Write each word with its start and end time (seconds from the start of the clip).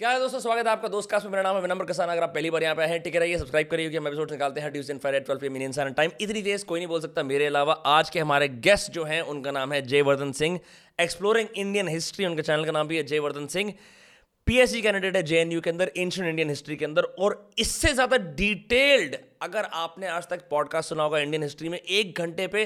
क्या 0.00 0.10
है 0.10 0.18
दोस्तों? 0.20 0.38
स्वागत 0.40 0.66
है 0.66 0.72
आपका 0.72 0.88
दोस्त 0.88 1.10
कास्ट 1.10 1.26
में। 1.26 1.32
मेरा 1.32 1.42
नाम 1.42 1.56
है 1.56 1.62
विनम्र 1.62 1.84
कसान। 1.84 2.08
अगर 2.08 2.22
आप 2.22 2.32
पहली 2.34 2.50
बार 2.50 2.62
यहाँ 2.62 2.74
पे 2.74 2.82
हैं 2.82 3.00
टिके 3.02 3.18
रहिए 3.18 3.38
सब्सक्राइब 3.38 3.66
करिए 3.70 3.88
कि 3.90 3.96
हम 3.96 4.06
एपिसोड 4.08 4.30
निकालते 4.30 4.60
हैं 4.60 4.70
ट्यूजन 4.72 4.98
फाइव 4.98 5.18
ट्वेल्व 5.18 5.40
पी 5.40 5.64
इंसान 5.64 5.92
टाइम 5.92 6.10
इतनी 6.20 6.42
तेज 6.42 6.62
कोई 6.70 6.80
नहीं 6.80 6.88
बोल 6.88 7.00
सकता। 7.00 7.22
मेरे 7.22 7.46
अलावा 7.46 7.72
आज 7.86 8.10
के 8.10 8.20
हमारे 8.20 8.48
गेस्ट 8.48 8.90
जो 8.92 9.04
हैं, 9.04 9.20
उनका 9.22 9.50
नाम 9.50 9.72
है 9.72 9.80
Jaivardhan 9.82 10.32
Singh. 10.32 10.58
Exploring 10.98 11.48
Indian 11.56 11.88
history 11.88 12.26
उनके 12.26 12.42
चैनल 12.42 12.64
का 12.64 12.72
नाम 12.72 12.88
भी 12.88 12.96
है 12.96 13.02
जयवर्धन 13.02 13.46
सिंह। 13.46 13.72
पीएचडी 14.46 14.80
कैंडिडेट 14.82 15.16
है 15.16 15.22
जेएनयू 15.24 15.60
के 15.60 15.70
अंदर 15.70 15.90
एंशियंट 15.96 16.28
इंडियन 16.28 16.48
हिस्ट्री 16.48 16.76
के 16.76 16.84
अंदर। 16.84 17.02
और 17.18 17.36
इससे 17.58 17.92
ज़्यादा 17.92 18.16
डिटेल्ड 18.40 19.16
अगर 19.42 19.68
आपने 19.82 20.06
आज 20.08 20.28
तक 20.28 20.48
पॉडकास्ट 20.50 20.88
सुना 20.88 21.02
होगा 21.02 21.18
इंडियन 21.18 21.42
हिस्ट्री 21.42 21.68
में, 21.68 21.78
एक 21.78 22.18
घंटे 22.18 22.46
पे 22.46 22.62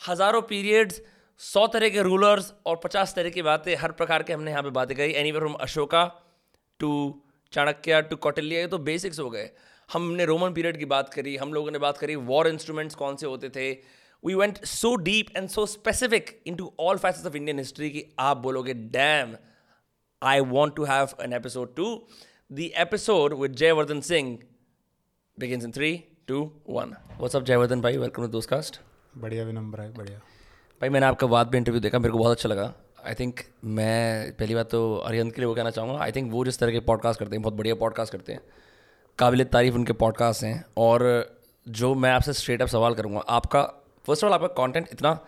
हज़ारों 0.00 0.42
पीरियड्स 0.50 1.00
सौ 1.40 1.66
तरह 1.68 1.88
के 1.88 2.02
रूलर्स 2.02 2.52
और 2.66 2.80
पचास 2.84 3.14
तरह 3.14 3.30
की 3.30 3.42
बातें, 3.42 3.74
हर 3.76 3.92
प्रकार 3.92 4.22
के 4.22 4.32
हमने 4.32 4.50
यहाँ 4.50 4.62
पे 4.62 4.70
बातें 4.72 4.96
करी। 4.96 5.12
Any 5.14 5.32
from 5.32 5.54
Ashoka 5.60 6.04
to 6.78 6.90
Chanakya 7.52 8.00
to 8.02 8.16
Kautilya 8.16 8.56
ये 8.56 8.66
तो 8.66 8.78
बेसिक्स 8.80 9.20
हो 9.20 9.28
गए। 9.30 9.50
हमने 9.92 10.24
रोमन 10.24 10.52
पीरियड 10.52 10.78
की 10.78 10.84
बात 10.84 11.14
करी 11.14 11.36
हम 11.36 11.52
लोगों 11.54 11.70
ने 11.70 11.78
बात 11.78 11.98
करी 11.98 12.16
वॉर 12.28 12.48
इंस्ट्रूमेंट्स 12.48 12.94
कौन 12.94 13.16
से 13.16 13.26
होते 13.26 13.48
थे। 13.48 13.70
We 14.22 14.34
went 14.34 14.64
so 14.64 14.94
deep 14.96 15.36
and 15.36 15.48
so 15.48 15.66
specific 15.66 16.38
into 16.56 16.72
all 16.80 16.98
faces 16.98 17.26
of 17.26 17.36
Indian 17.36 17.58
history 17.58 17.90
कि 17.90 18.04
आप 18.18 18.36
बोलोगे 18.36 18.74
damn 18.74 19.36
I 20.22 20.40
want 20.52 20.76
to 20.76 20.84
have 20.84 21.08
an 21.20 21.32
episode 21.32 21.74
to 21.76 21.94
the 22.52 22.70
episode 22.78 23.34
with 23.34 23.52
Jaivardhan 23.54 24.00
Singh 24.00 24.38
begins 25.38 25.64
in 25.64 25.72
three, 25.74 25.94
two, 26.30 26.40
one. 26.68 26.90
What's 27.20 27.34
up, 27.34 27.44
Jaivardhan 27.44 27.80
भाई? 27.80 27.96
Welcome 27.96 28.22
to 28.22 28.28
दोस्त 28.28 28.48
cast 28.48 28.80
बढ़िया 29.16 29.44
विनम्र 29.44 29.80
है 29.80 29.92
बढ़िया। 29.94 30.18
भाई 30.80 30.88
मैंने 30.88 31.06
आपका 31.06 31.26
बात 31.26 31.52
में 31.52 31.58
इंटरव्यू 31.58 31.80
देखा 31.80 31.98
मेरे 31.98 32.12
को 32.12 32.18
बहुत 32.18 32.36
अच्छा 32.36 32.48
लगा। 32.48 32.64
आई 33.06 33.14
थिंक 33.14 33.40
मैं 33.64 34.32
पहली 34.32 34.54
बात 34.54 34.70
तो 34.70 34.96
अरियंत 34.96 35.34
के 35.34 35.40
लिए 35.40 35.46
वो 35.46 35.54
कहना 35.54 35.70
चाहूँगा 35.70 35.98
आई 35.98 36.12
थिंक 36.12 36.32
वो 36.32 36.44
जिस 36.44 36.58
तरह 36.58 36.72
के 36.72 36.80
पॉडकास्ट 36.80 37.20
करते 37.20 37.36
हैं, 37.36 37.42
बहुत 37.42 37.54
बढ़िया 37.54 37.74
पॉडकास्ट 37.74 38.12
करते 38.12 38.32
हैं 38.32 38.40
काबिल 39.18 39.44
तारीफ़ 39.44 39.74
उनके 39.74 39.92
पॉडकास्ट 39.92 40.44
हैं 40.44 40.64
और 40.76 41.04
जो 41.68 41.94
मैं 41.94 42.10
आपसे 42.10 42.32
स्ट्रेट 42.32 42.62
अप 42.62 42.68
सवाल 42.68 42.94
करूँगा, 42.94 43.20
आपका 43.20 43.62
फ़र्स्ट 44.06 44.24
ऑफ़ 44.24 44.30
ऑल 44.30 44.34
आपका 44.34 44.46
कंटेंट 44.46 44.88
इतना 44.92 45.18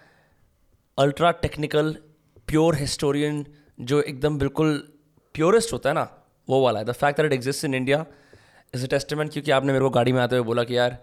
अल्ट्रा 0.99 1.31
टेक्निकल 1.31 1.97
प्योर 2.47 2.77
हिस्टोरियन 2.77 3.47
जो 3.81 4.01
एकदम 4.03 4.39
बिल्कुल 4.39 4.77
प्योरेस्ट 5.35 5.73
होता 5.73 5.91
है 5.91 5.95
ना, 5.95 6.09
वो 6.49 6.63
वाला 6.63 6.79
है। 6.79 6.85
The 6.85 6.93
fact 6.93 7.17
that 7.17 7.27
it 7.27 7.33
exist 7.33 7.65
in 7.65 7.75
India 7.75 8.05
is 8.75 8.85
a 8.85 8.89
testament 8.89 9.33
क्योंकि 9.33 9.51
आपने 9.51 9.73
मेरे 9.73 9.85
को 9.85 9.91
गाड़ी 9.91 10.13
में 10.13 10.21
आते 10.23 10.37
हुए 10.37 10.45
बोला 10.45 10.65
कि 10.65 10.79
यार 10.79 10.99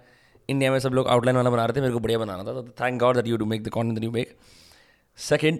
इंडिया 0.49 0.71
में 0.71 0.79
सब 0.79 0.89
लोग 0.89 1.07
आउटलाइन 1.07 1.37
वाला 1.37 1.49
बना 1.49 1.65
रहे 1.65 1.77
थे, 1.77 1.81
मेरे 1.81 1.93
को 1.93 1.99
बढ़िया 1.99 2.19
बनाना 2.19 2.43
था 2.43 2.53
तो 2.53 2.63
thank 2.81 2.99
God 2.99 3.15
that 3.15 3.27
you 3.27 3.37
do 3.37 3.45
make 3.45 3.63
the 3.63 3.69
content 3.69 3.99
that 3.99 4.03
you 4.03 4.11
make 4.11 4.37
second 5.17 5.59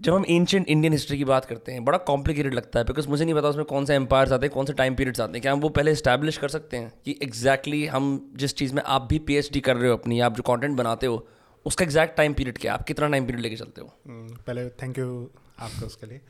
जब 0.00 0.14
हम 0.14 0.24
एंशियंट 0.28 0.68
इंडियन 0.68 0.92
हिस्ट्री 0.92 1.16
की 1.18 1.24
बात 1.24 1.44
करते 1.44 1.72
हैं 1.72 1.84
बड़ा 1.84 1.98
कॉम्प्लिकेटेड 1.98 2.54
लगता 2.54 2.78
है 2.78 2.84
बिकॉज़ 2.84 3.08
मुझे 3.08 3.24
नहीं 3.24 3.34
पता 3.34 3.48
उसमें 3.48 3.64
कौन 3.64 3.84
से 3.84 3.94
एम्पायर्स 3.94 4.32
आते 4.32 4.46
हैं 4.46 4.52
कौन 4.54 4.66
से 4.66 4.72
टाइम 4.72 4.94
पीरियड्स 4.94 5.20
आते 5.20 5.32
हैं। 5.32 5.40
क्या 5.42 5.52
हम 5.52 5.60
वो 5.60 5.68
पहले 5.68 5.92
इस्टेब्लिश 5.92 6.36
कर 6.36 6.48
सकते 6.48 6.76
हैं 6.76 6.92
कि 7.04 7.18
एग्जैक्टली 7.22 7.80
exactly 7.80 7.94
हम 7.96 8.32
जिस 8.36 8.54
चीज़ 8.56 8.74
में 8.74 8.82
आप 8.82 9.02
भी 9.02 9.18
पीएचडी 9.18 9.60
कर 9.60 9.76
रहे 9.76 9.90
हो 9.90 9.96
अपनी 9.96 10.20
आप 10.20 10.36
जो 10.36 10.42
कॉन्टेंट 10.42 10.76
बनाते 10.76 11.06
हो 11.06 11.26
उसका 11.66 11.84
एग्जैक्ट 11.84 12.16
टाइम 12.16 12.34
पीरियड 12.34 12.58
क्या 12.58 12.74
आप 12.74 12.84
कितना 12.84 13.08
टाइम 13.08 13.26
पीरियड 13.26 13.42
लेके 13.42 13.56
चलते 13.56 13.80
हो? 13.80 13.92
हम्म, 14.06 14.34
पहले 14.36 14.68
थैंक 14.82 14.98
यू 14.98 15.30
आपका 15.58 15.86
उसके 15.86 16.06
लिए। 16.06 16.20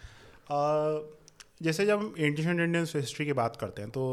जैसे 1.62 1.86
जब 1.86 1.98
हम 1.98 2.14
एंशियंट 2.18 2.60
इंडियन 2.60 2.86
हिस्ट्री 2.94 3.26
की 3.26 3.32
बात 3.32 3.56
करते 3.56 3.82
हैं 3.82 3.91
तो 3.91 4.04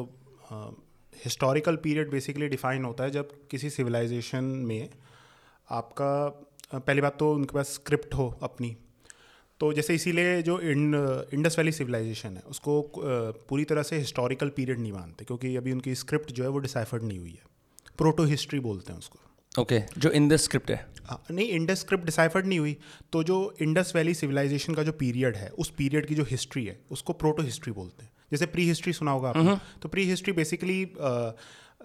हिस्टोरिकल 1.26 1.76
पीरियड 1.76 2.12
बेसिकली 2.12 2.48
डिफाइन 2.48 2.84
होता 2.86 3.04
है 3.04 3.12
जब 3.12 3.30
किसी 3.52 3.70
सिविलाइजेशन 3.70 4.44
में 4.44 4.90
आपका 5.70 6.28
पहली 6.74 7.02
बात 7.02 7.18
तो 7.20 7.32
उनके 7.34 7.56
पास 7.56 7.74
स्क्रिप्ट 7.74 8.14
हो 8.14 8.36
अपनी 8.44 8.76
तो 9.60 9.72
जैसे 9.74 9.96
इसीलिए 9.96 10.42
जो 10.42 10.60
इंडस 10.60 11.56
वैली 11.58 11.72
सिविलाइजेशन 11.72 12.36
है 12.38 12.44
उसको 12.48 12.82
पूरी 12.96 13.64
तरह 13.64 13.84
से 13.84 13.98
हिस्टोरिकल 13.98 14.50
पीरियड 14.56 14.80
नहीं 14.80 14.92
मानते 14.94 15.26
क्योंकि 15.26 15.56
अभी 15.56 15.72
उनकी 15.72 15.96
स्क्रिप्ट 15.96 16.32
जो 16.32 16.44
है 16.44 16.50
वो 16.50 16.60
डिसाइफर्ड 16.60 17.04
नहीं 17.04 17.20
हुई 17.20 17.32
है। 17.32 17.44
प्रोटो 17.98 18.24
हिस्ट्री 18.26 18.60
बोलते 18.60 18.92
हैं 18.92 19.00
उसको। 19.00 19.20
ओके 19.62 19.80
okay, 19.80 19.98
जो 19.98 20.10
इंडस 20.12 20.44
स्क्रिप्ट 20.44 20.72
है। 20.72 20.86
हाँ 21.06 21.24
नहीं 21.32 21.48
इंडस 21.50 21.80
स्क्रिप्ट 21.80 22.06
डिसाइफर्ड 22.06 22.46
नहीं 22.46 22.60
हुई 22.60 22.76
तो 23.14 23.24
जो 23.24 23.56
इंडस 23.62 23.92
वैली 23.96 24.14
सिविलाइजेशन 24.14 24.74
का 24.74 24.84
जो 24.84 24.92
पीरियड 24.96 25.36
है 25.36 25.50
उस 25.50 25.70
पीरियड 25.78 26.06
की 26.06 26.16
जो 26.16 26.24
हिस्ट्री 26.24 26.66
है 26.66 26.80
उसको 26.92 27.14
प्रोटो 27.14 27.44
हिस्ट्री 27.44 27.74
बोलते 27.74 28.04
हैं। 28.04 28.12
जैसे 28.32 28.46
प्री 28.46 28.68
हिस्ट्री 28.68 28.94
सुना 28.94 29.12
होगा 29.12 29.30
आपने। 29.30 29.56
तो 29.82 29.90
प्री 29.90 30.04
हिस्ट्री 30.06 30.34
बेसिकली 30.34 30.84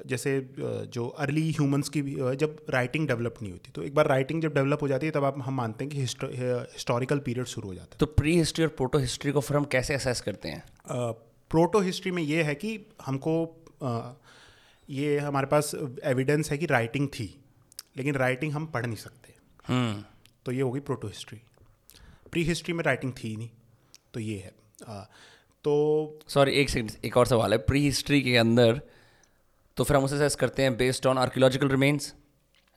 जैसे 0.07 0.31
जो 0.59 1.07
अर्ली 1.19 1.51
ह्यूमंस 1.51 1.89
की 1.89 2.03
भी 2.03 2.15
जब 2.37 2.57
राइटिंग 2.71 3.07
डेवलप 3.09 3.35
नहीं 3.43 3.53
होती 3.53 3.71
तो 3.71 3.83
एक 3.83 3.95
बार 3.95 4.07
राइटिंग 4.07 4.43
जब 4.43 4.55
डेवलप 4.55 4.83
हो 4.83 4.89
जाती 4.89 5.07
है 5.07 5.13
तब 5.13 5.25
आप 5.25 5.35
हम 5.39 5.55
मानते 5.55 5.85
हैं 5.85 5.93
कि 5.93 6.01
हिस्टोरिकल 6.01 7.19
पीरियड 7.19 7.47
शुरू 7.47 7.69
हो 7.69 7.75
जाता 7.75 7.89
है। 7.93 7.99
तो 7.99 8.07
प्री 8.07 8.37
हिस्ट्री 8.39 8.65
और 8.65 8.71
प्रोटो 8.71 8.99
हिस्ट्री 8.99 9.33
को 9.33 9.41
फिर 9.41 9.57
हम 9.57 9.65
कैसे 9.65 9.95
असेस 9.95 10.21
करते 10.21 10.49
हैं? 10.49 10.63
प्रोटो 11.51 11.81
हिस्ट्री 11.81 12.11
में 12.11 12.23
ये 12.23 12.43
है 12.43 12.55
कि 12.55 12.79
हमको 13.07 13.35
ये 14.89 15.19
हमारे 15.19 15.47
पास 15.47 15.75
एविडेंस 16.05 16.51
है 16.51 16.59
कि 16.59 16.67
राइटिंग 16.67 17.09
थी 17.09 17.35
लेकिन 17.97 18.15
राइटिंग 18.15 18.53
हम 18.53 18.67
पढ़ 18.67 18.87
नहीं 18.87 18.97
सकते। 18.97 19.35
हम्म। 19.67 20.05
तो 20.47 20.53
ये 20.53 20.61
होगी 20.61 20.81
प्रोटो 20.81 21.09
हिस्ट्री 21.09 21.39
प्री 22.33 22.43
हिस्ट्री 22.45 22.75
में 22.75 22.83
राइटिंग 22.85 23.13
थी 23.15 23.37
नहीं 23.37 23.51
तो 24.15 24.21
ये 24.21 24.37
है। 24.37 24.53
आ, 24.89 25.03
तो 25.65 26.19
सॉरी 26.29 26.53
एक 26.53 26.71
सेकंड 26.71 26.91
एक 27.05 27.17
और 27.17 27.27
सवाल 27.27 27.53
है। 27.53 27.59
प्री 27.61 27.85
हिस्ट्री 27.85 28.21
के 28.23 28.37
अंदर 28.37 28.81
तो 29.77 29.85
फिर 29.85 29.97
हम 29.97 30.05
उसे 30.05 30.17
असेस 30.17 30.35
करते 30.35 30.63
हैं 30.63 30.77
based 30.77 31.07
on 31.07 31.19
archaeological 31.19 31.69
remains 31.69 32.13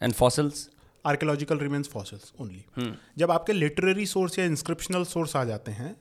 and 0.01 0.13
fossils 0.13 0.69
archaeological 1.05 1.59
remains 1.59 1.89
fossils 1.89 2.31
only 2.41 2.93
जब 3.17 3.31
आपके 3.31 3.53
लिटरेरी 3.53 4.05
सोर्स 4.05 4.39
या 4.39 4.45
इंस्क्रिप्शनल 4.45 5.03
सोर्स 5.03 5.35
आ 5.35 5.43
जाते 5.43 5.71
हैं 5.71 5.93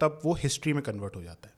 तब 0.00 0.20
वो 0.24 0.34
हिस्ट्री 0.34 0.72
में 0.72 0.82
कन्वर्ट 0.82 1.16
हो 1.16 1.22
जाता 1.22 1.48
है। 1.48 1.54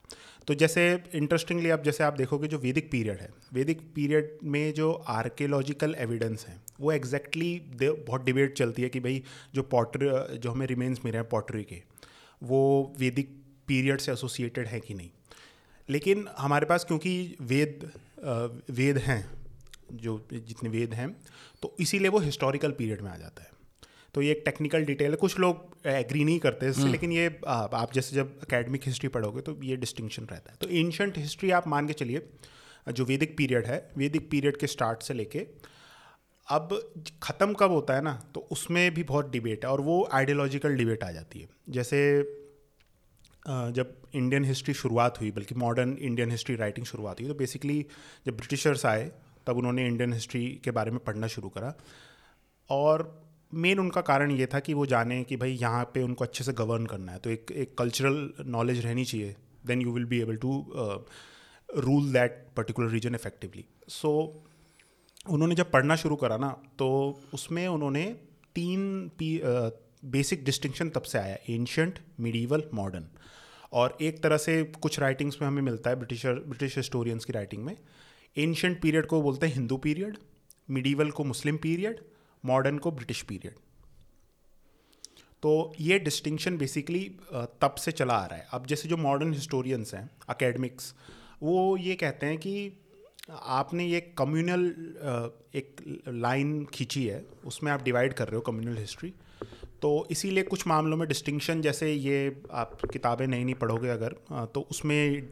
तो 0.47 0.53
जैसे 0.53 0.83
इंटरेस्टिंगली 1.15 1.69
आप 1.69 1.83
जैसे 1.83 2.03
आप 2.03 2.13
देखोगे 2.13 2.47
जो 2.47 2.57
वैदिक 2.57 2.89
पीरियड 2.91 3.19
है 3.19 3.29
वैदिक 3.53 3.81
पीरियड 3.95 4.37
में 4.43 4.73
जो 4.73 4.91
आर्कियोलॉजिकल 5.09 5.95
एविडेंस 5.97 6.45
हैं 6.47 6.61
वो 6.79 6.91
एग्जैक्टली 6.91 7.51
exactly 7.59 8.07
बहुत 8.07 8.23
डिबेट 8.25 8.57
चलती 8.57 8.81
है 8.81 8.89
कि 8.89 8.99
भाई 8.99 9.23
जो 9.55 9.63
पॉटरी 9.63 10.09
जो 10.37 10.51
हमें 10.51 10.65
रिमेन्स 10.67 10.99
मिले 11.05 11.17
हैं 11.17 11.27
पॉटरी 11.29 11.63
के 11.63 11.81
वो 12.43 12.61
वैदिक 12.99 13.29
पीरियड 13.67 13.99
से 13.99 14.11
एसोसिएटेड 14.11 14.67
है 14.67 14.79
कि 14.79 14.93
नहीं। 14.93 15.09
लेकिन 15.89 16.27
हमारे 16.37 16.65
पास 16.65 16.85
क्योंकि 16.85 17.13
वेद 17.41 17.91
वेद 18.71 18.97
हैं 18.99 19.23
जो 19.93 20.19
जितने 20.31 20.69
वेद 20.69 20.93
हैं 20.93 21.09
तो 21.63 21.75
इसीलिए 21.79 22.09
वो 22.09 22.19
हिस्टोरिकल 22.21 22.71
पीरियड 22.71 23.01
में 23.01 23.09
आ 23.11 23.15
जाता 23.17 23.43
है। 23.43 23.57
तो 24.15 24.21
ये 24.21 24.31
एक 24.31 24.41
टेक्निकल 24.45 24.85
डिटेल 24.85 25.11
है। 25.11 25.17
कुछ 25.17 25.39
लोग 25.39 25.87
एग्री 25.87 26.23
नहीं 26.23 26.39
करते 26.39 26.69
इससे 26.69 26.81
हम्म। 26.81 26.91
लेकिन 26.91 27.11
ये 27.11 27.25
आप 27.47 27.93
जैसे 27.93 28.15
जब 28.15 28.39
अकेडमिक 28.41 28.85
हिस्ट्री 28.85 29.09
पढ़ोगे 29.09 29.41
तो 29.41 29.57
ये 29.63 29.75
डिस्टिंक्शन 29.77 30.27
रहता 30.31 30.51
है। 30.51 30.57
तो 30.61 30.67
एंशंट 30.69 31.17
हिस्ट्री 31.17 31.51
आप 31.51 31.67
मान 31.67 31.87
के 31.87 31.93
चलिए 31.93 32.29
जो 32.91 33.05
वैदिक 33.05 33.35
पीरियड 33.37 33.65
है 33.65 33.77
वैदिक 33.97 34.29
पीरियड 34.31 34.57
के 34.57 34.67
स्टार्ट 34.67 35.03
से 35.03 35.13
लेके 35.13 35.45
अब 36.47 36.69
ख़त्म 37.23 37.53
कब 37.53 37.71
होता 37.71 37.95
है 37.95 38.01
ना 38.01 38.13
तो 38.35 38.47
उसमें 38.51 38.93
भी 38.93 39.03
बहुत 39.03 39.29
डिबेट 39.31 39.65
है 39.65 39.71
और 39.71 39.81
वो 39.81 39.97
आइडियोलॉजिकल 40.13 40.75
डिबेट 40.75 41.03
आ 41.03 41.11
जाती 41.11 41.39
है। 41.39 41.47
जैसे 41.69 41.99
जब 43.45 43.95
इंडियन 44.13 44.45
हिस्ट्री 44.45 44.73
शुरुआत 44.73 45.19
हुई, 45.19 45.31
बल्कि 45.31 45.55
मॉडर्न 45.55 45.95
इंडियन 46.01 46.31
हिस्ट्री 46.31 46.55
राइटिंग 46.55 46.85
शुरुआत 46.85 47.19
हुई 47.21 47.27
तो 47.27 47.33
बेसिकली 47.35 47.85
जब 48.25 48.35
ब्रिटिशर्स 48.37 48.85
आए, 48.85 49.11
तब 49.47 49.57
उन्होंने 49.57 49.87
इंडियन 49.87 50.13
हिस्ट्री 50.13 50.45
के 50.63 50.71
बारे 50.71 50.91
में 50.91 50.99
पढ़ना 50.99 51.27
शुरू 51.27 51.49
करा। 51.49 51.73
और 52.69 53.03
मेन 53.53 53.79
उनका 53.79 54.01
कारण 54.01 54.31
ये 54.31 54.45
था 54.45 54.59
कि 54.59 54.73
वो 54.73 54.85
जाने 54.85 55.23
कि 55.23 55.35
भाई 55.37 55.51
यहाँ 55.51 55.83
पे 55.93 56.01
उनको 56.03 56.23
अच्छे 56.23 56.43
से 56.43 56.53
गवर्न 56.53 56.85
करना 56.85 57.11
है। 57.11 57.19
तो 57.19 57.29
एक 57.29 57.51
एक 57.53 57.77
कल्चरल 57.77 58.29
नॉलेज 58.47 58.85
रहनी 58.85 59.05
चाहिए। 59.05 59.35
Then 59.65 59.81
you 59.81 59.93
will 59.93 60.05
be 60.05 60.19
able 60.21 60.35
to 60.37 60.51
rule 61.69 62.11
that 62.13 62.45
particular 62.57 62.89
region 62.89 63.15
effectively 63.15 63.65
so 63.89 64.11
उन्होंने 65.29 65.55
जब 65.55 65.71
पढ़ना 65.71 65.95
शुरू 65.95 66.15
करा 66.15 66.37
ना 66.37 66.49
तो 66.79 66.87
उसमें 67.33 67.67
उन्होंने 67.67 68.05
तीन 68.55 68.87
पी 69.19 69.35
बेसिक 70.03 70.43
डिस्टिंक्शन 70.45 70.89
तब 70.89 71.01
से 71.01 71.17
आया 71.17 71.37
एंशंट 71.49 71.99
मिडीवल 72.19 72.63
मॉडर्न 72.73 73.07
और 73.73 73.97
एक 74.01 74.21
तरह 74.23 74.37
से 74.37 74.63
कुछ 74.81 74.99
राइटिंग्स 74.99 75.37
में 75.41 75.47
हमें 75.47 75.61
मिलता 75.61 75.89
है 75.89 75.95
ब्रिटिशर 75.95 76.33
ब्रिटिश 76.33 76.77
हिस्टोरियंस 76.77 77.25
की 77.25 77.33
राइटिंग 77.33 77.63
में। 77.63 77.75
एंशंट 78.37 78.81
पीरियड 78.81 79.05
को 79.05 79.21
बोलते 79.21 79.47
हैं 79.47 79.53
हिंदू 79.53 79.77
पीरियड 79.77 80.17
मिडीवल 80.69 81.11
को 81.11 81.23
मुस्लिम 81.23 81.57
पीरियड 81.57 81.99
मॉडर्न 82.43 82.77
को 82.77 82.91
ब्रिटिश 82.91 83.21
पीरियड 83.21 83.55
तो 85.43 85.73
ये 85.79 85.99
डिस्टिंक्शन 85.99 86.57
बेसिकली 86.57 87.03
तब 87.33 87.75
से 87.75 87.91
चला 87.91 88.13
आ 88.13 88.25
रहा 88.25 88.37
है। 88.37 88.47
अब 88.51 88.65
जैसे 88.65 88.89
जो 88.89 88.97
मॉडर्न 88.97 89.33
हिस्टोरियंस 89.33 89.93
हैं 89.93 90.09
अकेडमिक्स 90.29 90.93
वो 91.43 91.77
ये 91.77 91.95
कहते 91.95 92.25
हैं 92.25 92.37
कि 92.37 92.71
आपने 93.31 93.85
ये 93.85 93.99
कम्युनल 94.17 94.65
एक 95.55 96.03
लाइन 96.07 96.65
खींची 96.65 97.05
है, 97.05 97.25
उसमें 97.45 97.71
आप 97.71 97.83
डिवाइड 97.83 98.13
कर 98.13 98.27
रहे 98.27 98.35
हो 98.35 98.41
कम्युनल 98.41 98.77
हिस्ट्री 98.77 99.13
तो 99.81 100.07
इसीलिए 100.11 100.43
कुछ 100.43 100.67
मामलों 100.67 100.97
में 100.97 101.07
डिस्टिंक्शन 101.07 101.61
जैसे 101.61 101.91
ये 101.93 102.41
आप 102.51 102.79
किताबें 102.93 103.25
नई 103.27 103.43
नहीं 103.43 103.55
पढ़ोगे 103.55 103.89
अगर 103.89 104.15
तो 104.53 104.61
उसमें 104.71 105.27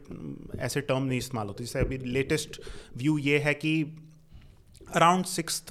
ऐसे 0.58 0.80
टर्म 0.80 1.02
नहीं 1.02 1.18
इस्तेमाल 1.18 1.46
होते। 1.46 1.64
जैसे 1.64 1.78
अभी 1.78 1.98
लेटेस्ट 1.98 2.60
व्यू 2.96 3.18
ये 3.18 3.38
है 3.38 3.54
कि 3.54 3.82
around 4.94 5.24
six 5.24 5.62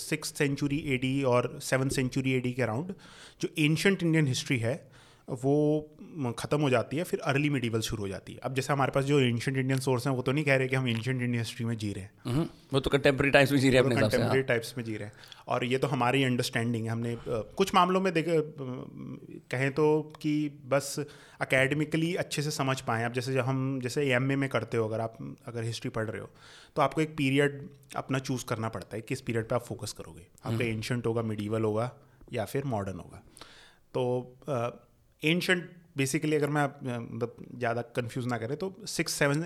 six 0.00 0.34
century 0.38 0.78
AD 0.86 1.22
और 1.22 1.58
सेवन 1.62 1.88
सेंचुरी 1.88 2.32
एडी 2.32 2.52
के 2.52 2.62
अराउंड 2.62 2.94
जो 3.40 3.48
एंशंट 3.58 4.02
इंडियन 4.02 4.26
हिस्ट्री 4.26 4.58
है 4.58 4.74
वो 5.28 6.32
ख़त्म 6.38 6.60
हो 6.60 6.68
जाती 6.70 6.96
है 6.96 7.04
फिर 7.04 7.20
अर्ली 7.20 7.48
मिडीवल 7.50 7.80
शुरू 7.80 8.02
हो 8.02 8.08
जाती 8.08 8.32
है। 8.32 8.38
अब 8.38 8.54
जैसे 8.54 8.72
हमारे 8.72 8.92
पास 8.92 9.04
जो 9.04 9.18
एंशंट 9.20 9.56
इंडियन 9.56 9.78
सोर्स 9.80 10.06
हैं 10.06 10.14
वो 10.14 10.22
तो 10.22 10.32
नहीं 10.32 10.44
कह 10.44 10.56
रहे 10.56 10.68
कि 10.68 10.76
हम 10.76 10.88
एंशंट 10.88 11.22
इंडियन 11.22 11.38
हिस्ट्री 11.38 11.66
में 11.66 11.76
जी 11.76 11.92
रहे 11.92 12.04
हैं। 12.04 12.10
हम्म, 12.26 12.46
वो 12.72 12.80
तो 12.80 12.90
कंटेम्प्रेरी 12.90 13.30
टाइप्स 13.30 13.52
में 13.52 13.58
जी 13.58 13.70
रहे 13.70 13.78
हैं 13.78 13.84
अपने 13.84 14.00
कंटेम्प्रेरी 14.00 14.42
टाइप्स 14.42 14.74
में 14.78 14.84
जी 14.84 14.96
रहे 14.96 15.08
हैं। 15.08 15.14
और 15.48 15.64
ये 15.64 15.78
तो 15.78 15.88
हमारी 15.88 16.22
अंडरस्टैंडिंग 16.24 16.84
है 16.84 16.90
हमने 16.90 17.16
कुछ 17.28 17.74
मामलों 17.74 18.00
में 18.00 18.12
देखे 18.12 18.40
कहें 19.50 19.70
तो 19.72 19.86
कि 20.22 20.34
बस 20.66 20.94
अकेडमिकली 21.40 22.14
अच्छे 22.16 22.42
से 22.42 22.50
समझ 22.50 22.80
पाएँ 22.80 23.04
अब 23.04 23.12
जैसे 23.12 23.32
जब 23.32 23.44
हम 23.44 23.80
जैसे 23.82 24.08
एम 24.12 24.38
में 24.38 24.48
करते 24.48 24.76
हो 24.76 24.88
अगर 24.88 25.00
आप 25.00 25.16
अगर 25.46 25.62
हिस्ट्री 25.64 25.90
पढ़ 25.90 26.08
रहे 26.10 26.20
हो 26.20 26.30
तो 26.76 26.82
आपको 26.82 27.00
एक 27.00 27.16
पीरियड 27.16 27.60
अपना 27.96 28.18
चूज़ 28.20 28.44
करना 28.44 28.68
पड़ता 28.68 28.96
है 28.96 29.02
किस 29.02 29.20
पीरियड 29.20 29.48
पर 29.48 29.56
आप 29.56 29.64
फोकस 29.64 29.92
करोगे। 29.92 30.26
आपका 30.44 30.64
एंशंट 30.64 31.06
होगा 31.06 31.22
मिडीवल 31.24 31.64
होगा 31.64 31.92
या 32.32 32.44
फिर 32.44 32.64
मॉडर्न 32.66 32.98
होगा। 32.98 33.22
तो 33.94 34.02
एंशंट 35.22 35.70
बेसिकली 35.96 36.36
अगर 36.36 36.50
मैं 36.50 36.64
मतलब 36.84 37.36
ज़्यादा 37.54 37.82
कंफ्यूज 37.96 38.26
ना 38.26 38.38
करें 38.38 38.56
तो 38.56 38.74
six 38.88 39.12
seven 39.14 39.44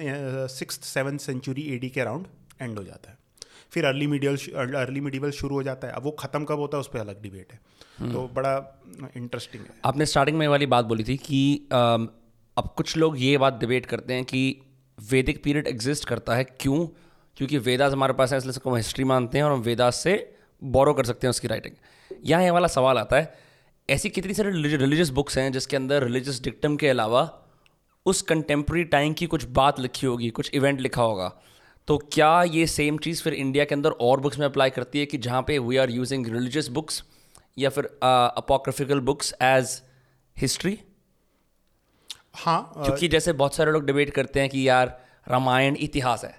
six 0.50 0.80
seven 0.84 1.18
century 1.18 1.62
AD 1.74 1.88
के 1.90 2.00
अराउंड 2.00 2.26
एंड 2.60 2.78
हो 2.78 2.84
जाता 2.84 3.10
है। 3.10 3.18
फिर 3.72 3.84
अर्ली 3.86 4.06
मीडियल 4.06 4.36
अर्ली 4.76 5.00
मिडीवल 5.00 5.30
शुरू 5.32 5.54
हो 5.54 5.62
जाता 5.62 5.88
है। 5.88 5.92
अब 5.94 6.02
वो 6.04 6.10
ख़त्म 6.20 6.44
कब 6.44 6.58
होता 6.58 6.76
है 6.76 6.80
उस 6.80 6.88
पर 6.88 6.98
अलग 6.98 7.20
डिबेट 7.22 7.52
है। 7.52 8.12
तो 8.12 8.26
बड़ा 8.34 8.54
इंटरेस्टिंग 9.16 9.62
है। 9.62 9.70
आपने 9.84 10.06
स्टार्टिंग 10.06 10.38
में 10.38 10.46
वाली 10.48 10.66
बात 10.68 10.84
बोली 10.84 11.04
थी 11.04 11.16
कि 11.18 11.68
अब 11.72 12.72
कुछ 12.76 12.96
लोग 12.96 13.20
ये 13.20 13.36
बात 13.38 13.58
डिबेट 13.60 13.86
करते 13.86 14.14
हैं 14.14 14.24
कि 14.24 14.40
वैदिक 14.98 15.42
पीरियड 15.44 15.66
एग्जिस्ट 15.66 16.04
करता 16.04 16.34
है 16.34 16.44
क्यों? 16.44 16.86
क्योंकि 17.36 17.58
वेदास 17.60 17.92
हमारे 17.92 18.12
पास 18.12 18.32
है 18.32 18.38
इसलिए 18.38 18.60
हम 18.64 18.76
हिस्ट्री 18.76 19.04
मानते 19.04 19.38
हैं 19.38 19.44
और 19.44 19.52
हम 19.52 19.60
वेदास 19.62 19.96
से 19.96 20.16
बोरो 20.62 20.92
कर 20.94 21.04
सकते 21.04 21.26
हैं 21.26 21.30
उसकी 21.30 21.48
राइटिंग 21.48 21.74
यहाँ 22.24 22.42
ये 22.42 22.50
वाला 22.50 22.68
सवाल 22.68 22.98
आता 22.98 23.16
है 23.16 23.32
ऐसी 23.90 24.08
कितनी 24.10 24.34
सारी 24.34 24.50
रिलीजियस 24.76 25.10
बुक्स 25.10 25.38
हैं 25.38 25.52
जिसके 25.52 25.76
अंदर 25.76 26.04
रिलीजियस 26.04 26.42
डिक्टम 26.42 26.76
के 26.76 26.88
अलावा 26.88 27.22
उस 28.06 28.22
कंटेम्प्रेरी 28.22 28.84
टाइम 28.84 29.12
की 29.12 29.26
कुछ 29.26 29.44
बात 29.44 29.80
लिखी 29.80 30.06
होगी 30.06 30.30
कुछ 30.30 30.50
इवेंट 30.54 30.80
लिखा 30.80 31.02
होगा। 31.02 31.28
तो 31.88 31.96
क्या 32.12 32.42
ये 32.42 32.66
सेम 32.66 32.98
चीज़ 32.98 33.22
फिर 33.22 33.34
इंडिया 33.34 33.64
के 33.64 33.74
अंदर 33.74 33.90
और 33.90 34.20
बुक्स 34.20 34.38
में 34.38 34.46
अप्लाई 34.46 34.70
करती 34.70 34.98
है 34.98 35.06
कि 35.06 35.18
जहाँ 35.18 35.42
पे 35.42 35.58
we 35.58 35.76
are 35.76 35.90
using 35.90 36.26
religious 36.26 36.68
books 36.68 37.02
या 37.58 37.70
फिर 37.70 37.84
अपोक्राफिकल 38.02 39.00
बुक्स 39.00 39.34
एज 39.42 39.80
हिस्ट्री 40.36 40.78
हाँ 42.34 42.72
अ, 42.76 42.82
क्योंकि 42.84 43.08
जैसे 43.08 43.32
बहुत 43.32 43.54
सारे 43.54 43.72
लोग 43.72 43.86
डिबेट 43.86 44.10
करते 44.10 44.40
हैं 44.40 44.48
कि 44.50 44.68
यार 44.68 44.98
रामायण 45.28 45.76
इतिहास 45.80 46.24
है। 46.24 46.30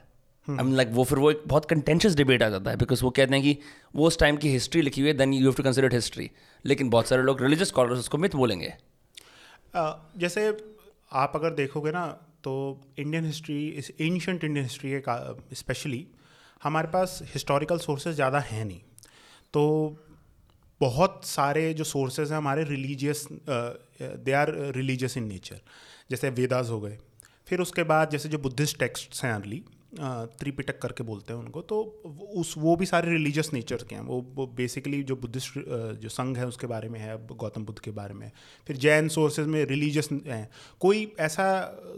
आई 0.48 0.64
मीन 0.66 0.76
लाइक 0.76 0.88
वो 0.92 1.04
फिर 1.04 1.18
वो 1.18 1.32
एक 1.32 1.42
बहुत 1.48 1.66
कंटेंशियस 1.66 2.16
डिबेट 2.16 2.44
आ 2.44 2.50
जाता 2.50 2.72
है 2.72 2.78
बिकॉज़ 2.78 3.04
वो 3.04 3.10
कहते 3.10 3.34
हैं 3.36 3.44
कि 3.44 3.58
वो 3.96 4.08
उस 4.08 4.20
टाइम 4.20 4.38
की 4.38 4.50
हिस्ट्री 4.50 4.82
लिखी 4.82 5.02
हुई 5.02 5.10
है 5.10 5.18
then 5.18 5.34
you 5.34 5.42
have 5.42 5.54
to 5.54 5.64
consider 5.64 5.94
history 5.94 6.30
लेकिन 6.66 6.90
बहुत 6.90 7.08
सारे 7.08 7.24
लोग 7.24 7.42
रिलीजियस 7.42 7.68
स्कॉलर्स 7.68 8.00
उसको 8.00 8.18
मिथ 8.18 8.36
बोलेंगे। 8.36 8.74
जैसे 10.18 10.48
आप 11.12 11.32
अगर 11.36 11.54
देखोगे 11.56 11.92
ना 11.92 12.06
तो 12.44 12.54
इंडियन 13.00 13.26
हिस्ट्री 13.26 13.68
इस 13.70 13.92
एंशंट 14.02 14.44
इंडियन 14.44 14.66
हिस्ट्री 14.66 14.92
के 15.00 15.56
स्पेशली 15.56 16.06
हमारे 16.62 16.88
पास 16.88 17.20
हिस्टोरिकल 17.34 17.78
सोर्सेज 17.80 18.16
ज़्यादा 18.16 18.40
हैं 18.42 18.64
नहीं। 18.66 18.82
तो 19.54 19.64
बहुत 20.82 21.22
सारे 21.26 21.74
जो 21.74 21.84
सोर्सेज 21.84 22.32
हैं 22.32 22.38
हमारे 22.38 22.64
religious 22.64 23.28
they 23.32 24.32
are 24.34 24.52
religious 24.76 25.18
in 25.18 25.24
nature 25.24 25.60
जैसे 26.12 26.30
वेदास 26.32 26.70
हो 26.70 26.80
गए। 26.82 26.98
फिर 27.48 27.62
उसके 27.62 27.84
बाद 27.84 28.10
जैसे 28.10 28.30
जो 28.30 28.38
बुद्धिस्ट 28.40 28.80
टेक्स्ट्स 28.80 29.24
हैं 29.26 29.34
अर्ली 29.34 29.64
त्रिपिटक 29.94 30.80
करके 30.80 31.04
बोलते 31.04 31.34
हैं 31.34 31.40
उनको 31.40 31.62
तो 31.62 31.82
उस 32.36 32.54
वो 32.58 32.76
भी 32.76 32.86
सारे 32.86 33.12
रिलीजियस 33.12 33.52
नेचर 33.54 33.84
के 33.84 33.96
हैं। 33.96 34.02
वो 34.02 34.22
वो 34.36 34.46
बेसिकली 34.48 35.02
जो 35.04 35.16
बुद्धिस्ट 35.16 35.54
जो 36.02 36.10
संघ 36.10 36.38
है 36.38 36.48
उसके 36.48 36.68
बारे 36.68 36.90
में 36.90 37.00
है 37.00 37.18
गौतम 37.28 37.66
बुद्ध 37.66 37.80
के 37.80 37.92
बारे 37.92 38.14
में। 38.14 38.32
फिर 38.68 38.78
जैन 38.78 39.08
सोर्सेज 39.08 39.48
में 39.48 39.64
रिलीजियस 39.66 40.10
हैं। 40.12 40.50
कोई 40.80 41.12
ऐसा 41.20 41.48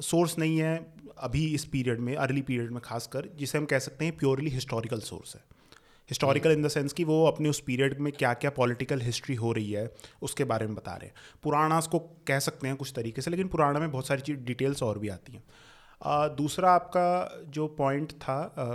सोर्स 0.02 0.38
नहीं 0.38 0.58
है 0.58 0.76
अभी 1.18 1.46
इस 1.56 1.66
पीरियड 1.66 2.00
में 2.00 2.16
अर्ली 2.16 2.42
पीरियड 2.42 2.72
में 2.72 2.82
खासकर 2.82 3.30
जिसे 3.36 3.58
हम 3.58 3.66
कह 3.66 3.80
सकते 3.80 4.06
हैं 4.06 4.18
प्योरली 4.18 4.50
हिस्टोरिकल 4.50 5.00
सोर्स 5.02 5.36
है। 5.36 5.42
हिस्टोरिकल 6.10 6.52
इन 6.52 6.64
द 6.64 6.68
सेंस 6.68 6.94
कि 6.94 7.04
वो 7.04 7.26
अपने 7.26 7.50
उस 7.50 7.60
पीरियड 7.60 8.00
में 8.00 8.12
क्या 8.14 8.34
क्या 8.34 8.50
पॉलिटिकल 8.52 9.02
हिस्ट्री 9.02 9.36
हो 9.36 9.52
रही 9.52 9.72
है 9.72 9.90
उसके 10.22 10.44
बारे 10.44 10.66
में 10.68 10.76
बता 10.76 10.96
रहे 10.96 11.08
हैं। 11.08 11.14
पुराणास 11.44 11.88
को 11.88 12.00
कह 12.28 12.40
सकते 12.40 12.68
हैं 12.68 12.76
कुछ 12.76 12.92
तरीके 12.96 13.22
से 13.22 13.32
लेकिन 13.32 13.48
पुराणा 13.48 13.80
में 13.80 13.92
बहुत 13.92 14.08
सारी 14.08 14.22
चीज़ 14.22 14.40
डिटेल्स 14.40 14.84
और 14.84 15.00
भी 15.00 15.10
आती 15.10 15.34
हैं। 15.34 15.44
अ, 16.04 16.28
दूसरा 16.38 16.72
आपका 16.72 17.44
जो 17.50 17.68
पॉइंट 17.78 18.12
था 18.22 18.38
अ, 18.58 18.66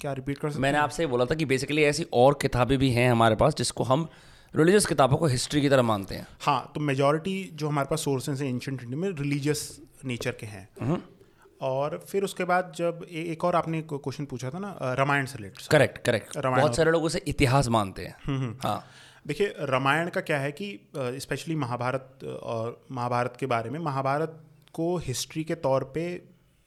क्या 0.00 0.12
रिपीट 0.12 0.38
कर 0.38 0.50
सकते 0.50 0.62
मैंने 0.62 0.78
आपसे 0.78 1.02
ये 1.02 1.06
बोला 1.06 1.24
था 1.24 1.34
कि 1.34 1.44
बेसिकली 1.44 1.82
ऐसी 1.84 2.06
और 2.12 2.38
किताबें 2.42 2.78
भी 2.78 2.90
हैं 2.90 3.10
हमारे 3.10 3.34
पास 3.36 3.54
जिसको 3.54 3.84
हम 3.84 4.08
रिलीजियस 4.54 4.86
किताबों 4.86 5.16
को 5.16 5.26
हिस्ट्री 5.26 5.60
की 5.60 5.68
तरह 5.68 5.82
मानते 5.82 6.14
हैं। 6.14 6.26
हाँ 6.40 6.72
तो 6.74 6.80
मेजॉरिटी 6.80 7.32
जो 7.54 7.68
हमारे 7.68 7.88
पास 7.90 8.00
सोर्सेज 8.00 8.42
हैं 8.42 8.48
एंशंट 8.48 8.82
इंडिया 8.82 8.98
में 9.00 9.08
रिलीजियस 9.18 9.62
नेचर 10.04 10.32
के 10.40 10.46
हैं। 10.46 11.02
और 11.60 11.96
फिर 12.08 12.24
उसके 12.24 12.44
बाद 12.44 12.72
जब 12.76 13.06
ए, 13.10 13.22
एक 13.32 13.44
और 13.44 13.56
आपने 13.56 13.80
क्वेश्चन 13.92 14.24
पूछा 14.24 14.50
था 14.50 14.58
ना 14.58 14.94
रामायण 14.98 15.26
से 15.26 15.38
रिलेटेड 15.38 15.66
करेक्ट 15.70 15.98
करेक्ट 16.06 16.36
रामायण 16.36 16.60
बहुत 16.60 16.76
सारे 16.76 16.90
लोग 16.90 17.04
उसे 17.04 17.22
इतिहास 17.28 17.68
मानते 17.68 18.06
हैं। 18.06 18.58
हाँ। 18.62 18.84
देखिए 19.26 19.54
रामायण 19.70 20.08
का 20.08 20.20
क्या 20.20 20.38
है 20.38 20.52
कि 20.52 20.68
स्पेशली 20.96 21.54
महाभारत 21.56 22.24
और 22.42 22.80
महाभारत 22.92 23.36
के 23.40 23.46
बारे 23.46 23.70
में 23.70 23.78
महाभारत 23.80 24.40
को 24.72 24.96
हिस्ट्री 24.98 25.44
के 25.44 25.54
तौर 25.66 25.84
पे 25.94 26.06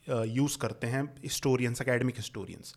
यूज़ 0.08 0.58
करते 0.58 0.86
हैं 0.86 1.02
हिस्टोरियंस 1.22 1.80
एकेडमिक 1.82 2.16
हिस्टोरियंस 2.16 2.74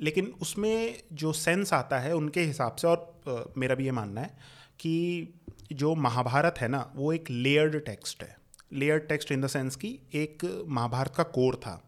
लेकिन 0.00 0.32
उसमें 0.42 1.02
जो 1.12 1.32
सेंस 1.32 1.72
आता 1.72 1.98
है 1.98 2.14
उनके 2.14 2.40
हिसाब 2.40 2.76
से 2.76 2.88
और 2.88 3.52
मेरा 3.58 3.74
भी 3.74 3.84
ये 3.84 3.90
मानना 3.90 4.20
है 4.20 4.38
कि 4.80 5.28
जो 5.72 5.94
महाभारत 5.94 6.54
है 6.60 6.68
ना 6.68 6.90
वो 6.96 7.12
एक 7.12 7.30
लेयर्ड 7.30 7.84
टेक्स्ट 7.86 8.22
है। 8.22 8.36
Layered 8.72 9.08
text 9.08 9.32
in 9.32 9.40
the 9.40 9.46
sense 9.46 9.76
कि 9.76 9.98
एक 10.14 10.44
महाभारत 10.68 11.14
का 11.16 11.22
कोर 11.22 11.56
था। 11.56 11.82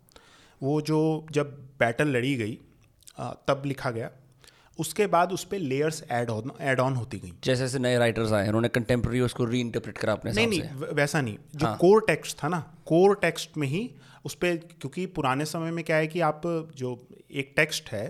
वो 0.63 0.81
जो 0.81 1.27
जब 1.31 1.57
बैटल 1.79 2.09
लड़ी 2.09 2.35
गई 2.35 2.59
तब 3.49 3.63
लिखा 3.67 3.91
गया। 3.91 4.11
उसके 4.79 5.07
बाद 5.07 5.33
उस 5.33 5.45
पर 5.45 5.59
layers 5.59 6.03
add 6.11 6.31
on 6.31 6.53
add 6.61 6.81
on 6.81 6.95
होती 6.95 7.19
गई। 7.19 7.33
जैसे 7.45 7.61
जैसे 7.61 7.79
नए 7.79 7.99
राइटर्स 7.99 8.33
आए 8.33 8.47
उन्होंने 8.49 8.69
कंटेम्प्रेरी 8.69 9.21
उसको 9.21 9.45
री 9.45 9.61
इंटरप्रेट 9.61 9.99
करा 9.99 10.13
अपने 10.13 10.33
नहीं 10.33 10.47
नहीं 10.47 10.63
वैसा 10.93 11.21
नहीं। 11.21 11.37
जो 11.55 11.75
कोर 11.77 12.05
टेक्स्ट 12.07 12.43
था 12.45 12.49
ना 12.49 12.61
कोर 12.87 13.15
टेक्स्ट 13.17 13.57
में 13.57 13.67
ही 13.69 13.91
उस 14.25 14.35
पर 14.35 14.57
क्योंकि 14.57 15.07
पुराने 15.15 15.45
समय 15.45 15.71
में 15.71 15.85
क्या 15.85 15.97
है 15.97 16.07
कि 16.07 16.21
आप 16.23 16.43
जो 16.77 16.99
एक 17.33 17.53
टेक्स्ट 17.57 17.91
है 17.91 18.07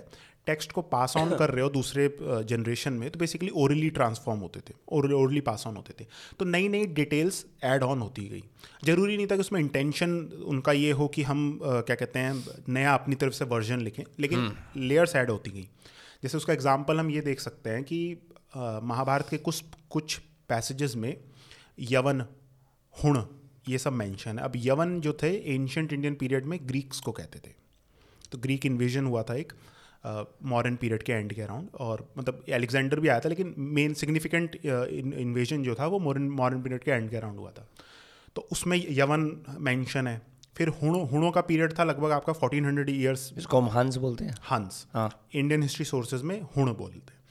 टेक्स्ट 0.47 0.71
को 0.71 0.81
पास 0.83 1.13
ऑन 1.17 1.29
कर 1.37 1.49
रहे 1.49 1.63
हो 1.63 1.69
दूसरे 1.69 2.07
जनरेशन 2.21 2.93
में 2.93 3.09
तो 3.11 3.19
बेसिकली 3.19 3.49
ओरली 3.55 3.89
ट्रांसफॉर्म 3.89 4.39
होते 4.39 4.59
थे 4.59 4.73
और 4.91 5.13
ओरली 5.13 5.41
पास 5.41 5.63
ऑन 5.67 5.75
होते 5.75 5.93
थे। 5.99 6.07
तो 6.39 6.45
नई 6.45 6.67
नई 6.67 6.85
डिटेल्स 6.95 7.45
ऐड 7.63 7.83
ऑन 7.83 8.01
होती 8.01 8.27
गई। 8.29 8.43
ज़रूरी 8.85 9.15
नहीं 9.17 9.27
था 9.27 9.35
कि 9.35 9.41
उसमें 9.41 9.59
इंटेंशन 9.59 10.15
उनका 10.45 10.71
ये 10.71 10.91
हो 10.91 11.07
कि 11.07 11.23
हम 11.23 11.59
क्या 11.63 11.95
कहते 11.95 12.19
हैं 12.19 12.43
नया 12.69 12.93
अपनी 12.93 13.15
तरफ़ 13.15 13.33
से 13.33 13.45
वर्जन 13.45 13.81
लिखें 13.81 14.03
लेकिन 14.19 14.51
लेयर्स 14.77 15.15
ऐड 15.15 15.29
होती 15.29 15.51
गई। 15.51 15.67
जैसे 16.23 16.37
उसका 16.37 16.53
एग्ज़ाम्पल 16.53 16.99
हम 16.99 17.11
ये 17.11 17.21
देख 17.21 17.39
सकते 17.39 17.69
हैं 17.69 17.83
कि 17.83 18.01
महाभारत 18.55 19.27
के 19.29 19.37
कुछ 19.39 19.63
कुछ 19.89 20.17
पैसेजेस 20.49 20.95
में 20.95 21.15
यवन 21.91 22.25
हुण 22.93 23.23
ये 23.69 23.77
सब 23.77 23.93
मेंशन 23.93 24.39
है। 24.39 24.45
अब 24.45 24.53
यवन 24.55 24.99
जो 25.01 25.13
थे 25.13 25.33
एंशंट 25.55 25.93
इंडियन 25.93 26.15
पीरियड 26.15 26.45
में 26.45 26.59
ग्रीक्स 26.63 26.99
को 26.99 27.11
कहते 27.11 27.39
थे। 27.39 27.53
तो 28.31 28.37
ग्रीक 28.37 28.65
इन्वेजन 28.65 29.05
हुआ 29.05 29.23
था 29.23 29.35
एक 29.35 29.53
मॉडर्न 30.43 30.73
uh, 30.73 30.79
पीरियड 30.81 31.03
के 31.03 31.13
एंड 31.13 31.33
के 31.33 31.41
अराउंड 31.41 31.67
और 31.79 32.07
मतलब 32.17 32.43
एलेक्जेंडर 32.49 32.99
भी 32.99 33.07
आया 33.07 33.19
था 33.19 33.29
लेकिन 33.29 33.53
मेन 33.57 33.93
सिग्निफिकेंट 33.93 34.55
इन्वेजन 34.65 35.63
जो 35.63 35.75
था 35.75 35.87
वो 35.87 35.99
मॉडर्न 35.99 36.29
मॉडर्न 36.29 36.61
पीरियड 36.61 36.83
के 36.83 36.91
एंड 36.91 37.09
के 37.09 37.17
अराउंड 37.17 37.39
हुआ 37.39 37.51
था। 37.51 37.67
तो 38.35 38.47
उसमें 38.51 38.77
यवन 38.89 39.31
मेंशन 39.59 40.07
है। 40.07 40.21
फिर 40.57 40.67
हुणों 40.81 41.07
हुणों 41.09 41.31
का 41.31 41.41
पीरियड 41.41 41.77
था 41.79 41.83
लगभग 41.83 42.11
आपका 42.11 42.33
1400 42.33 42.65
हंड्रेड 42.65 42.89
ईयर्स 42.89 43.33
जिसको 43.33 43.61
हम 43.61 43.69
हंस 43.69 43.95
बोलते 43.97 44.25
हैं। 44.25 44.35
हंस 44.51 44.85
हाँ। 44.93 45.09
इंडियन 45.33 45.63
हिस्ट्री 45.63 45.85
सोर्सेज 45.85 46.21
में 46.21 46.39
हुण 46.57 46.73
बोलते 46.73 47.13
हैं। 47.13 47.21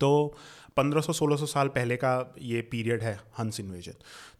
तो 0.00 0.10
1500-1600 0.78 1.46
साल 1.46 1.68
पहले 1.68 1.96
का 1.96 2.12
ये 2.42 2.60
पीरियड 2.70 3.02
है 3.02 3.14
हंस 3.38 3.60
इन्वेजन। 3.60 3.94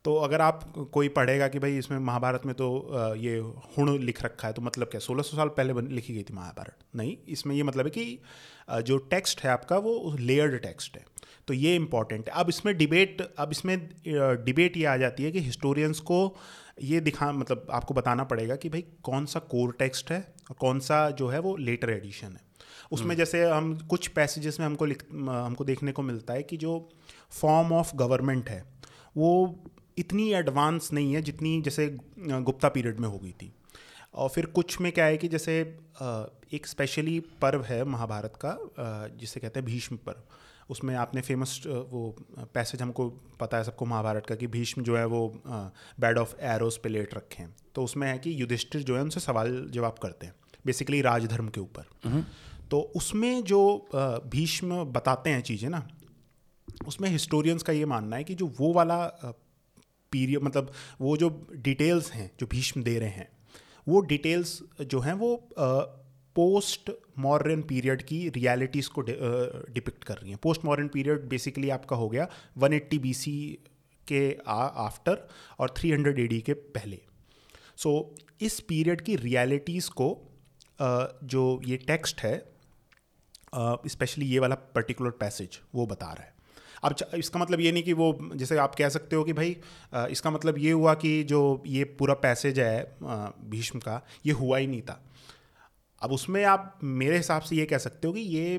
तो 0.04 0.14
अगर 0.16 0.40
आप 0.40 0.62
कोई 0.92 1.08
पढ़ेगा 1.10 1.48
कि 1.48 1.58
भाई 1.58 1.78
इसमें 1.78 1.98
महाभारत 1.98 2.42
में 2.46 2.54
तो 2.54 2.68
ये 3.16 3.36
हुण 3.76 3.98
लिख 4.00 4.22
रखा 4.24 4.48
है 4.48 4.54
तो 4.54 4.62
मतलब 4.62 4.88
क्या? 4.88 5.00
1600 5.00 5.36
साल 5.36 5.48
पहले 5.56 5.80
लिखी 5.88 6.14
गई 6.14 6.22
थी 6.22 6.34
महाभारत। 6.34 6.76
नहीं, 6.96 7.16
इसमें 7.28 7.54
ये 7.56 7.62
मतलब 7.62 7.84
है 7.84 7.90
कि 7.90 8.82
जो 8.82 8.96
टेक्स्ट 9.10 9.40
है 9.40 9.50
आपका 9.50 9.76
वो 9.78 10.16
लेयर्ड 10.20 10.58
टेक्स्ट 10.62 10.96
है। 10.96 11.04
तो 11.48 11.54
ये 11.54 11.74
इंपॉर्टेंट 11.76 12.28
है। 12.28 12.34
अब 12.34 12.48
इसमें 12.48 12.76
डिबेट, 12.78 13.20
अब 13.38 13.50
इसमें 13.50 13.78
डिबेट 14.44 14.76
ये 14.76 14.84
आ 14.84 14.96
जाती 14.96 15.24
है 15.24 15.30
कि 15.32 15.40
हिस्टोरियंस 15.40 16.00
को 16.00 16.36
ये 16.82 17.00
दिखा 17.00 17.30
मतलब 17.32 17.66
आपको 17.70 17.94
बताना 17.94 18.24
पड़ेगा 18.24 18.56
कि 18.56 18.68
भाई 18.68 18.84
कौन 19.02 19.26
सा 19.26 19.38
कोर 19.50 19.72
टेक्स्ट 19.78 20.10
है 20.10 20.20
और 20.50 20.56
कौन 20.60 20.80
सा 20.80 21.08
जो 21.10 21.28
है 21.28 21.38
वो 21.38 21.56
लेटर 21.58 21.90
एडिशन 21.90 22.26
है। 22.26 22.46
उसमें 22.90 23.14
जैसे 23.16 23.44
हम 23.50 23.76
कुछ 23.88 24.06
पैसेजेस 24.08 24.58
में 24.60 24.66
हमको 24.66 24.84
लिख 24.84 25.04
हमको 25.12 25.64
देखने 25.64 25.92
को 25.92 26.02
मिलता 26.02 26.34
है 26.34 26.42
कि 26.42 26.56
जो 26.56 26.88
फॉर्म 27.30 27.72
ऑफ़ 27.72 27.94
गवर्नमेंट 27.96 28.48
है 28.48 28.62
वो 29.16 29.30
इतनी 29.98 30.32
एडवांस 30.32 30.92
नहीं 30.92 31.14
है 31.14 31.22
जितनी 31.22 31.60
जैसे 31.62 31.88
गुप्ता 32.18 32.68
पीरियड 32.68 33.00
में 33.00 33.08
हो 33.08 33.18
गई 33.18 33.32
थी। 33.32 33.52
और 34.14 34.28
फिर 34.28 34.46
कुछ 34.46 34.80
में 34.80 34.90
क्या 34.92 35.04
है 35.04 35.16
कि 35.16 35.28
जैसे 35.28 35.60
एक 36.54 36.66
स्पेशली 36.66 37.18
पर्व 37.42 37.62
है 37.62 37.82
महाभारत 37.84 38.38
का 38.44 38.56
जिसे 39.18 39.40
कहते 39.40 39.60
हैं 39.60 39.66
भीष्म 39.66 39.96
पर्व। 39.96 40.22
उसमें 40.70 40.94
आपने 40.96 41.20
फ़ेमस 41.20 41.62
वो 41.66 42.14
पैसेज 42.54 42.82
हमको 42.82 43.08
पता 43.40 43.56
है 43.56 43.64
सबको 43.64 43.86
महाभारत 43.86 44.26
का 44.26 44.34
कि 44.34 44.46
भीष्म 44.46 44.82
जो 44.82 44.96
है 44.96 45.04
वो 45.06 45.20
बेड 45.44 46.18
ऑफ़ 46.18 46.34
एरोस 46.46 46.80
पे 46.82 46.88
लेट 46.88 47.14
रखे 47.14 47.42
हैं। 47.42 47.54
तो 47.74 47.84
उसमें 47.84 48.08
है 48.08 48.18
कि 48.18 48.40
युधिष्ठिर 48.40 48.82
जो 48.82 48.96
है 48.96 49.02
उनसे 49.02 49.20
सवाल 49.20 49.64
जवाब 49.70 49.98
करते 50.02 50.26
हैं 50.26 50.34
बेसिकली 50.66 51.00
राजधर्म 51.02 51.48
के 51.48 51.60
ऊपर। 51.60 51.86
तो 52.70 52.80
उसमें 52.80 53.44
जो 53.44 53.88
भीष्म 54.26 54.84
बताते 54.84 55.30
हैं 55.30 55.42
चीज़ें 55.42 55.70
ना 55.70 55.88
उसमें 56.86 57.08
हिस्टोरियंस 57.10 57.62
का 57.62 57.72
ये 57.72 57.84
मानना 57.84 58.16
है 58.16 58.24
कि 58.24 58.34
जो 58.34 58.46
वो 58.46 58.72
वाला 58.72 59.06
पीरियड 60.12 60.42
मतलब 60.42 60.72
वो 61.00 61.16
जो 61.16 61.46
डिटेल्स 61.52 62.12
हैं 62.12 62.30
जो 62.40 62.46
भीष्म 62.46 62.82
दे 62.82 62.98
रहे 62.98 63.08
हैं 63.08 63.28
वो 63.88 64.00
डिटेल्स 64.00 64.62
जो 64.80 65.00
हैं 65.00 65.12
वो 65.12 65.50
पोस्ट 66.36 66.90
मॉडर्न 67.18 67.62
पीरियड 67.62 68.02
की 68.02 68.28
रियलिटीज़ 68.28 68.88
को 68.88 69.00
डिपिक्ट 69.00 70.04
कर 70.04 70.14
रही 70.14 70.30
हैं। 70.30 70.38
पोस्ट 70.42 70.64
मॉडर्न 70.64 70.88
पीरियड 70.88 71.28
बेसिकली 71.28 71.70
आपका 71.70 71.96
हो 71.96 72.08
गया 72.08 72.28
180 72.58 72.72
एट्टी 72.72 72.98
बी 72.98 73.12
के 74.08 74.38
आफ्टर 74.48 75.28
और 75.58 75.74
300 75.78 75.92
हंड्रेड 75.92 76.42
के 76.42 76.52
पहले। 76.52 77.00
सो 77.76 78.14
so, 78.18 78.22
इस 78.42 78.60
पीरियड 78.60 79.00
की 79.00 79.16
रियलिटीज़ 79.16 79.90
को 79.90 80.30
जो 81.24 81.60
ये 81.64 81.76
टेक्स्ट 81.76 82.20
है 82.20 82.57
स्पेशली 83.54 84.26
ये 84.26 84.38
वाला 84.38 84.54
पर्टिकुलर 84.74 85.10
पैसेज 85.20 85.58
वो 85.74 85.86
बता 85.86 86.06
रहा 86.06 86.22
है। 86.22 86.36
अब 86.84 86.94
इसका 87.14 87.40
मतलब 87.40 87.60
ये 87.60 87.72
नहीं 87.72 87.82
कि 87.82 87.92
वो, 87.92 88.18
जैसे 88.34 88.56
आप 88.58 88.74
कह 88.74 88.88
सकते 88.88 89.16
हो 89.16 89.24
कि 89.24 89.32
भाई 89.32 89.56
इसका 90.10 90.30
मतलब 90.30 90.58
ये 90.58 90.70
हुआ 90.72 90.94
कि 90.94 91.22
जो 91.24 91.62
ये 91.66 91.84
पूरा 91.98 92.14
पैसेज 92.16 92.58
है 92.60 92.96
भीष्म 93.50 93.78
का, 93.78 94.00
ये 94.26 94.32
हुआ 94.34 94.58
ही 94.58 94.66
नहीं 94.66 94.82
था। 94.82 95.02
अब 96.02 96.12
उसमें 96.12 96.44
आप 96.46 96.78
मेरे 96.84 97.16
हिसाब 97.16 97.42
से 97.42 97.56
ये 97.56 97.64
कह 97.66 97.78
सकते 97.78 98.08
हो 98.08 98.14
कि 98.14 98.20
ये 98.20 98.58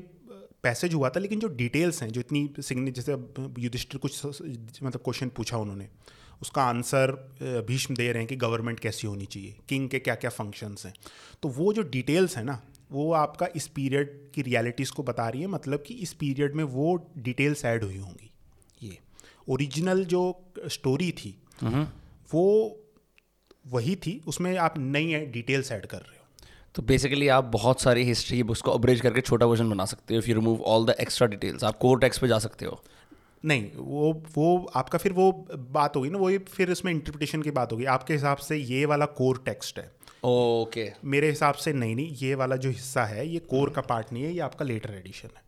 पैसेज 0.62 0.94
हुआ 0.94 1.08
था, 1.08 1.20
लेकिन 1.20 1.40
जो 1.40 1.48
डिटेल्स 1.48 2.02
हैं, 2.02 2.10
जो 2.10 2.20
इतनी 2.20 2.48
सिग्नि 2.60 2.90
जैसे 2.90 3.12
युधिष्ठिर 3.58 3.98
कुछ 3.98 4.26
मतलब 4.26 5.00
क्वेश्चन 5.04 5.28
पूछा 5.36 5.56
उन्होंने, 5.56 5.88
उसका 6.42 6.62
आंसर 6.62 7.12
भीष्म 7.66 7.94
दे 7.94 8.10
रहे 8.12 8.22
हैं 8.22 8.28
कि 8.28 8.36
गवर्नमेंट 8.38 8.80
कैसी 8.80 9.06
होनी 9.06 9.26
चाहिए 9.26 9.56
किंग 9.68 9.88
के 9.90 9.98
क्या 9.98 10.14
क्या 10.14 10.30
फ़ंक्शंस 10.30 10.86
हैं। 10.86 10.92
तो 11.42 11.48
वो 11.50 11.72
जो 11.72 11.82
डिटेल्स 11.90 12.36
हैं 12.36 12.44
ना 12.44 12.60
वो 12.92 13.12
आपका 13.12 13.48
इस 13.56 13.66
पीरियड 13.68 14.10
की 14.34 14.42
रियलिटीज़ 14.42 14.92
को 14.92 15.02
बता 15.02 15.28
रही 15.28 15.40
है 15.40 15.46
मतलब 15.46 15.82
कि 15.86 15.94
इस 15.94 16.12
पीरियड 16.12 16.54
में 16.54 16.64
वो 16.64 16.94
डिटेल्स 17.18 17.64
ऐड 17.64 17.84
हुई 17.84 17.96
होंगी। 17.96 18.30
ये 18.82 18.98
ओरिजिनल 19.48 20.04
जो 20.04 20.22
स्टोरी 20.68 21.10
थी 21.12 21.36
वो 22.32 22.76
वही 23.66 23.94
थी 23.96 24.20
उसमें 24.26 24.56
आप 24.58 24.74
नई 24.78 25.14
डिटेल्स 25.26 25.72
ऐड 25.72 25.86
कर 25.86 25.98
रहे 25.98 26.16
हो। 26.16 26.24
तो 26.74 26.82
बेसिकली 26.82 27.28
आप 27.28 27.44
बहुत 27.44 27.80
सारी 27.80 28.04
हिस्ट्री 28.04 28.42
उसको 28.42 28.70
अब्रेज 28.70 29.00
करके 29.00 29.20
छोटा 29.20 29.46
वर्जन 29.46 29.70
बना 29.70 29.84
सकते 29.84 30.14
हो 30.14 30.20
if 30.20 30.28
you 30.28 30.34
remove 30.34 30.62
all 30.62 30.86
the 30.86 30.96
extra 31.00 31.28
details 31.28 31.64
आप 31.64 31.78
कोर 31.78 31.98
टेक्स्ट 31.98 32.20
पे 32.20 32.28
जा 32.28 32.38
सकते 32.38 32.64
हो। 32.64 32.82
नहीं 33.44 33.70
वो 33.76 34.12
वो 34.34 34.70
आपका 34.74 34.98
फिर 34.98 35.12
वो 35.12 35.30
बात 35.50 35.96
होगी 35.96 36.10
ना 36.10 36.18
वही 36.18 36.38
फिर 36.38 36.70
इसमें 36.70 36.92
इंटरप्रिटेशन 36.92 37.42
की 37.42 37.50
बात 37.50 37.72
होगी। 37.72 37.84
आपके 37.86 38.14
हिसाब 38.14 38.36
से 38.38 38.56
ये 38.56 38.84
वाला 38.84 39.06
कोर 39.06 39.42
टेक्स्ट 39.44 39.78
है। 39.78 39.90
Okay 40.24 40.86
okay. 40.86 41.04
मेरे 41.04 41.28
हिसाब 41.28 41.54
से 41.54 41.72
नहीं 41.72 41.94
नहीं 41.96 42.16
ये 42.16 42.34
वाला 42.34 42.56
जो 42.56 42.70
हिस्सा 42.70 43.04
है 43.04 43.26
ये 43.28 43.38
कोर 43.38 43.70
का 43.70 43.80
पार्ट 43.80 44.12
नहीं 44.12 44.22
है 44.22 44.32
ये 44.32 44.40
आपका 44.40 44.64
लेटर 44.64 44.94
एडिशन 44.94 45.28
है। 45.36 45.42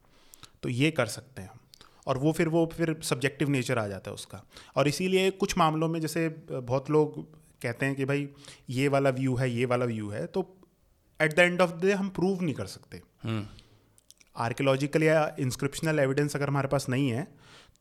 तो 0.63 0.69
ये 0.69 0.91
कर 0.91 1.07
सकते 1.07 1.43
हैं 1.43 1.49
हम। 1.49 1.59
और 2.07 2.19
वो 2.19 2.33
फिर 2.33 2.49
वो 2.49 2.65
फिर 2.67 2.97
सब्जेक्टिव 3.03 3.49
नेचर 3.49 3.79
आ 3.79 3.87
जाता 3.89 4.11
है 4.11 4.15
उसका। 4.15 4.43
और 4.77 4.89
इसीलिए 4.89 5.31
कुछ 5.31 5.59
मामलों 5.59 5.89
में 5.89 6.01
जैसे 6.01 6.29
बहुत 6.51 6.91
लोग 6.91 7.23
कहते 7.63 7.87
हैं 7.87 7.95
कि 7.95 8.05
भाई 8.05 8.29
ये 8.71 8.89
वाला 8.89 9.11
व्यू 9.11 9.35
है 9.37 9.51
ये 9.51 9.65
वाला 9.65 9.85
व्यू 9.85 10.09
है 10.11 10.27
तो 10.27 10.57
at 11.21 11.37
the 11.37 11.39
end 11.39 11.61
of 11.61 11.71
the 11.71 11.85
day 11.85 11.93
हम 11.93 12.09
प्रूव 12.09 12.43
नहीं 12.43 12.55
कर 12.55 12.67
सकते। 12.67 13.03
आर्कियोलॉजिकल 14.37 15.03
या 15.03 15.37
इंस्क्रिप्शनल 15.39 15.99
एविडेंस 15.99 16.37
अगर 16.37 16.49
हमारे 16.49 16.69
पास 16.69 16.89
नहीं 16.89 17.09
है 17.09 17.27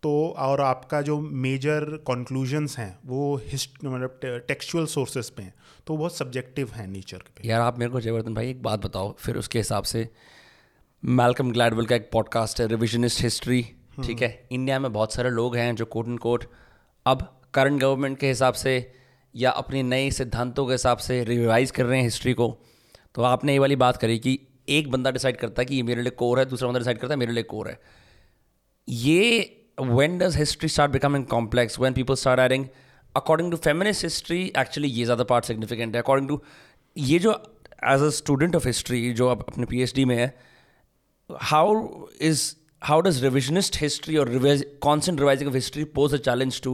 तो 0.03 0.12
और 0.38 0.62
आपका 0.62 1.01
जो 1.01 1.20
मेजर 1.22 1.86
कंक्लूजन्स 1.98 2.77
हैं 2.77 3.00
वो 3.05 3.36
हिस्ट 3.38 3.72
मतलब 3.86 4.20
टेक्सचुअल 4.24 4.86
सोर्सेज 4.86 5.29
पे 5.29 5.43
हैं 5.43 5.53
तो 5.88 5.98
बहुत 5.98 6.17
सब्जेक्टिव 6.17 6.72
हैं 6.72 6.88
नेचर 6.88 7.17
पे। 7.17 7.48
यार 7.48 7.62
आप 7.62 7.79
मेरे 7.79 7.91
को 7.91 8.01
जयवर्धन 8.01 8.34
भाई 8.34 8.50
एक 8.50 8.63
बात 8.63 8.86
बताओ 8.86 9.15
फिर 9.17 9.38
उसके 9.38 9.60
हिसाब 9.60 9.84
से 9.84 10.10
मैलकम 11.05 11.51
ग्लैडवेल 11.51 11.86
का 11.86 11.96
एक 11.96 12.10
पॉडकास्ट 12.12 12.62
है 12.62 12.67
रिविजनिस्ट 12.67 13.22
हिस्ट्री 13.22 13.62
ठीक 14.03 14.22
है? 14.22 14.48
इंडिया 14.51 14.79
में 14.79 14.93
बहुत 14.93 15.13
सारे 15.13 15.29
लोग 15.29 15.55
हैं 15.55 15.75
जो 15.75 15.86
कोट 15.86 16.08
एंड 16.08 16.20
कोट 16.20 16.46
अब 17.05 17.41
करंट 17.53 17.81
गवर्नमेंट 17.81 18.17
के 18.17 18.27
हिसाब 18.27 18.53
से 18.53 18.93
या 19.36 19.51
अपने 19.51 19.84
नए 19.84 20.12
सिद्धांतों 20.12 20.65
के 20.65 20.72
हिसाब 20.72 20.98
से 20.98 21.24
रिवाइज 21.24 21.72
कर 21.72 21.86
रहे 21.86 21.98
हैं 21.98 22.03
हिस्ट्री 22.03 22.34
को 22.34 22.58
तो 23.15 23.22
आपने 23.22 23.53
ये 23.53 23.60
वाली 23.60 23.75
बात 23.75 23.98
करी 23.98 24.20
कि 24.20 24.39
एक 24.70 24.91
बंदा 24.91 25.12
डिसाइड 25.12 25.38
करता 25.38 25.62
है 25.62 25.65
कि 25.65 25.75
ये 25.75 25.84
मेरे 25.84 26.01
लिए 26.01 26.12
कोर 26.12 26.39
है 26.39 26.46
दूसरा 26.46 26.67
बंदा 26.67 26.79
डिसाइड 26.79 26.98
करता 26.98 27.13
है 27.13 27.20
मेरे 27.20 27.31
लिए 27.31 27.43
कोर 27.43 27.67
है। 27.67 27.79
ये 28.89 29.58
when 29.90 30.18
does 30.18 30.36
history 30.36 30.70
start 30.70 30.92
becoming 30.92 31.26
complex? 31.26 31.78
When 31.80 31.94
people 31.94 32.16
start 32.16 32.40
adding, 32.40 32.70
according 33.16 33.52
to 33.52 33.58
feminist 33.58 34.02
history, 34.02 34.42
actually 34.56 34.90
ये 34.90 35.06
ज़्यादा 35.06 35.24
पार्ट 35.24 35.46
सिग्निफिकेंट 35.46 35.96
है 35.96 36.04
according 36.04 36.28
to, 36.28 36.38
ये 36.98 37.20
जो 37.20 37.32
as 37.84 38.02
a 38.02 38.10
student 38.10 38.56
of 38.56 38.68
history 38.68 39.14
जो 39.14 39.28
आप 39.28 39.46
अपने 39.50 39.66
पी 39.66 40.06
में 40.06 40.16
है 40.18 40.34
how 41.30 42.08
is 42.22 42.44
how 42.84 43.02
does 43.02 43.24
revisionist 43.24 43.82
history 43.82 44.18
और 44.18 44.30
constant 44.84 45.20
revising 45.20 45.50
of 45.50 45.56
history 45.56 45.84
pose 45.98 46.14
a 46.14 46.18
challenge 46.18 46.62
to 46.62 46.74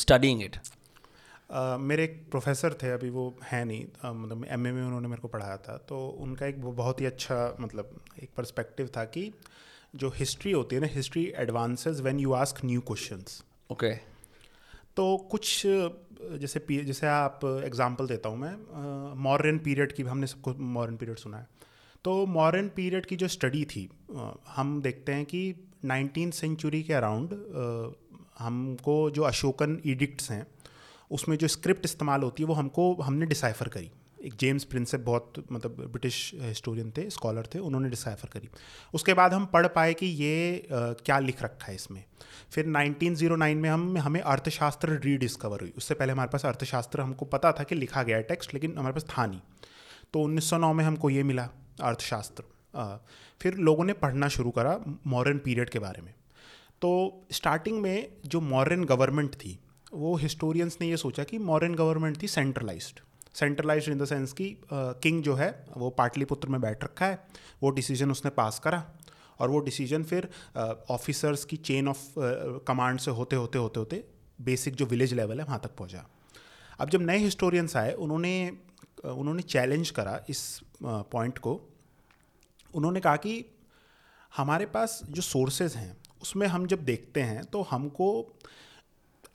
studying 0.00 0.42
it 0.42 0.56
मेरे 1.80 2.04
एक 2.04 2.24
प्रोफेसर 2.30 2.74
थे, 2.82 2.90
अभी 2.90 3.10
वो 3.10 3.22
हैं 3.44 3.64
नहीं 3.64 3.84
मतलब 4.04 4.44
एम 4.50 4.60
में 4.60 4.82
उन्होंने 4.82 5.08
मेरे 5.08 5.22
को 5.22 5.28
पढ़ाया 5.28 5.56
था 5.68 5.76
तो 5.88 6.06
उनका 6.20 6.46
एक 6.46 6.60
बहुत 6.64 7.00
ही 7.00 7.06
अच्छा 7.06 7.56
मतलब 7.60 8.00
एक 8.22 8.30
पर्सपेक्टिव 8.36 8.90
था 8.96 9.04
कि 9.04 9.32
जो 9.94 10.08
हिस्ट्री 10.16 10.52
होती 10.52 10.76
है 10.76 10.80
ना 10.82 10.88
history 10.92 11.24
advances 11.38 12.00
when 12.00 12.20
you 12.20 12.32
ask 12.32 12.64
new 12.64 12.80
questions 12.86 13.42
okay 13.70 13.94
तो 14.96 15.16
कुछ 15.30 15.62
जैसे 15.66 16.60
जैसे 16.84 17.06
आप 17.06 17.44
एग्जांपल 17.64 18.06
देता 18.06 18.28
हूँ 18.28 18.38
मैं 18.38 19.14
मॉडर्न 19.22 19.58
पीरियड 19.58 19.92
की 19.92 20.02
हमने 20.02 20.26
सबको 20.26 20.54
मॉडर्न 20.54 20.96
पीरियड 20.96 21.18
सुना 21.18 21.38
है। 21.38 21.46
तो 22.04 22.24
मॉडर्न 22.26 22.68
पीरियड 22.76 23.06
की 23.06 23.16
जो 23.16 23.28
स्टडी 23.28 23.64
थी 23.64 23.88
हम 24.48 24.80
देखते 24.82 25.12
हैं 25.12 25.24
कि 25.24 25.42
नाइनटीन 25.84 26.30
सेंचुरी 26.30 26.82
के 26.82 26.92
अराउंड 26.94 27.34
हमको 28.38 28.98
जो 29.10 29.22
अशोकन 29.22 29.80
इडिक्ट्स 29.84 30.30
हैं 30.30 30.46
उसमें 31.10 31.36
जो 31.38 31.48
स्क्रिप्ट 31.48 31.84
इस्तेमाल 31.84 32.22
होती 32.22 32.42
है 32.42 32.48
वो 32.48 32.54
हमको 32.54 32.92
हमने 33.02 33.26
डिसाइफर 33.26 33.68
करी। 33.68 33.90
एक 34.24 34.34
जेम्स 34.34 34.64
प्रिंसेप 34.64 35.00
बहुत 35.00 35.44
मतलब 35.52 35.76
ब्रिटिश 35.80 36.32
हिस्टोरियन 36.34 36.90
थे 36.96 37.08
स्कॉलर 37.10 37.46
थे 37.54 37.58
उन्होंने 37.58 37.88
डिसाइफर 37.88 38.28
करी। 38.28 38.48
उसके 38.94 39.14
बाद 39.14 39.32
हम 39.32 39.46
पढ़ 39.46 39.66
पाए 39.66 39.94
कि 39.94 40.06
ये 40.06 40.58
आ, 40.58 40.92
क्या 41.04 41.18
लिख 41.18 41.42
रखा 41.42 41.66
है 41.66 41.74
इसमें। 41.74 42.04
फिर 42.50 42.66
1909 42.66 43.54
में 43.54 43.68
हम 43.70 43.96
हमें 43.98 44.20
अर्थशास्त्र 44.20 45.00
रीडिस्कवर 45.04 45.60
हुई। 45.60 45.72
उससे 45.76 45.94
पहले 45.94 46.12
हमारे 46.12 46.30
पास 46.32 46.46
अर्थशास्त्र 46.46 47.00
हमको 47.00 47.24
पता 47.24 47.52
था 47.52 47.62
कि 47.62 47.74
लिखा 47.74 48.02
गया 48.02 48.20
टेक्स्ट 48.20 48.54
लेकिन 48.54 48.78
हमारे 48.78 48.94
पास 48.94 49.06
था 49.10 49.26
नहीं। 49.26 49.40
तो 50.12 50.20
1909 50.20 50.72
में 50.72 50.84
हमको 50.84 51.10
ये 51.10 51.22
मिला 51.22 51.48
अर्थशास्त्र। 51.82 52.44
फिर 53.40 53.54
लोगों 53.54 53.84
ने 53.84 53.92
पढ़ना 53.92 54.28
शुरू 54.28 54.50
करा 54.50 54.78
मॉडर्न 55.06 55.38
पीरियड 55.38 55.70
के 55.70 55.78
बारे 55.78 56.02
में। 56.02 56.14
तो 56.82 56.90
स्टार्टिंग 57.32 57.80
में 57.82 58.08
जो 58.26 58.40
मॉडर्न 58.40 58.84
गवर्नमेंट 58.84 59.34
थी 59.34 59.58
वो 59.92 60.14
हिस्टोरियंस 60.16 60.76
ने 60.80 60.88
ये 60.88 60.96
सोचा 60.96 61.24
कि 61.24 61.38
मॉडर्न 61.38 61.74
गवर्नमेंट 61.74 62.22
थी 62.22 62.28
centralized 62.28 63.00
centralize 63.38 63.88
in 63.88 63.98
the 63.98 64.04
sense 64.04 64.32
कि 64.32 64.56
किंग 64.72 65.22
जो 65.22 65.34
है, 65.34 65.64
वो 65.76 65.90
पाटलिपुत्र 65.90 66.48
में 66.48 66.60
बैठ 66.60 66.84
रखा 66.84 67.06
है, 67.06 67.18
वो 67.62 67.70
डिसीज़न 67.70 68.10
उसने 68.10 68.30
पास 68.32 68.58
करा 68.58 68.84
और 69.40 69.50
वो 69.50 69.58
डिसीज़न 69.60 70.04
फिर 70.04 70.28
ऑफिसर्स 70.90 71.44
की 71.44 71.56
चेन 71.58 71.88
ऑफ़ 71.88 72.04
कमांड 72.66 72.98
से 73.00 73.10
होते 73.10 73.36
होते 73.36 73.58
होते 73.58 73.80
होते 73.80 74.04
बेसिक 74.40 74.74
जो 74.74 74.86
विलेज 74.86 75.14
लेवल 75.14 75.40
है, 75.40 75.44
वहाँ 75.44 75.60
तक 75.64 75.76
पहुँचा। 75.76 76.06
अब 76.80 76.90
जब 76.90 77.02
नए 77.02 77.18
हिस्टोरियंस 77.18 77.76
आए, 77.76 77.92
उन्होंने 77.94 78.50
उन्होंने 79.06 79.42
चैलेंज 79.44 79.90
करा 79.90 80.20
इस 80.28 80.60
पॉइंट 80.82 81.38
को। 81.38 81.60
उन्होंने 82.74 83.00
कहा 83.00 83.16
कि 83.16 83.44
हमारे 84.32 84.66
पास 84.66 85.00
जो 85.08 85.22
सोर्सेज 85.22 85.74
हैं, 85.76 85.96
उसमें 86.22 86.46
हम 86.46 86.66
जब 86.66 86.84
देखते 86.84 87.22
हैं 87.22 87.44
तो 87.44 87.62
हमको, 87.62 88.08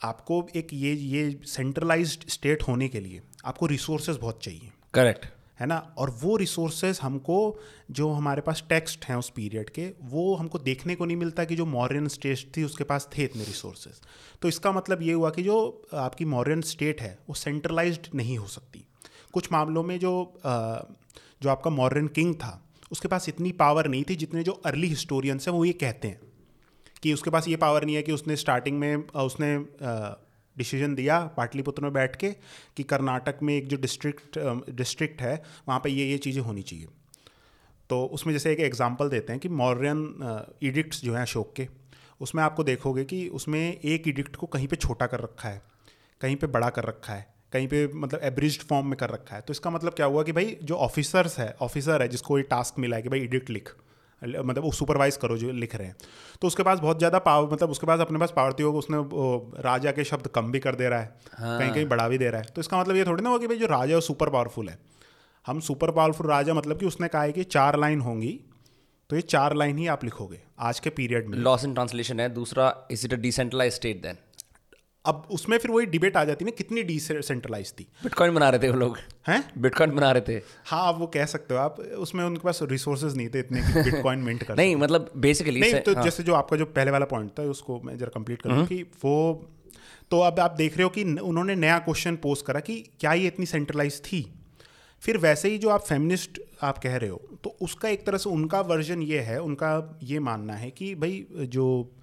आपको 0.04 0.48
एक 0.56 0.74
ये 0.74 0.94
ये 0.94 1.40
सेंट्रलाइज्ड 1.48 2.28
स्टेट 2.30 2.64
होने 2.68 2.88
के 2.88 3.00
लिए 3.00 3.22
आपको 3.46 3.66
रिसोर्सेज 3.66 4.18
बहुत 4.18 4.44
चाहिए। 4.44 4.72
करेक्ट 4.94 5.26
है 5.60 5.66
ना? 5.68 5.78
और 5.98 6.10
वो 6.22 6.36
रिसोर्सेज 6.38 7.00
हमको 7.02 7.38
जो 7.92 8.10
हमारे 8.10 8.42
पास 8.42 8.64
टेक्स्ट 8.70 9.06
हैं 9.06 9.16
उस 9.16 9.30
पीरियड 9.30 9.70
के 9.70 9.88
वो 10.04 10.34
हमको 10.36 10.60
देखने 10.60 10.96
को 10.96 11.06
नहीं 11.06 11.18
मिलता 11.18 11.44
कि 11.44 11.56
जो 11.56 11.66
मॉडर्न 11.66 12.08
स्टेट 12.08 12.52
थी 12.58 12.64
उसके 12.64 12.84
पास 12.84 13.08
थे 13.18 13.24
इतने 13.24 13.44
रिसोर्सेज 13.44 14.02
तो 14.42 14.48
इसका 14.48 14.72
मतलब 14.72 15.02
ये 15.02 15.14
हुआ 15.14 15.30
कि 15.30 15.44
जो 15.44 15.88
आपकी 15.94 16.26
मॉडर्न 16.26 16.62
स्टेट 16.62 17.02
है 17.02 17.18
वो 17.30 17.36
सेंट्रलाइज्ड 17.36 18.08
नहीं 18.16 18.38
हो 18.38 18.48
सकती। 18.48 18.84
कुछ 19.34 19.52
मामलों 19.52 19.84
में 19.84 20.00
जो 20.00 20.14
जो 21.42 21.50
आपका 21.50 21.72
मॉडर्न 21.72 22.08
किंग 22.08 22.36
था 22.36 22.60
उसके 22.92 23.08
पास 23.08 23.30
इतनी 23.30 23.52
पावर 23.52 23.88
नहीं 23.88 24.04
थी 24.10 24.16
जितने 24.16 24.44
जो 24.44 24.52
अर्ली 24.66 24.88
हिस्टोरियंस 24.88 25.48
हैं 25.48 25.56
वो 25.56 25.66
ये 25.66 25.74
कहते 25.74 26.08
हैं 26.08 26.20
कि 27.04 27.14
उसके 27.14 27.30
पास 27.30 27.48
ये 27.48 27.56
पावर 27.56 27.86
नहीं 27.86 27.96
है 27.96 28.04
कि 28.04 28.12
उसने 28.12 28.36
स्टार्टिंग 28.36 28.80
में 28.80 28.96
उसने 28.96 29.56
डिसीज़न 30.58 30.96
दिया 30.96 31.20
पाटलिपुत्र 31.38 31.84
में 31.84 31.94
बैठ 31.94 32.16
के 32.16 32.30
कि 32.78 32.84
कर्नाटक 32.86 33.40
में 33.42 33.56
एक 33.56 33.68
जो 33.68 33.78
डिस्ट्रिक्ट 33.78 34.40
डिस्ट्रिक्ट 34.72 35.22
है, 35.22 35.42
वहाँ 35.68 35.80
पे 35.80 35.90
ये 35.90 36.06
ये 36.06 36.18
चीज़ें 36.20 36.42
होनी 36.42 36.62
चाहिए। 36.64 36.88
तो 37.90 38.04
उसमें 38.08 38.34
जैसे 38.34 38.52
एक 38.52 38.60
एग्जांपल 38.62 39.10
देते 39.10 39.34
हैं 39.34 39.40
कि 39.40 39.50
मौर्यन 39.52 40.58
इडिक्ट्स 40.64 41.04
जो 41.04 41.14
हैं 41.14 41.22
अशोक 41.22 41.54
के, 41.56 41.68
उसमें 42.22 42.44
आपको 42.44 42.64
देखोगे 42.64 43.04
कि 43.06 43.28
उसमें 43.30 43.62
एक 43.62 44.08
इडिक्ट 44.08 44.36
को 44.36 44.48
कहीं 44.48 44.68
पे 44.68 44.76
छोटा 44.78 45.08
कर 45.08 45.20
रखा 45.20 45.50
है, 45.50 45.62
कहीं 46.22 46.36
पे 46.36 46.48
बड़ा 46.50 46.70
कर 46.70 46.84
रखा 46.86 47.14
है, 47.14 47.28
कहीं 47.54 47.68
पे 47.68 47.88
मतलब 47.88 48.20
एब्रिज्ड 48.24 48.62
फॉर्म 48.64 48.88
में 48.88 48.98
कर 48.98 49.10
रखा 49.10 49.36
है। 49.36 49.42
तो 49.42 49.54
इसका 49.54 49.70
मतलब 49.70 49.94
क्या 49.94 50.06
हुआ 50.06 50.24
कि 50.24 50.32
भाई 50.32 50.58
जो 50.64 50.76
ऑफिसर्स 50.78 51.38
है 51.40 51.54
ऑफिसर 51.62 52.02
है 52.02 52.08
जिसको 52.08 52.38
ये 52.38 52.44
टास्क 52.50 52.80
मिला 52.80 52.96
है 52.96 53.02
कि 53.02 53.10
भाई 53.10 53.20
इडिक्ट 53.22 53.50
लिख 53.50 53.76
मतलब 54.24 54.64
वो 54.64 54.72
सुपरवाइज 54.74 55.18
करो 55.18 55.38
जो 55.38 55.52
लिख 55.54 55.76
रहे 55.76 55.88
हैं। 55.88 55.96
तो 56.42 56.48
उसके 56.48 56.64
पास 56.64 56.80
बहुत 56.80 56.98
ज़्यादा 56.98 57.20
पावर 57.22 57.52
मतलब 57.54 57.70
उसके 57.70 57.88
पास 57.88 58.00
अपने 58.00 58.20
पास 58.20 58.34
पावर 58.36 58.54
थी 58.54 58.64
होगा 58.64 58.80
उसने 58.80 58.98
राजा 59.64 59.92
के 59.92 60.04
शब्द 60.04 60.28
कम 60.36 60.52
भी 60.52 60.60
कर 60.60 60.76
दे 60.76 60.90
रहा 60.90 61.00
है 61.00 61.16
हाँ। 61.34 61.60
कहीं 61.60 61.72
कहीं 61.72 61.86
बढ़ा 61.88 62.08
भी 62.08 62.18
दे 62.18 62.30
रहा 62.30 62.42
है। 62.42 62.48
तो 62.48 62.62
इसका 62.62 62.80
मतलब 62.80 62.96
ये 62.96 63.06
थोड़ी 63.06 63.24
ना 63.24 63.30
होगा 63.30 63.42
कि 63.42 63.48
भाई 63.48 63.58
जो 63.58 63.68
राजा 63.68 63.90
है 63.90 63.96
वो 63.96 64.02
सुपर 64.02 64.30
पावरफुल 64.30 64.70
है। 64.70 64.78
हम 65.46 65.60
सुपर 65.62 65.92
पावरफुल 65.92 66.28
राजा 66.28 66.54
मतलब 66.54 66.80
कि 66.80 66.86
उसने 66.86 67.08
कहा 67.08 67.22
है 67.22 67.32
कि 67.32 67.44
चार 67.46 67.80
लाइन 67.80 68.02
होंगी 68.02 68.40
तो 69.10 69.16
ये 69.16 69.22
चार 69.24 69.54
लाइन 69.56 69.78
ही 69.78 69.88
आप 69.88 70.04
लिखोगे 70.04 70.40
आज 70.62 70.80
के 70.80 70.90
पीरियड 70.92 71.28
में। 71.28 71.38
लॉस 71.40 71.64
इन 71.66 71.74
ट्रांसलेशन 71.74 72.20
है 72.20 72.28
दूसरा 72.34 72.74
is 72.92 73.06
it 73.06 73.14
a 73.14 73.18
decentralize 73.18 73.74
state 73.74 74.02
then 74.02 74.18
अब 75.06 75.28
उसमें 75.32 75.58
फिर 75.58 75.72
वही 75.72 75.86
डिबेट 75.86 76.18
आ 76.18 76.24
जाती 76.26 76.46
है 76.46 76.52
ना 76.52 76.56
कितनी 76.58 76.84
डिसेंट्रलाइज 76.84 77.74
थी। 77.80 77.84
बिटकॉइन 78.04 78.34
बना 78.34 78.50
रहे 78.50 78.64
थे 78.64 78.70
वो 78.70 78.78
लोग। 78.78 78.98
हैं? 79.28 79.52
बिटकॉइन 79.58 79.92
बना 79.92 80.12
रहे 80.12 80.22
थे। 80.22 80.42
हाँ 80.66 80.88
आप 80.88 81.00
वो 81.00 81.08
कह 81.08 81.26
सकते 81.26 81.54
हो 81.54 81.60
आप 81.60 81.80
उसमें 81.80 82.24
उनके 82.26 82.42
पास 82.44 82.60
रिसोर्सेज 82.64 83.16
नहीं 83.18 83.30
थे 83.30 83.40
इतने 83.40 83.62
कि 83.62 83.84
बिटकॉइन 83.92 84.20
मिंट 84.20 84.44
कर 84.44 84.56
नहीं 84.56 84.76
मतलब 84.76 85.12
बेसिकली 85.18 85.60
नहीं 85.60 85.74
तो 85.74 85.94
हाँ. 85.94 86.04
जैसे 86.04 86.24
जो 86.24 86.34
आपका 86.34 86.58
जो 86.58 86.66
पहले 86.66 86.92
वाला 86.92 87.06
पॉइंट 87.06 87.32
था 87.40 87.44
उसको 87.44 87.82
मैं 87.82 87.98
जरा 87.98 88.10
कंप्लीट 88.10 88.42
करूँ 88.42 88.56
हम्म। 88.56 88.68
कि 88.68 88.84
वो 88.84 89.46
तो 90.12 90.20
अब 90.20 90.40
आप 90.40 90.52
देख 90.52 90.78
रहे 90.78 90.84
हो 90.84 90.90
कि 90.90 91.04
उन्होंने 91.04 91.56
नया 91.56 91.80
क्वेश्चन 91.80 92.16
पोज 92.16 92.42
करा 92.42 92.60
कि 92.60 92.92
क्या 93.00 93.14
ये 93.14 93.28
इतनी 93.28 93.46
सेंट्रलाइज 93.46 94.02
थी? 94.02 94.34
फिर 95.00 95.18
वैसे 95.18 95.50
ही 95.50 95.58
जो 95.58 95.70
आप 95.70 95.82
फेमिनिस्ट 95.82 96.42
आप 96.62 96.78
कह 96.78 96.96
रहे 96.98 97.10
हो 97.10 97.22
तो 97.44 97.58
उसका 97.62 97.90
एक 97.90 98.06
तरह 98.06 98.18
से 98.18 98.30
उनका 98.30 98.62
वर्जन 98.62 99.02
ये 99.02 99.20
है 99.20 99.42
उनका 99.42 100.00
ये 100.04 100.20
मानना 100.20 100.54
है 100.54 100.72
कि 100.72 100.96
भाई 100.96 101.26
जो 101.32 101.94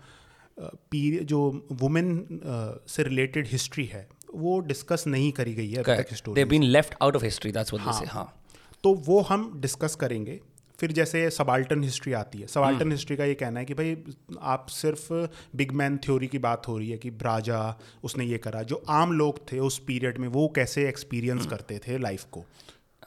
पीर 0.60 1.22
जो 1.22 1.68
वुमेन 1.72 2.40
से 2.86 3.02
रिलेटेड 3.02 3.46
हिस्ट्री 3.46 3.84
है 3.84 4.08
वो 4.34 4.60
डिस्कस 4.60 5.04
नहीं 5.06 5.32
करी 5.32 5.54
गई 5.54 5.70
है 5.70 5.76
अभी 5.76 5.92
तक 5.92 5.98
they 5.98 6.06
history 6.10 6.44
been 6.44 6.62
left 6.62 6.94
out 7.02 7.16
of 7.16 7.24
history 7.24 7.52
that's 7.52 7.74
what 7.74 7.94
they 7.94 8.00
say 8.00 8.06
हाँ। 8.06 8.42
तो 8.82 8.94
वो 8.94 9.20
हम 9.20 9.52
डिस्कस 9.60 9.94
करेंगे। 9.94 10.40
फिर 10.80 10.92
जैसे 10.92 11.30
सबाल्टन 11.30 11.82
हिस्ट्री 11.84 12.12
आती 12.12 12.38
है 12.38 12.46
सबाल्टन 12.46 12.92
हिस्ट्री 12.92 13.16
का 13.16 13.24
ये 13.24 13.34
कहना 13.34 13.60
है 13.60 13.66
कि 13.66 13.74
भाई 13.74 13.96
आप 14.40 14.66
सिर्फ़ 14.66 15.12
बिग 15.56 15.72
मैन 15.72 15.96
थ्योरी 15.96 16.26
की 16.26 16.38
बात 16.38 16.68
हो 16.68 16.78
रही 16.78 16.90
है 16.90 16.98
कि 16.98 17.10
राजा 17.10 17.78
उसने 18.04 18.24
ये 18.24 18.38
करा 18.38 18.62
जो 18.62 18.82
आम 18.88 19.12
लोग 19.12 19.52
थे 19.52 19.58
उस 19.58 19.78
पीरियड 19.78 20.18
में 20.18 20.28
वो 20.28 20.48
कैसे 20.48 20.88
एक्सपीरियंस 20.88 21.46
करते 21.46 21.78
थे 21.78 21.98
लाइफ 21.98 22.24
को? 22.24 22.44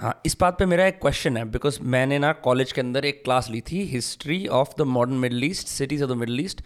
हाँ 0.01 0.21
इस 0.25 0.37
बात 0.41 0.59
पे 0.59 0.65
मेरा 0.65 0.85
एक 0.85 0.99
क्वेश्चन 1.01 1.37
है 1.37 1.45
बिकॉज़ 1.45 1.81
मैंने 1.81 2.19
ना 2.19 2.33
कॉलेज 2.33 2.71
के 2.71 2.81
अंदर 2.81 3.05
एक 3.05 3.23
क्लास 3.23 3.49
ली 3.49 3.61
थी 3.61 3.83
history 3.85 4.47
of 4.47 4.69
the 4.77 4.81
modern 4.81 5.17
middle 5.17 5.43
east 5.43 5.67
cities 5.67 6.03
of 6.03 6.11
the 6.11 6.13
middle 6.13 6.39
east 6.39 6.61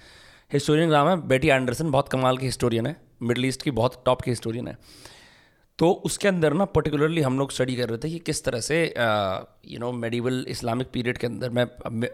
historian 0.53 0.89
नाम 0.89 1.07
है 1.07 1.27
बेटी 1.27 1.47
एंडरसन 1.47 1.91
बहुत 1.91 2.09
कमाल 2.09 2.37
की 2.37 2.45
हिस्टोरियन 2.45 2.85
है, 2.85 3.01
मिडल 3.21 3.45
ईस्ट 3.45 3.61
की 3.61 3.71
बहुत 3.71 4.03
टॉप 4.05 4.21
की 4.21 4.31
हिस्टोरियन 4.31 4.67
है। 4.67 4.77
तो 5.79 5.91
उसके 5.91 6.27
अंदर 6.27 6.53
ना 6.53 6.65
पर्टिकुलरली 6.65 7.21
हम 7.21 7.39
लोग 7.39 7.51
स्टडी 7.51 7.75
कर 7.75 7.89
रहे 7.89 7.97
थे 7.97 8.09
कि 8.09 8.19
किस 8.19 8.43
तरह 8.43 8.59
से 8.59 8.93
you 9.67 9.79
know 9.79 9.91
medieval 9.91 10.45
Islamic 10.49 10.87
period 10.93 11.17
के 11.17 11.27
अंदर 11.27 11.49
मैं, 11.49 11.67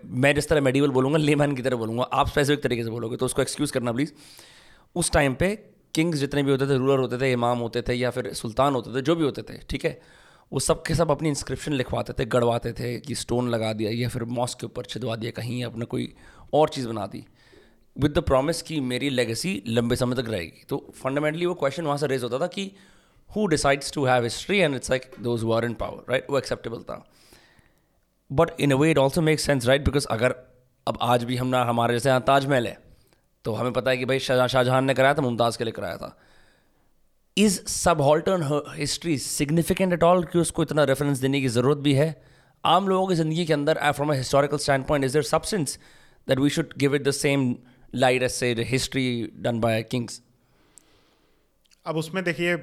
मैं- 0.05 0.35
जिस 0.35 0.49
तरह 0.49 0.61
मेडिवल 0.61 0.89
बोलूँगा 0.89 1.17
लेमैन 1.17 1.55
की 1.55 1.61
तरह 1.61 1.77
बोलूँगा, 1.77 2.03
आप 2.03 2.27
स्पेसिफिक 2.27 2.63
तरीके 2.63 2.83
से 2.83 2.89
बोलोगे 2.89 3.17
तो 3.17 3.25
उसको 3.25 3.41
एक्सक्यूज़ 3.41 3.73
करना 3.73 3.91
प्लीज़ 3.91 4.11
उस 4.95 5.11
टाइम 5.11 5.35
पे 5.35 5.55
किंग्स 5.93 6.17
जितने 6.17 6.43
भी 6.43 6.51
होते 6.51 6.67
थे 6.67 6.77
रूलर 6.77 6.99
होते 6.99 7.17
थे 7.17 7.31
इमाम 7.31 7.57
होते 7.57 7.81
थे, 7.81 7.93
या 7.93 8.09
फिर 8.09 8.33
सुल्तान 8.33 8.73
होते 8.73 8.95
थे, 8.95 9.01
जो 9.01 9.15
भी 9.15 9.23
होते 9.23 9.41
थे, 9.41 9.57
ठीक 9.69 9.85
है? 9.85 10.01
वो 10.53 10.59
सब 10.59 10.83
के 10.83 10.95
सब 10.95 11.11
अपनी 11.11 11.29
इंस्क्रिप्शन 11.29 11.73
लिखवाते 11.73 12.13
थे 12.13 12.25
गड़वाते 12.25 12.73
थे 12.73 12.99
कि 12.99 13.15
स्टोन 13.15 13.49
लगा 13.49 13.73
दिया 13.73 13.91
या 13.91 14.09
फिर 14.09 14.23
मॉस्क 14.23 14.59
के 14.59 14.65
ऊपर 14.65 14.85
छिदवा 14.85 15.15
दिया, 15.15 15.31
कहीं 15.31 15.63
अपना 15.63 15.85
कोई 15.85 16.13
और 16.53 16.69
चीज़ 16.69 16.87
बना 16.87 17.07
दी। 17.07 17.25
विद 17.95 18.11
द 18.11 18.21
प्रॉमिस 18.23 18.61
कि 18.61 18.79
मेरी 18.81 19.09
लेगेसी 19.09 19.61
लंबे 19.67 19.95
समय 19.95 20.15
तक 20.15 20.29
रहेगी। 20.29 20.63
तो 20.69 20.77
फंडामेंटली 20.95 21.45
वो 21.45 21.53
क्वेश्चन 21.55 21.85
वहाँ 21.85 21.97
से 21.97 22.07
रेज 22.07 22.23
होता 22.23 22.39
था 22.39 22.47
कि 22.47 22.71
who 23.29 23.45
decides 23.47 23.91
to 23.93 24.05
have 24.05 24.23
history 24.23 24.57
and 24.59 24.75
it's 24.75 24.89
like 24.89 25.11
those 25.21 25.43
were 25.43 25.65
in 25.65 25.73
power 25.75 26.11
right 26.11 26.29
वो 26.29 26.37
एक्सेप्टेबल 26.37 26.81
था। 26.83 27.03
But 28.31 28.59
in 28.59 28.71
a 28.71 28.75
way 28.75 28.89
it 28.91 28.97
also 28.97 29.21
make 29.21 29.39
sense 29.39 29.65
right 29.67 29.85
because 29.85 30.07
अगर 30.11 30.35
अब 30.87 30.97
आज 31.01 31.23
भी 31.23 31.35
हम 31.37 31.47
ना 31.47 31.63
हमारे 31.65 31.93
जैसे 31.93 32.09
यहाँ 32.09 32.21
ताजमहल 32.27 32.67
है 32.67 32.77
तो 33.45 33.53
हमें 33.53 33.71
पता 33.73 33.91
है 33.91 33.97
कि 33.97 34.05
भाई 34.05 34.19
शाह 34.19 34.47
शाहजहां 34.47 34.81
ने 34.81 34.93
कराया 34.93 35.13
था, 35.13 35.21
मुमताज़ 35.21 35.57
के 35.57 35.63
लिए 35.63 35.73
कराया 35.73 35.97
था। 35.97 36.17
इज़ 37.37 37.59
सब 37.67 38.01
हॉल्टर्न 38.01 38.61
हिस्ट्री 38.75 39.17
सिग्निफिकेंट 39.19 39.93
एट 39.93 40.03
ऑल 40.03 40.23
कि 40.23 40.39
उसको 40.39 40.63
इतना 40.63 40.83
रेफरेंस 40.83 41.19
देने 41.19 41.41
की 41.41 41.47
ज़रूरत 41.49 41.77
भी 41.79 41.93
है? 41.93 42.23
आम 42.63 42.87
लोगों 42.87 43.07
की 43.07 43.15
ज़िंदगी 43.15 43.45
के 43.45 43.53
अंदर 43.53 43.91
from 43.91 44.11
a 44.11 44.15
historical 44.15 44.57
stand 44.57 44.85
point 44.85 45.05
is 45.05 45.13
there 45.13 45.23
substance 45.25 45.77
that 46.27 46.39
we 46.39 46.49
should 46.49 46.73
give 46.77 46.95
it 46.95 47.03
the 47.03 47.11
same 47.11 47.55
light 47.95 48.23
as 48.23 48.31
say 48.31 48.53
history 48.69 49.07
done 49.39 49.59
by 49.59 49.83
kings 49.83 50.21
अब 51.85 51.97
उसमें 51.97 52.23
देखिए 52.23 52.57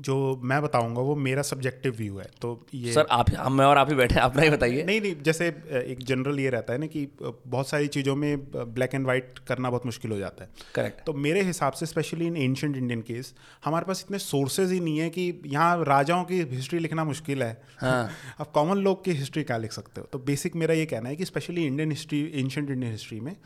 जो 0.00 0.14
मैं 0.44 0.60
बताऊँगा 0.62 1.00
वो 1.00 1.14
मेरा 1.16 1.42
सब्जेक्टिव 1.42 1.94
व्यू 1.96 2.18
है 2.18 2.28
तो 2.42 2.50
ये 2.74 2.92
सर 2.92 3.06
आप 3.10 3.30
हम 3.38 3.52
मैं 3.52 3.64
और 3.64 3.78
आप 3.78 3.88
ही 3.90 3.94
बैठे 3.94 4.14
हैं, 4.14 4.22
अपना 4.22 4.42
ही 4.42 4.50
बताइए। 4.50 4.84
नहीं 4.84 5.00
नहीं 5.00 5.14
जैसे 5.22 5.46
एक 5.48 5.98
जनरल 6.02 6.40
ये 6.40 6.50
रहता 6.50 6.72
है 6.72 6.78
ना 6.78 6.86
कि 6.86 7.06
बहुत 7.20 7.68
सारी 7.68 7.88
चीज़ों 7.88 8.14
में 8.16 8.50
ब्लैक 8.74 8.94
एंड 8.94 9.06
वाइट 9.06 9.38
करना 9.48 9.70
बहुत 9.70 9.86
मुश्किल 9.86 10.10
हो 10.10 10.18
जाता 10.18 10.44
है। 10.44 10.50
करेक्ट 10.74 11.04
तो 11.06 11.12
मेरे 11.12 11.42
हिसाब 11.42 11.72
से 11.72 11.86
specially 11.86 12.26
in 12.26 12.36
ancient 12.36 12.76
Indian 12.76 13.00
case 13.02 13.34
हमारे 13.64 13.86
पास 13.86 14.04
इतने 14.06 14.18
सोर्सेज 14.18 14.72
ही 14.72 14.80
नहीं 14.80 14.98
है 14.98 15.10
कि 15.10 15.32
यहाँ 15.46 15.84
राजाओं 15.84 16.24
की 16.24 16.40
हिस्ट्री 16.50 16.78
लिखना 16.78 17.04
मुश्किल 17.04 17.42
है। 17.42 17.56
हाँ। 17.78 18.10
अब 18.40 18.46
कॉमन 18.54 18.78
लोग 18.78 19.04
की 19.04 19.12
हिस्ट्री 19.12 19.42
क्या 19.42 19.56
लिख 19.56 19.72
सकते 19.72 20.00
हो? 20.00 20.08
तो 20.12 20.18
बेसिक 20.20 20.56
मेरा 20.56 20.74
ये 20.74 20.86
कहना 20.86 21.08
है 21.08 21.16
कि 21.16 21.24
specially 21.24 21.66
Indian 21.66 21.90
history 21.90 22.22
ancient 22.34 22.70
Indian 22.70 22.92
history 22.92 23.20
में 23.20 23.36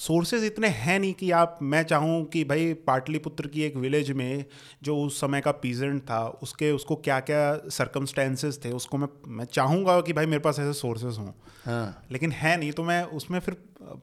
सोर्सेज 0.00 0.44
इतने 0.44 0.68
हैं 0.68 0.98
नहीं 0.98 1.14
कि 1.14 1.30
आप 1.30 1.58
मैं 1.62 1.82
चाहूँ 1.82 2.24
कि 2.24 2.44
भाई 2.44 2.72
पाटलिपुत्र 2.74 3.46
की 3.46 3.62
एक 3.62 3.76
विलेज 3.76 4.10
में 4.10 4.44
जो 4.82 4.96
उस 4.98 5.20
समय 5.20 5.40
का 5.40 5.50
पीजेंट 5.52 6.02
था 6.02 6.28
उसके 6.42 6.70
उसको 6.72 6.96
क्या 6.96 7.20
क्या 7.20 7.68
सरकमस्टेंसेस 7.68 8.60
थे 8.64 8.72
उसको 8.72 8.96
मैं 8.96 9.08
मैं 9.28 9.44
चाहूँगा 9.44 10.00
कि 10.00 10.12
भाई 10.12 10.26
मेरे 10.26 10.38
पास 10.38 10.58
ऐसे 10.58 10.72
सोर्सेज 10.72 11.18
हों। 11.18 11.30
हाँ। 11.64 12.06
लेकिन 12.10 12.32
है 12.32 12.56
नहीं 12.56 12.72
तो 12.72 12.84
मैं 12.84 13.02
उसमें 13.02 13.38
फिर 13.40 13.56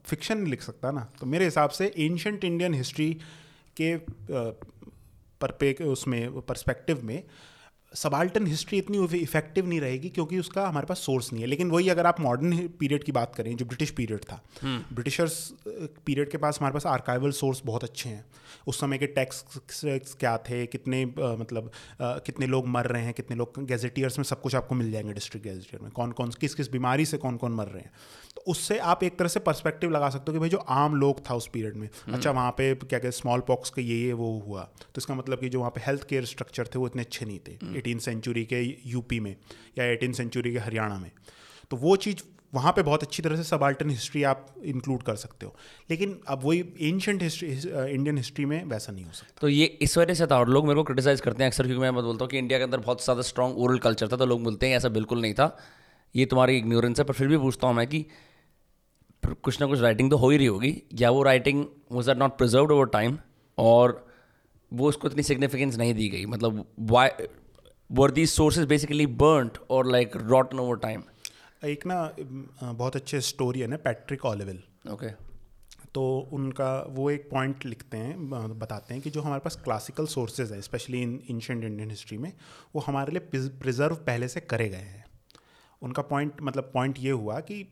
फिक्शन 0.05 0.37
नहीं 0.37 0.51
लिख 0.51 0.61
सकता 0.61 0.91
ना। 0.91 1.07
तो 1.19 1.25
मेरे 1.25 1.45
हिसाब 1.45 1.69
से 1.69 1.93
एंशंट 1.97 2.43
इंडियन 2.43 2.73
हिस्ट्री 2.73 3.13
के 3.81 3.95
परपे 5.41 5.73
उसमें 5.73 6.41
पर्सपेक्टिव 6.41 7.03
में 7.03 7.23
सबाल्टन 7.93 8.47
हिस्ट्री 8.47 8.77
इतनी 8.77 8.97
इफ़ेक्टिव 9.17 9.67
नहीं 9.67 9.79
रहेगी 9.81 10.09
क्योंकि 10.09 10.39
उसका 10.39 10.67
हमारे 10.67 10.85
पास 10.85 10.99
सोर्स 10.99 11.31
नहीं 11.33 11.43
है। 11.43 11.47
लेकिन 11.49 11.69
वही 11.71 11.89
अगर 11.89 12.05
आप 12.05 12.19
मॉडर्न 12.19 12.67
पीरियड 12.79 13.03
की 13.03 13.11
बात 13.11 13.35
करें 13.35 13.55
जो 13.55 13.65
ब्रिटिश 13.65 13.91
पीरियड 13.91 14.23
था 14.23 14.41
ब्रिटिशर्स 14.63 15.37
पीरियड 16.05 16.29
के 16.29 16.37
पास 16.37 16.59
हमारे 16.59 16.73
पास 16.73 16.85
आर्काइवल 16.85 17.31
सोर्स 17.31 17.61
बहुत 17.65 17.83
अच्छे 17.83 18.09
हैं। 18.09 18.25
उस 18.67 18.79
समय 18.79 18.97
के 18.97 19.07
टैक्स 19.07 19.43
क्या 20.19 20.37
थे 20.49 20.65
कितने 20.65 21.03
अ, 21.03 21.35
मतलब 21.39 21.71
अ, 22.01 22.17
कितने 22.25 22.45
लोग 22.47 22.67
मर 22.67 22.85
रहे 22.85 23.03
हैं 23.03 23.13
कितने 23.13 23.37
लोग 23.37 23.63
गैजेटियर्स 23.65 24.17
में 24.19 24.23
सब 24.23 24.41
कुछ 24.41 24.55
आपको 24.55 24.75
मिल 24.75 24.91
जाएँगे 24.91 25.13
डिस्ट्रिक्ट 25.13 25.47
गैजेटियर 25.47 25.81
में। 25.81 25.91
कौन 25.91 26.11
कौन 26.11 26.31
किस 26.39 26.55
किस 26.55 26.71
बीमारी 26.71 27.05
से 27.05 27.17
कौन 27.17 27.37
कौन 27.37 27.51
मर 27.51 27.67
रहे 27.67 27.81
हैं। 27.81 27.91
तो 28.37 28.41
उससे 28.47 28.77
आप 28.85 29.03
एक 29.03 29.17
तरह 29.19 29.27
से 29.27 29.39
पर्सपेक्टिव 29.41 29.91
लगा 29.91 30.09
सकते 30.09 30.31
हो 30.31 30.33
कि 30.33 30.39
भाई 30.39 30.49
जो 30.49 30.57
आम 30.57 30.95
लोग 30.95 31.19
था 31.29 31.35
उस 31.35 31.47
पीरियड 31.47 31.75
में। 31.75 31.87
अच्छा 32.13 32.31
वहाँ 32.31 32.51
पे 32.51 32.73
क्या 32.75 32.99
कहते 32.99 33.11
स्मॉल 33.11 33.39
पॉक्स 33.47 33.69
का 33.69 33.81
ये 33.81 33.95
ये 33.97 34.13
वो 34.13 34.27
हुआ। 34.39 34.63
तो 34.63 34.97
इसका 34.97 35.15
मतलब 35.15 35.39
कि 35.39 35.49
जो 35.49 35.59
वहाँ 35.59 35.71
पे 35.71 35.81
हेल्थ 35.81 36.03
केयर 36.09 36.25
स्ट्रक्चर 36.27 36.67
थे 36.67 36.79
वो 36.79 36.87
इतने 36.87 37.01
अच्छे 37.01 37.25
नहीं 37.25 37.39
थे। 37.47 37.77
एटीन 37.77 37.99
सेंचुरी 37.99 38.43
के 38.45 38.61
यूपी 38.85 39.19
में 39.19 39.35
या 39.77 39.85
एटीन 39.85 40.13
सेंचुरी 40.13 40.51
के 40.53 40.59
हरियाणा 40.59 40.97
में। 40.97 41.11
तो 41.71 41.77
वो 41.77 41.95
चीज़ 41.97 42.23
वहाँ 42.53 42.71
पे 42.73 42.83
बहुत 42.83 43.03
अच्छी 43.03 43.23
तरह 43.23 43.35
से 43.35 43.43
सबाल्टन 43.43 43.89
हिस्ट्री 43.89 44.23
आप 44.25 44.53
इंक्लूड 44.65 45.03
कर 45.03 45.15
सकते 45.15 45.45
हो। 45.45 45.55
लेकिन 45.89 46.17
अब 46.27 46.43
वही 46.43 46.59
एंशंट 46.81 47.23
हिस्ट्री 47.23 47.49
इंडियन 47.49 48.17
हिस्ट्री 48.17 48.45
में 48.45 48.63
वैसा 48.65 48.93
नहीं 48.93 49.05
हो 49.05 49.11
सकता। 49.13 49.37
तो 49.41 49.49
ये 49.49 49.65
इस 49.81 49.97
वजह 49.97 50.13
से 50.13 50.27
था 50.27 50.37
और 50.39 50.49
लोग 50.49 50.67
मेरे 50.67 50.75
को 50.75 50.83
क्रिटिसाइज 50.83 51.21
करते 51.21 51.43
हैं 51.43 51.49
अक्सर 51.49 51.65
क्योंकि 51.65 51.81
मैं 51.81 51.93
बोलता 51.93 52.23
हूँ 52.23 52.29
कि 52.29 52.37
इंडिया 52.37 52.59
के 52.59 52.63
अंदर 52.63 52.79
बहुत 52.81 53.03
ज़्यादा 53.03 53.21
स्ट्रॉन्ग 53.23 53.57
ओरल 53.57 53.77
कल्चर 53.79 54.07
था 54.07 54.17
तो 54.17 54.25
लोग 54.25 54.43
बोलते 54.43 54.69
हैं 54.69 54.77
ऐसा 54.77 54.89
बिल्कुल 54.91 55.21
नहीं 55.21 55.33
था। 55.33 55.55
ये 56.15 56.25
तुम्हारी 56.25 56.57
इग्नोरेंस 56.57 56.99
है 56.99 57.05
पर 57.05 57.13
फिर 57.13 57.27
भी 57.27 57.37
पूछता 57.37 57.67
हूँ 57.67 57.75
मैं 57.75 57.85
कि 57.87 58.05
कुछ 59.23 59.59
ना 59.61 59.67
कुछ 59.67 59.79
राइटिंग 59.79 60.09
तो 60.11 60.17
हो 60.17 60.29
ही 60.29 60.37
रही 60.37 60.45
होगी। 60.45 60.81
या 60.93 61.09
वो 61.09 61.23
writing 61.23 61.65
was 61.91 62.09
or 62.09 62.17
not 62.17 62.37
preserve 62.37 62.73
over 62.73 62.85
time 62.87 63.17
और 63.57 64.05
वो 64.71 64.89
उसको 64.89 65.07
इतनी 65.07 65.23
सिग्निफिकेंस 65.23 65.77
नहीं 65.77 65.93
दी 65.93 66.09
गई। 66.09 66.25
मतलब 66.25 66.65
why 66.79 67.09
were 67.89 68.11
these 68.11 68.29
sources 68.29 68.65
basically 68.67 69.05
burned 69.21 69.57
और 69.69 69.91
लाइक 69.91 70.17
रॉटन 70.17 70.59
ओवर 70.59 70.77
टाइम 70.77 71.03
एक 71.65 71.85
ना 71.87 72.15
बहुत 72.63 72.95
अच्छे 72.95 73.21
स्टोरियन 73.21 73.71
है 73.71 73.77
ना 73.77 73.83
पैट्रिक 73.83 74.25
ऑलिविल 74.25 74.61
ओके 74.91 75.09
तो 75.93 76.03
उनका 76.33 76.71
वो 76.89 77.09
एक 77.11 77.29
पॉइंट 77.31 77.65
लिखते 77.65 77.97
हैं 77.97 78.57
बताते 78.59 78.93
हैं 78.93 79.03
कि 79.03 79.09
जो 79.09 79.21
हमारे 79.21 79.41
पास 79.45 79.55
क्लासिकल 79.63 80.05
सोर्सेज 80.05 80.51
है 80.51 80.61
specially 80.61 81.01
in 81.01 81.19
ancient 81.29 81.63
Indian 81.63 81.89
history 81.89 82.17
में 82.17 82.31
वो 82.75 82.81
हमारे 82.81 83.11
लिए 83.11 83.49
प्रिजर्व 83.61 83.95
पहले 84.05 84.27
से 84.27 84.39
करे 84.39 84.67
गए 84.69 84.77
हैं। 84.77 85.05
उनका 85.81 86.01
पॉइंट 86.01 86.41
मतलब 86.41 86.71
पॉइंट 86.73 86.99
ये 86.99 87.11
हुआ 87.11 87.39
कि 87.39 87.63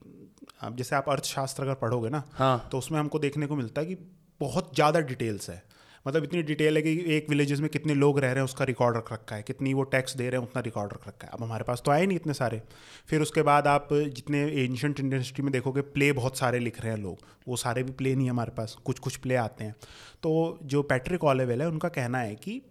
जैसे 0.72 0.96
आप 0.96 1.10
अर्थशास्त्र 1.10 1.64
अगर 1.64 1.74
पढ़ोगे 1.76 2.10
ना 2.10 2.24
हाँ। 2.34 2.68
तो 2.72 2.78
उसमें 2.78 3.00
हमको 3.00 3.20
देखने 3.20 3.48
को 3.48 3.56
मिलता 3.56 3.82
है 3.82 3.88
कि 3.88 3.96
बहुत 4.42 4.76
ज़्यादा 4.76 5.00
डिटेल्स 5.02 5.50
है। 5.50 5.64
मतलब 6.06 6.24
इतनी 6.24 6.42
डिटेल 6.44 6.76
है 6.78 6.82
कि 6.84 6.92
एक 7.16 7.30
विलेजेस 7.30 7.60
में 7.60 7.70
कितने 7.70 7.94
लोग 7.94 8.20
रह 8.20 8.28
रहे 8.28 8.36
हैं 8.36 8.44
उसका 8.44 8.66
रिकॉर्ड 8.66 8.98
रख 8.98 9.12
रखा 9.14 9.36
है 9.36 9.44
कितनी 9.44 9.74
वो 9.74 9.84
टैक्स 9.86 10.16
दे 10.18 10.30
रहे 10.30 10.42
हैं 10.42 10.48
उतना 10.48 10.62
रिकॉर्ड 10.62 10.94
रख 10.94 11.08
रखा 11.08 11.28
है। 11.28 11.34
अब 11.34 11.44
हमारे 11.44 11.64
पास 11.64 11.82
तो 11.86 11.92
आए 11.92 12.06
नहीं 12.06 12.18
इतने 12.18 12.34
सारे। 12.34 12.62
फिर 13.08 13.22
उसके 13.22 13.42
बाद 13.42 13.68
आप 13.68 13.88
जितने 13.94 14.44
एंशंट 14.56 15.00
इंडस्ट्री 15.00 15.44
में 15.44 15.52
देखोगे 15.54 15.82
प्ले 15.82 16.12
बहुत 16.14 16.38
सारे 16.38 16.60
लिख 16.60 16.82
रहे 16.82 16.92
हैं 16.92 17.00
लोग। 17.00 17.26
वो 17.48 17.56
सारे 17.56 17.84
भी 17.84 17.92
प्ले 17.94 18.16
नहीं 18.16 18.26
है 18.26 18.32
हमारे 18.32 18.52
पास 18.52 18.78
कुछ 18.86 19.00
कुछ 19.00 19.16
प्ले 19.18 19.36
आते 19.36 19.64
हैं। 19.64 19.76
तो 20.24 20.60
जो 20.64 20.84
पैट्रिक 20.84 21.24
ऑलेवेल 21.24 21.62
है 21.62 21.68
उनका 21.68 21.90
कहना 21.90 22.20
है 22.20 22.36
कि 22.36 22.62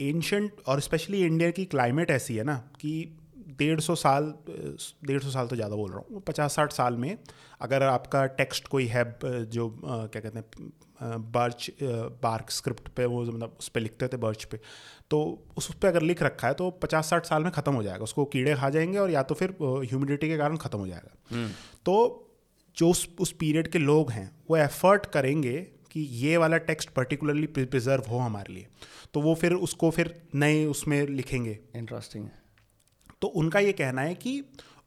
एंशंट 0.00 0.60
और 0.66 0.80
स्पेशली 0.80 1.24
इंडिया 1.24 1.50
की 1.50 1.64
क्लाइमेट 1.66 2.10
ऐसी 2.10 2.36
है 2.36 2.44
ना 2.44 2.56
कि 2.80 2.94
डेढ़ 3.48 3.80
सौ 3.80 3.94
साल 3.94 4.32
डेढ़ 5.06 5.22
सौ 5.22 5.30
साल 5.30 5.46
तो 5.46 5.56
ज़्यादा 5.56 5.76
बोल 5.76 5.90
रहा 5.90 6.00
हूँ 6.00 6.22
पचास 6.22 6.54
साठ 6.54 6.72
साल 6.72 6.96
में 6.96 7.16
अगर 7.60 7.82
आपका 7.82 8.24
टेक्स्ट 8.38 8.68
कोई 8.68 8.86
है 8.86 9.04
जो 9.48 9.68
क्या 9.82 10.20
कहते 10.20 10.38
हैं 10.38 11.22
बर्च 11.32 11.70
बार्क 12.22 12.50
स्क्रिप्ट 12.50 12.88
पे 12.88 13.06
वो 13.06 13.22
मतलब 13.22 13.56
उस 13.58 13.68
पर 13.68 13.80
लिखते 13.80 14.08
थे 14.08 14.16
बर्च 14.16 14.44
पे 14.44 14.60
तो 15.10 15.20
उस 15.56 15.74
पर 15.74 15.88
अगर 15.88 16.02
लिख 16.02 16.22
रखा 16.22 16.48
है 16.48 16.54
तो 16.54 16.70
पचास 16.82 17.10
साठ 17.10 17.26
साल 17.26 17.42
में 17.42 17.50
ख़त्म 17.52 17.72
हो 17.74 17.82
जाएगा। 17.82 18.04
उसको 18.04 18.24
कीड़े 18.24 18.54
खा 18.54 18.70
जाएँगे 18.70 18.98
और 18.98 19.10
या 19.10 19.22
तो 19.22 19.34
फिर 19.34 19.54
ह्यूमिडिटी 19.62 20.28
के 20.28 20.36
कारण 20.38 20.56
ख़त्म 20.56 20.78
हो 20.78 20.86
जाएगा। 20.86 21.16
हम्म। 21.30 21.48
तो 21.86 22.20
जो 22.76 22.88
उस 22.90 23.08
उस 23.20 23.32
पीरियड 23.32 23.68
के 23.68 23.78
लोग 23.78 24.10
हैं 24.10 24.30
वो 24.50 24.56
एफर्ट 24.56 25.06
करेंगे 25.06 25.58
कि 25.90 26.00
ये 26.00 26.36
वाला 26.36 26.56
टेक्स्ट 26.68 26.90
पर्टिकुलरली 26.90 27.46
प्रिजर्व 27.48 28.10
हो 28.10 28.18
हमारे 28.18 28.54
लिए। 28.54 28.66
तो 29.14 29.20
वो 29.20 29.34
फिर 29.34 29.52
उसको 29.60 29.90
फिर 29.90 30.14
नए 30.34 30.64
उसमें 30.66 31.06
लिखेंगे। 31.08 31.58
इंटरेस्टिंग 31.76 32.28
तो 33.24 33.28
उनका 33.34 33.60
ये 33.60 33.72
कहना 33.72 34.02
है 34.02 34.14
कि 34.16 34.32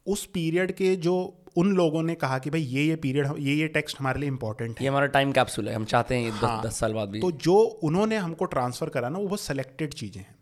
उस 0.05 0.25
पीरियड 0.33 0.71
के 0.71 0.95
जो 1.03 1.13
उन 1.57 1.71
लोगों 1.75 2.01
ने 2.03 2.15
कहा 2.15 2.37
कि 2.39 2.49
भाई 2.49 2.61
ये 2.63 2.83
ये 2.83 2.95
पीरियड 2.95 3.27
ये 3.39 3.53
ये 3.55 3.67
टेक्स्ट 3.69 3.99
हमारे 3.99 4.19
लिए 4.19 4.29
इंपॉर्टेंट 4.29 4.79
है। 4.79 4.83
ये 4.83 4.89
हमारा 4.89 5.05
टाइम 5.15 5.31
कैप्सूल 5.31 5.69
है 5.69 5.75
हम 5.75 5.85
चाहते 5.85 6.15
हैं 6.15 6.31
हाँ, 6.31 6.59
दस, 6.59 6.67
दस 6.67 6.79
साल 6.79 6.93
बाद 6.93 7.09
भी। 7.09 7.19
तो 7.19 7.31
जो 7.43 7.55
उन्होंने 7.83 8.17
हमको 8.17 8.45
ट्रांसफ़र 8.45 8.89
करा 8.89 9.09
ना 9.09 9.19
वो 9.19 9.25
बहुत 9.25 9.41
सेलेक्टेड 9.41 9.93
चीज़ें 9.93 10.21
हैं। 10.21 10.35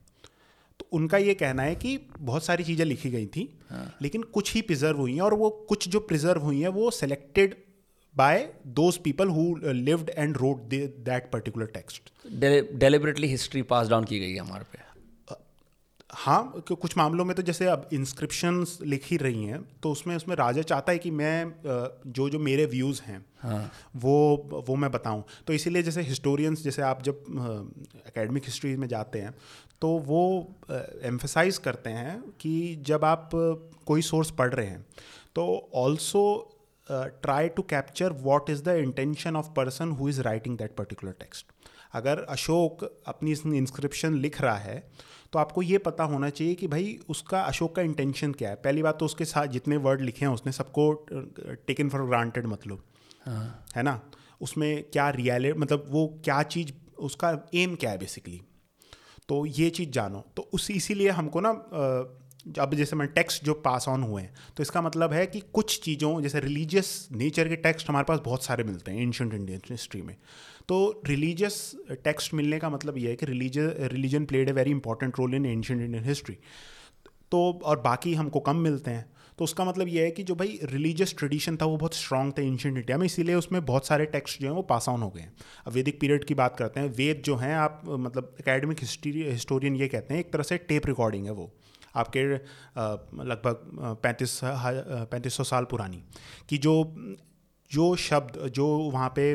तो 0.80 0.88
उनका 0.92 1.18
ये 1.18 1.34
कहना 1.34 1.64
है 1.64 1.76
कि 1.76 1.98
बहुत 2.20 2.46
सारी 2.46 2.64
चीज़ें 2.64 2.86
लिखी 2.86 3.10
गई 3.10 3.26
थी 3.28 3.48
हाँ. 3.70 3.86
लेकिन 4.02 4.24
कुछ 4.34 4.54
ही 4.56 4.62
प्रिजर्व 4.64 4.98
हुई 4.98 5.14
हैं 5.14 5.22
और 5.22 5.34
वो 5.34 5.50
कुछ 5.70 5.88
जो 5.90 6.00
प्रिजर्व 6.10 6.42
हुई 6.42 6.62
हैं 6.62 6.70
वो 6.78 6.92
selected 6.94 7.56
by 8.16 8.48
those 8.76 8.98
people 9.04 9.30
who 9.30 9.54
lived 9.66 10.10
and 10.10 10.38
wrote 10.38 10.70
that 10.74 11.32
particular 11.32 11.66
text 11.74 12.12
deliberately 12.80 13.28
history 13.28 13.62
pass 13.72 13.88
down 13.88 14.04
की 14.04 14.20
गई 14.20 14.34
है 14.34 14.40
हमारे 14.40 14.66
पे। 14.74 14.84
हाँ 16.16 16.64
कुछ 16.72 16.98
मामलों 16.98 17.24
में 17.26 17.36
तो 17.36 17.42
जैसे 17.42 17.66
अब 17.66 17.90
इंस्क्रिप्शन 17.94 18.66
लिख 18.82 19.06
ही 19.06 19.18
रही 19.18 19.44
हैं 19.44 19.62
तो 19.84 19.92
उसमें 19.92 20.16
उसमें 20.16 20.36
राजा 20.36 20.62
चाहता 20.62 20.92
है 20.92 20.98
कि 20.98 21.12
मैं 21.12 21.54
जो 22.08 22.30
जो 22.30 22.40
मेरे 22.40 22.66
व्यूज़ 22.66 23.02
हैं 23.02 23.26
हाँ. 23.42 23.72
वो 23.96 24.16
वो 24.68 24.76
मैं 24.76 24.92
बताऊँ 24.92 25.24
तो 25.48 25.54
इसीलिए 25.54 25.84
जैसे 25.84 26.02
हिस्टोरियंस 26.02 26.64
जैसे 26.64 26.82
आप 26.82 27.02
जब 27.02 27.24
एकेडमिक 28.08 28.46
हिस्ट्री 28.46 28.76
में 28.76 28.88
जाते 28.88 29.20
हैं 29.20 29.34
तो 29.82 29.88
वो 30.06 30.24
एम्फेसाइज 31.04 31.58
करते 31.58 31.90
हैं 31.90 32.20
कि 32.40 32.54
जब 32.82 33.06
आप 33.06 33.30
कोई 33.86 34.02
सोर्स 34.02 34.32
पढ़ 34.32 34.54
रहे 34.54 34.68
हैं 34.68 34.86
तो 35.36 35.48
also 35.76 36.24
try 36.90 37.50
to 37.50 37.62
capture 37.62 38.14
what 38.22 38.50
is 38.50 38.64
the 38.64 38.76
intention 38.78 39.36
of 39.36 39.50
person 39.56 39.92
who 39.92 40.10
is 40.10 40.22
writing 40.22 40.58
that 40.58 40.76
particular 40.76 41.12
text 41.12 41.46
अगर 41.94 42.24
अशोक 42.30 42.84
अपनी 43.08 43.58
इंस्क्रिप्शन 43.58 44.14
लिख 44.14 44.42
रहा 44.42 44.58
है 44.58 44.84
तो 45.34 45.40
आपको 45.40 45.62
ये 45.62 45.78
पता 45.78 46.04
होना 46.04 46.30
चाहिए 46.30 46.56
कि 46.56 46.68
भाई 46.68 46.98
उसका 47.10 47.42
अशोक 47.42 47.76
का 47.76 47.82
इंटेंशन 47.82 48.32
क्या 48.32 48.50
है। 48.50 48.56
पहली 48.56 48.84
बात 48.84 49.00
तो 49.00 49.06
उसके 49.06 49.26
साथ 49.26 49.48
जितने 49.48 49.78
वर्ड 49.78 50.02
लिखे 50.02 50.26
हैं 50.26 50.32
उसने 50.34 50.52
सबको 50.52 50.92
टेकन 51.68 51.90
फॉर 51.90 52.06
ग्रांटेड 52.08 52.46
मतलब 52.46 52.84
हाँ. 53.26 53.66
है 53.76 53.84
ना? 53.84 54.00
उसमें 54.42 54.84
क्या 54.84 55.10
रियलिटी 55.12 55.60
मतलब 55.60 55.86
वो 55.90 56.08
क्या 56.24 56.42
चीज़ 56.46 56.72
उसका 57.00 57.30
एम 57.56 57.76
क्या 57.76 57.92
है 57.92 57.98
बेसिकली 57.98 58.42
तो 59.30 59.46
ये 59.46 59.70
चीज़ 59.70 59.90
जानो। 59.90 60.24
तो 60.38 60.50
उस 60.54 60.70
इसीलिए 60.72 61.10
हमको 61.12 61.42
ना 61.42 61.50
अब 62.60 62.74
जैसे 62.76 62.96
मैं 62.96 63.08
टेक्स्ट 63.08 63.44
जो 63.44 63.54
पास 63.62 63.88
ऑन 63.88 64.04
हुए 64.04 64.22
हैं 64.22 64.34
तो 64.58 64.64
इसका 64.64 64.82
मतलब 64.82 65.14
है 65.14 65.26
कि 65.26 65.40
कुछ 65.54 65.80
चीज़ों 65.84 66.22
जैसे 66.22 66.40
रिलीजियस 66.40 67.08
नेचर 67.12 67.48
के 67.50 67.56
टेक्स्ट 67.56 67.90
हमारे 67.90 68.06
पास 68.06 68.20
बहुत 68.26 68.44
सारे 68.44 68.64
मिलते 68.64 68.92
हैं 68.92 69.02
एंशंट 69.02 69.34
इंडियन 69.34 69.62
हिस्ट्री 69.70 70.02
में। 70.02 70.16
तो 70.70 71.02
रिलीजियस 71.08 71.76
टेक्स्ट 72.04 72.34
मिलने 72.34 72.60
का 72.60 72.70
मतलब 72.70 72.98
ये 72.98 73.10
है 73.10 73.16
कि 73.16 73.26
religion 73.26 73.76
religion 73.94 74.26
played 74.26 74.50
a 74.50 74.52
very 74.52 74.72
important 74.72 75.20
role 75.20 75.36
in 75.36 75.46
ancient 75.46 75.82
Indian 75.82 76.04
history 76.04 76.38
तो 77.32 77.42
और 77.64 77.80
बाकी 77.82 78.14
हमको 78.14 78.40
कम 78.40 78.56
मिलते 78.56 78.92
हैं। 78.92 79.06
तो 79.38 79.44
उसका 79.44 79.66
मतलब 79.66 79.88
यह 79.88 80.04
है 80.04 80.12
कि 80.12 80.24
जो 80.24 80.36
भाई 80.36 80.60
रिलीजियस 80.64 81.14
ट्रेडिशन 81.18 81.58
था 81.58 81.66
वो 81.66 81.78
बहुत 81.78 81.96
स्ट्रॉन्ग 81.96 82.34
था 82.34 82.42
एंशंट 82.42 82.78
इंडिया 82.78 82.98
में, 82.98 83.06
इसीलिए 83.06 83.36
उसमें 83.36 83.66
बहुत 83.66 83.88
सारे 83.88 84.06
टेक्स्ट 84.06 84.42
जो 84.42 84.48
हैं 84.48 84.54
वो 84.56 84.62
पास 84.62 84.88
ऑन 84.90 85.02
हो 85.02 85.10
गए 85.10 85.22
हैं। 85.22 85.34
अब 85.68 85.74
वैदिक 85.74 86.00
पीरियड 86.00 86.24
की 86.24 86.34
बात 86.34 86.56
करते 86.58 86.80
हैं, 86.80 86.90
वेद 86.90 87.22
जो 87.26 87.36
हैं, 87.36 87.56
आप 87.56 87.82
मतलब 87.88 88.36
एकेडमिक 88.40 88.80
हिस्ट्री 88.82 89.24
हिस्टोरियन 89.24 89.76
ये 89.76 89.88
कहते 89.88 90.14
हैं, 90.14 90.22
एक 90.22 90.32
तरह 90.34 90.44
से 90.44 90.58
टेप 90.60 90.86
रिकॉर्डिंग 90.88 91.26
है 91.26 91.32
वो। 91.32 91.52
आपके 91.96 92.24
लगभग 92.24 93.98
पैंतीस 94.04 94.40
पैंतीस 94.44 95.34
सौ 95.34 95.44
साल 95.44 95.64
पुरानी। 95.66 96.04
कि 96.50 96.58
जो 96.58 96.74
जो 97.72 97.96
शब्द 97.96 98.40
जो 98.56 98.68
वहाँ 98.92 99.10
पे 99.16 99.34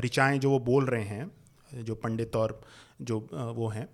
ऋचाएँ 0.00 0.38
जो 0.38 0.50
वो 0.50 0.58
बोल 0.60 0.84
रहे 0.84 1.04
हैं 1.04 1.84
जो 1.84 1.94
पंडित 1.94 2.36
और 2.36 2.60
जो 3.02 3.18
वो 3.56 3.68
हैं 3.68 3.88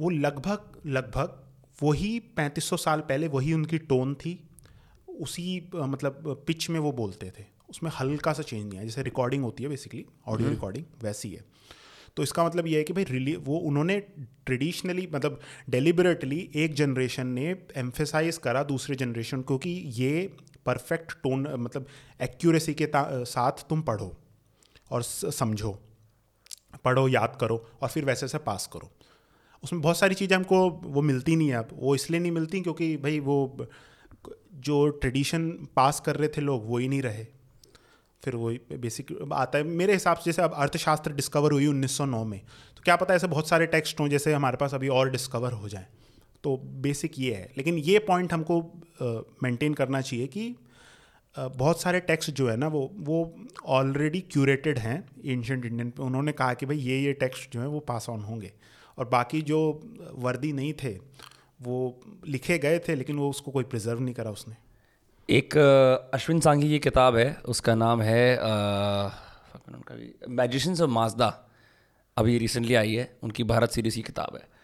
वो 0.00 0.10
लगभग 0.10 0.80
लगभग 0.86 1.42
वही 1.82 2.18
पैंतीस 2.36 2.64
सौ 2.64 2.76
साल 2.76 3.00
पहले 3.00 3.28
वही 3.28 3.52
उनकी 3.52 3.78
टोन 3.88 4.14
थी 4.14 4.38
उसी 5.20 5.70
मतलब 5.74 6.44
पिच 6.46 6.68
में 6.70 6.78
वो 6.80 6.92
बोलते 6.92 7.30
थे। 7.30 7.44
उसमें 7.70 7.90
हल्का 8.00 8.32
सा 8.32 8.42
चेंज 8.42 8.64
नहीं 8.64 8.78
है 8.78 8.84
जैसे 8.84 9.02
रिकॉर्डिंग 9.02 9.42
होती 9.44 9.62
है 9.62 9.68
बेसिकली 9.68 10.04
ऑडियो 10.26 10.48
रिकॉर्डिंग 10.48 10.84
वैसी 11.02 11.30
है। 11.30 11.44
तो 12.16 12.22
इसका 12.22 12.44
मतलब 12.44 12.66
ये 12.66 12.78
है 12.78 12.84
कि 12.84 12.92
भाई 12.92 13.04
रिली 13.04 13.34
वो 13.36 13.58
उन्होंने 13.60 13.98
ट्रेडिशनली 14.46 15.08
मतलब 15.12 15.40
डेलिबरेटली 15.70 16.38
एक 16.56 16.74
जनरेशन 16.74 17.26
ने 17.28 17.44
एम्फेसाइज 17.76 18.38
करा 18.38 18.62
दूसरे 18.64 18.96
जनरेशन 18.96 19.42
को 19.42 19.58
कि 19.58 19.70
ये 19.96 20.32
परफेक्ट 20.66 21.12
टोन 21.22 21.46
मतलब 21.58 21.86
एक्यूरेसी 22.22 22.74
के 22.74 22.88
साथ 23.26 23.68
तुम 23.68 23.82
पढ़ो 23.82 24.12
और 24.90 25.02
समझो। 25.02 25.78
पढ़ो, 26.84 27.08
याद 27.08 27.36
करो 27.40 27.64
और 27.82 27.88
फिर 27.88 28.04
वैसे 28.04 28.28
से 28.28 28.38
पास 28.40 28.68
करो। 28.72 28.90
उसमें 29.62 29.80
बहुत 29.82 29.98
सारी 29.98 30.14
चीज़ें 30.14 30.36
हमको 30.36 30.68
वो 30.70 31.02
मिलती 31.02 31.36
नहीं 31.36 31.48
है 31.48 31.56
अब। 31.56 31.68
वो 31.74 31.94
इसलिए 31.94 32.20
नहीं 32.20 32.32
मिलती 32.32 32.60
क्योंकि 32.60 32.96
भाई 32.98 33.18
वो 33.20 33.68
जो 34.60 34.86
ट्रेडिशन 34.90 35.48
पास 35.76 36.00
कर 36.00 36.16
रहे 36.16 36.28
थे 36.28 36.40
लोग, 36.40 36.68
वो 36.68 36.78
ही 36.78 36.88
नहीं 36.88 37.02
रहे। 37.02 37.26
फिर 38.22 38.36
वही 38.36 38.60
बेसिक 38.72 39.12
आता 39.32 39.58
है। 39.58 39.64
मेरे 39.64 39.92
हिसाब 39.92 40.16
से 40.16 40.22
जैसे 40.24 40.42
अब 40.42 40.54
अर्थशास्त्र 40.54 41.12
डिस्कवर 41.12 41.52
हुई 41.52 41.66
1909 41.66 42.24
में 42.24 42.40
तो 42.76 42.82
क्या 42.84 42.96
पता 42.96 43.14
ऐसे 43.14 43.26
बहुत 43.26 43.48
सारे 43.48 43.66
टेक्स्ट 43.68 44.00
हों 44.00 44.08
जैसे 44.08 44.32
हमारे 44.34 44.56
पास 44.56 44.74
अभी 44.74 44.88
और 44.90 45.10
डिस्कवर 45.10 45.52
हो 45.52 45.68
जाए। 45.68 45.86
तो 46.46 46.56
बेसिक 46.82 47.18
ये 47.18 47.34
है। 47.34 47.50
लेकिन 47.56 47.78
ये 47.78 47.98
पॉइंट 47.98 48.32
हमको 48.32 48.60
मेंटेन 49.42 49.74
करना 49.74 50.00
चाहिए 50.00 50.26
कि 50.26 50.54
बहुत 51.36 51.80
सारे 51.80 52.00
टेक्स्ट 52.00 52.30
जो 52.30 52.48
है 52.48 52.56
ना, 52.56 52.68
वो 52.68 52.90
वो 52.94 53.34
ऑलरेडी 53.66 54.20
क्यूरेटेड 54.32 54.78
हैं 54.78 54.98
एंशंट 55.24 55.64
इंडियन 55.64 55.90
पे। 55.90 56.02
उन्होंने 56.02 56.32
कहा 56.32 56.54
कि 56.54 56.66
भाई 56.66 56.76
ये 56.78 56.98
ये 57.00 57.12
टेक्स्ट 57.12 57.52
जो 57.52 57.60
है, 57.60 57.66
वो 57.66 57.80
पास 57.80 58.08
ऑन 58.08 58.20
होंगे। 58.20 58.52
और 58.98 59.08
बाकी 59.08 59.42
जो 59.42 59.58
वर्दी 60.14 60.52
नहीं 60.52 60.72
थे, 60.74 60.92
वो 61.62 62.00
लिखे 62.28 62.58
गए 62.58 62.78
थे, 62.78 62.94
लेकिन 62.94 63.16
वो 63.16 63.30
उसको 63.30 63.50
कोई 63.50 63.64
प्रिजर्व 63.64 64.00
नहीं 64.00 64.14
करा 64.14 64.30
उसने। 64.30 64.54
एक 65.28 65.56
अश्विन 66.14 66.40
सांघी 66.40 66.68
की 66.68 66.78
किताब 66.78 67.16
है, 67.16 67.36
उसका 67.44 67.74
नाम 67.74 68.02
है 68.02 68.38
उनका 68.38 69.94
भी 69.94 70.14
मैजिशंस 70.28 70.80
ऑफ़ 70.80 70.90
माजदा 70.90 71.28
अभी 72.16 72.38
रिसेंटली 72.38 72.74
आई 72.74 72.94
है। 72.94 73.16
उनकी 73.22 73.44
भारत 73.44 73.70
सीरीज़ 73.70 73.94
की 73.94 74.02
किताब 74.02 74.36
है। 74.36 74.55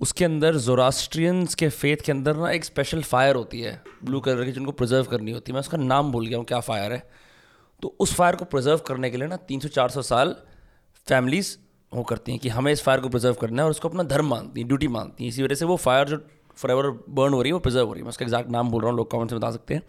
उसके 0.00 0.24
अंदर 0.24 0.56
जोरास्ट्रियंस 0.56 1.54
के 1.54 1.68
फेथ 1.68 1.96
के 1.96 2.12
अंदर 2.12 2.36
ना 2.36 2.50
एक 2.50 2.64
स्पेशल 2.64 3.02
फायर 3.02 3.36
होती 3.36 3.60
है 3.60 3.80
ब्लू 4.04 4.20
कलर 4.20 4.44
की, 4.44 4.52
जिनको 4.52 4.72
प्रिजर्व 4.72 5.04
करनी 5.04 5.30
होती 5.30 5.52
है। 5.52 5.54
मैं 5.54 5.60
उसका 5.60 5.78
नाम 5.78 6.12
भूल 6.12 6.26
गया 6.26 6.38
हूँ, 6.38 6.46
क्या 6.46 6.60
फायर 6.60 6.92
है। 6.92 7.02
तो 7.82 7.96
उस 8.00 8.14
फायर 8.14 8.36
को 8.36 8.44
प्रिजर्व 8.44 8.78
करने 8.78 9.10
के 9.10 9.16
लिए 9.16 9.28
ना 9.28 9.36
तीन 9.36 9.60
सौ, 9.60 9.68
चार 9.68 9.90
सौ 9.90 10.02
साल 10.02 10.34
फैमिलीज़ 11.06 11.56
वो 11.92 12.02
करती 12.02 12.32
हैं 12.32 12.40
कि 12.40 12.48
हमें 12.48 12.72
इस 12.72 12.82
फायर 12.82 13.00
को 13.00 13.08
प्रिजर्व 13.08 13.34
करना 13.34 13.62
है 13.62 13.64
और 13.64 13.70
उसको 13.70 13.88
अपना 13.88 14.02
धर्म 14.02 14.26
मानती 14.26 14.60
हैं 14.60 14.68
ड्यूटी 14.68 14.88
मानती 14.88 15.24
हैं। 15.24 15.28
इसी 15.28 15.42
वजह 15.42 15.54
से 15.54 15.64
वो 15.64 15.76
फायर 15.76 16.08
जो 16.08 16.16
फॉर 16.56 17.04
बर्न 17.08 17.32
हो 17.32 17.42
रही 17.42 17.50
है, 17.50 17.52
वो 17.52 17.60
प्रिजर्व 17.60 17.86
हो 17.86 17.92
रही 17.92 18.00
है। 18.00 18.04
मैं 18.04 18.08
उसका 18.08 18.24
एग्जैक्ट 18.24 18.50
नाम 18.50 18.70
बोल 18.70 18.82
रहा 18.82 18.90
हूँ, 18.90 18.96
लोग 18.96 19.10
कमेंट्स 19.10 19.32
में 19.32 19.40
बता 19.40 19.50
सकते 19.50 19.74
हैं। 19.74 19.82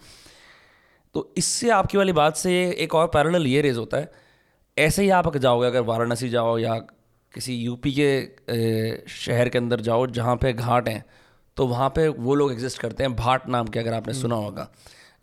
तो 1.15 1.33
इससे 1.37 1.69
आपकी 1.69 1.97
वाली 1.97 2.11
बात 2.11 2.35
से 2.35 2.51
एक 2.71 2.95
और 2.95 3.07
पैरल 3.07 3.47
ये 3.47 3.61
रेज 3.61 3.77
होता 3.77 3.97
है। 3.97 4.11
ऐसे 4.77 5.03
ही 5.03 5.09
आप 5.09 5.37
जाओगे, 5.37 5.67
अगर 5.67 5.81
वाराणसी 5.81 6.29
जाओ 6.29 6.57
या 6.57 6.75
किसी 7.33 7.55
यूपी 7.55 7.91
के 7.93 9.07
शहर 9.09 9.49
के 9.49 9.57
अंदर 9.57 9.81
जाओ 9.81 10.05
जहाँ 10.09 10.35
पे 10.35 10.53
घाट 10.53 10.87
हैं 10.89 11.03
तो 11.57 11.67
वहाँ 11.67 11.89
पे 11.89 12.07
वो 12.07 12.35
लोग 12.35 12.51
एग्जिस्ट 12.51 12.79
करते 12.79 13.03
हैं। 13.03 13.15
भाट 13.15 13.47
नाम 13.49 13.67
के 13.67 13.79
अगर 13.79 13.93
आपने 13.93 14.13
सुना 14.13 14.35
होगा 14.35 14.67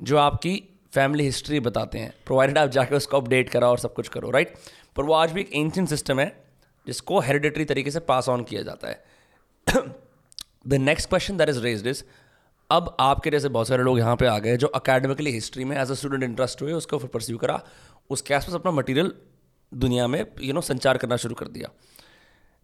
जो 0.00 0.16
आपकी 0.18 0.56
फैमिली 0.92 1.24
हिस्ट्री 1.24 1.60
बताते 1.60 1.98
हैं। 1.98 2.12
प्रोवाइडेड 2.26 2.58
आप 2.58 2.68
जाके 2.70 2.96
उसको 2.96 3.16
अपडेट 3.16 3.48
करा 3.50 3.68
और 3.70 3.78
सब 3.78 3.94
कुछ 3.94 4.08
करो 4.08 4.30
राइट 4.30 4.54
पर 4.96 5.04
वो 5.04 5.14
आज 5.14 5.32
भी 5.32 5.40
एक 5.40 5.52
एंशियन 5.54 5.86
सिस्टम 5.86 6.20
है 6.20 6.26
जिसको 6.86 7.20
हेरिडेटरी 7.20 7.64
तरीके 7.64 7.90
से 7.90 8.00
पास 8.02 8.28
ऑन 8.28 8.42
किया 8.44 8.62
जाता 8.62 8.88
है। 8.88 9.04
The 10.68 10.74
next 10.74 11.08
question 11.08 11.36
that 11.36 11.48
is 11.48 11.60
raise 11.60 11.86
is 11.86 12.02
अब 12.70 12.96
आपके 13.00 13.30
जैसे 13.30 13.48
बहुत 13.48 13.68
सारे 13.68 13.82
लोग 13.82 13.98
यहाँ 13.98 14.16
पे 14.16 14.26
आ 14.26 14.38
गए 14.38 14.56
जो 14.56 14.66
अकेडमिकली 14.76 15.30
हिस्ट्री 15.32 15.64
में 15.64 15.76
एज 15.76 15.90
अ 15.90 15.94
स्टूडेंट 15.94 16.22
इंटरेस्ट 16.22 16.62
हुए 16.62 16.72
उसको 16.72 16.98
फिर 16.98 17.10
परस्यू 17.10 17.38
करा 17.38 17.60
उसके 18.10 18.34
आसपास 18.34 18.54
अपना 18.54 18.70
मटेरियल 18.70 19.12
दुनिया 19.72 20.06
में 20.06 20.18
यू 20.20 20.24
you 20.24 20.46
नो 20.46 20.52
know, 20.52 20.64
संचार 20.64 20.96
करना 20.96 21.16
शुरू 21.16 21.34
कर 21.34 21.48
दिया। 21.48 21.70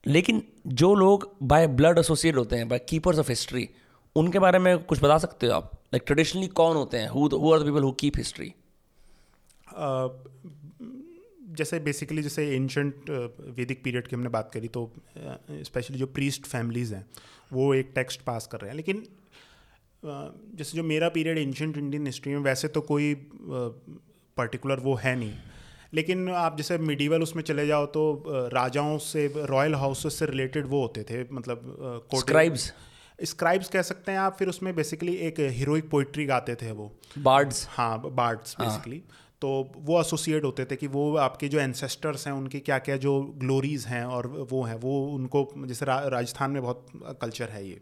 लेकिन 0.06 0.42
जो 0.66 0.94
लोग 0.94 1.30
बाय 1.42 1.66
ब्लड 1.66 1.98
एसोसिएट 1.98 2.36
होते 2.36 2.56
हैं 2.56 2.68
बाय 2.68 2.78
कीपर्स 2.88 3.18
ऑफ़ 3.18 3.28
हिस्ट्री 3.28 3.68
उनके 4.16 4.38
बारे 4.38 4.58
में 4.58 4.78
कुछ 4.80 4.98
बता 4.98 5.18
सकते 5.18 5.46
हो 5.46 5.52
आप? 5.52 5.70
लाइक 5.74 6.02
ट्रेडिशनली 6.06 6.46
कौन 6.48 6.76
होते 6.76 6.98
हैं? 6.98 7.08
Who 7.08 7.52
are 7.52 7.60
the 7.60 7.64
people 7.64 7.82
who 7.82 7.92
keep 7.92 8.16
history 8.16 8.52
जैसे 11.50 11.78
बेसिकली 11.80 12.22
जैसे 12.22 12.46
एंशंट 12.48 13.10
वैदिक 13.56 13.82
पीरियड 13.84 14.06
की 14.08 14.16
हमने 14.16 14.28
बात 14.28 14.50
करी 14.52 14.68
तो 14.68 14.90
स्पेशली 15.50 15.98
जो 15.98 16.06
प्रीस्ट 16.06 16.46
फैमिलीज़ 16.46 16.94
हैं, 16.94 17.04
वो 17.52 17.74
एक 17.74 17.90
टेक्स्ट 17.94 18.20
पास 18.20 18.46
कर 18.46 18.60
रहे 18.60 18.70
हैं। 18.70 18.76
लेकिन 18.76 19.04
जैसे 20.02 20.76
जो 20.76 20.82
मेरा 20.82 21.08
पीरियड 21.08 21.38
एंशंट 21.38 21.76
इंडियन 21.76 22.06
हिस्ट्री 22.06 22.32
में, 22.32 22.40
वैसे 22.40 22.68
तो 22.68 22.80
कोई 22.80 23.14
पर्टिकुलर 24.36 24.80
वो 24.80 24.94
है 24.94 25.14
नहीं। 25.16 25.32
लेकिन 25.94 26.28
आप 26.30 26.57
जैसे 26.57 26.78
मिडीवल 26.78 27.22
उसमें 27.22 27.42
चले 27.42 27.66
जाओ 27.66 27.87
तो 27.87 28.22
राजाओं 28.52 28.98
से 28.98 29.26
रॉयल 29.37 29.74
हाउसेस 29.74 30.18
से 30.18 30.26
रिलेटेड 30.26 30.66
वो 30.66 30.80
होते 30.83 31.02
थे 31.02 31.22
मतलब 31.33 32.09
स्क्राइब्स 32.14 32.72
स्क्राइब्स 33.24 33.68
कह 33.68 33.83
सकते 33.83 34.12
हैं 34.12 34.18
आप 34.18 34.37
फिर 34.38 34.48
उसमें 34.48 34.74
बेसिकली 34.74 35.14
एक 35.14 35.35
हीरोइक 35.40 35.90
पोइट्री 35.90 36.24
गाते 36.26 36.54
थे 36.54 36.70
वो। 36.72 36.90
बार्ड्स 37.18 37.66
हाँ 37.70 38.00
बार्ड्स 38.00 38.57
बेसिकली 38.61 39.02
तो 39.42 39.50
वो 39.76 40.00
एसोसिएट 40.00 40.44
होते 40.44 40.64
थे 40.64 40.76
कि 40.76 40.87
वो 40.87 41.16
आपके 41.16 41.48
जो 41.48 41.61
एंसेस्टर्स 41.61 42.26
हैं 42.26 42.35
उनकी 42.35 42.61
क्या 42.61 42.78
क्या 42.78 42.96
जो 42.96 43.20
ग्लोरीज 43.38 43.87
हैं 43.87 44.04
और 44.04 44.26
वो 44.50 44.62
हैं 44.62 44.74
वो 44.74 45.07
उनको 45.07 45.48
जैसे 45.57 45.85
रा, 45.85 45.98
राजस्थान 46.09 46.50
में 46.50 46.62
बहुत 46.62 46.87
कल्चर 47.22 47.48
है 47.48 47.68
ये 47.68 47.80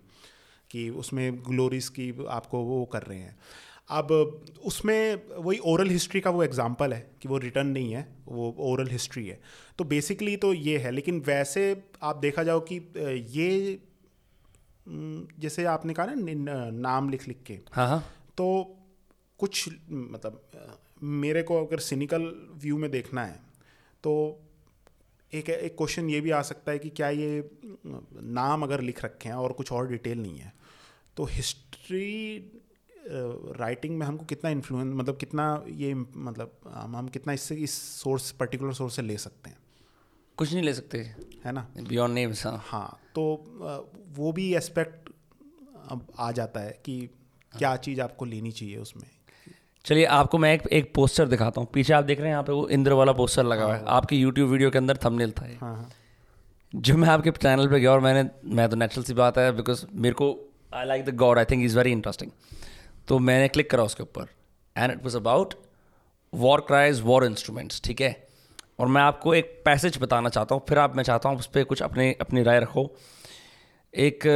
कि 0.71 0.89
उसमें 0.91 1.39
ग्लोरीज 1.49 1.89
की 1.89 2.27
आपको 2.29 2.59
वो 2.59 2.85
कर 2.85 3.03
रहे 3.03 3.19
हैं। 3.19 3.37
अब 3.89 4.11
उसमें 4.65 5.23
वही 5.37 5.59
ओरल 5.67 5.89
हिस्ट्री 5.91 6.21
का 6.21 6.31
वो 6.31 6.43
एग्ज़ाम्पल 6.43 6.93
है 6.93 7.01
कि 7.23 7.29
वो 7.29 7.39
रिटर्न 7.39 7.67
नहीं 7.69 7.93
है 7.93 8.07
वो 8.27 8.55
ओरल 8.61 8.89
हिस्ट्री 8.89 9.27
है। 9.27 9.41
तो 9.79 9.85
बेसिकली 9.85 10.37
तो 10.37 10.53
ये 10.53 10.77
है 10.79 10.91
लेकिन 10.91 11.21
वैसे 11.27 11.65
आप 12.03 12.17
देखा 12.17 12.43
जाओ 12.43 12.61
कि 12.71 12.77
ये 13.39 13.81
जैसे 15.41 15.65
आपने 15.65 15.95
कहा 15.95 16.07
ना 16.07 16.55
नाम 16.71 17.11
लिख 17.11 17.27
लिख 17.29 17.43
के। 17.47 17.59
हाँ 17.73 17.89
हाँ। 17.89 18.05
तो 18.37 18.77
कुछ 19.41 19.69
मतलब 19.91 20.43
मेरे 21.03 21.43
को 21.43 21.65
अगर 21.67 21.79
सिनिकल 21.81 22.33
व्यू 22.55 22.79
में 22.79 22.91
देखना 22.91 23.25
है 23.25 23.41
तो 24.05 24.15
एक 25.33 25.49
एक 25.51 25.77
क्वेश्चन 25.77 26.09
ये 26.11 26.21
भी 26.21 26.31
आ 26.31 26.41
सकता 26.43 26.73
है 26.73 26.79
कि 26.79 26.89
क्या 26.91 27.09
ये 27.11 27.51
नाम 27.87 28.63
अगर 28.63 28.81
लिख 28.81 29.05
रखे 29.05 29.29
हैं 29.29 29.37
और 29.37 29.53
कुछ 29.53 29.73
और 29.73 29.89
डिटेल 29.89 30.19
नहीं 30.19 30.39
है 30.39 30.53
तो 31.17 31.25
हिस्ट्री 31.25 32.11
राइटिंग 33.59 33.97
में 33.99 34.07
हमको 34.07 34.25
कितना 34.25 34.51
इन्फ्लुएंस 34.51 34.93
मतलब 34.95 35.17
कितना 35.17 35.45
ये 35.69 35.95
मतलब 35.95 36.53
हम 36.75 36.97
हम 36.97 37.09
कितना 37.09 37.33
इससे 37.33 37.55
इस 37.55 37.75
सोर्स 38.03 38.31
पर्टिकुलर 38.31 38.73
सोर्स 38.73 38.97
से 38.97 39.03
ले 39.03 39.17
सकते 39.17 39.51
हैं। 39.51 39.57
कुछ 40.39 40.53
नहीं 40.53 40.63
ले 40.63 40.75
सकते। 40.75 40.99
है 41.45 41.53
ना? 41.53 41.67
बियॉन्ड 41.89 42.15
नेम्स 42.15 42.47
हाँ। 42.47 42.63
हाँ 42.67 42.99
तो 43.15 43.25
वो 44.17 44.33
भी 44.33 44.53
एस्पेक्ट 44.55 45.11
अब 45.91 46.07
आ 46.19 46.31
जाता 46.33 46.61
है 46.61 46.79
कि 46.85 47.01
क्या 47.53 47.75
चीज़ 47.77 48.01
आपको 48.01 48.25
लेनी 48.25 48.53
चाहिए 48.53 48.77
उसमें। 48.77 49.05
चलिए 49.85 50.05
आपको 50.15 50.39
मैं 50.39 50.53
एक 50.55 50.67
एक 50.73 50.93
पोस्टर 50.95 51.29
दिखाता 51.29 51.61
हूँ। 51.61 51.69
पीछे 51.75 51.93
आप 51.93 52.05
देख 52.05 52.19
रहे 52.19 52.27
हैं 52.27 52.33
यहाँ 52.33 52.43
पे 52.45 52.53
वो 52.53 52.69
इंद्र 52.69 52.93
वाला 52.93 53.13
पोस्टर 53.13 53.45
लगा 53.45 53.65
हुआ 53.65 53.75
है। 53.75 53.81
हाँ। 53.81 53.97
आपकी 53.97 54.17
यूट्यूब 54.17 54.51
वीडियो 54.51 54.71
के 54.71 54.79
अंदर 54.79 54.97
थंबनेल 55.05 55.33
था 55.33 55.47
ये। 55.47 55.57
हाँ, 55.61 55.75
हाँ। 55.77 55.89
जब 56.73 56.97
मैं 56.97 57.09
आपके 57.09 57.31
चैनल 57.31 57.69
पे 57.69 57.81
गया 57.81 57.93
और 57.93 58.01
मैंने 58.01 58.29
मैं 58.55 58.69
तो 58.69 58.77
नेचुरल 58.77 59.05
सी 59.05 59.15
बात 59.15 59.39
है 59.39 59.51
बिकॉज़ 59.53 59.85
मेरे 59.95 60.15
को 60.15 60.29
I 60.75 60.87
like 60.87 61.05
the 61.05 61.15
god 61.17 61.39
I 61.39 61.45
think 61.45 61.65
is 61.65 61.77
very 61.79 61.93
interesting 61.93 62.31
तो 63.09 63.19
मैंने 63.19 63.49
क्लिक 63.49 63.71
करा 63.71 63.83
उसके 63.83 64.03
ऊपर। 64.03 64.27
And 64.77 64.93
it 64.93 65.03
was 65.05 65.17
about 65.17 65.55
war 66.33 66.61
cries 66.61 67.01
war 67.01 67.25
instruments 67.25 67.81
ठीक 67.85 68.01
है? 68.01 68.17
और 68.79 68.87
मैं 68.89 69.03
आपको 69.03 69.35
एक 69.35 69.61
पैसेज 69.65 69.99
बताना 70.03 70.29
चाहता 70.29 70.55
हूँ 70.55 70.63
फिर 70.69 70.79
आप 70.79 70.97
मैं 70.97 71.05
चाहता 71.05 71.29
हूँ 71.29 71.39
उस 71.39 71.47
पर 71.47 71.65
कुछ 71.65 71.83
अपने 71.83 72.15
अपनी 72.21 72.43
राय 72.43 72.61
रखो। 72.61 72.91
एक 73.95 74.27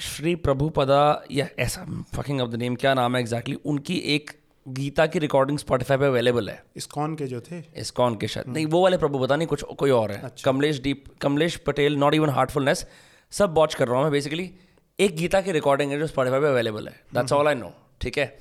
श्री 0.00 0.34
प्रभुपदा 0.36 1.24
या 1.30 1.46
ऐसा 1.58 1.84
फकिंग 2.14 2.40
ऑफ़ 2.40 2.50
द 2.50 2.54
नेम 2.54 2.74
क्या 2.76 2.94
नाम 2.94 3.14
है 3.16 3.20
एग्जैक्टली 3.20 3.54
exactly, 3.54 3.70
उनकी 3.70 3.96
एक 4.14 4.30
गीता 4.66 5.06
की 5.06 5.18
रिकॉर्डिंग 5.18 5.58
स्पॉटिफाई 5.58 5.96
पे 5.96 6.06
अवेलेबल 6.06 6.48
है। 6.50 6.62
इस्कॉन 6.76 7.14
के 7.16 7.26
जो 7.26 7.40
थे? 7.40 7.62
इस्कॉन 7.76 8.16
के 8.16 8.28
शायद। 8.28 8.48
नहीं 8.48 8.66
वो 8.66 8.82
वाले 8.82 8.96
प्रभु 8.98 9.18
पता 9.18 9.36
नहीं 9.36 9.48
कुछ 9.48 9.62
कोई 9.78 9.90
और 9.90 10.12
है। 10.12 10.20
अच्छा। 10.20 10.50
Kamlesh 10.50 10.80
deep 10.82 11.04
Kamlesh 11.20 11.56
Patel 11.56 11.96
not 11.96 12.14
even 12.14 12.30
Heartfulness 12.30 12.86
सब 13.32 13.54
वॉच 13.54 13.74
कर 13.74 13.88
रहा 13.88 13.96
हूँ 13.96 14.04
मैं 14.04 14.12
बेसिकली 14.12 14.50
एक 14.98 15.16
गीता 15.16 15.40
की 15.40 15.52
रिकॉर्डिंग 15.52 15.90
है 15.92 15.98
जो 15.98 16.06
स्पॉटिफाई 16.06 16.40
पे 16.40 16.46
अवेलेबल 16.46 16.86
है. 16.88 16.94
दैट्स 17.14 17.32
ऑल 17.32 17.48
आई 17.48 17.54
नो 17.54 17.72
ठीक 18.00 18.18
है? 18.18 18.38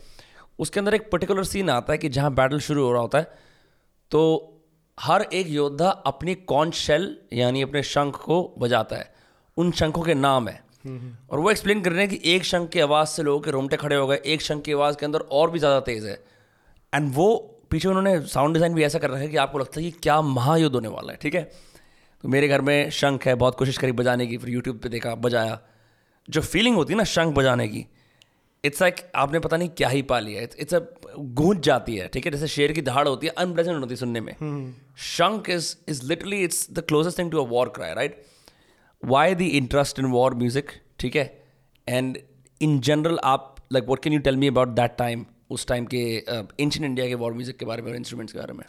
उसके 0.59 0.79
अंदर 0.79 0.93
एक 0.93 1.09
पर्टिकुलर 1.11 1.43
सीन 1.43 1.69
आता 1.69 1.93
है 1.93 1.97
कि 1.97 2.09
जहाँ 2.09 2.33
बैटल 2.33 2.59
शुरू 2.59 2.83
हो 2.83 2.91
रहा 2.91 3.01
होता 3.01 3.17
है 3.17 3.43
तो 4.11 4.21
हर 4.97 5.21
एक 5.33 5.47
योद्धा 5.49 5.89
अपनी 6.07 6.35
कौन 6.51 6.71
शेल 6.71 7.15
यानी 7.33 7.61
अपने 7.61 7.83
शंख 7.83 8.15
को 8.15 8.37
बजाता 8.59 8.95
है. 8.95 9.13
उन 9.57 9.71
शंखों 9.71 10.03
के 10.03 10.13
नाम 10.13 10.47
है. 10.47 10.63
और 11.29 11.39
वो 11.39 11.51
एक्सप्लेन 11.51 11.81
कर 11.81 11.91
रहे 11.91 12.05
हैं 12.05 12.09
कि 12.09 12.33
एक 12.33 12.45
शंख 12.45 12.69
की 12.69 12.79
आवाज़ 12.79 13.09
से 13.09 13.23
लोगों 13.23 13.39
के 13.41 13.51
रोमटे 13.51 13.77
खड़े 13.77 13.95
हो 13.95 14.07
गए. 14.07 14.21
एक 14.25 14.41
शंख 14.41 14.63
की 14.63 14.73
आवाज़ 14.73 14.97
के 14.97 15.05
अंदर 15.05 15.19
और 15.19 15.51
भी 15.51 15.59
ज़्यादा 15.59 15.79
तेज़ 15.79 16.07
है. 16.07 16.19
एंड 16.93 17.11
वो 17.15 17.35
पीछे 17.71 17.87
उन्होंने 17.87 18.19
साउंड 18.27 18.53
डिज़ाइन 18.53 18.73
भी 18.73 18.83
ऐसा 18.83 18.99
कर 18.99 19.09
रखा 19.09 19.19
है 19.19 19.27
कि 19.27 19.37
आपको 19.37 19.59
लगता 19.59 19.79
है 19.79 19.91
कि 19.91 19.99
क्या 20.03 20.21
महायुद्ध 20.21 20.75
होने 20.75 20.87
वाला 20.87 21.11
है. 21.11 21.17
ठीक 21.21 21.35
है? 21.35 21.43
तो 22.23 22.29
मेरे 22.29 22.47
घर 22.47 22.61
में 22.61 22.89
शंख 22.89 23.25
है, 23.27 23.35
बहुत 23.35 23.55
कोशिश 23.55 23.77
करी 23.77 23.91
बजाने 23.91 24.27
की, 24.27 24.37
फिर 24.37 24.49
यूट्यूब 24.49 24.77
पर 24.77 24.89
देखा, 24.89 25.15
बजाया. 25.15 25.59
जो 26.29 26.41
फीलिंग 26.41 26.75
होती 26.75 26.93
है 26.93 26.97
ना 26.97 27.03
शंख 27.03 27.33
बजाने 27.35 27.67
की 27.67 27.85
इट्स 28.63 28.81
लाइक 28.81 28.95
आपने 29.15 29.39
पता 29.39 29.57
नहीं 29.57 29.69
क्या 29.69 29.89
ही 29.89 30.01
पा 30.01 30.19
लिया। 30.19 30.41
है 30.41 30.49
इट्स 30.59 30.73
अ 30.73 30.79
गूंज 31.17 31.59
जाती 31.63 31.95
है 31.95 32.07
ठीक 32.07 32.25
है? 32.25 32.31
जैसे 32.31 32.47
शेर 32.47 32.71
की 32.71 32.81
दहाड़ 32.81 33.07
होती 33.07 33.27
है 33.27 33.33
अनप्रेजेंट 33.37 33.79
होती 33.79 33.93
है 33.93 33.95
सुनने 33.95 34.21
में। 34.21 34.33
Shankh 35.07 35.49
is 35.49 35.75
is 35.89 36.05
literally 36.07 36.43
it's 36.43 36.67
the 36.71 36.83
closest 36.87 37.19
thing 37.19 37.31
to 37.31 37.43
a 37.43 37.47
war 37.49 37.69
cry 37.75 37.93
right 37.93 38.23
why 39.03 39.35
the 39.35 39.41
interest 39.41 39.99
in 39.99 40.05
war 40.05 40.35
music 40.35 40.71
ठीक 40.99 41.15
है? 41.15 41.25
एंड 41.87 42.17
इन 42.61 42.79
जनरल 42.79 43.19
आप 43.23 43.55
like 43.73 43.85
what 43.87 44.03
can 44.03 44.13
you 44.13 44.19
tell 44.19 44.37
me 44.37 44.47
about 44.47 44.67
that 44.75 44.95
time 44.97 45.25
उस 45.49 45.67
time 45.67 45.85
के 45.85 45.97
ancient 45.97 46.69
uh, 46.69 46.85
India 46.85 47.07
के 47.07 47.15
war 47.15 47.33
music 47.33 47.57
के 47.57 47.65
बारे 47.65 47.81
में 47.81 47.89
और 47.89 47.95
इंस्ट्रूमेंट्स 47.95 48.33
के 48.33 48.39
बारे 48.39 48.53
में? 48.53 48.63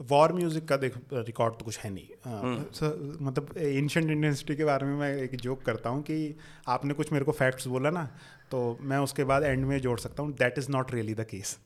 वॉर 0.00 0.32
म्यूज़िक 0.32 0.68
का 0.68 0.76
देख 0.76 0.94
रिकॉर्ड 1.12 1.54
तो 1.54 1.64
कुछ 1.64 1.78
है 1.78 1.90
नहीं। 1.90 2.06
हाँ, 2.24 2.40
हम्म। 2.40 3.26
मतलब 3.26 3.54
एंशंट 3.58 4.04
इंडियन 4.04 4.32
हिस्ट्री 4.32 4.56
के 4.56 4.64
बारे 4.64 4.86
में 4.86 4.94
मैं 4.94 5.14
एक 5.16 5.36
जोक 5.36 5.62
करता 5.62 5.90
हूँ 5.90 6.02
कि 6.02 6.36
आपने 6.68 6.94
कुछ 6.94 7.12
मेरे 7.12 7.24
को 7.24 7.32
फैक्ट्स 7.32 7.66
बोला 7.66 7.90
ना 7.90 8.08
तो 8.50 8.78
मैं 8.82 8.98
उसके 8.98 9.24
बाद 9.24 9.42
एंड 9.42 9.64
में 9.64 9.78
जोड़ 9.80 9.98
सकता 10.00 10.22
हूँ 10.22 10.32
that 10.34 10.58
is 10.58 10.70
not 10.70 10.92
really 10.94 11.14
the 11.14 11.26
case 11.30 11.56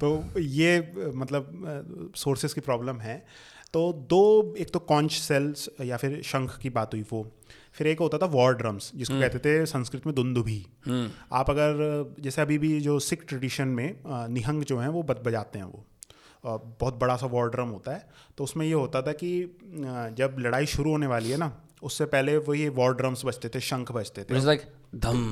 तो 0.00 0.38
ये 0.38 0.78
मतलब 1.14 2.12
सोर्सेज 2.16 2.52
की 2.52 2.60
प्रॉब्लम 2.60 3.00
है। 3.00 3.22
तो 3.72 3.92
दो 4.10 4.54
एक 4.58 4.70
तो 4.72 4.78
कॉन्च 4.78 5.12
सेल्स 5.12 5.68
या 5.80 5.96
फिर 5.96 6.20
शंख 6.22 6.58
की 6.62 6.70
बात 6.70 6.94
हुई 6.94 7.04
वो। 7.12 7.26
फिर 7.74 7.86
एक 7.86 7.98
होता 7.98 8.18
था 8.18 8.26
वॉर 8.26 8.54
ड्रम्स 8.54 8.90
जिसको 8.94 9.14
हम्म। 9.14 9.22
कहते 9.22 9.38
थे 9.38 9.66
संस्कृत 9.66 10.06
में 10.06 10.14
दुंदुभी। 10.14 10.64
हम्म। 10.86 11.10
आप 11.32 11.50
अगर 11.50 12.14
जैसे 12.20 12.42
अभी 12.42 12.58
भी 12.58 12.80
जो 12.80 12.98
सिख 13.00 13.24
ट्रेडिशन 13.28 13.68
में 13.68 13.96
निहंग 14.06 14.62
जो 14.62 14.78
हैं 14.78 14.88
वो 14.88 15.02
बद 15.02 15.22
बजाते 15.26 15.58
हैं 15.58 15.66
वो। 15.66 15.84
बहुत 16.44 16.94
बड़ा 16.94 17.16
सा 17.16 17.26
वॉर 17.26 17.50
ड्रम 17.50 17.68
होता 17.68 17.92
है। 17.92 18.08
तो 18.38 18.44
उसमें 18.44 18.66
ये 18.66 18.72
होता 18.72 19.02
था 19.02 19.12
कि 19.14 19.30
जब 20.16 20.36
लड़ाई 20.38 20.66
शुरू 20.66 20.90
होने 20.90 21.06
वाली 21.06 21.30
है 21.30 21.36
ना 21.36 21.52
उससे 21.82 22.04
पहले 22.06 22.36
वही 22.38 22.68
वॉर 22.70 22.94
ड्रम्स 22.94 23.24
बजते 23.24 23.48
थे 23.48 23.60
शंख 23.62 23.92
बजते 23.92 24.24
थे। 24.24 24.40
Like 24.42 24.66
धम 24.96 25.22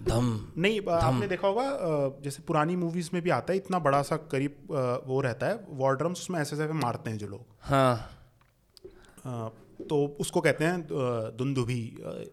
धम 0.00 0.28
नहीं 0.56 0.80
धम. 0.80 0.90
आपने 0.90 1.26
देखा 1.28 1.48
होगा 1.48 2.20
जैसे 2.24 2.42
पुरानी 2.42 2.76
मूवीज़ 2.76 3.10
में 3.14 3.22
भी 3.22 3.30
आता 3.30 3.52
है 3.52 3.56
इतना 3.58 3.78
बड़ा 3.78 4.02
सा 4.02 4.16
करीब 4.32 4.68
वो 5.06 5.20
रहता 5.20 5.46
है 5.46 5.66
वॉर 5.70 5.96
ड्रम्स 5.96 6.20
उसमें 6.20 6.38
ऐसे 6.40 6.56
ऐसे 6.56 6.72
मारते 6.74 7.10
हैं 7.10 7.18
जो 7.18 7.26
लोग। 7.26 7.44
हाँ। 7.62 7.96
तो 9.88 9.96
उसको 10.20 10.40
कहते 10.40 10.64
हैं 10.64 10.86
दुंदुभी 11.36 11.82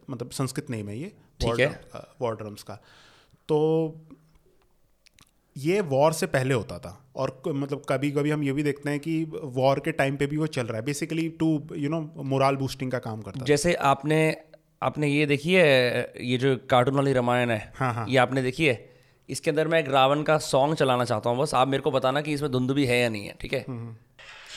मतलब 0.10 0.30
संस्कृत 0.32 0.69
नेम 0.69 0.88
है 0.89 0.97
ये 0.99 1.15
वॉर 2.21 2.36
ड्रम्स 2.36 2.63
का। 2.63 2.75
तो 3.49 3.58
ये 5.58 5.80
वॉर 5.84 6.13
से 6.13 6.26
पहले 6.28 6.54
होता 6.54 6.78
था। 6.80 6.91
और 7.15 7.41
मतलब 7.48 7.82
कभी 7.89 8.12
कभी 8.12 8.32
हम 8.32 8.43
ये 8.43 8.54
भी 8.54 8.63
देखते 8.63 8.89
हैं 8.89 9.00
कि 9.00 9.24
वॉर 9.56 9.80
के 9.80 9.91
टाइम 9.93 10.17
पे 10.17 10.26
भी 10.28 10.38
वो 10.38 10.48
चल 10.48 10.65
रहा 10.65 10.78
है। 10.78 10.86
Basically 10.86 11.28
to 11.39 11.48
you 11.76 11.89
know 11.89 12.02
moral 12.26 12.56
boosting 12.56 12.91
का 12.91 13.00
काम 13.00 13.22
करता 13.22 13.39
है 13.39 13.46
जैसे 13.46 13.74
आपने 13.86 14.20
आपने 14.82 15.08
ये 15.08 15.26
देखी 15.26 15.54
है 15.54 16.13
ये 16.22 16.38
जो 16.38 16.56
कार्टून 16.70 16.96
वाली 16.96 17.13
रामायण 17.13 17.50
है? 17.50 17.74
हाँ 17.76 17.93
हाँ। 17.93 18.06
ये 18.10 18.17
आपने 18.17 18.41
देखी 18.41 18.65
है? 18.65 18.76
इसके 19.30 19.50
अंदर 19.50 19.67
मैं 19.67 19.80
एक 19.80 19.89
रावण 19.89 20.22
का 20.24 20.38
सॉन्ग 20.39 20.76
चलाना 20.76 21.06
चाहता 21.06 21.30
हूँ। 21.30 21.39
बस 21.39 21.54
आप 21.54 21.67
मेरे 21.67 21.84
को 21.84 21.91
बताना 21.91 22.22
कि 22.22 22.34
इसमें 22.34 22.52
धुंध 22.52 22.72
भी 22.72 22.86
है 22.86 23.00
या 23.00 23.10
नहीं 23.10 23.26
है 23.26 23.36
ठीक 23.41 23.54
है? 23.54 23.65
हम्म, 23.70 23.80
हम्म। 23.80 23.96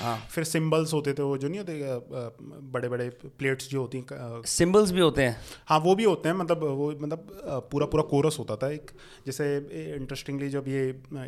हाँ। 0.01 0.17
फिर 0.31 0.45
सिंबल्स 0.45 0.93
होते 0.95 1.13
थे 1.13 1.23
वो 1.23 1.37
जो 1.39 1.49
नहीं 1.49 1.59
होते 1.61 2.69
बड़े 2.73 2.89
बड़े 2.89 3.09
प्लेट्स 3.39 3.69
जो 3.71 3.81
होती 3.81 3.99
हैं 3.99 4.43
सिंबल्स 4.49 4.91
भी 4.91 5.01
होते 5.01 5.23
हैं? 5.23 5.37
हाँ 5.67 5.79
वो 5.81 5.95
भी 5.95 6.05
होते 6.05 6.29
हैं 6.29 6.37
मतलब 6.37 6.65
वो 6.79 6.91
मतलब 7.01 7.27
पूरा 7.73 7.87
पूरा 7.87 8.03
कोरस 8.11 8.39
होता 8.39 8.57
था 8.57 8.71
एक। 8.71 8.91
जैसे 9.27 9.47
इंटरेस्टिंगली 9.95 10.49
जब 10.49 10.69
ये 10.69 10.83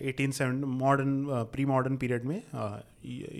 eighteen 0.09 0.31
seven 0.31 0.65
modern 0.81 1.27
pre 1.53 1.65
modern 1.65 1.97
period 1.97 2.25
में 2.25 2.43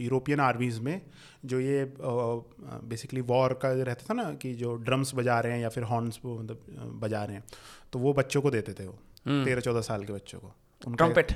यूरोपियन 0.05 0.41
आर्मीज़ 0.41 0.81
में 0.81 1.01
जो 1.45 1.61
ये 1.61 1.85
बेसिकली 2.01 3.21
वॉर 3.21 3.53
का 3.63 3.73
रहता 3.73 4.07
था 4.11 4.15
ना 4.15 4.33
कि 4.35 4.55
जो 4.55 4.75
ड्रम्स 4.85 5.15
बजा 5.15 5.39
रहे 5.41 5.53
हैं 5.53 5.61
या 5.61 5.69
फिर 5.69 5.85
हॉर्न्स 5.85 6.21
मतलब 6.27 6.99
बजा 7.03 7.25
रहे 7.25 7.37
हैं 7.37 7.45
तो 7.93 7.99
वो 7.99 8.13
बच्चों 8.13 8.43
को 8.43 8.51
देते 8.51 8.73
थे 8.73 8.87
वो 8.87 8.99
हम्म। 9.27 9.45
तेरह 9.45 9.61
चौदह 9.61 9.81
साल 9.81 10.05
के 10.05 10.13
बच्चों 10.13 10.39
को। 10.39 10.53
ट्रम्पेट 10.83 11.33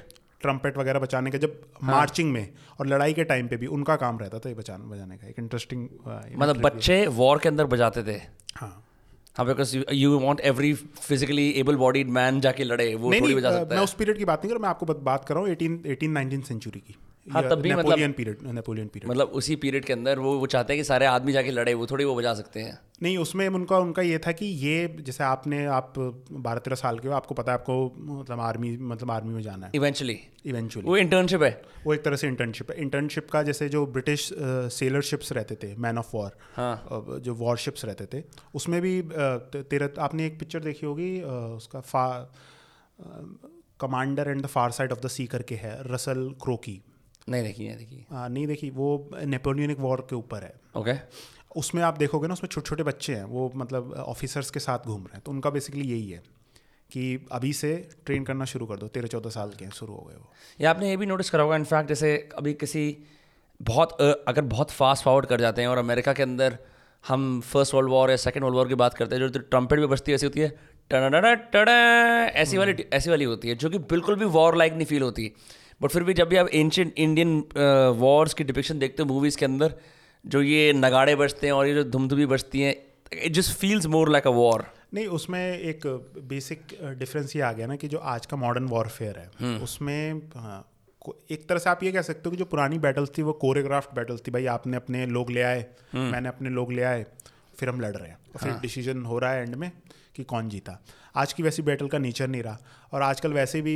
ट्रम्पेट 0.47 0.79
वगैरह 0.79 1.01
बचाने 1.01 1.31
का 1.31 1.39
जब 1.39 1.61
हाँ. 1.83 1.91
मार्चिंग 1.91 2.33
में 2.33 2.49
और 2.79 2.87
लड़ाई 2.87 3.13
के 3.13 3.25
टाइम 3.35 3.49
पे 3.49 3.57
भी 3.57 3.67
उनका 3.77 3.97
काम 3.99 4.19
रहता 4.19 4.39
था 4.39 4.49
ये 4.49 4.55
बचाने 4.55 4.91
बजाने 4.91 5.17
का 5.17 5.29
एक 5.29 5.39
इंटरेस्टिंग 5.39 5.87
मतलब 6.37 6.61
बच्चे 6.63 7.07
वॉर 7.21 7.39
के 7.39 7.49
अंदर 7.49 7.67
बजाते 7.77 8.03
थे। 8.05 8.21
हाँ। 8.57 8.73
हाँ 9.37 9.47
because 9.47 9.77
you 9.93 10.19
want 10.19 10.41
every 10.51 10.73
physically 10.75 11.49
able 11.61 11.77
bodied 11.77 12.11
man 12.11 12.41
जाके 12.41 12.65
लड़े 12.65 12.95
वो 12.95 13.11
नहीं 13.11 13.21
थोड़ी 13.21 13.35
बजा 13.35 13.51
सकता 13.53 13.75
मैं 13.75 13.83
उस 13.83 13.93
पीरियड 13.95 14.19
की 14.19 14.25
बात 14.25 14.45
नहीं 14.45 14.53
कर 14.53 14.61
मैं 14.63 14.69
आपको 14.69 14.87
बात 14.87 15.25
कर 15.25 15.35
रहा 15.35 15.43
हूँ 15.43 15.51
एटीन 15.53 15.83
एटीन 15.87 16.11
नाइनटीन 16.13 16.41
सेंचुरी 16.43 16.81
की। 16.81 16.97
हाँ, 17.31 17.43
तब 17.43 17.61
भी 17.61 17.73
मतलब- 17.75 18.17
पीरियड 18.17 18.43
नेपोलियन 18.43 18.89
पीरियड 18.89 19.11
मतलब 19.11 19.29
उसी 19.29 19.57
पीरियड 19.57 19.85
के 19.85 19.93
अंदर 19.93 20.19
वो 20.19 20.39
वो 20.39 20.47
चाहते 20.47 20.73
हैं 20.73 20.81
कि 20.81 20.85
सारे 20.85 21.07
आदमी 21.07 21.33
जाके 21.33 21.51
लड़े 21.51 21.75
वो 21.75 21.87
थोड़ी 21.87 22.05
वो 22.05 22.15
बजा 22.15 22.35
सकते 22.35 22.61
हैं। 22.61 22.79
नहीं 23.03 23.19
उसमें 23.19 23.49
उनका 23.49 23.79
उनका 23.79 24.03
ये 24.03 24.19
था 24.19 24.33
कि 24.33 24.47
ये 24.47 24.97
जैसे 25.01 25.25
आपने 25.25 25.65
आप 25.67 25.93
बारह 26.33 26.59
तेरह 26.59 26.77
साल 26.77 26.99
के 26.99 27.09
हो 27.09 27.15
आपको 27.15 27.35
पता 27.35 27.53
है 27.53 27.59
आपको 27.59 27.95
मतलब 27.99 28.41
आर्मी 28.41 28.77
मतलब 28.77 29.11
आर्मी 29.11 29.35
में 29.35 29.43
जाना 29.43 29.67
है। 29.67 29.73
इवेंचुअली 29.75 30.19
इवेंचुअली 30.47 30.89
वो 30.89 30.97
इंटर्नशिप 30.97 31.43
है। 31.43 31.63
वो 31.87 31.95
एक 31.95 32.05
तरह 32.05 32.17
से 32.17 32.29
इंटर्नशिप 32.29 32.71
है। 32.71 32.77
इंटर्नशिप 32.81 33.31
का 33.31 33.43
जैसे 33.43 33.69
जो 33.69 33.87
ब्रिटिश 33.87 34.29
सेलरशिप्स 34.73 35.33
रहते 35.33 35.55
थे 35.55 35.75
मैन 35.77 35.99
ऑफ़ 35.99 36.11
वॉर 36.15 36.31
हाँ। 36.57 36.89
जो 37.21 37.35
वॉरशिप्स 37.35 37.85
रहते 37.85 38.07
थे 38.15 38.25
उसमें 38.55 38.81
भी 38.81 39.03
तेरह 39.13 40.03
आपने 40.03 40.27
एक 40.27 40.39
पिक्चर 40.39 40.61
देखी 40.61 40.87
होगी 40.87 41.21
उसका 41.57 41.81
फा 41.81 42.07
commander 43.81 44.29
and 44.29 44.43
the 44.43 44.47
far 44.47 44.71
side 44.71 44.93
of 44.93 45.01
the 45.01 45.09
sea 45.09 45.27
करके 45.27 45.55
है 45.55 45.79
रसल 45.87 46.29
क्रो 46.43 46.57
की। 46.57 46.81
नहीं 47.29 47.43
देखी 47.43 47.67
नहीं 47.69 47.77
देखी। 47.77 48.07
अ, 48.13 48.29
नहीं 48.29 48.47
देखी 48.47 48.71
वो 48.71 49.11
नेपोलियनिक 49.25 49.81
वॉर 49.81 50.07
के 50.11 50.17
ऊपर 50.17 50.43
है। 50.43 50.55
ओके। 50.77 50.93
okay. 50.93 51.03
उसमें 51.57 51.83
आप 51.83 51.97
देखोगे 51.99 52.29
ना 52.29 52.33
उसमें 52.33 52.49
छोटे 52.49 52.69
छोटे 52.69 52.83
बच्चे 52.83 53.15
हैं 53.15 53.25
वो 53.25 53.53
मतलब 53.57 53.93
ऑफिसर्स 53.93 54.51
के 54.51 54.61
साथ 54.61 54.79
घूम 54.79 55.03
रहे 55.03 55.15
हैं 55.15 55.23
तो 55.27 55.31
उनका 55.33 55.51
बेसिकली 55.51 55.85
यही 55.85 56.11
है 56.11 56.23
कि 56.91 57.27
अभी 57.33 57.53
से 57.53 57.89
ट्रेन 58.07 58.25
करना 58.25 58.45
शुरू 58.45 58.67
कर 58.67 58.77
दो 58.77 58.89
तेरह 58.89 59.07
चौदह 59.07 59.31
साल 59.31 59.51
के 59.51 59.71
शुरू 59.71 59.95
हो 59.95 60.03
गए 60.11 60.17
वो। 60.17 60.33
या 60.61 60.71
आपने 60.71 60.91
ये 60.91 60.97
भी 60.97 61.07
नोटिस 61.07 61.31
करा 61.31 61.43
होगा 61.43 61.57
इनफैक्ट 61.57 61.89
जैसे 61.89 62.29
अभी 62.37 62.55
किसी 62.55 62.99
बहुत 63.63 63.93
अगर 64.29 64.43
बहुत 64.43 64.71
फास्ट 64.71 65.05
फॉरवर्ड 65.05 65.27
कर 65.27 65.41
जाते 65.41 65.63
हैं 65.63 65.69
और 65.69 65.79
अमेरिका 65.79 66.13
के 66.13 66.23
अंदर 66.23 66.59
हम 67.09 67.41
फ़र्स्ट 67.41 67.75
वर्ल्ड 67.75 67.91
वॉर 67.91 68.11
या 68.11 68.17
सेकेंड 68.17 68.45
वर्ल्ड 68.45 68.57
वॉर 68.57 68.69
की 68.69 68.75
बात 68.75 68.95
करते 68.95 69.17
हैं 69.17 69.29
जो 69.29 69.39
ट्रम्पेट 69.41 69.81
भी 69.81 69.87
बजती 69.87 70.13
ऐसी 70.13 70.27
होती 70.27 70.41
है 70.41 70.49
टडा 70.91 71.35
टडा 71.35 71.73
ऐसी 72.27 72.57
वाली 72.59 72.73
ऐसी 72.93 73.11
वाली 73.11 73.25
होती 73.25 73.49
है 73.49 73.55
जो 73.55 73.71
कि 73.71 73.79
बिल्कुल 73.79 74.17
भी 74.17 74.25
वॉर 74.25 74.57
लाइक 74.57 74.73
नहीं 74.73 74.87
फील 74.87 75.03
होती। 75.03 75.33
बट 75.81 75.91
फिर 75.91 76.05
भी 76.05 76.15
जब 76.15 76.29
भी 76.29 76.37
आप 76.37 76.49
एंशियंट 76.49 76.95
इंडियन 76.97 77.45
वॉर्स 77.99 78.35
की 78.35 78.45
डिपिक्शन 78.45 78.79
देखते 78.79 79.03
हो 79.03 79.09
मूवीज़ 79.09 79.39
के 79.39 79.45
अंदर 79.45 79.75
जो 80.27 80.43
ये 80.43 80.73
नगाड़े 80.73 81.17
बजते 81.17 81.47
हैं 81.47 81.55
और 81.55 81.67
ये 81.67 81.75
जो 81.75 81.85
धुमधुमी 81.85 82.27
बजती 82.27 82.61
हैं 82.61 82.77
it 83.13 83.33
just 83.33 83.59
feels 83.59 83.87
more 83.87 84.11
like 84.11 84.27
a 84.27 84.31
war 84.31 84.65
नहीं 84.95 85.07
उसमें 85.07 85.59
एक 85.59 85.87
बेसिक 86.29 86.79
डिफरेंस 86.99 87.37
ये 87.37 87.43
आ 87.43 87.53
गया 87.53 87.67
ना 87.67 87.77
कि 87.77 87.89
जो 87.89 87.99
आज 87.99 88.27
का 88.27 88.37
मॉडर्न 88.37 88.65
वॉरफेयर 88.65 89.19
है 89.19 89.57
उसमें 89.59 90.23
हाँ, 90.37 90.73
एक 91.31 91.49
तरह 91.49 91.59
से 91.59 91.71
आप 91.71 91.83
ये 91.83 91.93
कह 91.93 92.03
सकते 92.03 92.23
हो 92.25 92.31
कि 92.31 92.37
जो 92.37 92.45
पुरानी 92.45 92.79
बैटल्स 92.79 93.11
थी 93.19 93.23
वो 93.23 93.33
कोरियोग्राफ्ड 93.33 93.97
बैटल्स 93.97 94.23
थी 94.27 94.31
भाई 94.31 94.47
आपने 94.47 94.77
अपने 94.77 95.07
लोग 95.07 95.31
ले 95.31 95.43
आए 95.43 95.67
मैंने 95.95 96.29
अपने 96.29 96.51
लोग 96.51 96.73
ले 96.73 96.83
आए 96.83 97.07
फिर 97.59 97.69
हम 97.69 97.81
लड़ 97.81 97.97
रहे 97.97 98.09
हैं। 98.09 98.19
फिर 98.37 98.53
डिसीज़न 98.53 99.03
हो 99.03 99.19
रहा 99.19 99.33
है 99.33 99.43
एंड 99.43 99.55
में 99.55 99.71
कि 100.17 100.25
कौन 100.25 100.49
जीता। 100.49 100.79
आज 101.17 101.33
की 101.33 101.43
वैसी 101.43 101.63
बैटल 101.63 101.89
का 101.89 101.99
नेचर 101.99 102.29
नहीं 102.29 102.43
रहा 102.43 102.59
और 102.93 103.03
आजकल 103.03 103.33
वैसे 103.33 103.61
भी 103.63 103.75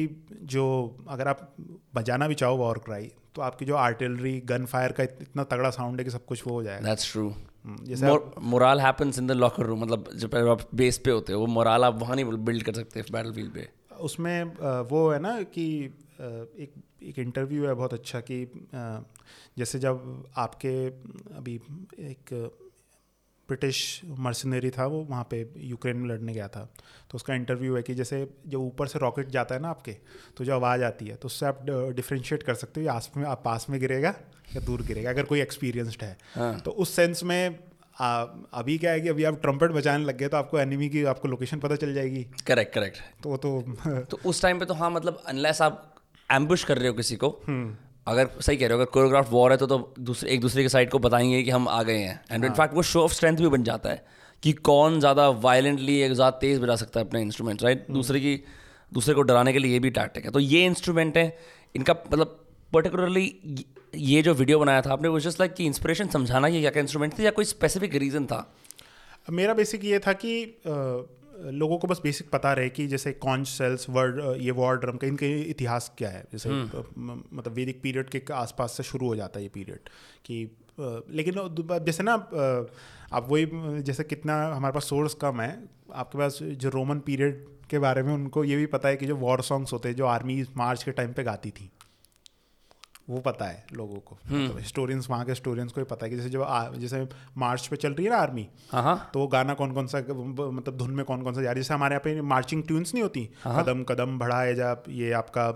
जो 0.52 0.64
अगर 1.08 1.28
आप 1.28 1.48
बजाना 1.94 2.28
भी 2.28 2.34
चाहो 2.34 2.56
वॉर 2.56 2.78
क्राई 2.84 3.10
तो 3.34 3.42
आपकी 3.42 3.64
जो 3.64 3.76
आर्टिलरी 3.76 4.38
गन 4.46 4.64
फायर 4.66 4.92
का 4.92 5.02
इतना 5.02 5.44
तगड़ा 5.44 5.70
साउंड 5.70 5.98
है 5.98 6.04
कि 6.04 6.10
सब 6.10 6.24
कुछ 6.26 6.46
वो 6.46 6.52
हो 6.54 6.62
जाएगा। 6.62 6.88
दैट्स 6.88 7.12
ट्रू 7.12 7.28
हम्म, 7.28 7.84
जैसे 7.84 8.18
moral 8.50 8.80
happens 8.80 9.18
in 9.18 9.26
the 9.26 9.32
locker 9.32 9.66
room 9.66 9.80
मतलब 9.82 10.10
जब 10.16 10.34
आप 10.50 10.68
बेस 10.74 10.98
पे 10.98 11.10
होते 11.10 11.32
हो 11.32 11.40
वो 11.40 11.46
मोरल 11.48 11.84
आप 11.84 11.98
वहाँ 12.00 12.16
नहीं 12.16 12.44
बिल्ड 12.44 12.62
कर 12.62 12.74
सकते 12.74 13.02
बैटल 13.12 13.32
फ़ील्ड 13.32 13.52
पे। 13.54 13.68
उसमें 14.00 14.44
वो 14.90 15.10
है 15.10 15.18
ना 15.20 15.40
कि 15.54 15.66
एक 16.20 16.72
एक 17.02 17.18
इंटरव्यू 17.18 17.66
है 17.66 17.74
बहुत 17.74 17.94
अच्छा 17.94 18.20
कि 18.20 18.44
जैसे 19.58 19.78
जब 19.78 20.24
आपके 20.36 20.74
अभी 21.36 21.54
एक 22.10 22.32
ब्रिटिश 23.50 23.78
मर्सनरी 24.18 24.70
था 24.70 24.86
वो 24.86 25.02
वहाँ 25.04 25.26
पे 25.30 25.38
यूक्रेन 25.66 25.96
में 25.96 26.08
लड़ने 26.08 26.32
गया 26.32 26.48
था। 26.48 26.64
तो 27.10 27.16
उसका 27.16 27.34
इंटरव्यू 27.34 27.76
है 27.76 27.82
कि 27.82 27.94
जैसे 27.94 28.26
जब 28.46 28.58
ऊपर 28.58 28.86
से 28.86 28.98
रॉकेट 28.98 29.28
जाता 29.28 29.54
है 29.54 29.60
ना 29.60 29.68
आपके 29.68 29.96
तो 30.36 30.44
जो 30.44 30.54
आवाज़ 30.54 30.84
आती 30.84 31.06
है 31.06 31.16
तो 31.16 31.26
उससे 31.26 31.46
आप 31.46 31.64
डिफ्रेंशिएट 31.96 32.42
कर 32.42 32.54
सकते 32.54 32.80
हो 32.80 32.84
ये 32.84 32.92
आस 32.92 33.10
में 33.16 33.24
आप 33.26 33.42
पास 33.44 33.66
में 33.70 33.80
गिरेगा 33.80 34.14
या 34.54 34.60
दूर 34.60 34.82
गिरेगा 34.82 35.10
अगर 35.10 35.24
कोई 35.24 35.40
एक्सपीरियंसड 35.40 36.04
है। 36.04 36.16
तो 36.60 36.70
उस 36.70 36.94
सेंस 36.96 37.22
में 37.24 37.58
आ, 38.00 38.22
अभी 38.54 38.76
क्या 38.78 38.92
है 38.92 39.00
कि 39.00 39.08
अभी 39.08 39.24
आप 39.24 39.40
ट्रम्पेट 39.42 39.70
बजाने 39.70 40.04
लग 40.04 40.16
गए 40.16 40.28
तो 40.28 40.36
आपको 40.36 40.58
एनिमी 40.58 40.88
की 40.88 41.02
आपको 41.04 41.28
लोकेशन 41.28 41.58
पता 41.58 41.76
चल 41.76 41.94
जाएगी। 41.94 42.22
करेक्ट 42.46 42.74
करेक्ट 42.74 42.98
तो 43.22 43.30
वो 43.30 43.36
तो 43.36 43.50
तो 44.10 44.18
उस 44.26 44.42
टाइम 44.42 44.58
पे 44.58 44.64
तो 44.64 44.74
हाँ 44.74 44.90
मतलब 44.90 45.22
अनलेस 45.26 45.62
आप 45.62 45.94
एम्बुश 46.30 46.64
कर 46.64 46.78
रहे 46.78 46.88
हो 46.88 46.94
किसी 46.94 47.16
को 47.16 47.28
अगर 48.06 48.28
सही 48.40 48.56
कह 48.56 48.66
रहे 48.66 48.76
हो 48.76 48.82
अगर 48.82 48.90
कोरियोग्राफ 48.90 49.30
वॉर 49.30 49.50
है 49.50 49.56
तो 49.56 49.66
तो 49.66 49.94
दूसरे 50.00 50.30
एक 50.30 50.40
दूसरे 50.40 50.62
के 50.62 50.68
साइड 50.68 50.90
को 50.90 50.98
बताएँगे 50.98 51.42
कि 51.42 51.50
हम 51.50 51.68
आ 51.68 51.82
गए 51.82 51.98
हैं। 51.98 52.20
एंड 52.32 52.44
इनफैक्ट 52.44 52.74
वो 52.74 52.82
शो 52.82 53.02
ऑफ़ 53.02 53.12
स्ट्रेंथ 53.12 53.36
भी 53.36 53.48
बन 53.48 53.62
जाता 53.62 53.90
है 53.90 54.04
कि 54.42 54.52
कौन 54.52 54.98
ज़्यादा 55.00 55.28
वायलेंटली 55.28 56.00
एक 56.00 56.12
ज़्यादा 56.12 56.38
तेज़ 56.38 56.60
बजा 56.60 56.76
सकता 56.76 57.00
है 57.00 57.06
अपने 57.06 57.22
इंस्ट्रूमेंट 57.22 57.62
राइट 57.62 57.86
दूसरे 57.90 58.20
की 58.20 58.40
दूसरे 58.92 59.14
को 59.14 59.22
डराने 59.22 59.52
के 59.52 59.58
लिए 59.58 59.72
ये 59.72 59.78
भी 59.78 59.90
टैक्टिक 59.90 60.24
है। 60.24 60.30
तो 60.30 60.40
ये 60.40 60.64
इंस्ट्रूमेंट 60.66 61.16
है। 61.16 61.38
इनका 61.74 61.94
मतलब 62.12 62.38
पर्टिकुलरली 62.72 63.24
ये 63.94 64.22
जो 64.22 64.34
वीडियो 64.34 64.58
बनाया 64.58 64.82
था 64.82 64.92
आपने 64.92 65.08
वो 65.08 65.20
जस्ट 65.20 65.40
लाइक 65.40 65.54
कि 65.54 65.66
इंस्पिरेशन 65.66 66.08
समझाना 66.08 66.50
कि 66.50 66.60
क्या 66.60 66.70
क्या 66.70 66.82
इंस्ट्रूमेंट 66.82 67.18
थे 67.18 67.22
या 67.22 67.30
कोई 67.30 67.44
स्पेसिफिक 67.44 67.94
रीज़न 67.94 68.26
था? 68.26 68.54
मेरा 69.30 69.54
बेसिक 69.54 69.84
ये 69.84 69.98
था 69.98 70.12
कि 70.12 70.34
लोगों 71.42 71.78
को 71.78 71.88
बस 71.88 72.00
बेसिक 72.02 72.30
पता 72.30 72.52
रहे 72.52 72.68
कि 72.68 72.86
जैसे 72.86 73.12
कॉन्च 73.12 73.48
सेल्स 73.48 73.88
वर्ड 73.90 74.20
ये 74.42 74.50
वॉर 74.50 74.78
ड्रम 74.78 74.96
का 74.96 75.06
इनके 75.06 75.30
इतिहास 75.40 75.92
क्या 75.98 76.08
है? 76.08 76.24
जैसे 76.32 76.50
मतलब 76.50 77.52
वैदिक 77.52 77.82
पीरियड 77.82 78.10
के 78.10 78.22
आसपास 78.32 78.72
से 78.72 78.82
शुरू 78.82 79.06
हो 79.06 79.16
जाता 79.16 79.38
है 79.38 79.42
ये 79.42 79.50
पीरियड 79.54 79.88
कि 80.24 80.56
लेकिन 81.10 81.34
जैसे 81.84 82.02
ना 82.02 82.12
आप 83.12 83.26
वही 83.30 83.46
जैसे 83.82 84.04
कितना 84.04 84.42
हमारे 84.54 84.74
पास 84.74 84.84
सोर्स 84.84 85.14
कम 85.14 85.40
है 85.40 85.64
आपके 85.94 86.18
पास 86.18 86.38
जो 86.42 86.68
रोमन 86.68 86.98
पीरियड 86.98 87.44
के 87.70 87.78
बारे 87.78 88.02
में 88.02 88.14
उनको 88.14 88.44
ये 88.44 88.56
भी 88.56 88.66
पता 88.66 88.88
है 88.88 88.96
कि 88.96 89.06
जो 89.06 89.16
वॉर 89.16 89.42
सॉन्ग्स 89.42 89.72
होते 89.72 89.88
हैं 89.88 89.96
जो 89.96 90.06
आर्मी 90.06 90.44
मार्च 90.56 90.82
के 90.82 90.90
टाइम 90.90 91.12
पे 91.12 91.22
गाती 91.22 91.50
थी। 91.50 91.70
वो 93.10 93.18
पता 93.20 93.44
है 93.44 93.64
लोगों 93.72 93.96
को। 94.00 94.16
मतलब 94.26 94.58
हिस्टोरियंस 94.58 95.06
वहाँ 95.10 95.24
के 95.24 95.30
हिस्टोरियंस 95.30 95.72
को 95.72 95.80
भी 95.80 95.84
पता 95.84 96.06
है 96.06 96.10
कि 96.10 96.16
जैसे 96.16 96.28
जब 96.30 96.42
आ- 96.42 96.70
जैसे 96.74 97.06
मार्च 97.38 97.66
पे 97.66 97.76
चल 97.76 97.92
रही 97.92 98.04
है 98.04 98.10
ना 98.10 98.16
आर्मी 98.16 98.46
हाँ 98.72 98.82
हाँ। 98.82 99.10
तो 99.14 99.20
वो 99.20 99.26
गाना 99.26 99.54
कौन 99.54 99.72
कौन 99.72 99.86
सा 99.86 99.98
मतलब 99.98 100.76
धुन 100.76 100.90
में 100.90 101.04
कौन 101.04 101.22
कौन 101.22 101.34
सा 101.34 101.42
जा 101.42 101.50
रही 101.50 101.58
है 101.58 101.62
जैसे 101.62 101.74
हमारे 101.74 101.94
यहाँ 101.94 102.02
पे 102.04 102.20
मार्चिंग 102.28 102.62
ट्यून्स 102.62 102.94
नहीं 102.94 103.02
होती 103.02 103.28
कदम 103.46 103.82
कदम 103.88 104.18
बढ़ाए 104.18 104.54
जा 104.54 104.76
ये 104.88 105.12
आपका 105.12 105.50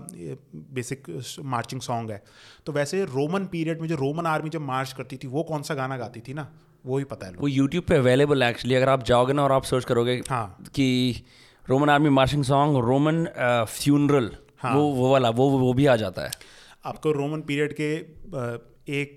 बेसिक 0.79 1.09
मार्चिंग 1.55 1.81
सॉन्ग 1.81 2.11
है। 2.11 2.21
तो 2.65 2.71
वैसे 2.71 3.03
रोमन 3.05 3.45
पीरियड 3.45 3.81
में 3.81 3.87
जो 3.87 3.95
रोमन 3.95 4.25
आर्मी 4.25 4.49
जब 4.49 4.61
मार्च 4.61 4.93
करती 4.93 5.17
थी 5.17 5.27
वो 5.27 5.43
कौन 5.43 5.61
सा 5.61 5.75
गाना 5.75 5.97
गाती 5.97 6.19
थी 6.27 6.33
ना 6.33 6.47
वो 6.85 6.97
ही 6.97 7.03
पता 7.03 7.27
है 7.27 7.33
वो 7.33 7.47
यूट्यूब 7.47 7.83
पे 7.83 7.95
अवेलेबल 7.95 8.43
है 8.43 8.49
एक्चुअली 8.49 8.75
अगर 8.75 8.89
आप 8.89 9.03
जाओगे 9.03 9.33
ना 9.33 9.43
और 9.43 9.51
आप 9.51 9.63
सर्च 9.63 9.85
करोगे 9.85 10.21
हाँ। 10.29 10.45
कि 10.75 10.87
Roman 11.69 11.89
army 11.89 12.09
marching 12.09 12.43
song 12.43 12.77
Roman 12.85 13.25
funeral 13.69 14.29
वो 14.65 14.81
वो 14.93 15.11
वाला 15.11 15.29
वो 15.29 15.49
वो 15.49 15.73
भी 15.73 15.85
आ 15.85 15.95
जाता 15.95 16.21
है। 16.21 16.31
आपको 16.85 17.11
रोमन 17.11 17.41
पीरियड 17.41 17.73
के 17.73 17.91
एक 19.01 19.15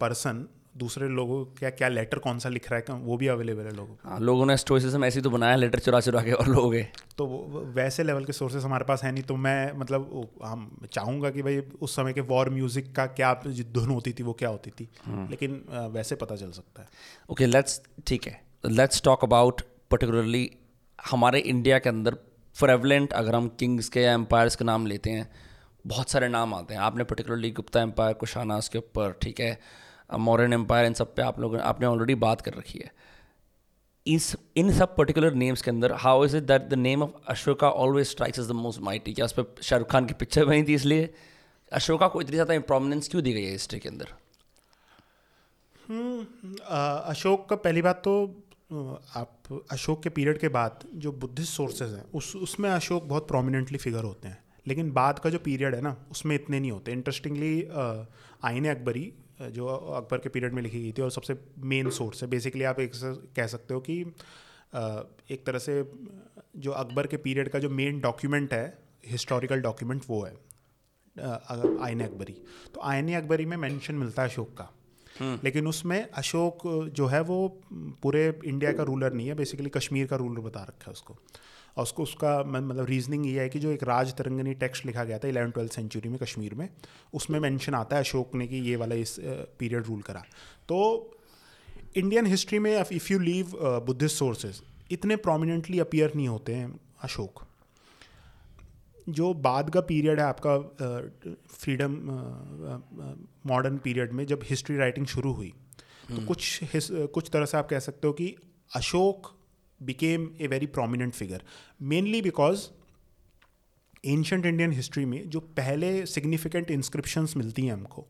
पर्सन 0.00 0.46
दूसरे 0.76 1.08
लोगों 1.08 1.44
क्या 1.44 1.70
क्या 1.70 1.88
लेटर 1.88 2.18
कौन 2.18 2.38
सा 2.38 2.48
लिख 2.48 2.70
रहा 2.72 2.80
है 2.88 2.98
वो 3.00 3.16
भी 3.16 3.26
अवेलेबल 3.26 3.64
है 3.64 3.74
लोगों 3.76 3.94
को। 3.94 4.08
हाँ, 4.08 4.18
लोगों 4.20 4.46
ने 4.46 4.56
स्टोइसिज्म 4.56 5.04
ऐसी 5.04 5.20
तो 5.20 5.30
बनाया 5.30 5.56
लेटर 5.56 5.78
चुरा 5.78 6.00
चुरा 6.00 6.22
के 6.22 6.32
और 6.32 6.48
लोग 6.48 6.74
तो 7.18 7.26
वैसे 7.74 8.02
लेवल 8.02 8.24
के 8.24 8.32
सोर्सेस 8.32 8.64
हमारे 8.64 8.84
पास 8.84 9.04
है 9.04 9.12
नहीं 9.12 9.22
तो 9.22 9.36
मैं 9.36 9.72
मतलब 9.72 10.28
हम 10.44 10.86
चाहूँगा 10.92 11.30
कि 11.30 11.42
भाई 11.42 11.58
उस 11.80 11.96
समय 11.96 12.12
के 12.12 12.20
वॉर 12.20 12.50
म्यूज़िक 12.50 12.94
का 12.96 13.06
क्या 13.06 13.32
धुन 13.44 13.90
होती 13.90 14.12
थी 14.12 14.22
वो 14.22 14.32
क्या 14.32 14.48
होती 14.48 14.70
थी। 14.70 14.88
लेकिन 15.08 15.62
वैसे 15.92 16.14
पता 16.14 16.36
चल 16.36 16.50
सकता 16.50 16.82
है। 16.82 16.88
ओके 17.30 17.46
लेट्स 17.46 17.80
ठीक 18.06 18.26
है 18.26 18.40
लेट्स 18.66 19.02
टॉक 19.02 19.24
अबाउट 19.24 19.62
पर्टिकुलरली 19.90 20.50
हमारे 21.10 21.38
इंडिया 21.38 21.78
के 21.78 21.88
अंदर 21.88 22.16
फ्रेवलेंट 22.56 23.12
अगर 23.12 23.34
हम 23.34 23.48
किंग्स 23.48 23.88
के 23.88 24.00
या 24.00 24.12
एम्पायर्स 24.12 24.56
के 24.56 24.64
नाम 24.64 24.86
लेते 24.86 25.10
हैं 25.10 25.28
बहुत 25.86 26.10
सारे 26.10 26.28
नाम 26.28 26.54
आते 26.54 26.74
हैं। 26.74 26.80
आपने 26.82 27.04
पर्टिकुलरली 27.04 27.50
गुप्ता 27.52 27.80
एम्पायर 27.82 28.14
कुशाना 28.14 28.56
उसके 28.58 28.78
ऊपर, 28.78 29.12
ठीक 29.22 29.40
है? 29.40 29.58
मॉरन 30.20 30.52
एम्पायर 30.52 30.86
इन 30.86 30.94
सब 30.94 31.14
पे 31.14 31.22
आप 31.22 31.40
लोगों, 31.40 31.60
आपने 31.62 31.86
ऑलरेडी 31.86 32.14
बात 32.16 32.40
कर 32.40 32.54
रखी 32.54 32.78
है। 32.78 32.90
इस, 34.06 34.34
इन 34.56 34.70
सब 34.72 34.94
पर्टिकुलर 34.96 35.34
नेम्स 35.34 35.62
के 35.62 35.70
अंदर 35.70 35.92
how 36.00 36.24
is 36.24 36.36
it 36.36 36.42
that 36.44 36.62
the 36.62 36.74
name 36.74 37.02
of 37.02 37.10
Ashoka 37.28 37.70
always 37.70 38.06
strikes 38.06 38.38
is 38.38 38.48
the 38.48 38.52
most 38.54 38.80
mighty 38.80 39.12
क्या 39.14 39.24
उस 39.24 39.32
पर 39.32 39.62
शाहरुख 39.62 39.90
खान 39.90 40.06
की 40.06 40.14
पिक्चर 40.14 40.44
बनी 40.44 40.62
थी 40.62 40.74
इसलिए? 40.74 41.08
अशोका 41.72 42.08
को 42.08 42.20
इतनी 42.20 42.32
ज़्यादा 42.32 42.58
प्रोमिनेंस 42.68 43.08
क्यों 43.08 43.22
दी 43.22 43.32
गई 43.32 43.44
है 43.44 43.50
हिस्ट्री 43.52 43.78
के 43.80 43.88
अंदर? 43.88 44.14
अशोक 47.10 47.48
का 47.50 47.56
पहली 47.58 47.82
बात 47.82 48.02
तो 48.04 48.14
आप 49.16 49.62
अशोक 49.72 50.02
के 50.02 50.08
पीरियड 50.10 50.38
के 50.38 50.48
बाद 50.50 50.84
जो 50.94 51.12
बुद्धिस्ट 51.14 51.52
सोर्सेज 51.52 51.92
हैं, 51.94 52.04
उस, 52.14 52.34
उसमें 52.36 52.70
अशोक 52.70 53.04
बहुत 53.04 53.28
प्रोमिनेंटली 53.28 53.78
फिगर 53.78 54.04
होते 54.04 54.28
हैं। 54.28 54.38
लेकिन 54.66 54.90
बाद 54.92 55.18
का 55.18 55.30
जो 55.30 55.38
पीरियड 55.38 55.74
है 55.74 55.80
ना 55.80 55.96
उसमें 56.10 56.34
इतने 56.34 56.60
नहीं 56.60 56.70
होते। 56.70 56.92
इंटरेस्टिंगली 56.92 57.62
आइन 58.44 58.68
अकबरी 58.70 59.12
जो 59.42 59.66
अकबर 59.66 60.18
के 60.18 60.28
पीरियड 60.28 60.52
में 60.52 60.62
लिखी 60.62 60.82
गई 60.82 60.92
थी 60.92 61.02
और 61.02 61.10
सबसे 61.10 61.36
मेन 61.64 61.90
सोर्स 61.90 62.22
है। 62.22 62.28
बेसिकली 62.30 62.64
आप 62.64 62.80
एक 62.80 62.92
कह 63.36 63.46
सकते 63.46 63.74
हो 63.74 63.80
कि 63.80 64.00
एक 65.30 65.42
तरह 65.46 65.58
से 65.58 65.82
जो 66.56 66.70
अकबर 66.72 67.06
के 67.06 67.16
पीरियड 67.18 67.48
का 67.48 67.58
जो 67.58 67.70
मेन 67.72 68.00
डॉक्यूमेंट 68.00 68.52
है 68.54 68.66
हिस्टोरिकल 69.06 69.60
डॉक्यूमेंट 69.60 70.02
वो 70.08 70.22
है 70.24 70.34
आयन 71.16 72.00
अकबरी। 72.00 72.32
तो 72.74 72.80
आयन 72.82 73.14
अकबरी 73.16 73.44
में 73.46 73.56
मेंशन 73.56 73.94
मिलता 73.94 74.22
है 74.22 74.28
अशोक 74.28 74.56
का। 74.58 74.70
लेकिन 75.44 75.66
उसमें 75.66 76.00
अशोक 76.02 76.62
जो 76.94 77.06
है 77.06 77.20
वो 77.22 77.36
पूरे 78.02 78.26
इंडिया 78.44 78.72
का 78.72 78.82
रूलर 78.82 79.12
नहीं 79.12 79.28
है। 79.28 79.34
बेसिकली 79.34 79.70
कश्मीर 79.70 80.06
का 80.06 80.16
रूलर 80.16 80.40
बता 80.40 80.62
रखा 80.62 80.84
है 80.86 80.92
उसको। 80.92 81.16
और 81.76 81.82
उसको 81.82 82.02
उसका 82.02 82.32
मतलब 82.44 82.84
रीजनिंग 82.86 83.26
ये 83.26 83.40
है 83.40 83.48
कि 83.48 83.58
जो 83.58 83.70
एक 83.72 83.82
राज 83.84 84.14
तरंगनी 84.16 84.54
टेक्स्ट 84.56 84.86
लिखा 84.86 85.04
गया 85.04 85.18
था 85.18 85.28
इलेवन 85.28 85.50
ट्वेल्थ 85.50 85.72
सेंचुरी 85.72 86.08
में 86.08 86.18
कश्मीर 86.18 86.54
में 86.54 86.68
उसमें 87.14 87.38
मेंशन 87.40 87.74
आता 87.74 87.96
है 87.96 88.02
अशोक 88.02 88.34
ने 88.34 88.46
कि 88.46 88.56
ये 88.68 88.76
वाला 88.76 88.94
इस 88.96 89.16
पीरियड 89.58 89.86
रूल 89.86 90.00
करा 90.02 90.22
तो 90.68 90.78
इंडियन 91.96 92.26
हिस्ट्री 92.26 92.58
में 92.58 92.72
if 92.76 93.12
you 93.12 93.18
leave 93.20 93.52
Buddhist 93.86 94.16
sources 94.16 94.62
इतने 94.90 95.16
प्रोमिनेंटली 95.18 95.78
अपीयर 95.80 96.12
नहीं 96.16 96.28
होते 96.28 96.54
हैं 96.54 96.72
अशोक 97.02 97.44
जो 99.06 99.32
बाद 99.40 99.70
का 99.70 99.80
पीरियड 99.82 100.20
है 100.20 100.26
आपका 100.26 100.56
फ्रीडम 101.50 101.92
मॉडर्न 103.46 103.76
पीरियड 103.78 104.12
में 104.12 104.24
जब 104.26 104.40
हिस्ट्री 104.44 104.76
राइटिंग 104.76 105.06
शुरू 105.08 105.32
हुई 105.32 105.52
तो 106.08 106.14
हम्म। 106.14 106.26
कुछ 106.26 106.60
कुछ 107.12 107.30
तरह 107.32 107.44
से 107.44 107.56
आप 107.58 107.68
कह 107.68 107.78
सकते 107.80 108.06
हो 108.06 108.12
कि 108.12 108.34
Ashoka 108.70 109.35
became 109.80 110.28
a 110.40 110.46
very 110.46 110.66
prominent 110.68 111.14
figure 111.14 111.42
mainly 111.84 112.22
because 112.22 112.66
ancient 114.04 114.46
Indian 114.46 114.72
history 114.72 115.04
में 115.04 115.28
जो 115.30 115.40
पहले 115.56 116.04
सिग्निफिकेंट 116.06 116.70
इंस्क्रिप्शंस 116.70 117.36
मिलती 117.36 117.66
हैं 117.66 117.72
हमको, 117.72 118.06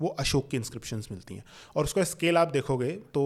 वो 0.00 0.08
अशोक 0.20 0.48
की 0.50 0.56
इंस्क्रिप्शंस 0.56 1.08
मिलती 1.10 1.34
हैं। 1.34 1.44
और 1.76 1.84
उसका 1.84 2.04
स्केल 2.04 2.36
आप 2.38 2.50
देखोगे 2.52 2.90
तो 3.14 3.22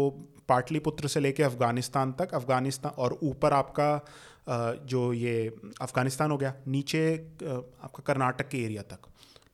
पाटलिपुत्र 0.49 1.09
से 1.09 1.21
लेके 1.21 1.43
अफ़गानिस्तान 1.43 2.13
तक, 2.13 2.35
अफ़गानिस्तान 2.35 2.93
और 2.93 3.19
ऊपर 3.23 3.53
आपका 3.53 4.85
जो 4.85 5.13
ये 5.13 5.35
अफ़गानिस्तान 5.81 6.31
हो 6.31 6.37
गया, 6.37 6.55
नीचे 6.69 7.03
आपका 7.15 8.03
कर्नाटक 8.07 8.49
के 8.49 8.65
एरिया 8.65 8.83
तक। 8.85 9.09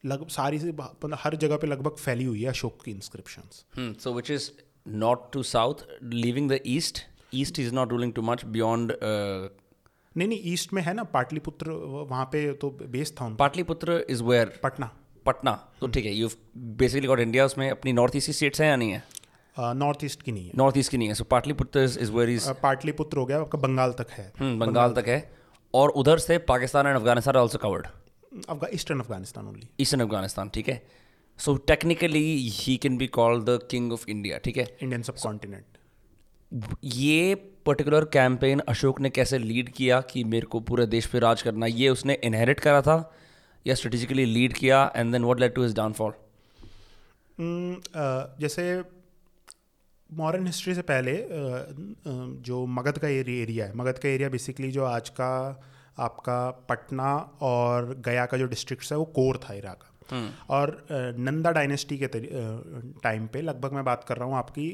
लग, 0.05 0.29
सारी 0.29 0.59
से 0.59 0.73
मतलब 0.73 1.19
हर 1.21 1.37
जगह 1.37 1.57
पे 1.57 1.67
लगभग 1.67 1.97
फैली 1.97 2.25
हुई 2.25 2.43
है 2.43 2.49
अशोक 2.49 2.83
की 2.85 2.91
inscription 2.91 3.93
so 4.01 4.13
which 4.15 4.31
is 4.31 4.51
north 4.89 5.33
to 5.33 5.43
south 5.45 5.87
living 6.05 6.51
the 6.51 6.59
east 6.69 6.99
east 7.41 7.59
is 7.59 7.75
not 7.75 7.91
ruling 7.91 8.13
too 8.13 8.23
much 8.23 8.45
beyond 8.47 8.93
नहीं 9.03 10.29
नहीं 10.29 10.53
ईस्ट 10.53 10.73
में 10.73 10.83
है 10.83 10.95
ना 10.95 11.03
पाटलिपुत्र 11.15 11.71
वहाँ 12.11 12.25
पे 12.33 12.53
तो 12.55 12.71
बेस 12.91 13.13
था 13.13 13.29
पाटलिपुत्र 13.39 14.05
इज़ 14.11 14.23
वेयर 14.23 14.59
पटना। 14.63 14.91
पटना। 15.27 15.53
तो 15.81 15.87
ठीक 15.87 16.05
है 16.05 16.13
यू 16.15 16.29
बेसिकली 16.57 17.09
गॉट 17.09 17.21
इंडिया 17.21 17.45
उसमें 17.47 17.69
अपनी 17.71 17.93
नॉर्थ 17.93 18.17
ईस्ट 18.17 18.31
स्टेट्स 18.31 18.61
हैं 18.61 18.69
या 18.69 18.77
नहीं 18.77 18.91
है? 18.91 19.03
नॉर्थ 19.57 20.05
ईस्ट 20.05 20.23
की 20.23 20.33
नहीं 20.33 20.47
है। 20.47 20.53
नॉर्थ 20.57 20.79
ईस्ट 20.79 20.91
की 20.91 20.99
नहीं 20.99 21.09
है। 21.09 21.15
So 21.15 21.25
Pataliputra 21.25 21.81
is 21.81 22.13
where 22.13 22.31
is 22.31 22.51
Pataliputra 22.63 23.19
हो 23.19 23.27
गया 23.27 23.41
आपका 23.41 23.59
बंगाल 23.59 23.93
तक 23.99 24.11
है। 24.11 24.33
हम्म, 24.39 24.59
बंगाल 24.59 24.93
तक 24.95 25.09
है। 25.09 25.21
और 25.75 25.91
उधर 26.03 26.19
से 26.19 26.39
Pakistan 26.49 26.87
and 26.87 26.97
Afghanistan 26.97 27.37
also 27.37 27.59
covered 27.59 27.87
eastern 28.75 29.01
Afghanistan 29.01 29.47
only 29.49 29.69
eastern 29.81 30.03
Afghanistan 30.03 30.49
ठीक 30.55 30.69
है। 30.69 30.83
So 31.39 31.55
technically 31.69 32.25
he 32.51 32.77
can 32.77 32.97
be 32.99 33.07
called 33.15 33.45
the 33.45 33.59
king 33.71 33.93
of 33.93 34.05
India 34.11 34.39
ठीक 34.45 34.57
है। 34.57 34.67
इंडियन 34.83 35.03
सब 35.03 35.17
कॉन्टिनेंट 35.23 35.76
ये 36.53 37.35
पर्टिकुलर 37.67 38.05
कैंपेन 38.05 38.61
अशोक 38.69 39.01
ने 39.01 39.11
कैसे 39.11 39.39
लीड 39.39 39.69
किया 39.69 40.01
कि 40.01 40.25
मेरे 40.25 40.47
को 40.47 40.61
पूरे 40.61 40.87
देश 40.87 41.07
पे 41.07 41.19
राज 41.19 41.43
करना 41.43 41.67
ये 41.67 41.89
उसने 41.89 42.19
इनहेरिट 42.25 42.61
करा 42.61 42.83
था 42.83 42.99
या 43.67 43.75
स्ट्रेटेजिकली 43.75 44.25
लीड 44.25 44.53
किया 44.53 44.91
and 44.97 45.13
then 45.13 45.25
what 45.25 45.41
led 45.41 45.55
to 45.55 45.63
his 45.63 45.75
downfall 45.77 46.13
जैसे 48.41 48.83
मॉडर्न 50.11 50.47
हिस्ट्री 50.47 50.75
से 50.75 50.83
पहले 50.83 51.17
जो 52.43 52.65
मगध 52.67 52.99
का 52.99 53.09
एरिया 53.09 53.67
है 53.67 53.73
मगध 53.77 53.99
का 53.99 54.09
एरिया 54.09 54.29
बेसिकली 54.29 54.71
जो 54.71 54.85
आज 54.85 55.09
का 55.11 55.33
आपका 55.99 56.39
पटना 56.69 57.15
और 57.43 57.95
गया 58.07 58.27
का 58.27 58.37
जो 58.37 58.47
डिस्ट्रिक्ट 58.47 58.93
है 58.93 58.99
वो 58.99 59.05
कोर 59.15 59.41
था 59.45 59.55
इराक 59.55 59.79
का 59.79 60.17
हम्म। 60.17 60.31
और 60.51 60.87
नंदा 61.19 61.51
डायनेस्टी 61.51 61.99
के 61.99 62.09
टाइम 63.03 63.27
पे 63.27 63.41
लगभग 63.43 63.73
मैं 63.73 63.85
बात 63.85 64.05
कर 64.05 64.17
रहा 64.17 64.29
हूँ 64.29 64.37
आपकी 64.37 64.69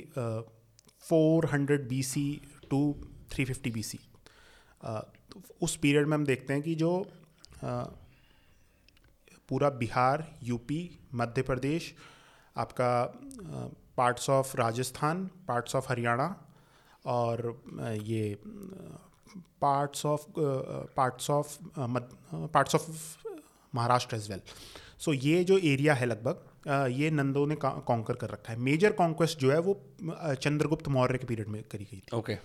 four 1.09 1.47
hundred 1.53 1.89
B 1.89 2.03
C 2.03 2.25
two 2.71 2.81
three 3.33 3.45
fifty 3.45 3.71
B 3.71 3.83
C 3.83 3.99
उस 5.63 5.77
पीरियड 5.77 6.07
में 6.07 6.17
हम 6.17 6.25
देखते 6.25 6.53
हैं 6.53 6.63
कि 6.63 6.75
जो 6.75 6.93
आ, 7.65 7.83
पूरा 9.49 9.69
बिहार 9.79 10.25
यूपी 10.45 10.81
मध्य 11.15 11.43
प्रदेश 11.43 11.93
आपका 12.57 12.93
parts 13.97 14.29
of 14.31 14.57
Rajasthan 14.57 15.25
parts 15.49 15.77
of 15.77 15.89
Haryana 15.89 16.29
और 17.07 17.63
ये 18.03 18.23
parts 19.63 20.07
of 20.07 20.25
parts 20.97 21.31
of 21.31 21.59
parts 22.55 22.75
of 22.75 22.89
Maharashtra 23.73 24.17
as 24.17 24.31
well 24.31 24.43
so 25.03 25.13
so, 25.13 25.19
ये 25.21 25.45
जो 25.45 25.59
एरिया 25.59 25.95
है 25.95 26.07
लगभग 26.07 26.91
ये 26.93 27.11
नंदों 27.11 27.47
ने 27.47 27.55
कॉन्कर 27.57 28.15
कर 28.15 28.31
रखा 28.31 28.53
है। 28.53 28.59
मेजर 28.61 28.93
कॉन्क्वेस्ट 28.95 29.39
जो 29.39 29.51
है 29.53 29.59
वो 29.61 29.75
चंद्रगुप्त 30.07 30.89
मौर्य 30.89 31.19
के 31.19 31.27
पीरियड 31.27 31.49
में 31.49 31.63
करी 31.63 31.85
गई 31.85 31.99
थी। 31.99 32.17
Okay 32.17 32.35
okay. 32.35 32.45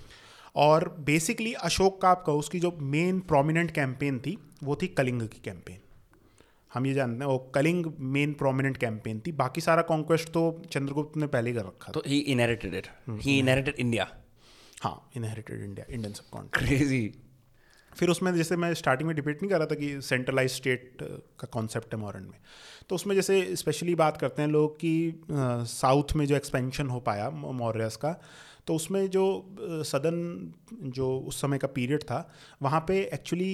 और 0.56 0.88
बेसिकली 1.06 1.54
अशोक 1.66 2.02
का 2.02 2.10
आपका 2.10 2.34
उसकी 2.34 2.60
जो 2.60 2.72
मेन 2.94 3.20
प्रोमिनेंट 3.30 3.72
कैंपेन 3.72 4.20
थी 4.20 4.38
वो 4.64 4.76
थी 4.82 4.88
कलिंग 4.90 5.22
की 5.22 5.42
कैंपेन 5.44 5.80
हम 6.72 6.86
ये 6.86 6.94
जानते 6.94 7.24
हैं 7.24 7.32
वो 7.32 7.38
कलिंग 7.56 7.86
मेन 8.14 8.34
प्रोमिनेंट 8.34 8.78
कैंपेन 8.78 9.22
थी। 9.28 9.32
बाकी 9.34 9.62
सारा 9.62 9.82
कॉन्क्वेस्ट 9.92 10.30
तो 10.30 10.44
चंद्रगुप्त 10.72 11.18
ने 11.18 11.28
पहले 11.28 11.54
कर 11.54 11.66
रखा 11.66 11.92
तो 11.92 12.04
he 12.08 12.18
inherited 12.34 12.74
it 12.76 12.88
he 13.22 13.38
inherited 13.40 13.76
India 13.80 14.08
हाँ 14.84 15.10
इनहेरिटेड 15.16 15.64
इंडिया 15.64 15.86
इंडियन 15.90 16.14
सब 16.14 16.50
क्रेजी 16.54 17.04
फिर 17.98 18.10
उसमें 18.10 18.34
जैसे 18.36 18.56
मैं 18.58 18.74
स्टार्टिंग 18.74 19.08
में 19.08 19.16
डिबेट 19.16 19.42
नहीं 19.42 19.50
कर 19.50 19.58
रहा 19.58 19.68
था 19.68 19.76
कि 19.76 20.02
सेंट्रलाइज 20.02 20.52
स्टेट 20.52 20.98
का 21.40 21.48
कॉन्सेप्ट 21.52 21.94
है 21.94 22.00
मॉडर्न 22.00 22.24
में। 22.24 22.40
तो 22.90 22.96
उसमें 22.96 23.16
जैसे 23.16 23.56
स्पेशली 23.56 23.96
बात 23.96 24.18
करते 24.18 24.42
हैं 24.42 24.50
लोग 24.50 24.76
कि 24.76 25.24
साउथ 25.32 26.16
में 26.16 26.26
जो 26.26 26.36
एक्सपेंशन 26.36 26.90
हो 26.90 27.00
पाया 27.00 27.30
मॉरियस 27.30 27.96
का 27.96 28.20
तो 28.68 28.76
उसमें 28.76 29.10
जो 29.10 29.24
सदन 29.86 30.18
जो 30.96 31.18
उस 31.28 31.42
समय 31.42 31.58
का 31.58 31.68
पीरियड 31.68 32.04
था 32.04 32.28
वहाँ 32.62 32.80
पे 32.88 33.00
एक्चुअली 33.14 33.54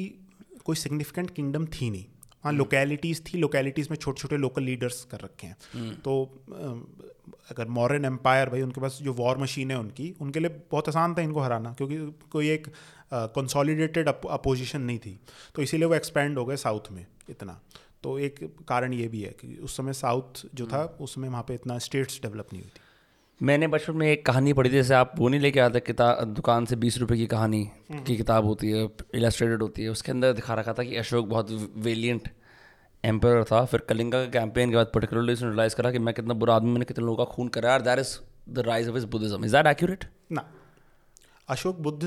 कोई 0.65 0.75
सिग्निफिकेंट 0.75 1.29
किंगडम 1.31 1.65
थी 1.65 1.89
नहीं। 1.89 2.05
हाँ 2.43 2.51
लोकेलिटीज़ 2.53 3.21
थी 3.23 3.37
लोकेलिटीज़ 3.37 3.87
में 3.91 3.97
छोटे 3.97 4.21
छोटे 4.21 4.37
लोकल 4.37 4.63
लीडर्स 4.63 5.03
कर 5.11 5.19
रखे 5.19 5.47
हैं। 5.47 5.55
हम्म। 5.73 5.93
तो 5.97 6.13
अगर 7.51 7.67
मॉरन 7.67 8.05
एम्पायर 8.05 8.49
भाई 8.49 8.61
उनके 8.61 8.81
पास 8.81 8.97
जो 9.01 9.13
वॉर 9.13 9.37
मशीन 9.37 9.71
है 9.71 9.77
उनकी 9.79 10.13
उनके 10.21 10.39
लिए 10.39 10.49
बहुत 10.71 10.89
आसान 10.89 11.13
था 11.15 11.21
इनको 11.21 11.39
हराना 11.39 11.73
क्योंकि 11.73 11.97
कोई 12.31 12.49
एक 12.49 12.67
कंसोलिडेटेड 13.13 14.07
अपोजिशन 14.07 14.81
नहीं 14.81 14.99
थी। 14.99 15.19
तो 15.55 15.61
इसीलिए 15.61 15.87
वो 15.87 15.95
एक्सपेंड 15.95 16.37
हो 16.37 16.45
गए 16.45 16.55
साउथ 16.57 16.91
में 16.91 17.05
इतना। 17.29 17.59
तो 18.03 18.17
एक 18.19 18.39
कारण 18.67 18.93
ये 18.93 19.07
भी 19.07 19.21
है 19.21 19.29
कि 19.41 19.55
उस 19.63 19.77
समय 19.77 19.93
साउथ 19.93 20.41
जो 20.55 20.65
था 20.67 20.77
हम्म। 20.77 21.03
उस 21.03 21.13
समय 21.15 21.29
वहाँ 21.29 21.43
पे 21.47 21.53
इतना 21.53 21.77
स्टेट्स 21.79 22.19
डेवलप 22.21 22.47
नहीं 22.53 22.61
हुई 22.61 22.69
थी। 22.69 22.81
मैंने 23.41 23.67
बचपन 23.67 23.95
में 23.97 24.07
एक 24.07 24.25
कहानी 24.25 24.53
पढ़ी 24.53 24.69
थी 24.69 24.73
जैसे 24.73 24.93
आप 24.93 25.13
वो 25.17 25.29
नहीं 25.29 25.39
लेके 25.41 25.59
आते 25.59 25.79
किताब 25.79 26.33
दुकान 26.33 26.65
से 26.65 26.75
बीस 26.75 26.97
रुपए 26.97 27.15
की 27.17 27.25
कहानी 27.27 27.61
हम्म। 27.91 28.03
की 28.03 28.15
किताब 28.17 28.45
होती 28.45 28.71
है 28.71 28.87
इलास्ट्रेटेड 29.15 29.61
होती 29.61 29.83
है 29.83 29.89
उसके 29.89 30.11
अंदर 30.11 30.33
दिखा 30.33 30.53
रखा 30.53 30.73
था 30.73 30.83
कि 30.83 30.95
अशोक 30.97 31.27
बहुत 31.27 31.51
वेलियंट 31.77 32.29
एम्पर 33.03 33.43
था। 33.43 33.63
फिर 33.65 33.79
कलिंगा 33.89 34.23
के 34.23 34.31
कैंपेन 34.31 34.69
के 34.69 34.75
बाद 34.75 34.91
पर्टिकुलरली 34.93 35.33
उसने 35.33 35.49
रिलाइज 35.49 35.73
करा 35.73 35.91
कि 35.91 35.99
मैं 35.99 36.13
कितना 36.15 36.33
बुरा 36.33 36.55
आदमी 36.55 36.71
मैंने 36.71 36.85
कितने 36.85 37.05
लोगों 37.05 37.25
का 37.25 37.31
खून 37.33 37.47
करा 37.49 37.77
that 37.79 37.99
is 37.99 38.17
the 38.49 38.59
rise 38.67 38.89
of 38.89 38.97
is 38.97 39.05
Buddhism 39.07 39.45
is 39.45 39.55
that 39.55 39.67
accurate 39.67 40.05
ना। 40.31 40.45
अशोक 41.53 41.77
बुद्ध 41.77 42.01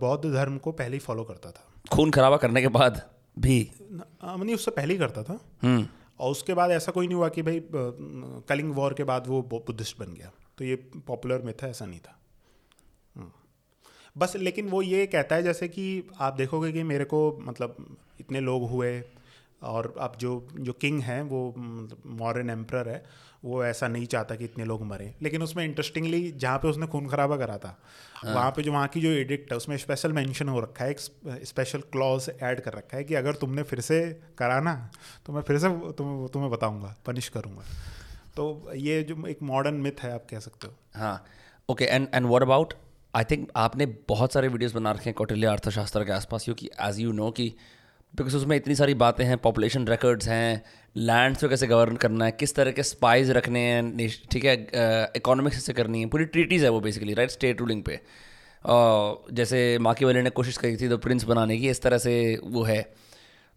बौद्ध 0.00 0.32
धर्म 0.32 0.58
को 0.58 0.72
पहले 0.72 0.96
ही 0.96 1.00
फॉलो 1.00 1.24
करता 1.24 1.50
था। 1.50 1.64
खून 1.92 2.10
खराबा 2.10 2.36
करने 2.36 2.60
के 2.60 2.68
बाद 2.68 3.02
भी? 3.38 3.70
नहीं 3.82 4.54
उससे 4.54 4.70
पहले 4.70 4.94
ही 4.94 4.98
करता 4.98 5.22
था। 5.22 5.38
हम्म। 5.62 5.86
और 6.20 6.30
उसके 6.30 6.54
बाद 6.54 6.70
ऐसा 6.70 6.92
कोई 6.92 7.06
नहीं 7.06 7.16
हुआ 7.16 7.28
कि 7.28 7.42
भाई 7.42 7.62
कलिंग 8.48 8.74
वॉर 8.74 8.94
के 8.94 9.04
बाद 9.04 9.24
वो 9.26 9.42
बुद्धिस्ट 9.42 9.98
बन 9.98 10.14
गया। 10.14 10.30
तो 10.58 10.64
ये 10.64 10.76
पॉपुलर 11.06 11.42
में 11.42 11.54
था 11.56 11.68
ऐसा 11.68 11.86
नहीं 11.86 12.00
था। 12.00 12.18
हम्म। 13.16 13.30
बस 14.18 14.36
लेकिन 14.36 14.68
वो 14.68 14.82
ये 14.82 15.06
कहता 15.06 15.36
है 15.36 15.42
जैसे 15.42 15.68
कि 15.68 16.08
आप 16.20 16.34
देखोगे 16.34 16.72
कि 16.72 16.82
मेरे 16.82 17.04
को 17.04 17.38
मतलब 17.42 17.96
इतने 18.20 18.40
लोग 18.40 18.70
हुए 18.70 19.00
और 19.62 19.94
अब 20.00 20.16
जो 20.18 20.30
जो 20.54 20.72
किंग 20.72 21.00
हैं 21.02 21.20
वो 21.22 21.42
मॉडर्न 21.56 22.50
एम्प्रर 22.50 22.88
है 22.88 23.02
वो 23.44 23.64
ऐसा 23.64 23.88
नहीं 23.88 24.06
चाहता 24.06 24.34
कि 24.34 24.44
इतने 24.44 24.64
लोग 24.64 24.84
मरें। 24.86 25.12
लेकिन 25.22 25.42
उसमें 25.42 25.64
इंटरेस्टिंगली 25.64 26.30
जहाँ 26.32 26.58
पे 26.58 26.68
उसने 26.68 26.86
खून 26.86 27.06
खराबा 27.08 27.36
करा 27.36 27.56
था 27.58 27.76
हाँ। 28.14 28.34
वहाँ 28.34 28.50
पे 28.50 28.62
जो 28.62 28.72
वहाँ 28.72 28.88
की 28.88 29.00
जो 29.00 29.08
एडिक्ट 29.10 29.50
है 29.52 29.56
उसमें 29.56 29.76
स्पेशल 29.76 30.12
मेंशन 30.12 30.48
हो 30.48 30.60
रखा 30.60 30.84
है 30.84 30.90
एक 30.90 31.00
स्पेशल 31.46 31.80
क्लॉज 31.92 32.30
ऐड 32.42 32.60
कर 32.60 32.72
रखा 32.72 32.96
है 32.96 33.04
कि 33.04 33.14
अगर 33.14 33.34
तुमने 33.34 33.62
फिर 33.62 33.80
से 33.80 34.00
कराना 34.38 34.74
तो 35.26 35.32
मैं 35.32 35.42
फिर 35.42 35.58
से 35.58 35.68
तुम 35.92 36.26
तुम्हें 36.28 36.50
बताऊँगा 36.50 36.94
पनिश 37.06 37.28
करूँगा। 37.28 37.64
तो 38.36 38.70
ये 38.76 39.02
जो 39.02 39.26
एक 39.26 39.42
मॉडर्न 39.42 39.74
मिथ 39.80 40.02
है 40.02 40.12
आप 40.12 40.26
कह 40.30 40.38
सकते 40.40 40.66
हो। 40.66 40.74
हाँ। 40.94 41.24
Okay 41.68 41.84
and 41.84 42.08
and 42.14 42.26
what 42.26 42.42
about 42.42 42.74
I 43.14 43.24
think 43.24 43.50
आपने 43.56 43.86
बहुत 44.08 44.32
सारे 44.32 44.48
वीडियोज़ 44.48 44.74
बना 44.74 44.92
रखे 44.92 45.10
हैं 45.10 45.14
कौटिल्य 45.14 45.46
अर्थशास्त्र 45.46 46.04
के 46.04 46.12
आसपास 46.12 46.44
क्योंकि 46.44 46.70
एज 46.80 46.98
यू 47.00 47.12
नो 47.12 47.30
कि 47.30 47.54
बिकॉज़ 48.14 48.36
उसमें 48.36 48.56
इतनी 48.56 48.74
सारी 48.74 48.94
बातें 48.94 49.24
हैं 49.24 49.36
पॉपुलेशन 49.38 49.86
रिकॉर्ड्स 49.88 50.28
हैं 50.28 50.62
लैंड 50.96 51.36
पे 51.36 51.48
कैसे 51.48 51.66
गवर्न 51.66 51.96
करना 51.96 52.24
है, 52.24 52.32
किस 52.32 52.54
तरह 52.54 52.72
के 52.72 52.82
स्पाइज 52.82 53.30
रखने 53.30 53.60
हैं 53.60 54.08
ठीक 54.32 54.44
है 54.44 54.56
इकोनॉमिक्स 55.16 55.64
से 55.64 55.72
करनी 55.72 56.00
है, 56.00 56.06
पूरी 56.06 56.24
ट्रीटीज़ 56.26 56.64
है 56.64 56.70
वो 56.70 56.80
बेसिकली 56.80 57.14
राइट 57.14 57.30
स्टेट 57.30 57.60
रूलिंग 57.60 57.82
पे। 57.82 58.00
जैसे 59.34 59.78
माकी 59.80 60.04
वाले 60.04 60.22
ने 60.22 60.30
कोशिश 60.32 60.56
करी 60.56 60.76
थी 60.76 60.88
द 60.88 60.98
प्रिंस 61.02 61.24
बनाने 61.24 61.56
की, 61.58 61.68
इस 61.68 61.82
तरह 61.82 61.98
से 61.98 62.40
वो 62.44 62.62
है। 62.62 62.82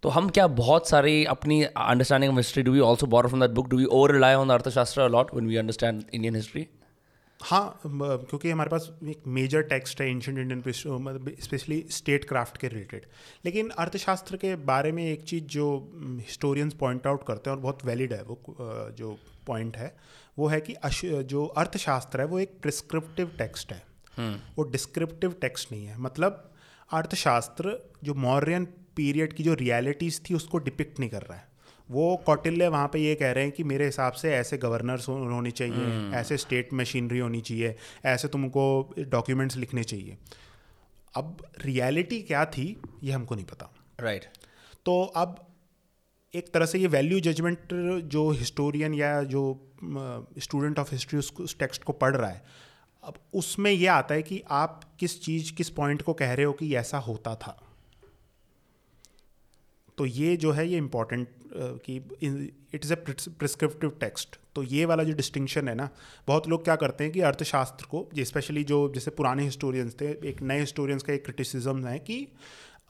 तो 0.04 0.10
हम 0.10 0.30
क्या 0.30 0.48
बहुत 0.56 0.90
सारी 0.90 1.24
अपनी 1.26 1.62
understanding 1.64 2.32
of 2.32 2.38
history 2.38 2.64
do 2.64 2.72
we 2.72 2.80
also 2.88 3.08
borrow 3.08 3.30
from 3.30 3.42
that 3.42 3.52
book 3.52 3.70
do 3.70 3.78
we 3.78 3.86
over 3.86 4.12
rely 4.14 4.34
on 4.36 4.50
Arthashastra 4.50 5.02
a lot 5.02 5.34
when 5.34 5.48
we 5.48 5.56
understand 5.58 6.04
Indian 6.14 6.36
history 6.36 6.68
हाँ 7.44 7.80
क्योंकि 7.86 8.52
हमारे 8.52 8.70
पास 8.70 9.00
एक 9.04 9.22
मेजर 9.28 9.62
टेक्स्ट 9.62 10.02
है 10.02 10.10
एंशंट 10.10 10.38
इंडियन 10.38 10.64
मतलब 10.88 11.36
स्पेशली 11.40 11.86
स्टेट 11.90 12.26
क्राफ्ट 12.26 12.58
के 12.58 12.68
रिलेटेड 12.68 13.06
लेकिन 13.46 13.70
अर्थशास्त्र 13.70 14.38
के 14.38 14.56
बारे 14.56 14.92
में 14.92 15.04
एक 15.06 15.24
चीज़ 15.24 15.44
जो 15.44 15.92
हिस्टोरियंस 15.98 16.74
पॉइंट 16.74 17.08
आउट 17.08 17.28
करते 17.28 17.50
हैं 17.50 17.58
और 17.58 17.64
बहुत 17.64 17.86
वैलिड 17.86 18.14
है 18.14 18.24
वो 18.24 18.40
जो 18.92 19.18
पॉइंट 19.48 19.78
है 19.78 19.96
वो 20.40 20.48
है 20.48 20.62
कि 20.62 20.76
जो 21.06 21.46
अर्थशास्त्र 21.46 22.22
है 22.22 22.28
वो 22.28 22.40
एक 22.40 22.58
प्रिस्क्रिप्टिव 22.62 23.32
टेक्स्ट 23.38 23.74
है। 23.74 23.84
वो 24.58 24.64
डिस्क्रिप्टिव 24.64 25.32
टेक्स्ट 25.32 25.72
नहीं 25.72 25.86
है। 25.86 25.98
मतलब 25.98 26.54
अर्थशास्त्र 26.94 27.94
जो 28.04 28.14
मौर्यन 28.14 28.66
पीरियड 28.96 29.34
की 29.34 29.44
जो 29.44 29.54
रियलिटीज़ 29.54 30.22
थी 30.22 30.34
उसको 30.34 30.58
डिपिक्ट 30.58 31.00
नहीं 31.00 31.10
कर 31.10 31.22
रहा 31.22 31.38
है। 31.38 31.55
वो 31.92 32.16
कौटिल्य 32.26 32.68
वहाँ 32.68 32.88
पे 32.88 33.00
ये 33.00 33.16
कह 33.16 33.32
रहे 33.32 33.44
हैं 33.44 33.54
कि 33.54 33.64
मेरे 33.64 33.86
हिसाब 33.86 34.14
से 34.14 34.34
ऐसे 34.34 34.58
गवर्नर्स 34.58 35.10
होने 35.10 35.52
चाहिए 35.52 36.12
ऐसे 36.16 36.38
स्टेट 36.38 36.74
मशीनरी 36.74 37.20
होनी 37.20 37.42
चाहिए 37.42 37.76
ऐसे 38.06 38.28
तुमको 38.28 38.94
डॉक्यूमेंट्स 39.00 39.58
लिखने 39.58 39.84
चाहिए। 39.84 40.18
अब 41.16 41.48
रियलिटी 41.66 42.22
क्या 42.22 42.46
थी 42.46 42.82
ये 43.04 43.12
हमको 43.12 43.36
नहीं 43.36 43.46
पता। 43.46 43.70
Right 44.00 44.24
right. 44.24 44.46
तो 44.86 45.04
अब 45.16 45.48
एक 46.34 46.54
तरह 46.54 46.66
से 46.66 46.80
ये 46.80 46.88
वैल्यू 46.88 47.20
जजमेंट 47.20 47.60
जो 48.04 48.30
हिस्टोरियन 48.30 48.94
या 48.94 49.24
जो 49.24 49.44
स्टूडेंट 50.38 50.80
ऑफ़ 50.80 50.92
हिस्ट्री 50.92 51.20
उस 51.20 51.58
टेक्स्ट 51.60 51.84
को 51.84 51.94
पढ़ 51.94 52.16
रहा 52.16 52.30
है 52.30 52.46
अब 53.04 53.14
उसमें 53.34 53.72
ये 53.72 53.88
आता 53.88 54.16
है 54.16 54.24
कि 54.24 54.42
आप 54.50 54.84
किस 55.00 55.22
चीज़ 55.22 55.54
किस 55.54 55.70
पॉइंट 55.70 56.02
को 56.02 56.14
कह 56.14 56.34
रहे 56.34 56.46
हो 56.46 56.54
कि 56.54 56.76
ऐसा 56.76 56.98
होता 56.98 57.36
था। 57.36 57.62
तो 59.98 60.06
ये 60.06 60.38
जो 60.38 60.52
है 60.52 60.68
ये 60.68 60.78
इंपॉर्टेंट 60.78 61.28
कि 61.56 61.96
it 62.74 62.86
is 62.86 62.94
a 62.94 62.98
prescriptive 63.40 63.90
text 64.00 64.40
तो 64.56 64.64
ये 64.64 64.86
वाला 64.86 65.04
जो 65.04 65.14
डिस्टिंक्शन 65.14 65.68
है 65.68 65.76
ना 65.76 65.90
बहुत 66.28 66.48
लोग 66.48 66.64
क्या 66.64 66.76
करते 66.76 67.04
हैं 67.04 67.14
कि 67.14 67.22
अर्थशास्त्र 67.22 67.86
को 67.86 68.08
स्पेशली 68.20 68.64
जो 68.64 68.92
जैसे 68.94 69.12
पुराने 69.12 69.44
हिस्टोरियंस 69.44 69.96
थे 70.02 70.06
एक 70.30 70.42
नए 70.42 70.60
हिस्टोरियंस 70.60 71.04
का 71.04 71.14
एक 71.14 71.24
क्रिटिसिज्म 71.26 71.86
है 71.86 72.00
कि 72.00 72.28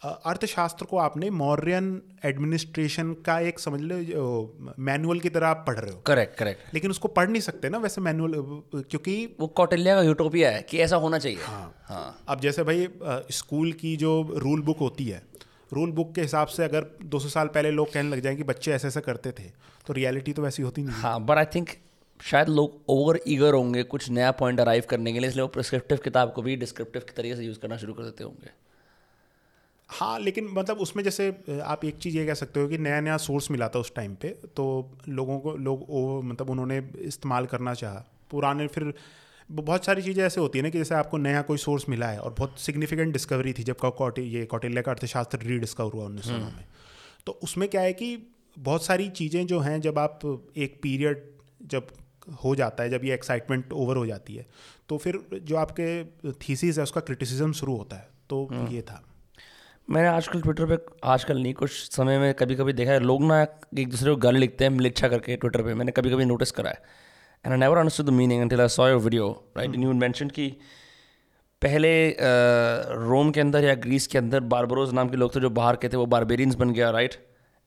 अर्थशास्त्र 0.06 0.86
को 0.86 0.98
आपने 0.98 1.30
मौर्यन 1.30 2.02
एडमिनिस्ट्रेशन 2.26 3.14
का 3.26 3.40
एक 3.40 3.60
समझ 3.60 3.80
लो 3.82 4.76
मैनुअल 4.80 5.20
की 5.20 5.30
तरह 5.30 5.48
आप 5.48 5.64
पढ़ 5.68 5.78
रहे 5.80 5.92
हो। 5.92 6.00
करेक्ट 6.00 6.38
करेक्ट 6.38 6.74
लेकिन 6.74 6.92
उसको 6.92 7.08
पढ़ 7.08 7.30
नहीं 7.30 7.42
सकते 7.42 7.70
ना 7.70 7.78
वैसे 7.78 8.02
मैनुअल 8.02 8.34
क्योंकि 8.76 9.36
वो 9.40 9.48
कौटिल्य 9.48 9.96
का 9.96 10.02
यूटोपिया 10.02 10.50
है 10.52 10.62
कि 10.62 10.78
ऐसा 10.78 10.96
होना 10.96 11.20
चाहिए। 11.20 11.40
हाँ। 11.44 11.74
हाँ। 11.86 12.24
अब 12.30 12.40
जैसे 12.40 12.64
भाई 12.64 12.88
स्कूल 13.32 13.72
की 13.74 13.96
जो 13.98 14.12
रूल 14.38 14.62
बुक 14.62 14.80
होती 14.80 15.06
है 15.06 15.24
रूल 15.72 15.92
बुक 15.92 16.14
के 16.16 16.22
हिसाब 16.22 16.48
से 16.48 16.64
अगर 16.64 16.86
200 17.06 17.30
साल 17.30 17.48
पहले 17.48 17.72
लोग 17.72 17.94
कहने 17.94 18.10
लग 18.10 18.20
जाएँ 18.20 18.36
कि 18.36 18.44
बच्चे 18.44 18.72
ऐसे 18.72 18.88
ऐसे 18.88 19.02
करते 19.02 19.32
थे 19.32 19.50
तो 19.88 19.94
रियलिटी 19.94 20.34
तो 20.34 20.42
वैसी 20.42 20.64
होती 20.64 20.84
नहीं 20.84 20.96
हाँ। 20.96 21.20
बट 21.26 21.38
आई 21.38 21.46
थिंक 21.46 21.70
शायद 22.20 22.50
लोग 22.50 22.82
ओवर 22.90 23.20
ईगर 23.28 23.54
होंगे 23.54 23.84
कुछ 23.84 24.10
नया 24.10 24.32
पॉइंट 24.32 24.60
अराइव 24.60 24.84
करने 24.90 25.14
के 25.14 25.20
लिए 25.20 25.30
इसलिए 25.30 25.42
वो 25.42 25.48
प्रिस्क्रिप्टिव 25.48 25.98
किताब 26.04 26.32
को 26.34 26.42
भी 26.42 26.56
डिस्क्रिप्टिव 26.56 27.02
के 27.02 27.14
तरीके 27.14 27.36
से 27.36 27.44
यूज़ 27.44 27.60
करना 27.60 27.78
शुरू 27.78 27.94
कर 27.94 28.04
देते 28.04 28.24
होंगे। 28.24 28.52
हाँ 29.90 30.20
लेकिन 30.20 30.48
मतलब 30.54 30.78
उसमें 30.78 31.04
जैसे 31.04 31.28
आप 31.64 31.86
एक 31.86 31.98
चीज़ 31.98 32.18
ये 32.18 32.26
कह 32.26 32.34
सकते 32.34 32.60
हो 32.60 32.68
कि 32.68 32.78
नया 32.78 33.02
नया 33.02 33.18
सोर्स 33.18 33.52
मिला 33.52 33.68
था 33.68 33.80
उस 33.80 33.94
टाइम 33.96 34.16
पे 34.16 34.30
तो 34.56 34.66
लोगों 35.10 35.40
को 35.40 35.56
लोग 35.58 35.86
वो 35.90 36.22
मतलब 36.22 36.50
उन्होंने 36.50 36.78
इस्तेमाल 37.00 37.46
करना 37.46 37.74
चाहा। 37.74 38.04
पुराने 38.32 38.68
फिर 38.68 38.94
बहुत 39.52 39.86
सारी 39.86 40.02
चीज़ें 40.02 40.24
ऐसे 40.24 40.42
होती 40.42 40.60
है 40.60 40.64
ना 40.64 40.70
कि 40.70 40.78
जैसे 40.78 40.96
आपको 40.96 41.18
नया 41.18 41.42
कोई 41.42 41.58
सोर्स 41.58 41.90
मिला 41.90 42.08
है 42.08 42.20
और 42.20 42.36
बहुत 42.40 42.60
सिग्निफिकेंट 42.60 43.14
डिस्कवरी 43.14 43.54
थी 43.54 43.64
जब 43.64 43.78
कौ- 43.78 43.96
कौटि 43.96 44.22
ये 44.22 44.46
कौटिल्य 44.46 44.82
का 44.82 44.92
अर्थशास्त्र 44.92 45.40
रीडिस्कवर 45.40 45.92
हुआ 45.92 46.06
उन्नीस 46.06 46.26
सौ 46.26 46.32
में। 46.32 46.66
तो 47.26 47.32
उसमें 47.32 47.70
क्या 47.70 47.82
है 47.82 47.94
कि 47.94 48.36
बहुत 48.60 48.86
सारी 48.86 49.10
चीज़ें 49.10 49.48
जो 49.48 49.60
हैं 49.60 49.82
जब 49.82 50.00
आप 50.00 50.44
एक 50.58 50.80
पीरियड 50.82 51.24
जब 51.66 51.88
हो 52.44 52.56
जाता 52.56 52.84
है 52.84 52.90
जब 52.90 53.02
ये 53.04 53.14
एक्साइटमेंट 53.14 53.74
ओवर 53.74 53.98
हो 53.98 54.06
जाती 54.06 54.36
है 54.36 54.46
तो 54.90 54.98
फिर 54.98 55.20
जो 55.34 55.56
आपके 55.56 56.04
थीसिस 56.32 56.78
है 56.78 56.84
उसका 56.84 57.02
क्रिटिसिज्म 57.02 57.52
शुरू 57.52 57.78
होता 57.78 57.96
है। 57.96 58.08
तो 58.30 58.50
ये 58.70 58.82
था। 58.82 59.04
मैंने 59.90 60.08
आजकल 60.08 60.42
ट्विटर 60.42 60.78
पे 60.78 60.86
आजकल 61.04 61.38
नहीं 61.38 61.54
कुछ 61.54 61.72
समय 61.72 62.20
में 62.20 62.34
कभी 62.34 62.56
कभी 62.56 62.74
देखा 62.74 62.92
है 62.92 63.00
लोग 63.00 63.24
ना 63.24 63.42
एक 63.78 63.90
दूसरे 63.90 64.12
को 64.12 64.18
गाली 64.18 64.40
लिखते 64.40 64.64
हैं 64.64 64.72
मिलिच्छा 64.72 65.08
करके 65.08 65.36
ट्विटर 65.36 65.64
पे 65.64 65.74
मैंने 65.74 65.92
कभी 65.92 66.10
कभी 66.10 66.26
नोटिस 66.26 66.52
करा 66.52 66.70
है। 66.70 67.05
And 67.46 67.52
I 67.54 67.60
never 67.60 67.78
understood 67.78 68.06
the 68.06 68.10
meaning 68.20 68.42
until 68.42 68.62
I 68.62 68.68
saw 68.76 68.88
your 68.90 69.00
video 69.02 69.30
right 69.58 69.74
and 69.76 69.84
you 69.84 69.94
mention 69.94 70.30
कि 70.38 70.48
पहले 71.62 71.92
रोम 73.10 73.32
के 73.32 73.40
अंदर 73.42 73.64
या 73.64 73.74
ग्रीस 73.86 74.08
के 74.08 74.18
अंदर 74.18 74.40
बारबरोज 74.54 74.94
नाम 74.94 75.10
के 75.10 75.18
लोग 75.18 75.36
थे 75.36 75.40
जो 75.42 75.50
बाहर 75.60 75.76
के 75.84 75.90
थे 75.90 75.98
वो 75.98 76.06
बारबेरियंस 76.16 76.56
बन 76.64 76.72
गया 76.74 76.90
राइट 76.98 77.14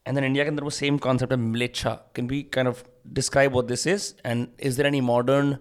एंड 0.07 0.15
देन 0.17 0.25
इंडिया 0.25 0.45
के 0.45 0.51
अंदर 0.51 0.63
वो 0.65 0.71
सेम 0.81 0.99
कॉन्सेप्ट 1.07 1.33
है 1.33 1.39
mleccha 1.39 1.91
can 2.17 2.27
be 2.27 2.43
kind 2.55 2.69
of 2.69 2.83
describe 3.21 3.53
what 3.53 3.65
this 3.67 3.87
is 3.87 4.13
and 4.27 4.47
is 4.61 4.77
there 4.77 4.87
any 4.87 5.01
modern 5.11 5.57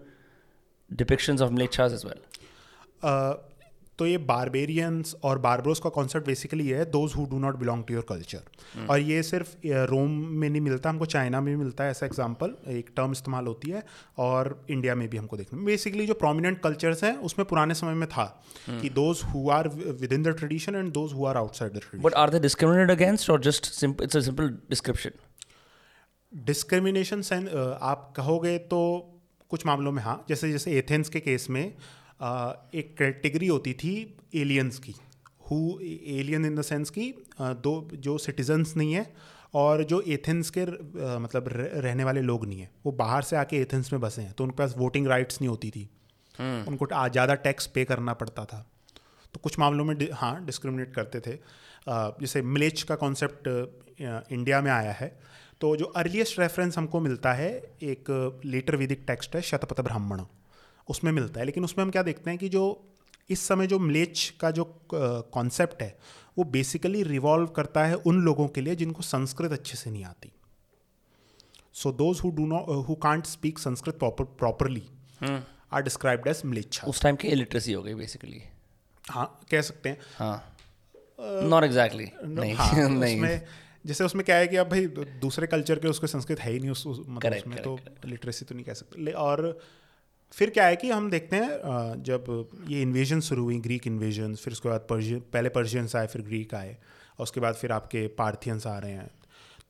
depictions 0.91 1.41
of 1.41 1.51
mlecchas 1.51 1.93
as 1.93 2.05
well 2.05 2.19
uh, 3.03 3.46
तो 3.99 4.05
ये 4.05 4.17
बारबेरियंस 4.27 5.15
और 5.23 5.39
बारबरोस 5.39 5.79
का 5.79 5.89
कॉन्सेप्ट 5.89 6.27
बेसिकली 6.27 6.67
है 6.67 6.85
those 6.91 7.13
who 7.13 7.25
do 7.25 7.39
not 7.39 7.55
belong 7.55 7.83
to 7.83 7.93
your 7.93 8.05
culture 8.09 8.85
और 8.89 8.99
ये 8.99 9.21
सिर्फ़ 9.23 9.55
रोम 9.91 10.11
में 10.33 10.49
नहीं 10.49 10.61
मिलता 10.61 10.89
हमको 10.89 11.05
चाइना 11.05 11.41
में 11.41 11.53
भी 11.53 11.63
मिलता 11.63 11.83
है 11.83 11.91
ऐसा 11.91 12.05
एग्ज़ाम्पल 12.05 12.55
एक 12.71 12.91
टर्म 12.97 13.11
इस्तेमाल 13.11 13.47
होती 13.47 13.71
है 13.71 13.83
और 14.17 14.65
इंडिया 14.69 14.95
में 14.95 15.07
भी 15.09 15.17
हमको 15.17 15.37
देखने 15.37 15.63
बेसिकली 15.65 16.05
जो 16.07 16.13
प्रोमिनेंट 16.15 16.61
कल्चर्स 16.61 17.03
हैं 17.03 17.15
उसमें 17.29 17.45
पुराने 17.47 17.73
समय 17.73 17.93
में 17.95 18.07
था 18.09 18.25
कि 18.69 18.89
those 18.95 19.21
who 19.33 19.49
are 19.49 19.67
within 20.13 20.23
the 20.23 20.35
tradition 20.37 20.75
and 20.75 20.91
those 20.93 21.13
who 21.13 21.25
are 21.25 21.37
outside 21.37 21.71
the 21.71 21.79
tradition 21.79 22.03
but 22.03 22.13
are 22.15 22.29
they 22.29 22.39
discriminated 22.39 22.91
against 22.91 23.29
और 23.29 23.41
just 23.41 23.73
it's 23.83 24.15
a 24.15 24.19
simple 24.21 24.49
description 24.69 25.19
discrimination 26.33 27.23
आप 27.81 28.11
कहोगे 28.17 28.57
तो 28.71 28.79
कुछ 29.51 29.65
मामलों 29.65 29.91
में 29.91 30.01
हाँ 30.03 30.23
जैसे 30.29 30.51
जैसे 30.51 30.71
एथेंस 30.77 31.09
के 31.09 31.19
केस 31.19 31.49
में 31.49 31.73
एक 32.19 32.95
कैटेगरी 32.97 33.47
होती 33.47 33.73
थी 33.75 33.93
एलियंस 34.35 34.79
की। 34.79 34.95
Who 35.49 35.57
alien 35.81 36.45
in 36.45 36.55
the 36.55 36.61
sense 36.63 36.89
की 36.89 37.13
दो 37.39 37.73
जो 37.95 38.17
सिटीजन्स 38.19 38.75
नहीं 38.77 38.93
है 38.93 39.05
और 39.55 39.83
जो 39.83 40.01
एथेंस 40.09 40.49
के 40.57 40.65
मतलब 41.19 41.45
रहने 41.47 42.03
वाले 42.03 42.21
लोग 42.21 42.45
नहीं 42.45 42.59
है। 42.59 42.69
वो 42.85 42.91
बाहर 42.93 43.23
से 43.23 43.35
आके 43.35 43.57
एथेंस 43.57 43.91
में 43.93 44.01
बसे 44.01 44.21
हैं 44.21 44.33
तो 44.33 44.43
उनके 44.43 44.55
पास 44.55 44.73
वोटिंग 44.77 45.07
राइट्स 45.07 45.41
नहीं 45.41 45.49
होती 45.49 45.69
थी। 45.71 45.89
उनको 46.39 46.87
ज़्यादा 46.87 47.35
टैक्स 47.35 47.67
पे 47.67 47.85
करना 47.85 48.13
पड़ता 48.15 48.45
था। 48.45 48.65
तो 49.33 49.39
कुछ 49.43 49.57
मामलों 49.59 49.85
में 49.85 49.95
हाँ 50.13 50.45
डिस्क्रिमिनेट 50.45 50.93
करते 50.95 51.19
थे। 51.19 51.35
जैसे 51.87 52.41
मिलेच 52.43 52.81
का 52.83 52.95
कॉन्सेप्ट 52.95 53.47
इंडिया 53.99 54.61
में 54.61 54.71
आया 54.71 54.91
है। 54.91 55.07
तो 55.61 55.75
जो 55.75 55.85
अर्लीस्ट 55.97 56.39
रेफरेंस 56.39 56.77
हमको 56.77 56.99
मिलता 56.99 57.33
है 57.33 57.49
एक 57.83 58.41
लेटर 58.45 58.75
वैदिक 58.75 59.03
टेक्स्ट 59.07 59.35
है 59.35 59.41
शतपथ 59.43 59.81
ब्राह्मण। 59.81 60.21
उसमें 60.89 61.11
मिलता 61.11 61.39
है। 61.39 61.45
लेकिन 61.45 61.63
उसमें 61.63 61.85
हम 61.85 61.91
क्या 61.91 62.03
देखते 62.03 62.29
हैं 62.29 62.39
कि 62.39 62.49
जो 62.49 62.83
इस 63.29 63.39
समय 63.47 63.67
जो 63.67 63.79
मिलेच 63.79 64.33
का 64.39 64.51
जो 64.51 64.81
कॉन्सेप्ट 64.93 65.81
है 65.81 65.97
वो 66.37 66.43
बेसिकली 66.43 67.03
रिवॉल्व 67.03 67.47
करता 67.47 67.85
है 67.85 67.95
उन 67.95 68.21
लोगों 68.21 68.47
के 68.47 68.61
लिए 68.61 68.75
जिनको 68.75 69.01
संस्कृत 69.01 69.51
अच्छे 69.51 69.77
से 69.77 69.91
नहीं 69.91 70.03
आती। 70.03 70.31
So 71.73 71.91
those 71.91 72.19
who 72.23 72.29
do 72.29 72.45
not 72.45 72.67
who 72.69 72.95
can't 72.95 73.25
speak 73.25 73.59
Sanskrit 73.59 73.99
properly 74.03 74.83
are 75.73 75.81
described 75.81 76.27
as 76.27 76.41
mleccha. 76.45 76.87
उस 76.87 77.01
टाइम 77.01 77.15
की 77.15 77.27
इलिटरेसी 77.27 77.73
हो 77.73 77.83
गई 77.83 77.93
बेसिकली 77.93 78.41
हाँ 79.09 79.39
कह 79.51 79.61
सकते 79.61 79.89
हैं। 79.89 79.97
हाँ। 80.15 80.57
नॉट 81.21 81.63
एग्जैक्टली 81.63 82.11
नहीं 82.23 82.53
हाँ, 82.53 82.89
नहीं। 82.89 83.39
जैसे 83.85 84.03
उसमें 84.03 84.25
क्या 84.25 84.35
है 84.35 84.47
कि 84.47 84.55
अब 84.55 84.69
भाई 84.69 84.85
दूसरे 85.21 85.47
कल्चर 85.47 85.79
के 85.79 85.87
उसको 85.87 86.07
संस्कृत 86.07 86.39
है 86.39 86.51
ही 86.51 86.59
नहीं 86.59 86.69
उस 86.69 86.87
उस- 86.87 87.09
मतलब 87.09 87.21
Correct, 87.21 87.41
उसमें 87.41 87.57
correct, 87.57 88.03
तो 88.03 88.07
लिटरेसी 88.09 88.45
तो 88.45 88.55
नहीं 88.55 88.65
कह 88.65 88.73
सकते। 88.73 89.11
और 89.11 89.59
फिर 90.33 90.49
क्या 90.49 90.65
है 90.65 90.75
कि 90.75 90.89
हम 90.89 91.09
देखते 91.09 91.35
हैं 91.35 92.03
जब 92.03 92.49
ये 92.69 92.81
इन्वेजन 92.81 93.19
शुरू 93.21 93.43
हुई 93.43 93.59
ग्रीक 93.59 93.87
इन्वेजन 93.87 94.35
फिर 94.35 94.53
उसके 94.53 94.69
बाद 94.69 94.85
पर्शियन 94.89 95.19
पहले 95.33 95.49
पर्शियंस 95.49 95.95
आए, 95.95 96.07
फिर 96.07 96.21
ग्रीक 96.21 96.53
आए, 96.55 96.77
और 97.19 97.23
उसके 97.23 97.39
बाद 97.39 97.55
फिर 97.55 97.71
आपके 97.71 98.07
पार्थियंस 98.17 98.67
आ 98.67 98.77
रहे 98.77 98.91
हैं। 98.91 99.09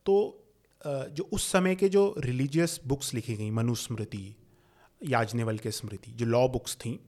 तो 0.06 0.44
जो 0.80 1.28
उस 1.32 1.50
समय 1.52 1.74
के 1.74 1.88
जो 1.88 2.14
रिलीजियस 2.18 2.80
बुक्स 2.86 3.14
लिखी 3.14 3.34
गई, 3.34 3.50
मनुस्मृति, 3.50 4.34
याजनेवल 5.00 5.58
के 5.58 5.70
स्मृति, 5.70 6.10
जो 6.10 6.26
लॉ 6.26 6.46
बुक्स 6.48 6.76
थी, 6.76 6.98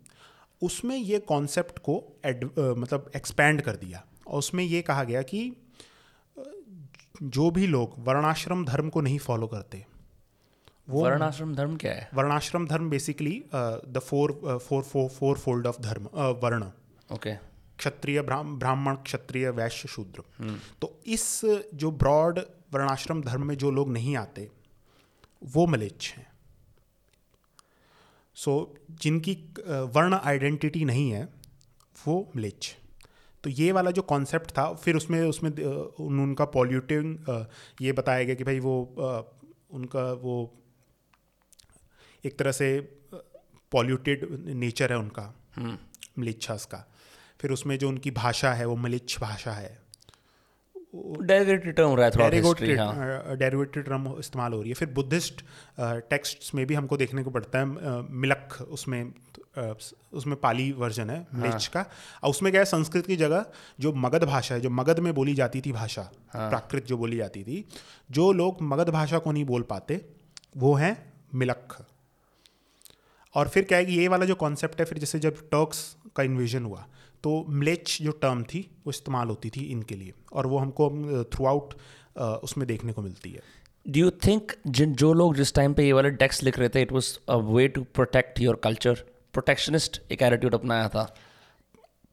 उसमें 0.63 0.97
ये 0.97 1.19
कॉन्सेप्ट 1.19 1.79
को 1.79 2.03
एड 2.27 2.45
मतलब 2.55 3.11
एक्सपैंड 3.17 3.61
कर 3.63 3.77
दिया। 3.77 4.05
और 4.27 4.39
उसमें 4.39 4.65
ये 4.65 4.83
कहा 4.83 5.05
गया 5.05 5.23
कि 5.23 5.53
जो 7.23 7.51
भी 7.51 7.67
लोग 7.67 7.95
वर्णाश्रम 7.99 8.65
धर्म 8.65 8.89
को 8.89 9.01
नहीं 9.01 9.19
फॉलो 9.19 9.47
करते 9.47 9.85
वो 10.91 11.03
वर्णाश्रम 11.03 11.55
धर्म 11.55 11.77
क्या 11.77 11.93
है? 11.93 12.09
Varnashrama 12.15 12.67
dharma 12.67 12.91
basically 12.91 13.43
the 13.55 14.01
four 14.05 14.33
four 14.61 14.83
four 14.83 15.09
four 15.11 15.39
fold 15.39 15.67
of 15.67 15.81
dharma 15.83 16.09
varna. 16.43 16.71
Okay 17.11 17.35
क्षत्रिय 17.79 18.21
ब्राह्मण 18.23 18.97
क्षत्रिय 19.05 19.51
वैश्य 19.51 19.89
शूद्र। 19.89 20.23
तो 20.83 20.95
इस 21.09 21.25
जो 21.75 21.91
ब्रॉड 21.93 22.39
वर्णाश्रम 22.75 23.23
धर्म 23.23 23.47
में 23.47 23.57
जो 23.57 23.71
लोग 23.71 23.93
नहीं 23.93 24.17
आते 24.17 24.49
वो 25.43 25.67
मलेच्छ 25.67 26.13
हैं। 26.13 26.27
सो 28.37 28.53
जिनकी 29.03 29.35
वर्ण 29.95 30.19
आइडेंटिटी 30.25 30.85
नहीं 30.85 31.11
है 31.11 31.25
वो 31.97 32.21
मलेच्छ। 32.37 32.75
तो 33.45 33.51
ये 33.51 33.73
वाला 33.73 33.91
जो 33.91 34.03
कॉन्सेप्ट 34.05 34.51
था 34.51 34.73
फिर 34.75 34.97
उसमें 34.97 35.21
उसमें 35.23 35.51
उनका 35.51 36.45
पॉल्यूटिंग 36.55 37.47
ये 37.83 37.93
बताया 37.93 38.25
गया 38.25 38.35
कि 38.35 38.45
भाई 38.45 38.61
वो 38.61 38.75
उनका 39.71 40.03
वो 40.23 40.35
एक 42.25 42.39
तरह 42.39 42.53
से 42.53 42.69
पॉल्यूटेड 43.73 44.27
नेचर 44.57 44.93
है 44.93 44.99
उनका 44.99 45.35
मलिच्छास 46.19 46.65
का। 46.65 46.87
फिर 47.41 47.51
उसमें 47.51 47.79
जो 47.79 47.89
उनकी 47.89 48.11
भाषा 48.11 48.53
है 48.53 48.65
वो 48.67 48.77
मलिच्छ 48.77 49.21
भाषा 49.21 49.53
है। 49.53 49.79
डेरिवेटिव 50.95 51.73
टर्म 51.73 51.95
रहा 51.95 52.07
है 52.07 52.11
हाँ। 52.79 53.37
डेरिवेटेड 53.37 53.85
टर्म 53.85 54.09
इस्तेमाल 54.19 54.53
हो 54.53 54.61
रही 54.61 54.71
है। 54.71 54.75
फिर 54.75 54.89
बुद्धिस्ट 54.91 55.45
टेक्स्ट्स 55.81 56.55
में 56.55 56.65
भी 56.67 56.75
हमको 56.75 56.97
देखने 56.97 57.23
को 57.23 57.31
पड़ता 57.31 57.59
है 57.59 57.65
मिलक 58.13 58.57
उसमें 58.71 59.13
उसमें 60.13 60.37
पाली 60.37 60.71
वर्जन 60.73 61.11
है 61.11 61.27
मिर्च 61.35 61.67
का। 61.67 61.85
और 62.23 62.31
उसमें 62.31 62.51
क्या 62.53 62.61
है 62.61 62.65
संस्कृत 62.65 63.07
की 63.07 63.17
जगह 63.17 63.47
जो 63.81 63.93
मगध 63.97 64.25
भाषा 64.25 64.55
है 64.55 64.61
जो 64.61 64.71
मगध 64.71 64.99
में 64.99 65.13
बोली 65.15 65.35
जाती 65.35 65.61
थी 65.61 65.73
भाषा 65.73 66.03
प्राकृत 66.37 66.87
जो 66.87 66.97
बोली 66.97 67.17
जाती 67.17 67.43
थी 67.45 67.65
जो 68.11 68.31
लोग 68.33 68.63
मगध 68.63 68.89
भाषा 68.91 69.19
को 69.19 69.33
नहीं 69.33 69.45
बोल 69.45 69.63
पाते 69.63 70.01
वो 70.57 70.75
हैं 70.75 70.97
मिलक 71.35 71.77
और 73.35 73.49
फिर 73.49 73.65
क्या 73.65 73.79
है 73.79 73.85
कि 73.85 73.93
ये 73.93 74.09
वाला 74.09 74.27
जो 74.27 74.35
कॉन्सेप्ट 74.37 74.81
है, 74.81 74.85
फिर 74.87 74.99
जैसे 74.99 75.19
जब 75.19 75.37
टर्क्स 75.51 75.97
का 76.17 76.23
इन्वेजन 76.23 76.65
हुआ 76.65 76.87
तो 77.25 77.45
म्लेच 77.51 77.99
जो 78.03 78.11
टर्म 78.23 78.43
थी, 78.45 78.61
वो 78.87 78.91
इस्तेमाल 78.91 79.29
होती 79.29 79.51
थी 79.51 79.65
इनके 79.73 79.95
लिए 79.95 80.13
और 80.33 80.47
वो 80.47 80.59
हमको 80.59 81.25
थ्रू 81.33 81.47
आउट 81.47 81.75
उसमें 82.45 82.67
देखने 82.69 82.93
को 82.93 83.03
मिलती 83.03 83.31
है। 83.31 83.43
डू 83.87 84.01
यू 84.01 84.11
थिंक 84.27 84.53
जिन, 84.67 84.95
जो 84.95 85.13
लोग 85.15 85.37
जिस 85.37 85.55
टाइम 85.55 85.75
पे 85.75 85.85
ये 85.85 85.93
वाले 85.93 86.11
टेक्स्ट 86.13 86.43
लिख 86.45 86.59
रहे 86.59 86.69
थे 86.69 86.83
it 86.83 86.93
was 86.93 87.17
a 87.29 87.37
way 87.49 87.67
to 87.69 87.83
protect 87.95 88.41
your 88.41 88.61
culture 88.65 89.05
protectionist 89.35 90.01
एक 90.13 90.23
एटीट्यूड 90.23 90.55
अपनाया 90.55 90.89
था। 90.89 91.05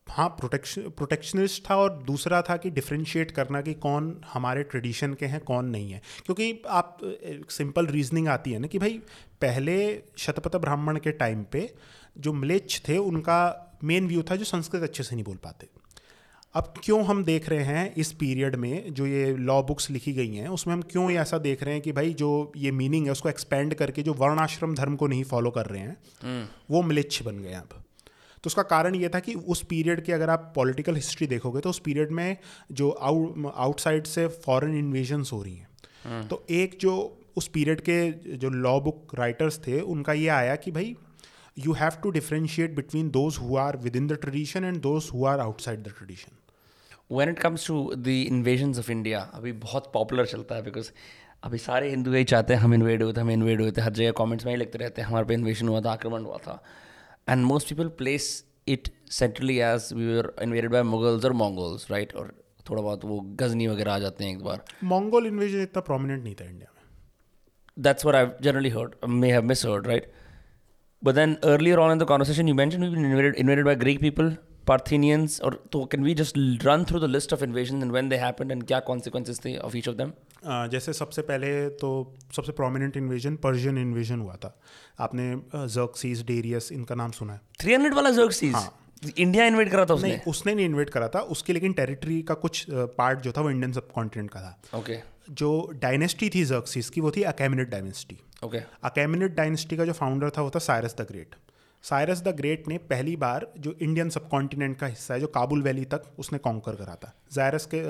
हाँ 0.10 0.28
प्रोटेक्शन 0.30 0.82
प्रोटेक्शनिस्ट 0.90 1.70
था 1.70 1.76
और 1.76 2.04
दूसरा 2.04 2.42
था 2.42 2.58
कि 2.58 2.70
डिफ्रेंशिएट 2.70 3.32
करना 3.32 3.62
कि 3.62 3.74
कौन 3.74 4.22
हमारे 4.34 4.64
ट्रेडिशन 4.64 5.14
के 5.14 5.26
हैं 5.26 5.40
कौन 5.42 5.66
नहीं 5.66 5.92
है। 5.92 6.02
क्योंकि 6.26 6.62
आप 6.70 6.98
सिंपल 7.50 7.88
रीजनिंग 7.88 8.28
आती 8.28 8.52
है 8.52 8.60
ना 8.60 8.68
कि 8.68 8.80
भाई 8.80 9.00
पहले 9.42 9.78
शतपथ 10.18 10.56
ब्राह्मण 10.56 11.00
के 11.00 11.12
टाइम 11.12 11.44
पे 11.44 11.70
जो 12.18 12.34
म्लेच्छ 12.34 12.82
थे 12.90 12.98
उनका 12.98 13.40
मेन 13.84 14.08
व्यू 14.08 14.24
था 14.24 14.36
जो 14.36 14.44
संस्कृत 14.44 14.84
अच्छे 14.84 15.04
से 15.04 15.16
नहीं 15.16 15.26
बोल 15.26 15.36
पाते। 15.36 15.68
अब 16.56 16.74
क्यों 16.84 17.04
हम 17.06 17.24
देख 17.24 17.50
रहे 17.50 17.64
हैं 17.64 17.94
इस 17.96 18.12
पीरियड 18.12 18.56
में 18.56 18.94
जो 18.94 19.06
ये 19.08 19.36
लॉ 19.36 19.62
बुक्स 19.64 19.90
लिखी 19.90 20.14
गई 20.14 20.36
हैं 20.36 20.48
उसमें 20.48 20.74
हम 20.74 20.82
क्यों 20.82 21.10
ये 21.12 21.18
ऐसा 21.18 21.38
देख 21.38 21.64
रहे 21.64 21.74
हैं 21.74 21.82
कि 21.84 21.92
भाई 21.92 22.14
जो 22.14 22.52
ये 22.58 22.72
मीनिंग 22.72 23.06
है 23.06 23.12
उसको 23.12 23.30
एक्सपेंड 23.30 23.74
करके 23.74 24.04
जो 24.04 24.14
वर्णाश्रम 24.14 24.76
धर्म 24.76 24.96
को 24.96 25.08
नहीं 25.08 25.24
फॉलो 25.24 25.52
कर 25.52 25.66
रहे 25.66 25.82
हैं 25.82 26.50
वो 26.72 26.82
म्लेच्छ 26.82 27.24
बन 27.24 27.40
गए 27.40 27.54
अब। 27.54 27.84
तो 28.44 28.48
उसका 28.48 28.64
कारण 28.64 28.96
ये 28.96 29.10
था 29.10 29.20
कि 29.20 29.34
उस 29.34 29.64
पीरियड 29.64 30.02
की 30.02 30.12
अगर 30.12 30.30
आप 30.30 30.52
पॉलिटिकल 30.56 30.96
हिस्ट्री 30.96 31.28
देखोगे 31.28 31.62
तो 31.62 31.70
उस 31.70 31.80
पीरियड 31.80 32.12
में 32.12 32.38
जो 32.72 32.90
आउटसाइड 32.90 34.08
से 34.08 34.28
फॉरेन 34.46 34.78
इन्वेजन्स 34.78 35.34
हो 35.34 35.42
रही 35.44 35.56
हैं। 35.56 36.28
तो 36.28 36.46
एक 36.50 36.78
जो 36.82 36.96
उस 37.38 37.48
पीरियड 37.48 37.82
के 37.82 37.98
जो 38.38 38.50
लॉ 38.50 38.80
बुक 38.80 39.16
राइटर्स 39.16 39.60
थे 39.68 39.80
उनका 39.82 40.14
ये 40.14 40.28
आया 40.28 40.56
कि 40.56 40.72
भाई 40.72 40.96
you 41.58 41.74
have 41.74 42.02
to 42.04 42.10
differentiate 42.12 42.76
between 42.76 43.10
those 43.10 43.38
who 43.38 43.56
are 43.58 43.78
within 43.96 44.08
the 44.08 44.18
tradition 44.22 44.64
and 44.64 44.82
those 44.82 45.10
who 45.14 45.26
are 45.26 45.40
outside 45.40 45.80
the 45.80 45.94
tradition 45.98 46.38
when 47.12 47.30
it 47.30 47.40
comes 47.40 47.68
to 47.68 47.94
the 47.96 48.08
invasions 48.08 48.80
of 48.80 48.92
India 48.92 49.20
अभी 49.34 49.52
बहुत 49.66 49.92
पॉपुलर 49.94 50.26
चलता 50.26 50.56
है 50.56 50.64
बिकॉज़ 50.64 50.92
अभी 51.44 51.58
सारे 51.58 51.90
हिंदू 51.90 52.14
यही 52.14 52.24
चाहते 52.24 52.54
हैं 52.54 52.62
हम 52.62 52.74
इन्वेड 52.74 53.04
हुए 53.04 53.14
थे 53.14 53.22
हम 53.22 53.32
इन्वेड 53.32 53.62
हुए 53.62 53.72
थे 53.72 53.82
हर 53.82 53.94
जगह 53.94 54.12
कमेंट्स 54.18 54.46
में 54.46 54.52
ही 54.54 54.58
लिखते 54.60 54.78
रहते 54.78 55.02
हैं 55.02 55.10
हमारे 55.10 55.26
पे 55.26 55.34
इन्वेजन 55.34 55.68
हुआ 55.68 55.82
था 55.82 55.92
आक्रमण 55.92 56.24
हुआ 56.24 56.38
था। 56.38 56.64
And 57.30 57.46
most 57.46 57.70
people 57.70 57.88
place 58.02 58.30
it 58.68 58.90
centrally 59.20 59.58
as 59.74 59.90
we 59.94 60.08
were 60.16 60.34
invaded 60.44 60.72
by 60.72 60.84
Mughals 60.94 61.26
और 61.26 61.34
मंगोल्स 61.44 61.90
राइट 61.92 62.14
और 62.22 62.34
थोड़ा 62.70 62.82
बहुत 62.82 63.06
वो 63.06 63.20
गजनी 63.42 63.68
वगैरह 63.68 63.94
आ 63.94 64.00
जाते 64.00 64.24
हैं 64.24 64.32
एक 64.32 64.44
बार 64.44 64.64
मंगोल 64.96 65.28
इन्वेजन 65.28 65.62
इतना 65.62 65.82
प्रोमिनेंट 65.92 66.24
नहीं 66.24 66.36
था 66.42 66.46
इंडिया 66.46 66.72
में 66.72 66.76
That's 67.86 68.06
what 68.06 68.16
I've 68.16 68.30
generally 68.46 68.70
heard, 68.76 68.94
may 69.24 69.28
have 69.30 69.44
misheard, 69.50 69.88
right? 69.90 70.06
But 71.02 71.18
then 71.18 71.34
earlier 71.44 71.80
on 71.80 71.92
in 71.92 72.00
the 72.00 72.06
conversation, 72.12 72.48
you 72.48 72.56
mentioned 72.60 72.84
we've 72.84 72.94
been 72.94 73.06
invaded, 73.06 73.36
invaded 73.36 73.66
by 73.66 73.76
Greek 73.76 74.00
people, 74.06 74.32
Parthenians, 74.66 75.36
or 75.40 75.52
so 75.76 75.82
can 75.86 76.08
we 76.08 76.16
just 76.22 76.40
l- 76.40 76.56
run 76.70 76.86
through 76.86 77.02
the 77.04 77.08
list 77.08 77.36
of 77.38 77.44
invasions 77.44 77.86
and 77.88 77.98
when 77.98 78.10
they 78.14 78.20
happened 78.24 78.56
and 78.56 78.66
क्या 78.72 78.80
consequences 78.88 79.40
थे 79.46 79.54
of 79.68 79.76
each 79.82 79.90
of 79.94 79.98
them? 80.00 80.14
जैसे 80.46 80.94
सबसे 80.94 81.22
पहले 81.24 81.70
तो 81.78 81.90
सबसे 82.36 82.52
prominent 82.52 82.98
invasion 82.98 83.36
Persian 83.36 83.78
invasion 83.78 84.20
हुआ 84.20 84.36
था। 84.36 84.58
आपने 85.00 85.30
जर्कसीज 85.56 86.26
डेरियस 86.26 86.72
इनका 86.72 86.96
नाम 86.96 87.12
सुना 87.12 87.34
है? 87.34 87.42
300 87.60 87.94
वाला 87.94 88.10
Xerxes, 88.12 88.56
इंडिया 89.18 89.46
इन्वेड 89.46 89.72
करा 89.72 89.86
था 89.86 89.94
उसने? 89.94 90.10
नहीं 90.10 90.20
उसने 90.28 90.54
नहीं 90.56 90.66
इन्वेट 90.66 90.90
करा 90.90 91.08
था। 91.08 91.20
उसकी 91.34 91.54
लेकिन 91.54 91.74
टेरिटरी 91.74 92.22
का 92.22 92.34
कुछ 92.36 92.66
पार्ट 92.70 93.20
जो 93.20 93.32
था 93.32 93.42
वो 93.42 93.50
इंडियन 93.52 93.74
सब 93.74 93.92
कॉन्टिनेंट 93.92 94.30
का 94.32 94.42
था। 94.42 94.78
ओके 94.78 94.98
जो 95.32 95.50
डायनेस्टी 95.82 96.30
थी 96.30 96.44
जर्कसीज 96.46 96.90
की 96.90 97.02
वो 97.02 97.12
थी 97.12 97.24
Achaemenid 97.32 97.70
dynasty 97.70 98.18
okay 98.44 98.62
Achaemenid 98.84 99.36
dynasty 99.36 99.78
का 99.78 99.86
जो 99.86 99.94
फाउंडर 99.94 100.30
था 100.38 100.42
वो 100.42 100.50
था 100.50 100.60
Cyrus 100.62 100.96
the 100.98 101.06
Great 101.10 101.36
Cyrus 101.84 102.22
the 102.22 102.36
Great 102.36 102.68
ने 102.68 102.78
पहली 102.90 103.16
बार 103.18 103.48
जो 103.58 103.76
इंडियन 103.82 104.10
सब 104.10 104.28
कॉन्टिनेंट 104.30 104.78
का 104.78 104.88
हिस्सा 104.88 105.14
है 105.14 105.20
जो 105.20 105.28
काबुल 105.34 105.62
वैली 105.64 105.86
तक 105.86 106.04
उसने 106.20 106.40
कॉन्कर 106.40 106.76
करा 106.76 106.96
था। 106.96 107.14
जायरस 107.34 107.66
के 107.74 107.82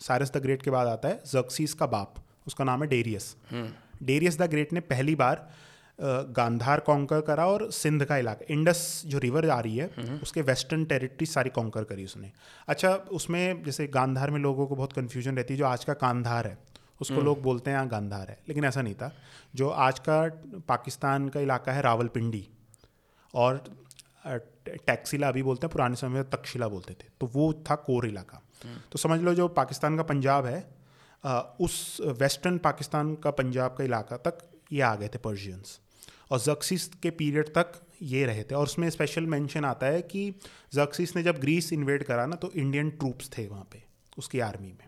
साइरस 0.00 0.32
द 0.32 0.42
ग्रेट 0.42 0.62
के 0.62 0.70
बाद 0.70 0.88
आता 0.88 1.08
है 1.08 1.20
जक्सीस 1.26 1.74
का 1.74 1.86
बाप 1.88 2.14
उसका 2.46 2.64
नाम 2.64 2.82
है 2.82 2.88
डेरियस। 2.88 3.34
डेरियस 4.02 4.38
द 4.38 4.50
ग्रेट 4.50 4.72
ने 4.72 4.80
पहली 4.88 5.14
बार 5.14 5.48
गांधार 5.98 6.80
कॉन्कर 6.80 7.20
करा 7.20 7.46
और 7.46 7.70
सिंध 7.72 8.04
का 8.04 8.16
इलाका 8.16 8.46
इंडस 8.50 9.02
जो 9.06 9.18
रिवर 9.18 9.48
आ 9.50 9.58
रही 9.60 9.76
है 9.76 10.18
उसके 10.22 10.42
वेस्टर्न 10.42 10.84
टेरिटरी 10.84 11.26
सारी 11.26 11.50
कॉन्कर 11.50 11.84
करी 11.84 12.04
उसने। 12.04 12.30
अच्छा 12.68 12.94
उसमें 13.12 13.62
जैसे 13.64 13.86
गांधार 13.88 14.30
में 14.30 14.38
लोगों 14.40 14.66
को 14.66 14.76
बहुत 14.76 14.92
कन्फ्यूज़न 14.92 15.36
रहती 15.36 15.54
है 15.54 15.58
जो 15.58 15.66
आज 15.66 15.84
का 15.84 15.94
कांधार 15.96 16.46
है 16.46 16.58
उसको 17.00 17.20
लोग 17.22 17.42
बोलते 17.42 17.70
हैं 17.70 17.76
यहाँ 17.76 17.88
गांधार 17.88 18.28
है 18.28 18.38
लेकिन 18.48 18.64
ऐसा 18.64 18.82
नहीं 18.82 18.94
था। 18.94 19.12
जो 19.54 19.68
आज 19.68 19.98
का 20.08 20.22
पाकिस्तान 20.68 21.28
का 21.28 21.40
इलाका 21.40 21.72
है 21.72 21.82
रावलपिंडी 21.82 22.46
और 23.34 23.62
टैक्सिला 24.26 25.28
अभी 25.28 25.42
बोलते 25.42 25.66
हैं 25.66 25.72
पुराने 25.72 25.96
समय 25.96 26.10
में 26.10 26.30
तक्षशिला 26.30 26.68
बोलते 26.68 26.94
थे 26.94 27.08
तो 27.20 27.30
वो 27.34 27.52
था 27.70 27.74
कोर 27.82 28.06
इलाका। 28.06 28.42
तो 28.92 28.98
समझ 28.98 29.20
लो 29.20 29.34
जो 29.34 29.48
पाकिस्तान 29.54 29.96
का 29.96 30.02
पंजाब 30.02 30.46
है 30.46 30.60
उस 31.60 31.96
वेस्टर्न 32.18 32.58
पाकिस्तान 32.58 33.14
का 33.14 33.30
पंजाब 33.32 33.74
का 33.78 33.84
इलाका 33.84 34.16
तक 34.16 34.38
ये 34.72 34.80
आ 34.80 34.94
गए 34.94 35.08
थे 35.08 35.18
पर्शियंस 35.18 35.78
और 36.30 36.40
जक्सिस 36.40 36.86
के 37.02 37.10
पीरियड 37.12 37.48
तक 37.48 37.72
ये 38.02 38.24
रहे 38.26 38.42
थे। 38.42 38.54
और 38.54 38.64
उसमें 38.64 38.88
स्पेशल 38.90 39.26
मेंशन 39.26 39.64
आता 39.64 39.86
है 39.86 40.02
कि 40.02 40.30
जक्सिस 40.74 41.16
ने 41.16 41.22
जब 41.22 41.38
ग्रीस 41.40 41.72
इन्वेड 41.72 42.04
करा 42.04 42.26
ना 42.26 42.36
तो 42.36 42.50
इंडियन 42.52 42.90
ट्रूप्स 42.90 43.30
थे 43.38 43.46
वहाँ 43.46 43.68
पे, 43.72 43.82
उसकी 44.18 44.40
आर्मी 44.40 44.68
में। 44.68 44.87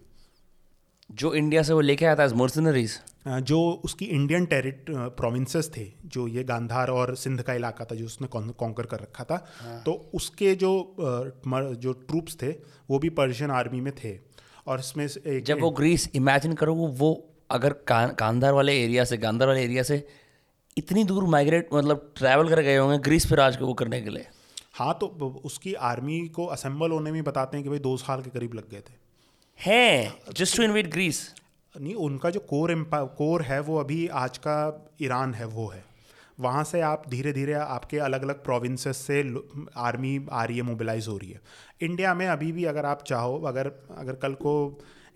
जो 1.11 1.33
इंडिया 1.35 1.63
से 1.63 1.73
वो 1.73 1.81
लेके 1.81 2.05
आया 2.05 2.17
था 2.17 2.25
एज 2.25 2.33
मर्सनरीज 2.33 2.99
जो 3.45 3.61
उसकी 3.85 4.05
इंडियन 4.07 4.45
टेरिट 4.47 4.85
प्रोविंसेस 4.91 5.71
थे 5.77 5.87
जो 6.07 6.27
ये 6.29 6.45
गांधार 6.45 6.91
और 6.91 7.15
सिंध 7.17 7.43
का 7.43 7.55
इलाका 7.55 7.85
था 7.85 7.95
जो 7.95 8.05
उसने 8.05 8.29
कॉन्कर 8.29 8.87
कर 8.87 9.01
रखा 9.01 9.25
था 9.25 9.37
तो 9.87 9.93
उसके 10.15 10.55
जो 10.55 10.73
जो 11.47 11.93
ट्रूप्स 11.93 12.37
थे 12.43 12.51
वो 12.91 12.99
भी 12.99 13.09
पर्शियन 13.11 13.51
आर्मी 13.51 13.81
में 13.81 13.93
थे। 13.95 14.19
और 14.67 14.81
इसमें 14.81 15.05
एक 15.05 15.45
जब 15.45 15.61
वो 15.61 15.71
ग्रीस 15.71 16.09
इमेजिन 16.15 16.53
करो 16.53 16.75
वो 16.75 16.87
वो 16.89 17.11
अगर 17.51 17.73
का, 17.73 18.07
कांधार 18.09 18.53
वाले 18.53 18.73
एरिया 18.85 19.05
से 19.05 19.17
गांधार 19.17 19.49
वाले 19.49 19.63
एरिया 19.65 19.83
से 19.83 20.07
इतनी 20.77 21.05
दूर 21.05 21.25
माइग्रेट 21.27 21.69
मतलब 21.75 22.13
ट्रैवल 22.17 22.49
कर 22.49 22.61
गए 22.61 22.77
होंगे 22.77 22.99
ग्रीस 23.01 23.27
पे 23.27 23.37
राज 23.37 23.57
को 23.57 23.67
वो 23.67 23.75
करने 23.75 24.01
के 24.01 24.11
लिए। 24.11 24.27
हाँ 24.75 24.93
तो 25.01 25.07
उसकी 25.45 25.75
आर्मी 25.85 26.21
को 26.29 26.47
असेंबल 26.49 26.91
होने 26.91 27.13
में 27.13 27.23
बताते 27.25 27.57
हैं 27.57 27.65
कि 27.65 27.71
भाई 27.71 27.79
दो 27.81 27.97
साल 27.97 28.23
के 28.23 28.31
करीब 28.31 28.55
लग 28.55 28.71
गए 28.71 28.81
थे। 28.81 28.99
हैं 29.61 30.33
जस्ट 30.37 30.57
टू 30.57 30.63
इन्वेड 30.63 30.91
ग्रीस 30.91 31.19
नहीं 31.75 31.95
उनका 31.95 32.31
जो 32.31 32.41
कोर 32.41 32.71
एम्पा 32.73 33.03
कोर 33.19 33.43
है 33.43 33.61
वो 33.61 33.77
अभी 33.77 34.07
आज 34.09 34.39
का 34.39 34.55
ईरान 35.03 35.35
है 35.35 35.45
वो 35.47 35.67
है। 35.69 35.85
वहाँ 36.41 36.63
से 36.65 36.81
आप 36.81 37.03
धीरे 37.09 37.33
धीरे 37.33 37.53
आपके 37.53 37.99
अलग 37.99 38.23
अलग 38.23 38.43
प्रोविंसेस 38.45 38.97
से 38.97 39.23
आर्मी 39.77 40.27
आ 40.33 40.45
रही 40.45 40.57
है 40.57 40.63
मोबिलाइज 40.63 41.09
हो 41.09 41.17
रही 41.17 41.31
है। 41.31 41.41
इंडिया 41.81 42.15
में 42.15 42.27
अभी 42.27 42.53
भी 42.53 42.65
अगर 42.65 42.87
आप 42.87 43.03
चाहो 43.03 43.39
अगर 43.41 43.71
अगर 43.97 44.15
कल 44.15 44.33
को 44.35 44.55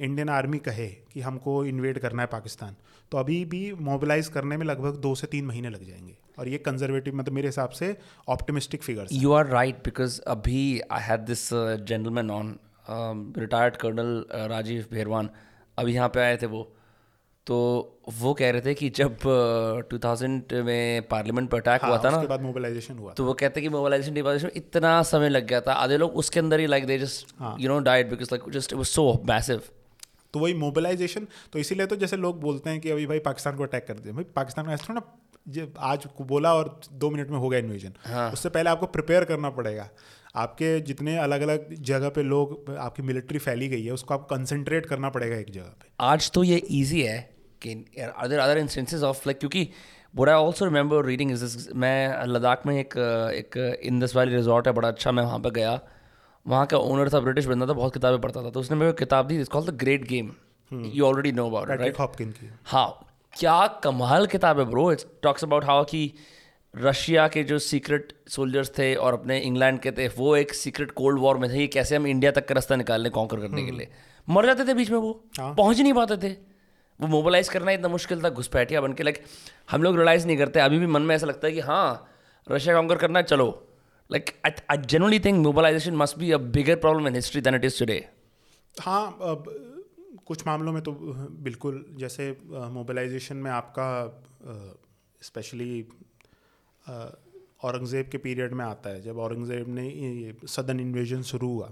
इंडियन 0.01 0.29
आर्मी 0.29 0.59
कहे 0.59 0.89
कि 0.89 1.21
हमको 1.21 1.65
इन्वेड 1.65 1.99
करना 1.99 2.23
है 2.23 2.29
पाकिस्तान 2.29 2.77
तो 3.13 3.19
अभी 3.19 3.45
भी 3.45 3.73
मोबिलाइज 3.81 4.29
करने 4.29 4.57
में 4.57 4.67
लगभग 4.67 4.97
दो 4.97 5.15
से 5.15 5.27
तीन 5.27 5.47
महीने 5.47 5.71
लग 5.71 5.85
जाएँगे। 5.85 6.17
और 6.39 6.49
ये 6.49 6.59
कंजर्वेटिव 6.59 7.17
मतलब 7.17 7.35
मेरे 7.35 7.49
हिसाब 7.49 7.71
से 7.71 7.97
optimistic 8.29 8.83
figures 8.83 9.13
you 9.13 9.33
are 9.33 9.47
right 9.47 9.77
because 9.77 10.21
अभी 10.21 10.81
I 10.91 11.03
had 11.03 11.21
this 11.21 11.49
gentleman 11.55 12.31
on 12.31 12.57
retired 12.87 13.77
colonel 13.77 14.25
Rajeev 14.51 14.87
Bherwan 14.91 15.31
अभी 15.79 15.95
यहाँ 15.95 16.09
पे 16.09 16.21
आए 16.21 16.37
थे 16.37 16.47
वो। 16.47 16.63
तो 17.47 17.57
वो 18.19 18.33
कह 18.35 18.51
रहे 18.51 18.61
थे 18.61 18.75
कि 18.75 18.89
जब 18.91 19.17
टू 19.91 19.99
थाउज़ेंड 19.99 20.53
में 20.65 21.09
पार्लियामेंट 21.09 21.49
पर 21.51 21.59
अटैक 21.59 21.83
हाँ, 21.83 21.91
हुआ 21.91 21.99
था 22.05 22.11
ना 22.11 22.17
उसके 22.17 22.29
बाद 22.29 22.43
मोबिलाइजेशन 22.43 22.99
हुआ 22.99 23.13
तो 23.13 23.25
वो 23.25 23.33
कहते 23.35 23.61
हैं 23.61 23.69
कि 23.69 23.75
मोबाइलाइजेशन 23.75 24.15
डिवाइजेशन 24.15 24.47
में 24.47 24.53
इतना 24.57 25.03
समय 25.05 25.29
लग 25.29 25.47
गया 25.47 25.61
था। 25.61 25.73
आधे 25.75 25.97
लोग 25.97 26.17
उसके 26.17 26.41
अंदर 26.41 26.61
ही 26.61 26.67
like 26.67 26.87
they 26.87 26.99
just 26.99 27.35
you 27.61 27.69
know 27.69 27.79
died 27.81 28.11
because 28.11 28.29
like 28.33 28.51
just 28.53 28.73
it 28.73 28.77
was 28.77 28.87
so 28.87 29.05
massive 29.29 29.63
तो 30.35 30.41
वही 30.41 30.55
मोबिलाइजेशन 30.55 31.27
तो 31.53 31.59
इसीलिए 31.59 31.87
तो 31.87 31.97
जैसे 31.97 32.17
लोग 32.17 32.41
बोलते 32.41 32.71
हैं 32.71 32.81
कि 32.81 32.91
अभी 32.91 33.07
भाई 33.07 33.19
पाकिस्तान 33.27 33.57
को 33.57 33.63
अटैक 33.63 33.87
कर 33.87 33.95
दिया। 33.95 34.15
भाई 34.15 34.25
पाकिस्तान 34.37 34.67
का 34.67 34.77
थोड़ा 34.89 35.03
आज 35.85 36.07
बोला 36.23 36.55
और 36.55 36.81
दो 36.93 37.11
मिनट 37.11 37.31
में 37.31 37.39
हो 37.39 37.49
गया 37.49 37.61
इन्वेजन 37.61 37.93
हाँ. 38.05 38.31
उससे 38.33 38.49
पहले 38.49 38.71
आपको 38.71 38.87
प्रिपेयर 38.89 39.25
करना 39.25 39.51
पड़ेगा। 39.53 39.89
आपके 40.35 40.81
जितने 40.81 41.17
अलग 41.19 41.41
अलग 41.41 41.75
जगह 41.83 42.09
पे 42.09 42.23
लोग 42.23 42.75
आपकी 42.79 43.03
मिलिट्री 43.03 43.39
फैली 43.39 43.69
गई 43.69 43.85
है 43.85 43.93
उसको 43.93 44.15
आपको 44.15 44.35
कंसंट्रेट 44.37 44.87
करना 44.87 45.09
पड़ेगा 45.09 45.37
एक 45.37 45.51
जगह 45.51 45.75
पे। 45.81 45.89
आज 46.01 46.31
तो 46.31 46.45
ये 46.45 46.63
ईजी 46.71 47.03
है 47.03 47.19
कि 47.63 47.75
other 48.17 48.39
other 48.39 48.59
instances 48.59 49.03
of 49.03 49.23
like 49.27 49.39
क्योंकि 49.39 49.69
but 50.15 50.29
I 50.29 50.35
also 50.35 50.65
remember 50.65 51.05
reading 51.05 51.33
is 51.33 51.69
मैं 51.75 52.27
लद्दाख 52.27 52.67
में 52.67 52.79
एक 52.81 52.97
एक 53.35 53.81
इंदस 53.85 54.17
वाली 54.17 54.35
रिजॉर्ट 54.37 54.67
है 54.67 54.73
बड़ा 54.73 54.89
अच्छा 54.89 55.13
मैं 55.13 55.23
वहाँ 55.23 55.39
पर 55.39 55.51
गया। 55.51 55.81
वहाँ 56.47 56.67
का 56.67 56.79
ओनर 56.79 57.09
था 57.09 57.21
ब्रिटिश 57.21 57.47
बंदा 57.47 57.67
था 57.67 57.73
बहुत 57.73 57.93
किताबें 57.95 58.21
पढ़ता 58.21 58.43
था 58.43 58.51
तो 58.51 58.61
उसने 58.61 58.77
मेरे 58.77 58.93
को 58.93 58.99
किताब 58.99 59.27
दी 59.27 59.43
call 59.45 59.67
the 59.67 59.77
Great 59.77 60.05
Game 60.09 60.33
you 60.73 61.05
already 61.05 61.33
know 61.33 61.47
about 61.47 61.69
की। 62.39 62.51
हाँ 62.65 62.89
क्या 63.35 63.67
कमाल 63.85 64.27
किताब 64.27 64.59
है 64.59 64.65
bro 64.65 64.91
it's 64.93 65.07
talks 65.23 65.45
about 65.45 65.65
how 65.65 65.85
कि 65.85 66.13
रशिया 66.77 67.27
के 67.29 67.43
जो 67.45 67.59
सीक्रेट 67.59 68.13
सोल्जर्स 68.29 68.71
थे 68.79 68.95
और 68.95 69.13
अपने 69.13 69.39
इंग्लैंड 69.41 69.79
के 69.81 69.91
थे 69.93 70.07
वो 70.09 70.35
एक 70.37 70.55
सीक्रेट 70.55 70.91
कोल्ड 70.91 71.19
वॉर 71.19 71.37
में 71.39 71.49
थे 71.51 71.59
ये 71.61 71.67
कैसे 71.67 71.97
हम 71.97 72.07
इंडिया 72.07 72.31
तक 72.33 72.47
का 72.49 72.55
रास्ता 72.55 72.77
निकाल 72.77 73.03
लें 73.03 73.13
कॉन्कर 73.13 73.41
करने 73.41 73.63
के 73.63 73.71
लिए। 73.71 73.89
मर 74.29 74.47
जाते 74.47 74.65
थे 74.65 74.75
बीच 74.75 74.91
में 74.91 74.99
वो। 74.99 75.13
पहुँच 75.41 75.81
नहीं 75.81 75.93
पाते 75.93 76.17
थे। 76.17 76.33
वो 77.01 77.07
मोबालाइज 77.07 77.49
करना 77.49 77.71
इतना 77.71 77.89
मुश्किल 77.89 78.23
था 78.25 78.29
घुसपैठिया 78.31 78.81
बन 78.81 78.93
के 78.93 79.03
लाइक 79.03 79.23
हम 79.71 79.83
लोग 79.83 79.97
रियलाइज़ 79.97 80.27
नहीं 80.27 80.37
करते। 80.37 80.61
अभी 80.61 80.79
भी 80.79 80.87
मन 80.87 81.03
में 81.03 81.15
ऐसा 81.17 81.27
लगता 81.27 81.47
है 81.47 81.53
कि 81.53 81.61
हाँ 81.61 82.11
रशिया 82.51 82.75
कॉन्कर 82.75 82.97
करना 82.97 83.19
है 83.19 83.25
चलो 83.25 83.47
like 84.11 84.31
I 84.47 84.77
generally 84.79 85.21
think 85.21 85.43
mobilization 85.47 85.97
must 85.97 86.19
be 86.19 86.31
a 86.33 86.39
bigger 86.39 86.77
problem 86.77 87.07
in 87.09 87.15
history 87.15 87.41
than 87.41 87.55
it 87.55 87.65
is 87.65 87.79
today 87.79 88.05
हाँ 88.81 89.07
अब 89.23 89.45
कुछ 90.27 90.47
मामलों 90.47 90.73
में 90.73 90.83
तो 90.83 90.93
बिल्कुल 91.43 91.85
जैसे 91.93 92.31
मोबालाइजेशन 92.47 93.37
में 93.37 93.51
आपका 93.51 93.89
स्पेशली 95.23 95.87
औरंगज़ेब 96.87 98.09
के 98.13 98.19
पीरियड 98.19 98.53
में 98.53 98.65
आता 98.65 98.91
है 98.91 99.01
जब 99.03 99.19
औरंगज़ेब 99.19 99.69
ने 99.69 99.89
ये 99.89 100.35
सदन 100.47 100.81
इन्वेजन 100.81 101.23
शुरू 101.23 101.49
हुआ 101.49 101.71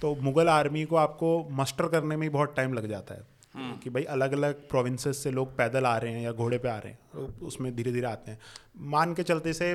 तो 0.00 0.14
मुग़ल 0.22 0.48
आर्मी 0.48 0.84
को 0.84 0.96
आपको 0.96 1.28
मस्टर 1.52 1.88
करने 1.88 2.16
में 2.16 2.22
ही 2.22 2.28
बहुत 2.28 2.54
टाइम 2.56 2.74
लग 2.74 2.88
जाता 2.88 3.14
है। 3.14 3.26
हम्म। 3.54 3.76
कि 3.76 3.90
भाई 3.90 4.04
अलग 4.04 4.32
अलग 4.32 4.68
प्रोविंसेस 4.68 5.22
से 5.22 5.30
लोग 5.30 5.56
पैदल 5.56 5.86
आ 5.86 5.96
रहे 5.98 6.12
हैं 6.12 6.22
या 6.22 6.32
घोड़े 6.32 6.58
पे 6.58 6.68
आ 6.68 6.76
रहे 6.78 6.92
हैं 6.92 7.40
उसमें 7.42 7.74
धीरे 7.76 7.92
धीरे 7.92 8.06
आते 8.06 8.30
हैं। 8.30 8.38
मान 8.90 9.14
के 9.14 9.22
चलते 9.22 9.52
से 9.52 9.74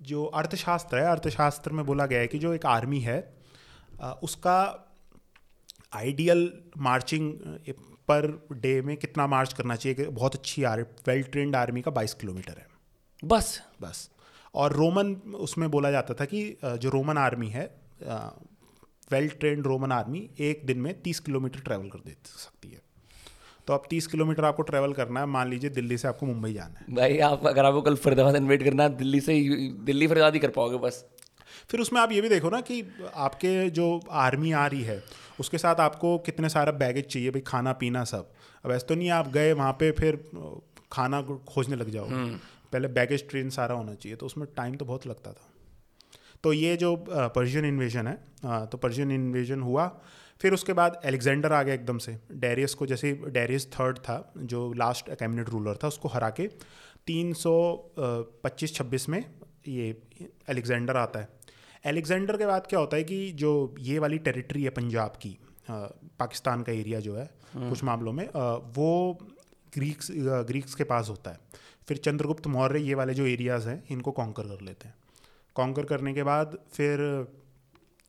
जो 0.00 0.24
अर्थशास्त्र 0.24 0.98
है 0.98 1.06
अर्थशास्त्र 1.06 1.72
में 1.72 1.84
बोला 1.86 2.06
गया 2.06 2.20
है 2.20 2.26
कि 2.26 2.38
जो 2.38 2.52
एक 2.54 2.66
आर्मी 2.66 3.00
है 3.00 3.18
उसका 4.22 4.58
आइडियल 5.94 6.50
मार्चिंग 6.78 7.32
पर 8.08 8.48
डे 8.52 8.80
में 8.82 8.96
कितना 8.96 9.26
मार्च 9.26 9.52
करना 9.52 9.76
चाहिए 9.76 9.94
कि 9.94 10.04
बहुत 10.04 10.34
अच्छी 10.34 10.64
आर 10.64 10.82
वेल 11.08 11.22
ट्रेंड 11.22 11.56
आर्मी 11.56 11.82
का 11.82 11.90
बाईस 11.90 12.14
किलोमीटर 12.14 12.58
है। 12.58 12.69
बस। 13.22 13.60
बस। 13.82 14.08
और 14.54 14.72
रोमन 14.72 15.14
उसमें 15.40 15.70
बोला 15.70 15.90
जाता 15.90 16.14
था 16.14 16.24
कि 16.24 16.42
जो 16.64 16.90
रोमन 16.90 17.18
आर्मी 17.18 17.48
है 17.48 17.64
वेल 19.12 19.28
ट्रेंड 19.30 19.66
रोमन 19.66 19.92
आर्मी 19.92 20.28
एक 20.40 20.62
दिन 20.66 20.78
में 20.78 20.92
तीस 21.02 21.20
किलोमीटर 21.20 21.60
ट्रैवल 21.60 21.88
कर 21.88 21.98
दे 21.98 22.16
सकती 22.26 22.68
है। 22.68 22.80
तो 23.66 23.74
अब 23.74 23.82
तीस 23.90 24.06
किलोमीटर 24.06 24.44
आपको 24.44 24.62
ट्रैवल 24.62 24.92
करना 24.92 25.20
है 25.20 25.26
मान 25.28 25.48
लीजिए 25.48 25.70
दिल्ली 25.70 25.98
से 25.98 26.08
आपको 26.08 26.26
मुंबई 26.26 26.52
जाना 26.52 26.78
है। 26.78 26.94
भाई 26.94 27.18
आप 27.20 27.46
अगर 27.46 27.64
आपको 27.64 27.82
कल 27.82 27.94
फरीदाबाद 27.96 28.36
इन्वेट 28.36 28.62
करना 28.62 28.82
है 28.82 28.96
दिल्ली 28.96 29.20
से 29.20 29.34
दिल्ली 29.84 30.06
फरीदाबाद 30.06 30.34
ही 30.34 30.40
कर 30.40 30.50
पाओगे 30.50 30.78
बस। 30.78 31.04
फिर 31.70 31.80
उसमें 31.80 32.00
आप 32.00 32.12
ये 32.12 32.20
भी 32.20 32.28
देखो 32.28 32.50
ना 32.50 32.60
कि 32.60 32.82
आपके 33.16 33.68
जो 33.70 33.88
आर्मी 34.20 34.52
आ 34.52 34.66
रही 34.66 34.82
है 34.82 35.02
उसके 35.40 35.58
साथ 35.58 35.80
आपको 35.80 36.16
कितने 36.18 36.48
सारा 36.48 36.72
बैगेज 36.74 37.06
चाहिए 37.06 37.30
भाई 37.30 37.40
खाना 37.46 37.72
पीना 37.74 38.04
सब। 38.04 38.32
अब 38.64 38.72
ऐसा 38.72 38.86
तो 38.86 38.94
नहीं 38.94 39.10
आप 39.10 39.28
गए 39.28 39.52
वहाँ 39.52 39.72
पे 39.72 39.90
फिर 39.92 40.16
खाना 40.92 41.20
खोजने 41.48 41.76
लग 41.76 41.90
जाओ 41.90 42.06
हम्म। 42.06 42.38
पहले 42.72 42.88
बैगेज 42.90 43.28
ट्रेन 43.30 43.50
सारा 43.50 43.74
होना 43.74 43.94
चाहिए 43.94 44.16
तो 44.16 44.26
उसमें 44.26 44.46
टाइम 44.56 44.74
तो 44.76 44.84
बहुत 44.84 45.06
लगता 45.06 45.32
था। 45.32 45.48
तो 46.44 46.52
ये 46.52 46.76
जो 46.76 46.96
पर्शियन 47.08 47.64
इन्वेजन 47.64 48.06
है 48.06 48.66
तो 48.66 48.78
पर्शियन 48.78 49.10
इन्वेजन 49.12 49.60
हुआ। 49.62 49.86
फिर 50.40 50.54
उसके 50.54 50.72
बाद 50.72 51.00
एलेक्जेंडर 51.04 51.52
आ 51.52 51.62
गया 51.62 51.74
एकदम 51.74 51.98
से। 51.98 52.16
डेरियस 52.34 52.74
को 52.74 52.86
जैसे 52.86 53.12
डेरियस 53.28 53.66
थर्ड 53.72 53.98
था 53.98 54.32
जो 54.38 54.72
लास्ट 54.74 55.10
कैबिनेट 55.10 55.48
रूलर 55.48 55.78
था 55.82 55.88
उसको 55.88 56.08
हरा 56.08 56.30
के 56.30 56.46
तीन 57.06 57.32
सौ 57.34 57.52
पच्चीस 57.98 58.74
छब्बीस 58.74 59.08
में 59.08 59.24
ये 59.68 59.88
एलेक्जेंडर 60.48 60.96
आता 60.96 61.20
है। 61.20 61.28
एलेक्जेंडर 61.84 62.36
के 62.36 62.46
बाद 62.46 62.66
क्या 62.66 62.80
होता 62.80 62.96
है 62.96 63.04
कि 63.04 63.30
जो 63.34 63.52
ये 63.80 63.98
वाली 63.98 64.18
टेरिटरी 64.20 64.62
है 64.62 64.70
पंजाब 64.70 65.18
की 65.22 65.36
पाकिस्तान 65.70 66.62
का 66.62 66.72
एरिया 66.72 67.00
जो 67.00 67.16
है 67.16 67.28
हम्म। 67.52 67.68
कुछ 67.68 67.84
मामलों 67.84 68.12
में 68.12 68.26
वो 68.74 69.18
ग्रीक्स 69.72 70.10
ग्रीक्स 70.46 70.74
के 70.74 70.84
पास 70.84 71.08
होता 71.08 71.30
है। 71.30 71.38
फिर 71.90 71.98
चंद्रगुप्त 71.98 72.46
मौर्य 72.46 72.80
ये 72.80 72.94
वाले 72.94 73.14
जो 73.14 73.24
एरियाज़ 73.26 73.68
हैं 73.68 73.82
इनको 73.90 74.10
कॉन्कर 74.16 74.48
कर 74.48 74.60
लेते 74.64 74.88
हैं। 74.88 74.94
कॉन्कर 75.56 75.84
करने 75.84 76.12
के 76.14 76.22
बाद 76.22 76.56
फिर 76.72 77.00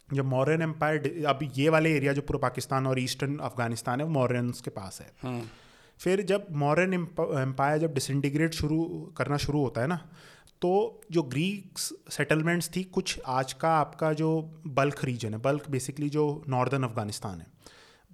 जब 0.10 0.26
मौर्यन 0.26 0.62
एम्पायर 0.62 1.26
अब 1.28 1.40
ये 1.58 1.70
वाले 1.70 1.94
एरिया 1.96 2.14
जो 2.14 2.22
पूरा 2.22 2.40
पाकिस्तान 2.40 2.88
और 2.88 3.00
ईस्टर्न 3.00 3.38
अफ़गानिस्तान 3.40 4.00
है 4.00 4.06
वो 4.06 4.14
मौर्यंस 4.14 4.62
के 4.62 4.70
पास 4.72 5.02
है। 5.02 5.12
हम्म। 5.24 5.42
फिर 6.00 6.22
जब 6.26 6.46
मौर्यन 6.64 6.94
एम्पायर 6.94 7.78
जब 7.78 7.94
डिसइंटीग्रेट 7.94 8.54
शुरू 8.54 8.80
करना 9.18 9.38
शुरू 9.38 9.62
होता 9.64 9.82
है 9.82 9.88
ना 9.88 10.00
तो 10.62 10.74
जो 11.12 11.24
ग्रीक्स 11.32 11.92
सेटलमेंट्स 12.12 12.70
थी 12.76 12.84
कुछ 12.96 13.20
आज 13.36 13.54
का 13.62 13.76
आपका 13.78 14.12
जो 14.14 14.30
बल्क 14.80 15.06
रीजन 15.06 15.34
है 15.34 15.40
बल्क 15.42 15.70
बेसिकली 15.70 16.10
जो 16.10 16.26
नॉर्दर्न 16.50 16.84
अफ़गानिस्तान 16.84 17.40
है 17.40 17.48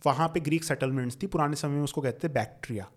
वहाँ 0.05 0.28
पे 0.28 0.39
ग्रीक 0.47 0.63
सेटलमेंट्स 0.63 1.18
थी 1.24 1.28
पुराने 1.28 1.55
समय 1.55 1.76
में 1.76 1.84
उसको 1.84 2.01
कहते 2.01 2.28
थे 2.28 2.34
बैक्टीरिया 2.34 2.88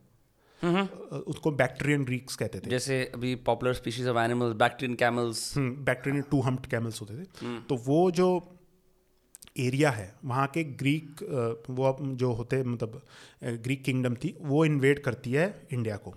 उसको 0.62 1.50
बैक्टीरियन 1.52 2.04
ग्रीक्स 2.04 2.36
कहते 2.36 2.60
थे। 2.60 2.70
जैसे 2.70 3.02
अभी 3.14 3.34
popular 3.46 3.74
species 3.74 4.08
of 4.08 4.18
animals 4.18 4.56
Bactrian 4.56 4.96
camels 4.96 5.52
Bactrian 5.58 6.24
two 6.30 6.40
humped 6.40 6.66
camels 6.66 7.00
होते 7.00 7.14
थे। 7.14 7.26
हम्म। 7.40 7.60
तो 7.68 7.76
वो 7.86 8.10
जो 8.10 8.28
एरिया 9.58 9.90
है 9.90 10.14
वहाँ 10.24 10.46
के 10.46 10.64
ग्रीक 10.76 11.22
वो 11.70 11.96
जो 12.00 12.32
होते 12.32 12.62
मतलब 12.64 13.00
ग्रीक 13.44 13.82
किंगडम 13.84 14.14
थी 14.14 14.34
वो 14.42 14.64
इन्वेट 14.64 14.98
करती 14.98 15.32
है 15.32 15.46
इंडिया 15.72 15.96
को। 15.96 16.14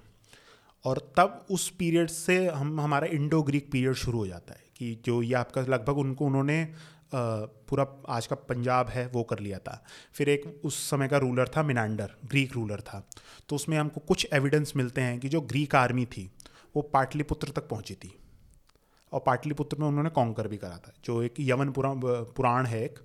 और 0.86 1.00
तब 1.18 1.46
उस 1.52 1.70
पीरियड 1.70 2.10
से 2.10 2.36
हम 2.48 2.80
हमारा 2.82 3.08
इंडो 3.14 3.42
ग्रीक 3.44 3.72
पीरियड 3.72 3.94
शुरू 3.96 4.18
हो 4.18 4.28
जाता 4.28 4.54
है 4.54 4.62
कि 4.78 4.98
जो 5.06 5.22
ये 5.22 5.34
आपका 5.36 5.62
लगभग 5.62 5.98
उनको 5.98 6.26
उन्होंने 6.26 6.58
पूरा 7.14 7.86
आज 8.10 8.28
का 8.28 8.36
पंजाब 8.48 8.90
है 8.90 9.06
वो 9.08 9.24
कर 9.24 9.40
लिया 9.40 9.58
था। 9.60 9.84
फिर 10.14 10.30
एक 10.30 10.62
उस 10.64 10.78
समय 10.90 11.08
का 11.08 11.18
रूलर 11.18 11.48
था 11.48 11.64
मिनांडर 11.64 12.12
ग्रीक 12.26 12.54
रूलर 12.54 12.82
था। 12.82 13.04
तो 13.50 13.56
उसमें 13.56 13.78
हमको 13.78 14.02
कुछ 14.02 14.28
एविडेंस 14.34 14.74
मिलते 14.76 15.02
हैं 15.02 15.20
कि 15.20 15.30
जो 15.30 15.42
ग्रीक 15.44 15.76
आर्मी 15.76 16.06
थी 16.08 16.30
वो 16.76 16.82
पाटलिपुत्र 16.84 17.52
तक 17.52 17.68
पहुँची 17.70 17.96
थी। 17.96 18.14
और 19.12 19.24
पाटलिपुत्र 19.26 19.78
में 19.80 19.88
उन्होंने 19.88 20.10
कॉन्कर 20.10 20.48
भी 20.48 20.58
करा 20.58 20.78
था। 20.78 20.94
जो 21.06 21.22
एक 21.22 21.34
यवन 21.40 21.72
पुराण 21.72 22.00
पुराण 22.36 22.66
है 22.66 22.84
एक 22.86 23.00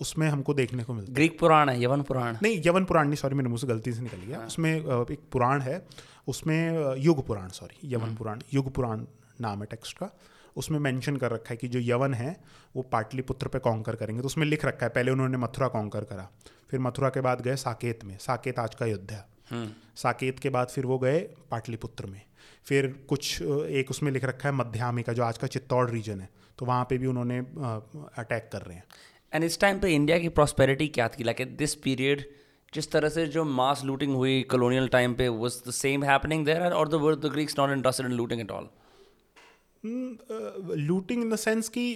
उसमें 0.00 0.28
हमको 0.28 0.54
देखने 0.54 0.84
को 0.84 0.94
मिलता 0.94 1.12
ग्रीक 1.12 1.38
पुराण 1.38 1.68
है 1.68 1.82
यवन 1.82 2.02
पुराण। 2.02 2.36
नहीं 2.42 2.60
यवन 2.66 2.84
पुराण 2.84 3.06
नहीं 3.06 3.16
सॉरी 3.16 3.34
मेरे 3.34 3.48
मुझसे 3.48 3.66
गलती 3.66 3.92
से 3.92 4.02
निकल 4.02 4.18
गया। 4.18 4.38
हाँ। 4.38 4.46
उसमें 4.46 4.74
एक 4.74 5.20
पुराण 5.32 5.60
है 5.60 5.86
उसमें 6.28 6.94
युग 6.98 7.26
पुराण 7.26 7.48
सॉरी 7.50 7.92
यवन 7.94 8.08
हाँ। 8.08 8.16
पुराण 8.16 8.42
युग 8.54 8.72
पुराण 8.74 9.04
नाम 9.40 9.60
है 9.60 9.66
टेक्स्ट 9.66 9.96
का। 9.98 10.10
उसमें 10.56 10.78
मेंशन 10.78 11.16
कर 11.16 11.30
रखा 11.30 11.50
है 11.50 11.56
कि 11.56 11.68
जो 11.68 11.80
यवन 11.80 12.14
है 12.14 12.40
वो 12.76 12.82
पाटलिपुत्र 12.82 13.48
पे 13.48 13.58
कॉन्कर 13.58 13.96
करेंगे। 13.96 14.22
तो 14.22 14.26
उसमें 14.26 14.46
लिख 14.46 14.64
रखा 14.64 14.86
है 14.86 14.90
पहले 14.90 15.10
उन्होंने 15.10 15.36
मथुरा 15.36 15.68
कॉन्कर 15.68 16.04
करा 16.04 16.28
फिर 16.70 16.80
मथुरा 16.80 17.08
के 17.08 17.20
बाद 17.20 17.40
गए 17.40 17.56
साकेत 17.56 18.04
में। 18.04 18.18
साकेत 18.18 18.58
आज 18.58 18.74
का 18.74 18.84
अयोध्या। 18.84 19.24
हम्म। 19.50 19.70
साकेत 19.96 20.38
के 20.38 20.48
बाद 20.48 20.68
फिर 20.68 20.86
वो 20.86 20.98
गए 20.98 21.18
पाटलिपुत्र 21.50 22.06
में। 22.06 22.20
फिर 22.64 22.86
कुछ 23.08 23.42
एक 23.42 23.90
उसमें 23.90 24.12
लिख 24.12 24.24
रखा 24.24 24.48
है 24.48 24.54
मध्यामी 24.54 25.02
का 25.02 25.12
जो 25.12 25.22
आज 25.22 25.38
का 25.38 25.46
चित्तौड़ 25.46 25.90
रीजन 25.90 26.20
है। 26.20 26.28
तो 26.58 26.66
वहाँ 26.66 26.84
पे 26.84 26.98
भी 26.98 27.06
उन्होंने 27.06 27.38
अटैक 27.38 28.48
कर 28.52 28.62
रहे 28.62 28.76
हैं। 28.76 28.84
एंड 29.32 29.44
इस 29.44 29.60
टाइम 29.60 29.78
पे 29.78 29.94
इंडिया 29.94 30.18
की 30.18 30.28
प्रॉस्पेरिटी 30.28 30.88
क्या 30.88 31.08
थी? 31.08 31.24
लाइक 31.24 31.56
दिस 31.56 31.74
पीरियड 31.74 32.28
जिस 32.74 32.90
तरह 32.92 33.08
से 33.08 33.26
जो 33.26 33.44
मास 33.44 33.84
लूटिंग 33.84 34.14
हुई 34.14 34.42
कॉलोनियल 34.42 34.88
टाइम 34.88 35.14
पे 35.14 35.28
was 35.28 35.62
the 35.68 35.70
same 35.70 36.04
happening 36.04 36.44
there 36.46 36.72
और 36.72 36.88
the 36.88 37.30
Greeks 37.32 37.58
not 37.58 37.70
interested 37.70 38.06
in 38.06 38.12
looting 38.12 38.40
at 38.40 38.50
all 38.50 38.68
looting 39.84 41.22
in 41.22 41.30
the 41.30 41.36
sense 41.38 41.68
की 41.68 41.86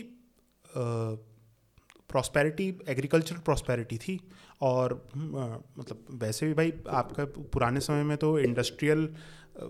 प्रॉस्पेरिटी 2.10 2.68
एग्रीकल्चर 2.88 3.38
प्रॉस्पेरिटी 3.44 3.98
थी। 3.98 4.18
और 4.62 4.92
मतलब 5.16 6.06
वैसे 6.22 6.46
भी 6.46 6.54
भाई 6.54 6.72
आपका 6.92 7.24
पुराने 7.52 7.80
समय 7.80 8.02
में 8.04 8.16
तो 8.16 8.38
इंडस्ट्रियल 8.40 9.08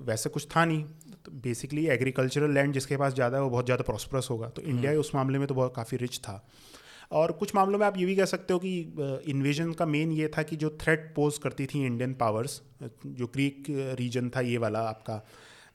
वैसे 0.05 0.31
कुछ 0.31 0.47
था 0.57 0.65
नहीं। 0.65 0.85
तो 1.25 1.33
बेसिकली 1.43 1.87
एग्रीकल्चरल 1.89 2.53
लैंड 2.55 2.73
जिसके 2.75 2.97
पास 2.97 3.15
ज़्यादा 3.15 3.37
है 3.37 3.43
वो 3.43 3.51
बहुत 3.51 3.65
ज़्यादा 3.65 3.85
प्रॉस्परस 3.85 4.29
होगा। 4.31 4.49
तो 4.49 4.63
इंडिया 4.63 4.91
हम्म। 4.91 5.01
उस 5.01 5.15
मामले 5.15 5.39
में 5.39 5.47
तो 5.49 5.55
बहुत 5.55 5.75
काफ़ी 5.77 5.97
रिच 5.97 6.19
था। 6.19 6.45
और 7.13 7.33
कुछ 7.33 7.55
मामलों 7.55 7.79
में 7.79 7.87
आप 7.87 7.97
ये 7.99 8.05
भी 8.05 8.15
कह 8.17 8.25
सकते 8.27 8.53
हो 8.53 8.59
कि 8.59 8.79
इन्वेजन 9.31 9.73
का 9.73 9.87
मेन 9.87 10.11
ये 10.13 10.29
था 10.29 10.43
कि 10.43 10.57
जो 10.57 10.71
थ्रेट 10.81 11.13
पोज 11.17 11.39
करती 11.39 11.67
थी 11.67 11.85
इंडियन 11.87 12.15
पावर्स 12.15 12.61
जो 12.83 13.27
ग्रीक 13.27 13.65
रीजन 13.99 14.29
था 14.37 14.41
ये 14.41 14.59
वाला 14.59 14.81
आपका 14.89 15.23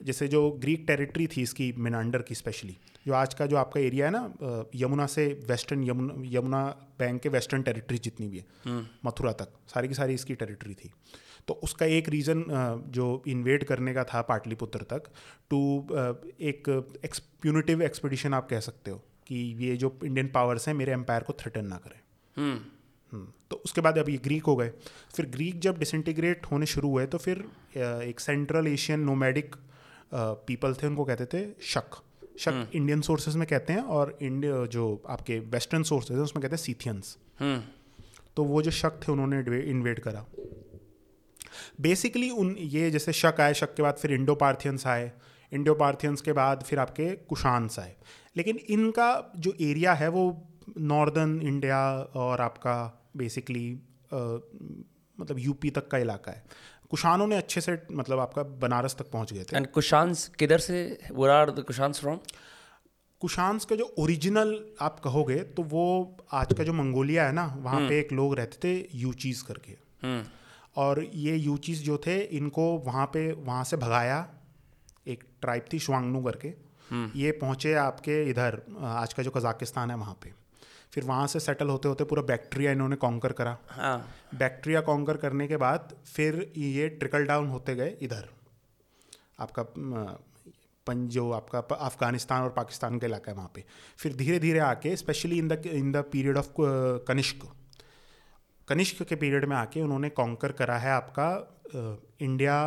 जैसे 0.02 0.28
जो 0.28 0.50
ग्रीक 0.62 0.84
टेरिटरी 0.88 1.28
थी 1.28 1.42
इसकी 1.42 1.74
मिनांडर 1.78 2.22
की 2.22 2.36
स्पेशली 2.36 2.78
जो 3.08 3.14
आज 3.14 3.34
का 3.34 3.46
जो 3.46 3.58
आपका 3.58 3.80
एरिया 3.82 4.06
है 4.06 4.12
ना 4.12 4.70
यमुना 4.76 5.06
से 5.08 5.26
वेस्टर्न 5.48 5.84
यमुना 5.84 6.14
यमुना 6.28 6.64
बैंक 7.00 7.22
के 7.22 7.30
वेस्टर्न 7.30 7.62
टेरिटरी 7.62 7.98
जितनी 8.00 8.28
भी 8.28 8.38
है 8.38 8.46
हम्म। 8.66 8.86
मथुरा 9.06 9.32
तक 9.34 9.54
सारी 9.74 9.88
की 9.88 9.94
सारी 9.94 10.14
इसकी 10.14 10.36
टेरिटरी 10.36 10.74
थी। 10.74 10.92
तो 11.48 11.54
उसका 11.64 11.86
एक 11.94 12.10
रीज़न 12.10 12.44
जो 12.90 13.08
इन्वेड 13.28 13.64
करने 13.64 13.94
का 13.94 14.04
था 14.04 14.22
पाटलिपुत्र 14.22 14.84
तक 14.92 15.10
टू 15.50 15.60
एक 16.42 16.70
एक्सप्यूनिटिव 17.06 17.82
एक्सपीडिशन 17.82 18.34
आप 18.34 18.48
कह 18.50 18.60
सकते 18.60 18.92
हो 18.92 18.98
कि 19.28 19.36
ये 19.60 19.76
जो 19.78 19.98
इंडियन 20.06 20.28
पावर्स 20.34 20.68
हैं 20.68 20.76
मेरे 20.76 20.92
एम्पायर 20.92 21.24
को 21.24 21.34
थ्रेटन 21.34 21.66
ना 21.66 21.78
करें। 21.78 22.00
हम्म। 22.38 22.60
हम्म, 23.12 23.28
तो 23.50 23.62
उसके 23.66 23.82
बाद 23.82 23.98
अब 23.98 24.10
ये 24.10 24.18
ग्रीक 24.24 24.44
हो 24.44 24.56
गए। 24.56 24.70
फिर 25.16 25.26
ग्रीक 25.32 25.60
जब 25.60 25.80
डिसइंटीग्रेट 25.80 26.46
होने 26.52 26.66
शुरू 26.66 26.90
हुए 26.90 27.06
तो 27.06 27.18
फिर 27.18 27.44
एक 27.78 28.20
सेंट्रल 28.20 28.68
एशियन 28.68 29.00
नोमैडिक 29.02 29.56
पीपल 30.14 30.74
थे 30.74 30.88
उनको 30.88 31.04
कहते 31.06 31.26
थे 31.28 31.46
शक। 31.64 32.02
शक 32.40 32.72
इंडियन 32.76 33.02
सोर्सेज 33.02 33.36
में 33.36 33.48
कहते 33.48 33.74
हैं 33.74 33.82
और 33.92 34.18
इंडिया 34.22 34.66
जो 34.66 35.04
आपके 35.10 35.40
वेस्टर्न 35.40 35.84
सोर्सेज 35.84 36.18
हैं 36.18 36.24
उसमें 36.24 36.42
कहते 36.42 36.56
हैं 36.56 36.64
सीथियंस 36.64 37.18
हम्म। 37.40 37.62
तो 38.36 38.44
वो 38.44 38.62
जो 38.62 38.72
शक 38.72 39.00
थे 39.02 39.12
उन्होंने 39.12 39.60
इन्वेट 39.62 40.00
करा। 40.00 40.26
बेसिकली 41.82 42.30
उन 42.30 42.56
ये 42.60 42.90
जैसे 42.92 43.14
शक 43.14 43.42
आए 43.42 43.54
शक 43.54 43.76
के 43.76 43.84
बाद 43.84 43.96
फिर 43.96 44.12
इंडो 44.12 44.36
पार्थियंस 44.36 44.88
आए। 44.88 45.12
इंडो 45.52 45.74
पार्थियंस 45.74 46.22
के 46.22 46.34
बाद 46.34 46.64
फिर 46.64 46.80
आपके 46.80 47.10
कुशान्स 47.30 47.80
आए। 47.80 47.96
लेकिन 48.38 48.58
इनका 48.70 49.34
जो 49.38 49.54
एरिया 49.62 49.94
है 49.94 50.08
वो 50.08 50.26
नॉर्दर्न 50.80 51.40
इंडिया 51.42 51.80
और 52.16 52.42
आपका 52.42 52.76
बेसिकली 53.18 53.72
मतलब 54.14 55.40
यूपी 55.40 55.70
तक 55.70 55.88
का 55.88 55.98
इलाका 55.98 56.32
है। 56.32 56.44
कुशानों 56.94 57.26
ने 57.28 57.36
अच्छे 57.36 57.62
से 57.62 57.74
मतलब 57.92 58.20
आपका 58.20 58.44
बनारस 58.62 58.96
तक 58.96 59.10
पहुँच 59.12 59.34
गए 59.34 59.44
थे। 59.44 59.56
एंड 59.58 59.68
कुशान्स 59.68 60.28
किधर 60.40 60.60
से 60.60 60.82
were 61.12 61.30
are 61.30 61.52
the 61.52 61.64
Kushans 61.68 62.00
from 62.00 62.20
Kushans 63.22 63.66
का 63.66 63.76
जो 63.76 63.86
ओरिजिनल 64.00 64.54
आप 64.82 65.00
कहोगे 65.00 65.38
तो 65.56 65.64
वो 65.64 65.86
आज 66.34 66.54
का 66.54 66.64
जो 66.64 66.74
मंगोलिया 66.74 67.26
है 67.26 67.34
ना 67.34 67.46
वहाँ 67.58 67.80
पे 67.82 68.00
एक 68.00 68.12
लोग 68.14 68.36
रहते 68.36 68.58
थे 68.64 68.90
यूचीज 68.96 69.42
करके। 69.42 69.78
हम्म। 70.04 70.24
और 70.76 71.04
ये 71.16 71.36
यूचीज 71.38 71.84
जो 71.84 71.98
थे 71.98 72.20
इनको 72.38 72.66
वहाँ 72.86 73.06
पे 73.14 73.32
वहाँ 73.34 73.64
से 73.64 73.78
भगाया 73.78 74.20
एक 75.08 75.24
ट्राइब 75.42 75.66
थी 75.74 75.80
श्वांगनू 75.80 76.24
करके। 76.24 76.54
ये 77.20 77.32
पहुँचे 77.42 77.74
आपके 77.80 78.24
इधर 78.30 78.62
आज 78.94 79.14
का 79.14 79.24
जो 79.24 79.32
कजाकिस्तान 79.32 79.92
है 79.92 79.98
वहाँ 79.98 80.18
पे। 80.24 80.34
फिर 80.94 81.04
वहाँ 81.04 81.28
से 81.28 81.40
सेटल 81.40 81.70
होते 81.70 81.88
होते 81.88 82.04
पूरा 82.04 82.22
बैक्टीरिया 82.24 82.72
इन्होंने 82.72 82.96
कॉन्कर 82.96 83.32
करा। 83.32 83.58
हाँ। 83.70 83.98
बैक्टीरिया 84.36 84.82
कॉन्कर 84.82 85.18
करने 85.18 85.48
के 85.48 85.58
बाद 85.58 85.96
फिर 86.06 86.52
ये 86.58 86.88
ट्रिकल 86.90 87.26
डाउन 87.26 87.48
होते 87.48 87.76
गए 87.76 87.98
इधर। 88.02 88.30
आपका 89.40 89.62
अम, 89.62 89.94
पं 90.88 91.08
जो 91.08 91.32
आपका 91.32 91.60
अफ़गानिस्तान 91.60 92.44
और 92.44 92.50
पाकिस्तान 92.50 92.98
का 93.00 93.08
इलाका 93.08 93.32
है 93.32 93.36
वहाँ 93.38 93.52
पे। 93.56 93.64
फिर 93.98 94.16
धीरे 94.16 94.40
धीरे 94.40 94.60
आके 94.60 94.96
specially 94.96 95.38
in 95.38 95.48
the 95.48 95.62
in 95.66 95.92
the 95.92 96.04
period 96.12 96.38
of 96.38 96.48
Kanishka. 97.08 97.48
Kanishka 98.68 99.04
के 99.04 99.16
पीरियड 99.16 99.46
में 99.46 99.56
आके 99.56 99.82
उन्होंने 99.82 100.10
कॉन्कर 100.10 100.52
करा 100.52 100.78
है 100.78 100.92
आपका 100.92 101.30
इंडिया 102.22 102.58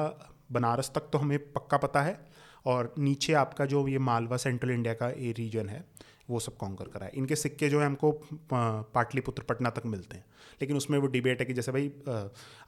बनारस 0.52 0.90
तक 0.94 1.08
तो 1.12 1.18
हमें 1.18 1.38
पक्का 1.52 1.76
पता 1.76 2.02
है। 2.02 2.18
और 2.66 2.94
नीचे 2.98 3.32
आपका 3.34 3.64
जो 3.66 3.86
ये 3.88 3.98
मालवा 4.00 4.36
सेंट्रल 4.36 4.70
इंडिया 4.70 4.94
का 4.94 5.08
ये 5.08 5.32
रीजन 5.32 5.68
है 5.68 5.84
वो 6.28 6.40
सब 6.40 6.56
कॉन्कर 6.56 6.88
करा 6.88 7.06
है। 7.06 7.12
इनके 7.14 7.36
सिक्के 7.36 7.68
जो 7.68 7.80
है 7.80 7.86
हमको 7.86 8.10
पाटलिपुत्र 8.52 9.42
पटना 9.42 9.70
तक 9.70 9.86
मिलते 9.86 10.16
हैं। 10.16 10.24
लेकिन 10.60 10.76
उसमें 10.76 10.98
वो 10.98 11.06
डिबेट 11.08 11.40
है 11.40 11.46
कि 11.46 11.52
जैसे 11.52 11.72
भाई 11.72 11.90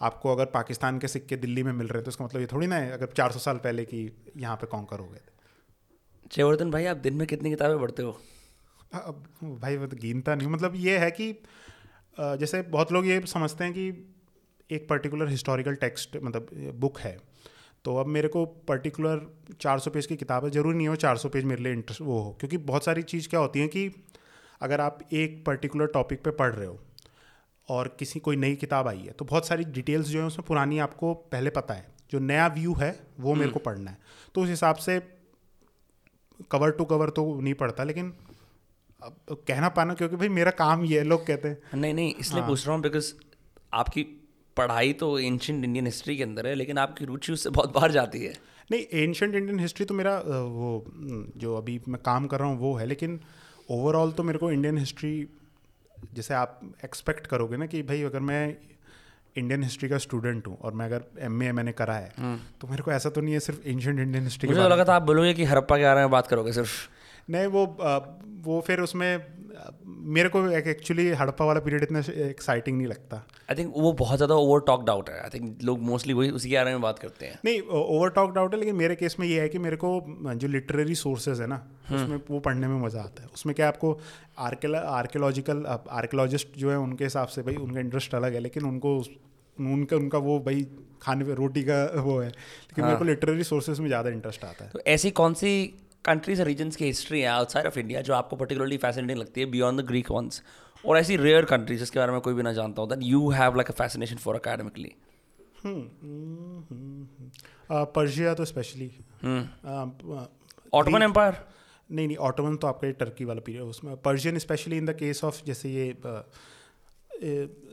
आपको 0.01 0.33
अगर 0.33 0.47
पाकिस्तान 0.51 0.99
के 0.99 1.09
सिक्के 1.09 1.37
दिल्ली 1.37 1.63
में 1.63 1.73
मिल 1.73 1.87
रहे 1.87 1.99
हैं 1.99 2.05
तो 2.05 2.11
इसका 2.11 2.25
मतलब 2.25 2.41
ये 2.41 2.47
थोड़ी 2.47 2.67
ना 2.67 2.77
है 2.77 2.91
अगर 2.93 3.07
400 3.13 3.39
साल 3.39 3.57
पहले 3.59 3.85
की 3.85 4.01
यहाँ 4.37 4.57
पे 4.57 4.67
कॉन्कर 4.67 4.99
हो 4.99 5.07
गए 5.07 5.19
थे। 5.19 5.37
जयवर्धन 6.31 6.71
भाई 6.71 6.85
आप 6.87 6.97
दिन 6.99 7.15
में 7.15 7.27
कितनी 7.27 7.51
किताबें 7.51 7.79
पढ़ते 7.81 8.03
हो? 8.03 8.19
अब 8.95 9.25
भाई 9.61 9.77
वो 9.77 9.87
तो 9.87 9.97
गिनता 9.97 10.35
नहीं 10.35 10.49
मतलब 10.49 10.77
ये 10.77 10.99
है 10.99 11.11
कि 11.11 11.33
जैसे 12.19 12.61
बहुत 12.69 12.93
लोग 12.93 13.07
ये 13.07 13.21
समझते 13.27 13.65
हैं 13.65 13.73
कि 13.73 13.89
एक 14.71 14.89
पर्टिकुलर 14.89 15.29
हिस्टोरिकल 15.29 15.75
टेक्स्ट 15.77 16.17
मतलब 16.17 16.49
बुक 16.77 16.99
है। 17.01 17.17
तो 17.89 17.95
अब 17.97 18.07
मेरे 18.07 18.29
को 18.29 18.45
पर्टिकुलर 18.69 19.21
400 19.61 19.91
पेज 19.91 20.07
की 20.07 20.17
किताब 20.17 20.45
है। 20.45 20.51
ज़रूरी 20.51 20.77
नहीं 20.77 20.89
हो 20.89 20.97
400 20.97 21.29
पेज 21.29 21.45
मेरे 21.45 21.63
लिए 21.63 21.73
इंटरेस्ट 21.73 22.01
वो 22.01 22.19
हो। 22.19 22.31
क्योंकि 22.31 22.57
बहुत 22.57 22.85
सारी 22.85 23.03
चीज़ 23.03 23.29
क्या 23.29 23.41
होती 23.41 23.61
है 23.61 23.69
कि 23.69 23.85
अगर 24.61 24.81
आप 24.81 24.99
एक 25.13 25.43
पर्टिकुलर 25.47 25.87
टॉपिक 25.87 26.23
पे 26.23 26.31
पढ़ 26.31 26.53
रहे 26.55 26.67
हो 26.67 26.79
और 27.69 27.89
किसी 27.99 28.21
कोई 28.21 28.37
नई 28.37 28.57
किताब 28.57 28.89
आई 28.89 28.99
है 28.99 29.13
तो 29.13 29.25
बहुत 29.25 29.47
सारी 29.47 29.65
डिटेल्स 29.65 30.07
जो 30.07 30.21
है 30.21 30.27
उसमें 30.27 30.47
पुरानी 30.47 30.79
आपको 30.79 31.15
पहले 31.33 31.51
पता 31.51 31.75
है। 31.75 31.87
जो 32.11 32.19
नया 32.19 32.47
व्यू 32.49 32.75
है 32.75 32.91
वो 33.21 33.35
मेरे 33.35 33.51
को 33.51 33.59
पढ़ना 33.61 33.91
है। 33.91 33.99
तो 34.35 34.43
उस 34.43 34.49
हिसाब 34.49 34.77
से 34.77 34.99
कवर 36.51 36.71
टू 36.71 36.85
कवर 36.85 37.11
तो 37.11 37.41
नहीं 37.41 37.55
पढ़ता 37.55 37.85
लेकिन 37.85 38.13
अब 39.03 39.43
कहना 39.49 39.69
पाना 39.71 39.95
क्योंकि 39.95 40.17
भाई 40.17 40.29
मेरा 40.29 40.51
काम 40.61 40.85
ये 40.85 40.99
है 40.99 41.05
लोग 41.05 41.27
कहते 41.27 41.49
हैं। 41.49 41.81
नहीं 41.81 41.95
नहीं 41.95 42.15
इसलिए 42.15 42.47
पूछ 42.47 42.67
रहा 42.67 42.75
हूँ 42.75 42.83
बिकॉज़ 42.83 43.13
आपकी 43.75 44.07
पढ़ाई 44.59 44.93
तो 44.93 45.19
एंशियंट 45.19 45.65
इंडियन 45.65 45.87
हिस्ट्री 45.87 46.17
के 46.17 46.23
अंदर 46.23 46.47
है 46.47 46.55
लेकिन 46.55 46.79
आपकी 46.79 47.05
रुचि 47.05 47.33
उससे 47.33 47.51
बहुत 47.51 47.75
बाहर 47.75 47.93
जाती 47.93 48.25
है। 48.25 48.33
नहीं 48.71 49.03
एंशंट 49.03 49.35
इंडियन 49.35 49.61
हिस्ट्री 49.61 49.87
तो 49.87 49.95
मेरा 49.95 50.17
वो 50.53 50.71
जो 51.37 51.57
अभी 51.57 51.81
मैं 51.89 52.01
काम 52.05 52.27
कर 52.27 52.39
रहा 52.39 52.49
हूँ 52.49 52.59
वो 52.61 52.75
है 52.75 52.87
लेकिन 52.87 53.21
ओवरऑल 53.71 54.13
तो 54.13 54.23
मेरे 54.23 54.39
को 54.39 54.51
इंडियन 54.53 54.79
हिस्ट्री 54.79 55.13
जैसे 56.15 56.35
आप 56.35 56.61
एक्सपेक्ट 56.85 57.27
करोगे 57.27 57.57
ना 57.57 57.67
कि 57.67 57.83
भाई 57.83 58.03
अगर 58.03 58.21
मैं 58.21 58.43
इंडियन 59.37 59.63
हिस्ट्री 59.63 59.89
का 59.89 59.99
स्टूडेंट 59.99 60.47
हूँ 60.47 60.57
और 60.59 60.73
मैं 60.73 60.87
अगर 60.87 61.05
एम 61.21 61.33
मैंने 61.57 61.73
करा 61.73 61.95
है 61.95 62.37
तो 62.61 62.69
मेरे 62.69 62.83
को 62.83 62.93
ऐसा 62.93 63.11
तो 63.11 63.21
नहीं 63.21 63.35
है 63.35 63.41
सिर्फ़ 63.41 63.69
एंशंट 63.69 64.01
इंडियन 64.01 64.25
हिस्ट्री 64.25 64.49
मुझे 64.49 64.61
तो 64.61 64.69
लगा 64.69 64.85
था 64.85 64.95
आप 64.97 65.03
बोलोगे 65.03 65.35
कि 65.35 65.45
हरप्पा 65.45 65.77
के 65.77 65.85
बारे 65.85 66.01
में 66.01 66.11
बात 66.11 66.27
करोगे 66.27 66.53
सिर्फ़। 66.53 67.31
नहीं 67.31 67.47
वो 67.47 67.65
वो 68.45 68.61
फिर 68.67 68.81
उसमें 68.81 69.11
मेरे 70.09 70.29
को 70.29 70.47
एक 70.51 70.67
एक्चुअली 70.67 71.09
हड़प्पा 71.13 71.45
वाला 71.45 71.61
पीरियड 71.61 71.83
इतना 71.83 71.99
एक्साइटिंग 72.25 72.77
नहीं 72.79 72.87
लगता। 72.87 73.17
आई 73.51 73.57
थिंक 73.57 73.73
वो 73.77 73.93
बहुत 73.95 74.17
ज़्यादा 74.17 74.35
ओवर 74.37 74.61
टॉक्ड 74.67 74.91
आउट 74.91 75.11
है। 75.11 75.21
आई 75.21 75.29
थिंक 75.29 75.63
लोग 75.65 75.83
मोस्टली 75.83 76.15
वही 76.15 76.31
उसी 76.31 76.51
के 76.51 76.57
बारे 76.57 76.71
में 76.71 76.81
बात 76.81 76.99
करते 76.99 77.27
हैं। 77.27 77.39
नहीं 77.45 77.61
ओवर 77.61 78.11
टॉक 78.11 78.39
आउट 78.39 78.55
है 78.55 78.61
लेकिन 78.61 78.77
मेरे 78.77 78.97
केस 78.97 79.17
में 79.21 79.27
ये 79.27 79.41
है 79.41 79.49
कि 79.49 79.59
मेरे 79.59 79.77
को 79.77 79.91
जो 80.35 80.49
लिटरेरी 80.49 80.95
सोर्सेज 80.97 81.41
है 81.41 81.47
ना 81.47 81.63
उसमें 81.93 82.21
वो 82.31 82.41
पढ़ने 82.41 82.69
में 82.69 82.81
मज़ा 82.81 83.01
आता 83.01 83.23
है। 83.23 83.29
उसमें 83.35 83.55
क्या 83.55 83.69
आपको 83.69 83.99
आर्कियोलॉजिकल 84.41 85.65
आर्कियोलॉजिस्ट 85.67 86.59
जो 86.59 86.71
है 86.71 86.79
उनके 86.79 87.05
हिसाब 87.05 87.29
से 87.29 87.43
भाई 87.43 87.57
उनका 87.59 87.81
इंटरेस्ट 87.81 88.15
अलग 88.15 88.35
है 88.35 88.41
लेकिन 88.41 88.65
उनको 88.65 88.97
उनका 89.59 89.97
उनका 89.97 90.19
वो 90.21 90.39
भाई 90.41 90.67
खाने 91.03 91.25
पे 91.25 91.35
रोटी 91.35 91.63
का 91.63 91.85
वो 91.97 92.19
है। 92.19 92.29
लेकिन 92.29 92.85
हाँ. 92.85 92.89
मेरे 92.89 92.99
को 92.99 93.05
लिटरेरी 93.05 93.45
सोर्सेज 93.45 93.81
में 93.81 93.87
ज़्यादा 93.87 94.11
इंटरेस्ट 94.11 94.45
आता 94.45 94.65
है। 94.65 94.71
तो 94.71 94.81
ऐसी 94.87 95.11
कौन 95.13 95.35
सी 95.35 95.51
कंट्रीज़ 96.09 96.41
और 96.41 96.47
रीजन्स 96.47 96.77
की 96.77 96.85
हिस्ट्री 96.85 97.21
है 97.21 97.27
आउटसाइड 97.29 97.67
ऑफ़ 97.67 97.79
इंडिया 97.79 98.01
जो 98.03 98.15
आपको 98.15 98.37
पर्टिकुलरली 98.37 98.77
फैसिनेटिंग 98.79 99.19
लगती 99.19 99.41
है 99.41 99.47
बियॉन्ड 99.51 99.81
द 99.81 99.87
ग्रीक 99.87 100.11
वंस 100.11 100.43
और 100.85 100.99
ऐसी 100.99 101.17
रेयर 101.19 101.45
कंट्रीज़ 101.47 101.81
जिसके 101.81 101.99
बारे 101.99 102.13
में 102.13 102.21
कोई 102.21 102.35
भी 102.35 102.43
ना 102.43 102.53
जानता 102.53 102.83
हो 102.83 102.89
that 102.89 103.05
you 103.05 103.29
have 103.33 103.57
like 103.57 103.71
a 103.71 103.75
fascination 103.75 104.17
for 104.19 104.37
academically 104.37 104.95
Persia 107.71 108.35
तो 108.35 108.45
स्पेशली 108.45 108.91
ऑटोमन 110.73 111.03
एम्पायर 111.03 111.35
नहीं 111.91 112.07
नहीं 112.07 112.17
ऑटोमन 112.23 112.57
तो 112.57 112.67
आपका 112.67 112.87
ये 112.87 112.93
टर्की 112.95 113.25
वाला 113.25 113.41
पीरियड 113.41 113.63
उसमें 113.65 113.97
Persian 114.03 114.39
specially 114.39 114.79
in 114.79 114.87
the 114.87 114.95
case 114.95 115.25
of 115.25 115.43
जैसे 115.47 115.71
ये 115.71 115.87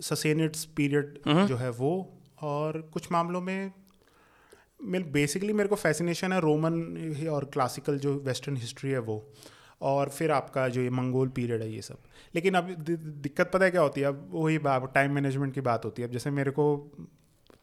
ससेनिट्स 0.04 0.66
पीरियड 0.78 1.20
जो 1.48 1.56
है 1.56 1.70
वो 1.80 1.92
और 2.44 2.82
कुछ 2.94 3.12
मामलों 3.12 3.42
में 3.42 3.72
मेरे 4.86 5.04
बेसिकली 5.12 5.54
मेरे 5.54 5.70
को 5.70 5.76
फैसिनेशन 5.76 6.34
है 6.34 6.40
रोमन 6.42 7.28
और 7.32 7.46
क्लासिकल 7.54 7.98
जो 7.98 8.14
वेस्टर्न 8.26 8.58
हिस्ट्री 8.58 8.92
है 8.92 9.00
वो 9.00 9.18
और 9.82 10.10
फिर 10.10 10.32
आपका 10.32 10.68
जो 10.68 10.82
ये 10.82 10.90
मंगोल 10.90 11.28
पीरियड 11.30 11.62
है 11.62 11.72
ये 11.72 11.82
सब। 11.82 11.98
लेकिन 12.36 12.54
अब 12.54 12.70
दिक्कत 12.90 13.52
पता 13.54 13.66
है 13.66 13.72
क्या 13.72 13.82
होती 13.82 14.02
है? 14.02 14.08
अब 14.08 14.30
वही 14.32 14.58
टाइम 14.94 15.12
मैनेजमेंट 15.12 15.54
की 15.54 15.62
बात 15.62 15.86
होती 15.86 16.02
है। 16.02 16.08
अब 16.08 16.14
जैसे 16.14 16.32
मेरे 16.32 16.52
को 16.52 16.66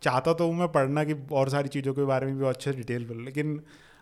चाहता 0.02 0.32
तो 0.32 0.46
हूँ 0.46 0.54
मैं 0.54 0.68
पढ़ना 0.68 1.04
कि 1.04 1.14
और 1.32 1.48
सारी 1.48 1.68
चीज़ों 1.68 1.94
के 1.94 2.04
बारे 2.04 2.26
में 2.26 2.38
भी 2.38 2.46
अच्छे 2.46 2.72
डिटेल 2.72 3.04
बोल 3.04 3.24
लेकिन 3.24 3.60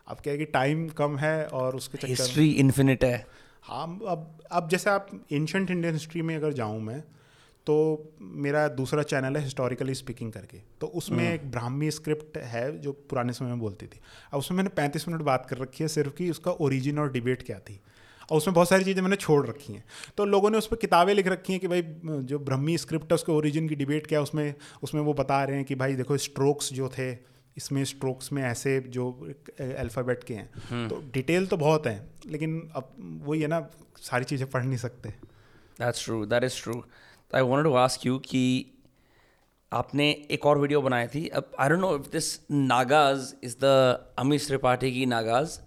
अब 0.09 0.21
क्या 0.21 0.33
है 0.33 0.39
कि 0.39 0.45
टाइम 0.53 0.89
कम 0.89 1.17
है 1.17 1.47
और 1.47 1.77
उसके 1.77 1.99
चक्कर 1.99 2.09
हिस्ट्री 2.09 2.51
इन्फिनिट 2.61 3.05
है। 3.05 3.25
हाँ 3.63 3.87
अब 4.09 4.39
अब 4.53 4.69
जैसे 4.69 4.91
आप 4.91 5.09
एंशंट 5.33 5.71
इंडियन 5.71 5.95
हिस्ट्री 5.95 6.23
में 6.23 6.37
अगर 6.37 6.53
जाऊँ 6.53 6.81
मैं 6.81 7.03
तो 7.67 7.77
मेरा 8.21 8.67
दूसरा 8.71 9.03
चैनल 9.05 9.37
है 9.37 9.43
हिस्टोरिकली 9.45 9.95
स्पीकिंग 9.95 10.33
करके। 10.33 10.59
तो 10.81 10.87
उसमें 10.87 11.23
एक 11.25 11.51
ब्राह्मी 11.51 11.91
स्क्रिप्ट 11.91 12.39
है 12.47 12.79
जो 12.81 12.93
पुराने 13.11 13.33
समय 13.33 13.49
में 13.49 13.59
बोलती 13.59 13.87
थी। 13.87 14.01
अब 14.33 14.39
उसमें 14.39 14.57
मैंने 14.57 14.71
पैंतीस 14.77 15.09
मिनट 15.09 15.23
बात 15.23 15.47
कर 15.51 15.59
रखी 15.59 15.85
है 15.85 15.89
सिर्फ़ 15.89 16.15
कि 16.15 16.31
उसका 16.31 16.51
ओरिजिन 16.61 16.99
और 16.99 17.13
डिबेट 17.13 17.43
क्या 17.43 17.59
थी। 17.61 17.81
और 18.31 18.37
उसमें 18.37 18.55
बहुत 18.55 18.69
सारी 18.69 18.85
चीज़ें 18.85 19.03
मैंने 19.03 19.17
छोड़ 19.17 19.47
रखी 19.47 19.73
हैं। 19.73 19.85
तो 20.17 20.25
लोगों 20.25 20.51
ने 20.51 20.59
उस 20.59 20.67
पर 20.67 20.77
किताबें 20.77 21.15
लिख 21.15 21.27
रखी 21.29 21.53
हैं 21.53 21.61
कि 21.61 21.69
भाई 21.69 21.83
जो 22.25 22.39
ब्रह्मी 22.41 22.77
स्क्रिप्ट 22.79 23.13
है 23.13 23.15
उसके 23.15 23.33
ओरिजिन 23.33 23.69
की 23.69 23.75
डिबेट 23.75 24.07
क्या 24.07 24.19
है 24.19 24.23
उसमें 24.23 24.55
उसमें 24.83 25.01
वो 25.03 25.15
बता 25.15 25.43
रहे 25.45 25.57
हैं 25.57 25.65
कि 25.65 25.75
भाई 25.75 25.95
देखो 25.95 26.17
स्ट्रोक्स 26.19 26.73
जो 26.73 26.89
थे 26.89 27.11
इसमें 27.57 27.85
स्ट्रोक्स 27.85 28.33
में 28.33 28.43
ऐसे 28.43 28.79
जो 28.89 29.11
अल्फ़ाबेट 29.61 30.25
के 30.25 30.35
हैं। 30.35 30.89
तो 30.89 31.03
डिटेल 31.15 31.47
तो 31.47 31.57
बहुत 31.57 31.87
है 31.87 31.99
लेकिन 32.27 32.61
अब 32.75 32.95
वही 33.27 33.41
है 33.41 33.49
ना 33.49 33.61
सारी 34.01 34.25
चीज़ें 34.25 34.49
पढ़ 34.51 34.65
नहीं 34.65 34.79
सकते। 34.79 35.09
That's 35.79 36.05
true 36.05 36.25
that 36.27 36.45
is 36.45 36.63
true 36.63 36.83
I 37.35 37.43
want 37.43 37.65
to 37.65 37.73
ask 37.75 38.07
you 38.07 38.19
कि 38.19 38.67
आपने 39.73 40.27
एक 40.31 40.47
और 40.47 40.59
वीडियो 40.59 40.83
बनाई 40.83 41.07
थी। 41.07 41.29
अब 41.29 41.51
I 41.59 41.69
don't 41.69 41.81
know 41.81 41.95
if 41.97 42.11
this 42.11 42.41
Nagas 42.51 43.35
is 43.45 43.57
the 43.57 44.15
Amit 44.19 44.47
Tripathi 44.47 44.93
की 44.93 45.07
Nagas 45.07 45.61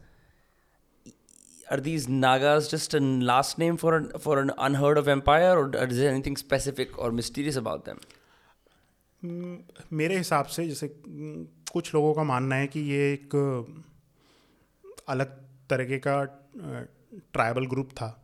are 1.71 1.79
these 1.79 2.09
Nagas 2.09 2.69
just 2.69 2.95
last 3.01 3.59
name 3.59 3.75
for 3.75 4.13
for 4.23 4.39
an 4.39 4.49
unheard 4.49 4.97
of 4.97 5.09
empire 5.09 5.57
और 5.57 5.89
is 5.91 6.03
anything 6.03 6.37
specific 6.37 6.99
और 6.99 7.11
मिस्टीरियस 7.11 7.57
अबाउट 7.57 7.85
दैम 7.85 7.99
मेरे 9.93 10.17
हिसाब 10.17 10.45
से 10.45 10.67
जैसे 10.67 10.87
hmm, 10.87 11.71
कुछ 11.73 11.93
लोगों 11.93 12.13
का 12.13 12.23
मानना 12.23 12.55
है 12.55 12.67
कि 12.67 12.79
ये 12.79 13.13
एक 13.13 13.35
अलग 15.07 15.27
तरीके 15.69 15.97
का 15.97 16.23
ट्राइबल 17.33 17.65
ग्रुप 17.65 17.89
था। 17.91 18.22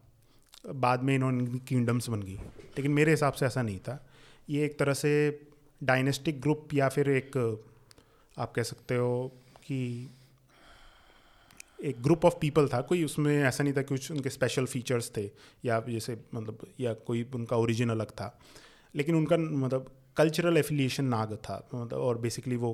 बाद 0.68 1.04
में 1.04 1.16
इन्होंने 1.16 1.60
किंगडम्स 1.60 2.10
बन 2.10 2.24
गई। 2.24 2.36
लेकिन 2.78 2.92
मेरे 2.92 3.12
हिसाब 3.12 3.34
से 3.34 3.46
ऐसा 3.46 3.62
नहीं 3.62 3.80
था। 3.80 4.10
ये 4.50 4.66
एक 4.66 4.80
तरह 4.80 4.94
से 4.94 5.42
डायनेस्टिक 5.84 6.42
ग्रुप 6.42 6.70
या 6.74 6.90
फिर 6.90 7.10
एक, 7.10 7.62
आप 8.40 8.52
कह 8.52 8.64
सकते 8.64 8.96
हो 8.96 9.28
कि 9.66 10.10
एक 11.84 12.04
ग्रुप 12.04 12.26
ऑफ़ 12.26 12.34
पीपल 12.42 12.68
था। 12.68 12.82
कोई 12.82 13.04
उसमें 13.04 13.44
ऐसा 13.44 13.64
नहीं 13.64 13.74
था 13.74 13.82
कि 13.82 13.88
कुछ 13.88 14.12
उनके 14.12 14.30
स्पेशल 14.30 14.66
फीचर्स 14.66 15.12
थे 15.18 15.32
या 15.66 15.80
जैसे 15.80 16.22
मतलब 16.36 16.68
या 16.80 16.94
कोई 16.94 17.26
उनका 17.36 17.56
ओरिजिन 17.56 17.90
अलग 17.90 18.12
था। 18.12 18.40
लेकिन 18.96 19.16
उनका 19.16 19.38
मतलब 19.38 19.92
कल्चरल 20.20 20.58
एफिलिएशन 20.58 21.06
नाग 21.06 21.34
था 21.44 21.56
मतलब 21.74 22.00
और 22.00 22.18
बेसिकली 22.18 22.56
वो 22.56 22.72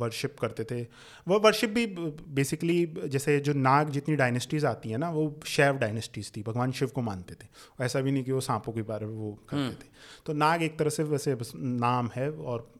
वर्शिप 0.00 0.36
करते 0.40 0.64
थे। 0.64 0.80
वो 1.26 1.38
वर्शिप 1.40 1.70
भी 1.70 1.86
बेसिकली 2.34 2.84
जैसे 3.06 3.38
जो 3.40 3.52
नाग 3.54 3.90
जितनी 3.90 4.16
डायनेस्टीज 4.16 4.64
आती 4.64 4.90
हैं 4.90 4.98
ना 4.98 5.10
वो 5.10 5.40
शैव 5.46 5.76
डायनेस्टीज 5.78 6.32
थी 6.36 6.42
भगवान 6.42 6.72
शिव 6.72 6.88
को 6.88 7.02
मानते 7.02 7.34
थे। 7.34 7.84
ऐसा 7.84 8.00
भी 8.00 8.12
नहीं 8.12 8.24
कि 8.24 8.32
वो 8.32 8.40
सांपों 8.40 8.72
के 8.72 8.82
बारे 8.82 9.06
में 9.06 9.14
वो 9.14 9.32
करते 9.50 9.74
थे। 9.74 9.88
तो 10.26 10.32
नाग 10.34 10.62
एक 10.62 10.78
तरह 10.78 10.90
से 10.90 11.02
वैसे 11.04 11.34
बस 11.34 11.52
नाम 11.56 12.10
है 12.14 12.30
और 12.30 12.70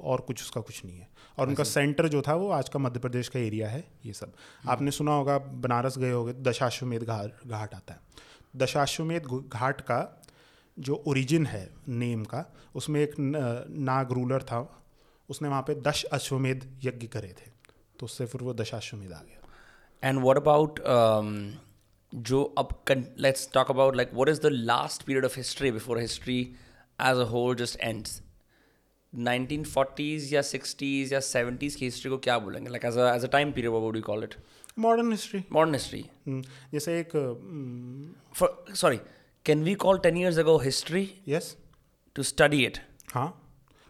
और 0.00 0.20
कुछ 0.20 0.42
उसका 0.42 0.60
कुछ 0.60 0.84
नहीं 0.84 0.98
है। 0.98 1.08
और 1.38 1.48
उनका 1.48 1.64
सेंटर 1.64 2.08
जो 2.08 2.22
था 2.22 2.34
वो 2.34 2.48
आज 2.50 2.68
का 2.68 2.78
मध्य 2.78 3.00
प्रदेश 3.00 3.28
का 3.28 3.40
एरिया 3.40 3.68
है 3.68 3.84
ये 4.06 4.12
सब। 4.12 4.32
आपने 4.68 4.90
सुना 4.90 5.12
होगा 5.12 5.38
बनारस 5.38 5.98
गए 5.98 6.10
होगे 6.10 6.32
दशाश्वमेध 6.42 7.02
घाट 7.02 7.46
घाट 7.46 7.74
आता 7.74 7.94
है। 7.94 8.00
दशाश्वमेध 8.56 9.26
घाट 9.52 9.80
का 9.80 10.17
जो 10.78 11.02
ओरिजिन 11.06 11.46
है 11.46 11.68
नेम 11.88 12.24
का 12.24 12.42
उसमें 12.74 13.00
एक 13.00 13.14
नाग 13.70 14.12
रूलर 14.12 14.42
था 14.42 14.60
उसने 15.28 15.48
वहाँ 15.48 15.62
पे 15.62 15.74
दश 15.74 16.04
अश्वमेध 16.04 16.66
यज्ञ 16.84 17.06
करे 17.06 17.28
थे। 17.28 17.50
तो 17.98 18.06
उससे 18.06 18.26
फिर 18.26 18.42
वो 18.42 18.54
दशाश्वमेध 18.54 19.12
आ 19.12 19.20
गया। 19.22 20.08
एंड 20.08 20.18
व्हाट 20.20 20.36
अबाउट 20.36 20.80
जो 22.14 22.42
अब 22.58 22.68
let's 23.18 23.50
talk 23.54 23.70
about 23.70 23.96
like 23.96 24.10
what 24.14 24.28
is 24.28 24.40
the 24.40 24.46
last 24.46 25.02
period 25.02 25.24
of 25.24 25.36
history 25.36 25.70
before 25.70 25.98
history 25.98 26.40
as 27.00 27.16
a 27.16 27.28
whole 27.30 27.56
just 27.56 27.80
ends 27.80 28.22
1940s 29.12 30.32
या 30.32 30.40
60s 30.42 31.12
या 31.12 31.20
70s 31.20 31.74
की 31.74 31.84
हिस्ट्री 31.84 32.10
को 32.10 32.18
क्या 32.18 32.38
बोलेंगे? 32.38 32.70
Like 32.70 32.84
as 32.84 32.98
as 33.16 33.24
a 33.24 33.32
time 33.32 33.52
period 33.52 33.72
what 33.72 33.96
you 33.96 34.02
call 34.02 34.24
it 34.24 34.34
modern 34.78 35.10
history 35.10 35.44
modern 35.52 35.74
history 35.74 36.04
जैसे 36.72 36.98
एक 37.00 37.10
sorry 38.74 39.00
can 39.48 39.62
we 39.64 39.74
call 39.74 39.98
ten 39.98 40.16
years 40.16 40.38
ago 40.38 40.56
history 40.58 41.02
yes 41.28 41.56
to 42.16 42.22
study 42.22 42.64
it 42.64 42.78
हाँ। 43.12 43.28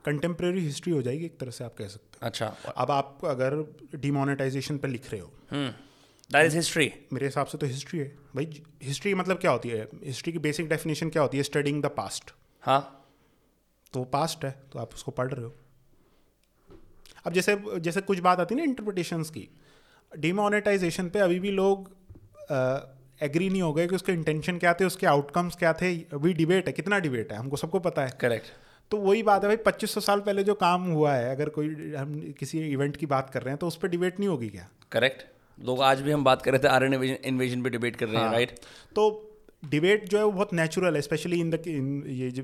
contemporary 0.04 0.60
history 0.60 0.92
हो 0.92 1.02
जाएगी 1.02 1.24
एक 1.24 1.38
तरह 1.40 1.50
से 1.50 1.64
आप 1.64 1.74
कह 1.78 1.88
सकते 1.88 2.18
हैं। 2.20 2.26
अच्छा। 2.26 2.46
अब 2.76 2.90
आप 2.90 3.24
अगर 3.24 3.54
डिमोनेटाइजेशन 3.94 4.78
पे 4.78 4.88
लिख 4.88 5.10
रहे 5.12 5.20
हो। 5.20 5.32
दैट 5.52 6.46
इज़ 6.46 6.56
हिस्ट्री 6.56 6.90
मेरे 7.12 7.26
हिसाब 7.26 7.46
से 7.46 7.58
तो 7.58 7.66
हिस्ट्री 7.66 7.98
है। 8.00 8.08
भाई 8.34 8.62
हिस्ट्री 8.82 9.14
मतलब 9.14 9.38
क्या 9.38 9.50
होती 9.50 9.68
है? 9.68 9.88
हिस्ट्री 10.04 10.32
की 10.32 10.38
बेसिक 10.38 10.68
डेफिनेशन 10.68 11.10
क्या 11.10 11.22
होती 11.22 11.36
है? 11.36 11.42
स्टडिंग 11.42 11.82
द 11.82 11.86
पास्ट 11.96 12.32
हाँ। 12.62 12.80
तो 13.92 14.04
पास्ट 14.04 14.44
है 14.44 14.50
तो 14.72 14.78
आप 14.78 14.94
उसको 14.94 15.10
पढ़ 15.10 15.32
रहे 15.32 15.44
हो। 15.44 15.54
अब 17.26 17.32
जैसे 17.32 17.56
जैसे 17.80 18.00
कुछ 18.00 18.18
बात 18.20 18.40
आती 18.40 18.54
है 18.54 18.60
ना 18.60 18.64
इंटरप्रिटेशंस 18.64 19.30
की। 19.30 19.48
डिमोनेटाइजेशन 20.12 21.08
पे 21.08 21.18
अभी 21.18 21.38
भी 21.40 21.50
लोग 21.50 21.90
एग्री 23.22 23.50
नहीं 23.50 23.62
हो 23.62 23.72
गए 23.72 23.86
कि 23.86 23.94
उसके 23.94 24.12
इंटेंशन 24.12 24.58
क्या 24.58 24.74
थे 24.74 24.84
उसके 24.84 25.06
आउटकम्स 25.06 25.56
क्या 25.56 25.72
थे 25.72 25.94
अभी 25.98 26.32
डिबेट 26.32 26.66
है 26.66 26.72
कितना 26.72 26.98
डिबेट 26.98 27.32
है 27.32 27.38
हमको 27.38 27.56
सबको 27.56 27.78
पता 27.78 28.02
है। 28.02 28.18
करेक्ट 28.20 28.46
तो 28.90 28.96
वही 28.96 29.22
बात 29.22 29.42
है 29.42 29.48
भाई 29.48 29.56
पच्चीस 29.56 29.90
सौ 29.90 30.00
साल 30.00 30.20
पहले 30.20 30.44
जो 30.44 30.54
काम 30.54 30.82
हुआ 30.82 31.14
है 31.14 31.30
अगर 31.30 31.48
कोई 31.48 31.94
हम 31.98 32.34
किसी 32.38 32.58
इवेंट 32.58 32.96
की 32.96 33.06
बात 33.06 33.30
कर 33.30 33.42
रहे 33.42 33.50
हैं 33.50 33.58
तो 33.58 33.66
उस 33.66 33.76
पर 33.76 33.88
डिबेट 33.88 34.20
नहीं 34.20 34.28
होगी 34.28 34.48
क्या? 34.48 34.68
करेक्ट 34.92 35.24
लोग 35.64 35.82
आज 35.82 36.00
भी 36.00 36.10
हम 36.10 36.24
बात 36.24 36.42
कर 36.42 36.50
रहे 36.50 36.60
थे 36.64 36.68
आर 36.68 36.84
एन 36.84 36.94
इन्वेजन 37.04 37.62
पे 37.62 37.70
डिबेट 37.70 37.96
कर 37.96 38.08
रहे 38.08 38.22
हैं 38.22 38.30
राइट 38.30 38.50
हाँ। 38.50 38.92
तो 38.94 39.24
डिबेट 39.64 40.08
जो 40.08 40.18
है 40.18 40.24
वो 40.24 40.32
बहुत 40.32 40.54
नेचुरल 40.54 40.94
है 40.94 41.02
स्पेशली 41.02 41.40
इन 41.40 41.50
द 41.50 41.62
ये 42.06 42.30
जो 42.30 42.42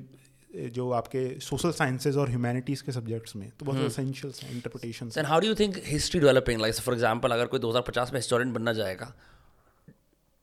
जो 0.54 0.90
आपके 0.90 1.40
सोशल 1.40 1.70
साइंसेज 1.70 2.16
और 2.16 2.28
ह्यूमैनिटीज 2.28 2.82
के 2.82 2.92
सब्जेक्ट्स 2.92 3.36
में 3.36 3.52
तो 3.58 3.66
बहुत 3.66 3.80
एसेंशियल्स 3.80 4.42
हैं 4.42 4.52
interpretation 4.52 5.10
and 5.18 5.26
how 5.26 5.40
do 5.40 5.46
you 5.46 5.54
think 5.54 5.76
history 5.84 6.20
developing 6.20 6.60
like 6.60 6.74
for 6.74 6.94
example 6.94 7.30
अगर 7.30 7.46
कोई 7.46 7.60
2050 7.60 8.12
में 8.12 8.18
हिस्टोरियन 8.18 8.52
बनना 8.52 8.72
जाएगा 8.72 9.14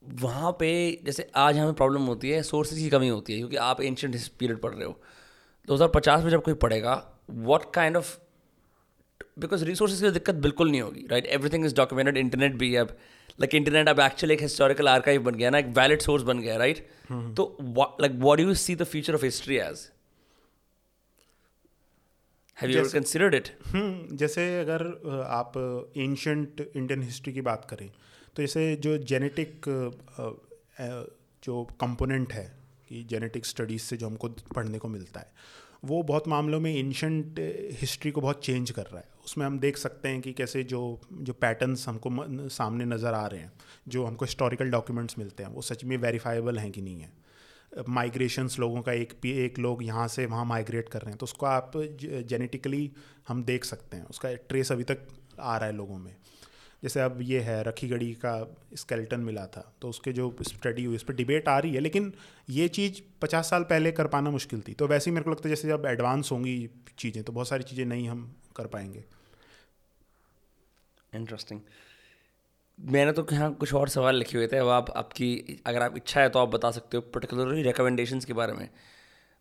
वहाँ 0.09 0.51
पे 0.51 0.99
जैसे 1.03 1.31
आज 1.35 1.57
हमें 1.57 1.73
प्रॉब्लम 1.73 2.01
होती 2.01 2.29
है 2.29 2.43
सोर्सेज 2.43 2.79
की 2.79 2.89
कमी 2.89 3.07
होती 3.07 3.33
है 3.33 3.39
क्योंकि 3.39 3.55
आप 3.55 3.81
एंशंट 3.81 4.15
पीरियड 4.39 4.61
पढ़ 4.61 4.73
रहे 4.73 4.85
हो। 4.85 5.01
2050 5.69 6.23
में 6.23 6.31
जब 6.31 6.43
कोई 6.43 6.53
पढ़ेगा 6.53 7.19
what 7.29 7.61
kind 7.73 7.97
of 7.97 8.17
because 9.39 9.65
resources 9.65 10.01
की 10.01 10.11
दिक्कत 10.11 10.35
बिल्कुल 10.35 10.71
नहीं 10.71 10.81
होगी 10.81 11.07
right 11.11 11.25
everything 11.25 11.65
is 11.65 11.75
documented 11.75 12.17
internet 12.17 12.55
भी 12.55 12.75
अब 12.75 12.87
लाइक 13.41 13.55
इंटरनेट 13.55 13.89
अब 13.89 13.99
एक्चुअली 13.99 14.33
एक 14.33 14.41
हिस्टोरिकल 14.41 14.87
आर्काइव 14.87 15.23
बन 15.23 15.35
गया 15.35 15.49
ना 15.49 15.57
एक 15.57 15.65
वैलिड 15.65 16.01
सोर्स 16.01 16.23
बन 16.23 16.39
गया 16.39 16.57
राइट 16.57 16.87
तो 17.11 17.57
like 18.01 18.11
what 18.15 18.39
you 18.39 18.53
see 18.53 18.75
the 18.75 18.83
future 18.83 19.13
of 19.13 19.25
history 19.25 19.57
as 19.57 19.89
have 22.61 22.71
you 22.71 22.89
considered 22.89 23.33
it 23.33 23.57
जैसे 24.13 24.59
अगर 24.59 24.83
आप 25.27 25.53
एंशंट 25.97 26.71
इंडियन 26.75 27.01
हिस्ट्री 27.01 27.33
की 27.33 27.41
बात 27.41 27.65
करें 27.65 27.91
तो 28.35 28.41
जैसे 28.41 28.75
जो 28.75 28.97
जेनेटिक 28.97 29.65
जो 31.43 31.63
कंपोनेंट 31.81 32.33
है, 32.33 32.45
कि 32.89 33.03
जेनेटिक 33.09 33.45
स्टडीज़ 33.45 33.81
से 33.81 33.97
जो 33.97 34.07
हमको 34.07 34.27
पढ़ने 34.55 34.77
को 34.77 34.87
मिलता 34.87 35.19
है, 35.19 35.31
वो 35.85 36.01
बहुत 36.03 36.27
मामलों 36.27 36.59
में 36.59 36.73
एंशंट 36.73 37.39
हिस्ट्री 37.79 38.11
को 38.11 38.21
बहुत 38.21 38.43
चेंज 38.45 38.71
कर 38.71 38.83
रहा 38.83 38.99
है। 38.99 39.09
उसमें 39.25 39.45
हम 39.45 39.59
देख 39.59 39.77
सकते 39.77 40.09
हैं 40.09 40.21
कि 40.21 40.33
कैसे 40.33 40.63
जो 40.65 40.81
जो 41.13 41.33
पैटर्न्स 41.35 41.87
हमको 41.87 42.09
सामने 42.49 42.85
नज़र 42.85 43.13
आ 43.13 43.25
रहे 43.27 43.39
हैं, 43.39 43.51
जो 43.87 44.05
हमको 44.05 44.25
हिस्टोरिकल 44.25 44.69
डॉक्यूमेंट्स 44.71 45.17
मिलते 45.17 45.43
हैं, 45.43 45.49
वो 45.51 45.61
सच 45.63 45.83
में 45.83 45.97
वेरीफाइबल 45.99 46.59
हैं 46.59 46.71
कि 46.71 46.81
नहीं 46.81 47.01
है। 47.01 47.11
माइग्रेशंस 47.89 48.59
लोगों 48.59 48.81
का 48.81 48.93
एक 48.93 49.25
एक 49.25 49.59
लोग 49.59 49.83
यहाँ 49.83 50.07
से 50.09 50.25
वहाँ 50.25 50.45
माइग्रेट 50.45 50.89
कर 50.89 51.01
रहे 51.01 51.11
हैं 51.11 51.17
तो 51.17 51.23
उसको 51.23 51.45
आप 51.45 51.71
जेनेटिकली 51.75 52.91
हम 53.27 53.43
देख 53.43 53.65
सकते 53.65 53.97
हैं, 53.97 54.05
उसका 54.05 54.33
ट्रेस 54.33 54.71
अभी 54.71 54.83
तक 54.83 55.07
आ 55.39 55.57
रहा 55.57 55.67
है 55.67 55.75
लोगों 55.75 55.97
में। 55.97 56.15
जैसे 56.83 56.99
अब 57.01 57.17
ये 57.21 57.39
है 57.39 57.61
रखी 57.63 57.87
गढ़ी 57.87 58.11
का 58.15 58.33
स्केल्टन 58.75 59.19
मिला 59.21 59.45
था 59.47 59.61
तो 59.81 59.89
उसके 59.89 60.11
जो 60.13 60.35
स्टडी 60.43 60.83
हुई, 60.83 60.95
उस 60.95 61.03
पर 61.03 61.13
डिबेट 61.13 61.47
आ 61.47 61.57
रही 61.59 61.73
है, 61.73 61.79
लेकिन 61.79 62.11
ये 62.49 62.67
चीज़ 62.69 63.01
पचास 63.21 63.49
साल 63.49 63.63
पहले 63.63 63.91
कर 63.91 64.07
पाना 64.07 64.29
मुश्किल 64.31 64.61
थी। 64.67 64.73
तो 64.73 64.87
वैसे 64.87 65.09
ही 65.09 65.13
मेरे 65.15 65.23
को 65.23 65.31
लगता 65.31 65.49
है 65.49 65.55
जैसे 65.55 65.67
जब 65.67 65.85
एडवांस 65.87 66.31
होंगी 66.31 66.69
चीज़ें 66.99 67.23
तो 67.23 67.33
बहुत 67.33 67.47
सारी 67.47 67.63
चीज़ें 67.63 67.85
नहीं 67.85 68.07
हम 68.09 68.23
कर 68.55 68.67
पाएँगे। 68.67 69.03
इंटरेस्टिंग 71.13 71.59
मैंने 72.79 73.11
तो 73.11 73.25
यहाँ 73.31 73.53
कुछ 73.53 73.73
और 73.73 73.89
सवाल 73.89 74.15
लिखे 74.15 74.37
हुए 74.37 74.47
थे, 74.47 74.57
अब 74.57 74.67
आप, 74.69 74.89
आपकी, 74.91 75.61
अगर 75.65 75.81
आप 75.81 75.97
इच्छा 75.97 76.21
है 76.21 76.29
तो 76.29 76.39
आप 76.39 76.49
बता 76.49 76.71
सकते 76.71 76.97
हो 76.97 77.03
पर्टिकुलरली 77.13 77.61
रिकमेंडेशंस 77.63 78.25
के 78.25 78.33
बारे 78.33 78.53
में। 78.53 78.69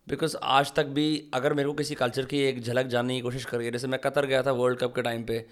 बिकॉज़ 0.07 0.36
आज 0.36 0.72
तक 0.74 0.86
भी 0.88 1.30
अगर 1.34 1.55
मेरे 1.55 1.68
को 1.68 1.74
किसी 1.74 1.95
कल्चर 1.95 2.24
की 2.24 2.38
एक 2.43 2.62
झलक 2.62 2.86
जानने 2.86 3.14
की 3.14 3.20
कोशिश 3.20 3.45
करिए, 3.45 3.70
जैसे 3.70 3.86
मैं 3.86 4.01
कतर 4.01 4.26
गया 4.26 4.43
था 4.43 4.53
वर्ल्ड 4.53 4.78
कप 4.78 4.95
के 4.95 5.03
टाइम 5.03 5.24
पे 5.24 5.45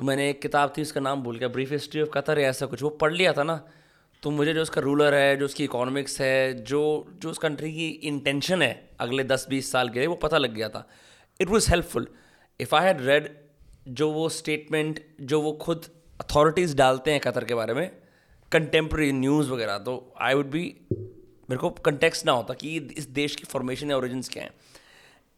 तो 0.00 0.04
मैंने 0.06 0.28
एक 0.30 0.40
किताब 0.42 0.72
थी 0.76 0.82
उसका 0.82 1.00
नाम 1.00 1.22
भूल 1.22 1.38
गया 1.38 1.48
ब्रीफ 1.48 1.72
हिस्ट्री 1.72 2.00
ऑफ़ 2.02 2.08
कतर 2.10 2.38
ऐसा 2.40 2.66
कुछ, 2.66 2.82
वो 2.82 2.90
पढ़ 2.90 3.12
लिया 3.12 3.32
था 3.32 3.42
ना। 3.42 3.56
तो 4.22 4.30
मुझे 4.30 4.52
जो 4.54 4.62
उसका 4.62 4.80
रूलर 4.80 5.14
है, 5.14 5.36
जो 5.36 5.44
उसकी 5.44 5.64
इकोनॉमिक्स 5.64 6.20
है, 6.20 6.64
जो 6.64 6.80
जो 7.22 7.30
उस 7.30 7.38
कंट्री 7.38 7.72
की 7.72 7.88
इंटेंशन 8.08 8.62
है 8.62 8.70
अगले 9.00 9.24
दस 9.24 9.46
बीस 9.50 9.70
साल 9.72 9.88
के 9.88 9.98
लिए, 9.98 10.08
वो 10.08 10.14
पता 10.14 10.38
लग 10.38 10.54
गया 10.54 10.68
था। 10.68 10.86
It 11.40 11.48
was 11.48 11.70
helpful 11.70 12.08
if 12.60 12.74
I 12.76 12.86
had 12.86 13.00
read 13.00 13.28
जो 13.88 14.10
वो 14.12 14.28
स्टेटमेंट 14.28 15.04
जो 15.20 15.40
वो 15.42 15.52
खुद 15.62 15.86
अथॉरिटीज़ 16.20 16.76
डालते 16.76 17.10
हैं 17.10 17.20
कतर 17.20 17.44
के 17.44 17.54
बारे 17.54 17.74
में 17.74 17.86
कंटेम्प्रेरी 18.52 19.12
न्यूज़ 19.12 19.50
वगैरह 19.50 19.78
तो 19.80 20.00
आई 20.20 20.34
वुड 20.34 20.50
बी 20.50 20.64
मेरे 20.92 21.56
को 21.56 21.70
कंटेक्स 21.84 22.26
ना 22.26 22.32
होता 22.32 22.54
कि 22.54 22.76
इस 22.96 23.08
देश 23.12 23.36
की 23.36 23.44
फॉर्मेशन 23.44 23.90
या 23.90 23.96
ओरिजिन 23.96 24.22
क्या 24.32 24.44
हैं। 24.44 24.52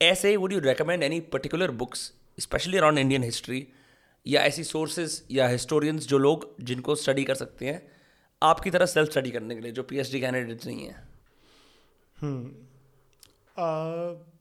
ऐसे 0.00 0.28
ही 0.28 0.36
would 0.36 0.52
you 0.52 0.60
recommend 0.62 1.02
any 1.02 1.20
particular 1.32 1.70
books 1.84 2.12
specially 2.40 2.78
around 2.78 2.98
Indian 2.98 3.22
history 3.22 3.66
या 4.26 4.40
ऐसी 4.42 4.64
सोर्सेज 4.64 5.22
या 5.30 5.48
हिस्टोरियंस 5.48 6.06
जो 6.08 6.18
लोग 6.18 6.54
जिनको 6.60 6.94
स्टडी 6.94 7.24
कर 7.24 7.34
सकते 7.34 7.66
हैं 7.66 7.80
आपकी 8.42 8.70
तरह 8.70 8.86
सेल्फ 8.86 9.10
स्टडी 9.10 9.30
करने 9.30 9.54
के 9.54 9.60
लिए 9.60 9.72
जो 9.72 9.82
पीएचडी 9.82 10.20
कैंडिडेट्स 10.20 10.66
नहीं 10.66 10.86
हैं। 10.86 11.08
हम्म, 12.16 12.50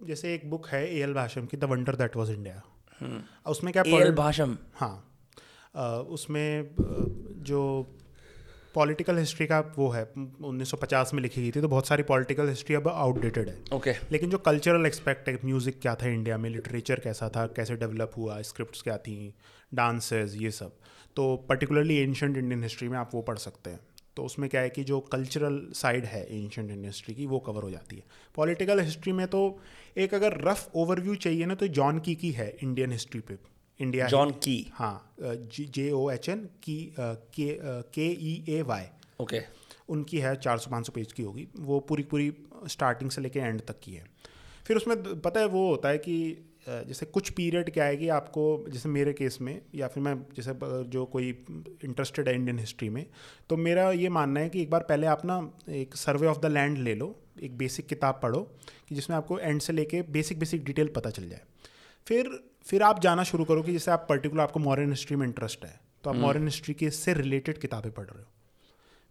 जैसे 0.07 0.33
एक 0.33 0.49
बुक 0.49 0.67
है 0.67 0.83
ए 0.87 1.01
एल 1.03 1.13
भाषम 1.13 1.45
की 1.45 1.57
the 1.57 1.63
wonder 1.71 1.95
that 1.95 2.15
was 2.15 2.29
India 2.29 2.61
उसमें 3.47 3.71
क्या 3.73 3.83
ए 3.87 4.01
एल 4.01 4.11
भाषम 4.15 4.57
हाँ। 4.75 4.95
उसमें 6.11 6.75
जो 7.43 7.61
पॉलिटिकल 8.75 9.17
हिस्ट्री 9.17 9.47
का 9.47 9.59
वो 9.77 9.89
है 9.89 10.03
1950 10.15 11.13
में 11.13 11.21
लिखी 11.21 11.41
गई 11.41 11.51
थी 11.51 11.61
तो 11.61 11.67
बहुत 11.67 11.87
सारी 11.87 12.03
पॉलिटिकल 12.03 12.49
हिस्ट्री 12.49 12.75
अब 12.75 12.87
आउटडेटेड 12.87 13.49
है। 13.49 13.57
Okay 13.73 13.93
okay. 13.93 14.11
लेकिन 14.11 14.29
जो 14.29 14.37
कल्चरल 14.39 14.85
एक्सपेक्ट 14.85 15.29
है 15.29 15.37
म्यूज़िक 15.45 15.79
क्या 15.81 15.95
था 15.95 16.07
इंडिया 16.07 16.37
में 16.37 16.49
लिटरेचर 16.49 16.99
कैसा 16.99 17.29
था 17.29 17.45
कैसे 17.55 17.75
डेवलप 17.75 18.11
हुआ 18.17 18.41
स्क्रिप्ट 18.41 18.81
क्या 18.83 18.97
थी 18.97 19.33
डांसेस 19.73 20.35
ये 20.37 20.51
सब। 20.51 20.77
तो 21.15 21.35
पर्टिकुलरली 21.49 21.97
एंशंट 21.97 22.37
इंडियन 22.37 22.63
हिस्ट्री 22.63 22.87
में 22.87 22.97
आप 22.97 23.11
वो 23.13 23.21
पढ़ 23.21 23.37
सकते 23.37 23.69
हैं। 23.69 23.79
तो 24.15 24.23
उसमें 24.23 24.49
क्या 24.49 24.61
है 24.61 24.69
कि 24.69 24.83
जो 24.83 24.99
कल्चरल 25.11 25.61
साइड 25.73 26.05
है 26.05 26.23
एंशंट 26.25 26.59
इंडियन 26.59 26.85
हिस्ट्री 26.85 27.15
की 27.15 27.25
वो 27.25 27.39
कवर 27.39 27.63
हो 27.63 27.69
जाती 27.71 27.95
है। 27.95 28.03
पॉलिटिकल 28.35 28.79
हिस्ट्री 28.79 29.13
में 29.13 29.25
तो 29.27 29.59
एक 29.97 30.13
अगर 30.13 30.37
रफ 30.41 30.71
ओवरव्यू 30.75 31.15
चाहिए 31.17 31.45
ना 31.45 31.55
तो 31.55 31.67
जॉन 31.69 31.99
की 31.99 32.15
की 32.15 32.31
है 32.31 32.49
इंडियन 32.63 32.91
हिस्ट्री 32.91 33.21
पे। 33.21 33.37
इंडिया 33.81 34.07
जॉन 34.07 34.31
की 34.43 34.57
हाँ 34.73 35.15
जे 35.19 35.89
ओ 35.91 36.09
एच 36.11 36.29
एन 36.29 36.47
की 36.63 36.93
के 36.97 38.07
ई 38.07 38.43
ए 38.49 38.61
वाई 38.63 38.85
ओके। 39.19 39.41
उनकी 39.89 40.17
है 40.19 40.35
चार 40.37 40.57
सौ 40.57 40.71
पाँच 40.71 40.85
सौ 40.85 40.91
पेज 40.95 41.11
की 41.13 41.23
होगी। 41.23 41.47
वो 41.59 41.79
पूरी 41.79 42.03
पूरी 42.03 42.31
स्टार्टिंग 42.67 43.09
से 43.11 43.21
लेके 43.21 43.39
एंड 43.39 43.61
तक 43.61 43.79
की 43.83 43.93
है। 43.93 44.05
फिर 44.65 44.77
उसमें 44.77 45.21
पता 45.21 45.39
है 45.39 45.47
वो 45.47 45.67
होता 45.69 45.89
है 45.89 45.97
कि 45.97 46.47
जैसे 46.67 47.05
कुछ 47.05 47.29
पीरियड 47.29 47.69
क्या 47.73 47.85
है 47.85 47.95
कि 47.97 48.07
आपको 48.15 48.43
जैसे 48.69 48.89
मेरे 48.89 49.13
केस 49.13 49.37
में 49.41 49.61
या 49.75 49.87
फिर 49.87 50.03
मैं 50.03 50.15
जैसे 50.35 50.53
जो 50.89 51.05
कोई 51.05 51.29
इंटरेस्टेड 51.83 52.27
है 52.29 52.35
इंडियन 52.35 52.59
हिस्ट्री 52.59 52.89
में 52.89 53.05
तो 53.49 53.57
मेरा 53.57 53.89
ये 53.91 54.09
मानना 54.09 54.39
है 54.39 54.49
कि 54.49 54.61
एक 54.61 54.69
बार 54.69 54.81
पहले 54.89 55.07
आप 55.07 55.25
ना 55.25 55.39
एक 55.75 55.95
सर्वे 55.95 56.27
ऑफ़ 56.27 56.39
द 56.39 56.51
लैंड 56.51 56.77
ले 56.77 56.95
लो 56.95 57.15
एक 57.43 57.57
बेसिक 57.57 57.87
किताब 57.87 58.19
पढ़ो 58.23 58.41
कि 58.89 58.95
जिसमें 58.95 59.17
आपको 59.17 59.39
एंड 59.39 59.61
से 59.61 59.73
लेके 59.73 60.01
बेसिक 60.11 60.39
बेसिक 60.39 60.63
डिटेल 60.65 60.87
पता 60.95 61.09
चल 61.09 61.29
जाए। 61.29 61.41
फिर 62.07 62.29
फिर 62.65 62.83
आप 62.83 62.99
जाना 62.99 63.23
शुरू 63.23 63.43
करो 63.45 63.61
कि 63.61 63.71
जैसे 63.71 63.91
आप 63.91 64.05
पर्टिकुलर 64.09 64.41
आपको 64.41 64.59
मॉडर्न 64.59 64.89
हिस्ट्री 64.89 65.17
में 65.17 65.25
इंटरेस्ट 65.27 65.65
है 65.65 65.79
तो 66.03 66.09
आप 66.09 66.15
मॉडर्न 66.15 66.45
हिस्ट्री 66.45 66.73
के 66.73 66.89
से 66.89 67.13
रिलेटेड 67.13 67.57
किताबें 67.57 67.91
पढ़ 67.91 68.05
रहे 68.05 68.21
हो। 68.21 68.27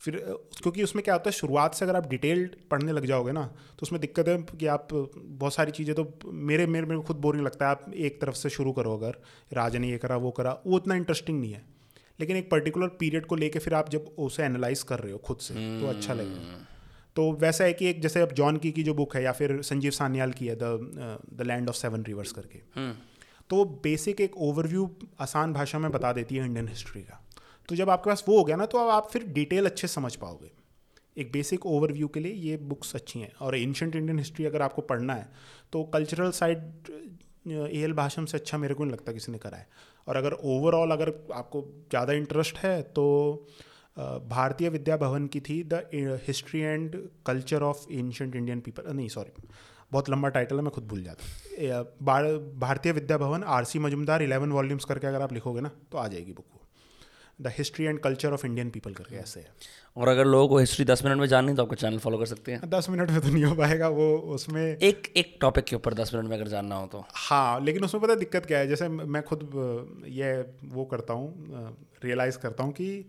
फिर 0.01 0.16
क्योंकि 0.62 0.82
उसमें 0.82 1.03
क्या 1.05 1.14
होता 1.14 1.28
है 1.28 1.32
शुरुआत 1.32 1.74
से 1.74 1.84
अगर 1.84 1.97
आप 1.97 2.07
डिटेल्ड 2.09 2.55
पढ़ने 2.70 2.93
लग 2.93 3.07
जाओगे 3.07 3.32
ना 3.32 3.43
तो 3.47 3.82
उसमें 3.82 4.01
दिक्कत 4.01 4.28
है 4.28 4.36
कि 4.61 4.66
आप 4.66 4.88
बहुत 4.93 5.55
सारी 5.55 5.70
चीज़ें 5.70 5.95
तो 5.95 6.12
मेरे 6.26 6.66
मेरे 6.66 6.86
मेरे 6.86 7.01
को 7.01 7.07
खुद 7.07 7.16
बोरिंग 7.16 7.45
लगता 7.45 7.64
है 7.64 7.70
आप 7.70 7.93
एक 7.95 8.20
तरफ़ 8.20 8.34
से 8.34 8.51
शुरू 8.51 8.72
करो 8.72 8.97
अगर 8.97 9.18
राजा 9.53 9.78
ने 9.78 9.91
ये 9.91 9.99
करा 9.99 10.16
वो 10.16 10.30
करा 10.30 10.59
वो 10.66 10.76
उतना 10.76 10.95
इंटरेस्टिंग 10.95 11.41
नहीं 11.41 11.53
है। 11.53 11.62
लेकिन 12.20 12.36
एक 12.36 12.51
पर्टिकुलर 12.51 12.88
पीरियड 12.99 13.26
को 13.26 13.36
लेके 13.36 13.59
फिर 13.59 13.74
आप 13.74 13.88
जब 13.88 14.14
उसे 14.18 14.43
एनालाइज 14.43 14.82
कर 14.82 14.99
रहे 14.99 15.12
हो 15.12 15.18
खुद 15.18 15.36
से 15.38 15.55
तो 15.80 15.86
अच्छा 15.86 16.14
लगेगा। 16.14 16.66
तो 17.16 17.30
वैसा 17.34 17.64
है 17.64 17.72
कि 17.72 17.86
एक 17.86 18.00
जैसे 18.02 18.20
अब 18.20 18.32
जॉन 18.32 18.56
की 18.56 18.70
की 18.72 18.82
जो 18.82 18.94
बुक 18.94 19.16
है 19.16 19.22
या 19.22 19.32
फिर 19.32 19.61
संजीव 19.62 19.90
सान्याल 19.92 20.32
की 20.32 20.46
है 20.46 20.54
the 20.54 21.18
the 21.34 21.42
land 21.42 21.68
of 21.68 21.76
seven 21.76 22.04
rivers 22.04 22.32
करके। 22.32 22.58
हम्म। 22.76 22.92
तो 23.50 23.64
बेसिक 23.84 24.20
एक 24.20 24.36
ओवरव्यू 24.38 24.88
आसान 25.20 25.52
भाषा 25.52 25.78
में 25.78 25.90
बता 25.92 26.12
देती 26.12 26.36
है 26.36 26.44
इंडियन 26.44 26.68
हिस्ट्री 26.68 27.02
का। 27.02 27.20
तो 27.68 27.76
जब 27.76 27.90
आपके 27.90 28.11
पास 28.11 28.24
वो 28.28 28.38
हो 28.38 28.44
गया 28.44 28.56
ना 28.56 28.66
तो 28.66 28.78
अब 28.78 28.88
आप 28.90 29.08
फिर 29.12 29.24
डिटेल 29.30 29.66
अच्छे 29.66 29.88
समझ 29.88 30.14
पाओगे। 30.16 30.50
एक 31.16 31.32
बेसिक 31.32 31.66
ओवरव्यू 31.66 32.08
के 32.08 32.20
लिए 32.20 32.32
ये 32.32 32.56
बुक्स 32.68 32.94
अच्छी 32.94 33.20
हैं। 33.20 33.32
और 33.40 33.56
एंशंट 33.56 33.96
इंडियन 33.96 34.18
हिस्ट्री 34.18 34.44
अगर 34.44 34.62
आपको 34.62 34.82
पढ़ना 34.84 35.14
है 35.14 35.28
तो 35.72 35.82
cultural 35.94 36.30
side 36.32 36.90
A 37.48 37.80
L 37.80 37.92
Basham 37.94 38.24
से 38.24 38.36
अच्छा 38.38 38.58
मेरे 38.58 38.74
को 38.74 38.84
नहीं 38.84 38.92
लगता 38.92 39.12
किसी 39.12 39.32
ने 39.32 39.38
करा 39.38 39.58
है। 39.58 39.68
और 40.06 40.16
अगर 40.16 40.32
ओवरऑल 40.32 40.90
अगर 40.90 41.12
आपको 41.34 41.62
ज़्यादा 41.90 42.12
इंटरेस्ट 42.12 42.58
है 42.58 42.80
तो 42.82 43.04
भारतीय 43.97 44.68
विद्या 44.68 44.97
भवन 44.97 45.26
की 45.26 45.41
थी 45.41 45.62
the 45.64 45.82
history 46.26 46.61
and 46.61 46.97
culture 47.26 47.62
of 47.62 47.86
ancient 47.93 48.36
Indian 48.36 48.61
people. 48.61 48.93
नहीं 48.93 49.09
सॉरी 49.09 49.43
बहुत 49.93 50.11
लंबा 50.11 50.28
टाइटल 50.28 50.57
है 50.57 50.62
मैं 50.62 50.70
खुद 50.70 50.86
भूल 50.88 51.03
जाता 51.03 51.82
Bharatiya 52.57 52.93
Vidya 52.93 53.18
Bhavan 53.18 53.45
R 53.49 53.64
C 53.64 53.78
Majumdar 53.78 54.22
eleven 54.22 54.53
volumes 54.53 54.84
करके 54.84 55.07
अगर 55.07 55.22
आप 55.22 55.32
लिखोगे 55.32 55.61
ना 55.61 55.70
तो 55.93 55.99
आ 55.99 56.07
जाएगी 56.09 56.32
book 56.32 56.45
the 57.41 57.53
history 57.57 57.84
and 57.84 57.99
culture 58.01 58.32
of 58.32 58.45
Indian 58.47 58.70
people 58.70 58.93
करके 58.95 59.16
ऐसे 59.16 59.41
है। 59.41 59.47
और 59.97 60.09
अगर 60.09 60.24
लोगों 60.24 60.49
को 60.49 60.59
हिस्ट्री 60.59 60.84
दस 60.84 61.05
मिनट 61.05 61.18
में 61.18 61.26
जाननी 61.26 61.55
तो 61.55 61.62
आपका 61.62 61.76
चैनल 61.76 61.99
फॉलो 61.99 62.18
कर 62.18 62.26
सकते 62.26 62.53
हैं। 62.53 62.68
दस 62.70 62.88
मिनट 62.91 63.11
में 63.11 63.20
तो 63.20 63.28
नहीं 63.28 63.45
हो 63.45 63.55
पाएगा 63.57 63.88
वो 63.88 64.09
उसमें 64.34 64.62
एक 64.62 65.12
एक 65.16 65.36
टॉपिक 65.41 65.64
के 65.64 65.76
ऊपर 65.76 65.95
दस 65.95 66.14
मिनट 66.14 66.28
में 66.28 66.36
अगर 66.36 66.49
जानना 66.49 66.76
हो 66.76 66.86
तो। 66.86 67.05
हाँ 67.14 67.61
लेकिन 67.61 67.84
उसमें 67.84 68.03
पता 68.03 68.14
दिक्कत 68.16 68.47
क्या 68.47 68.59
है? 68.59 68.68
जैसे 68.68 68.88
मैं 68.88 69.22
खुद 69.22 69.51
ये 70.09 70.32
वो 70.66 70.84
करता 70.84 71.14
हूँ 71.14 71.76
रियलाइज़ 72.05 72.38
करता 72.38 72.64
हूँ 72.64 72.72
कि 72.72 73.05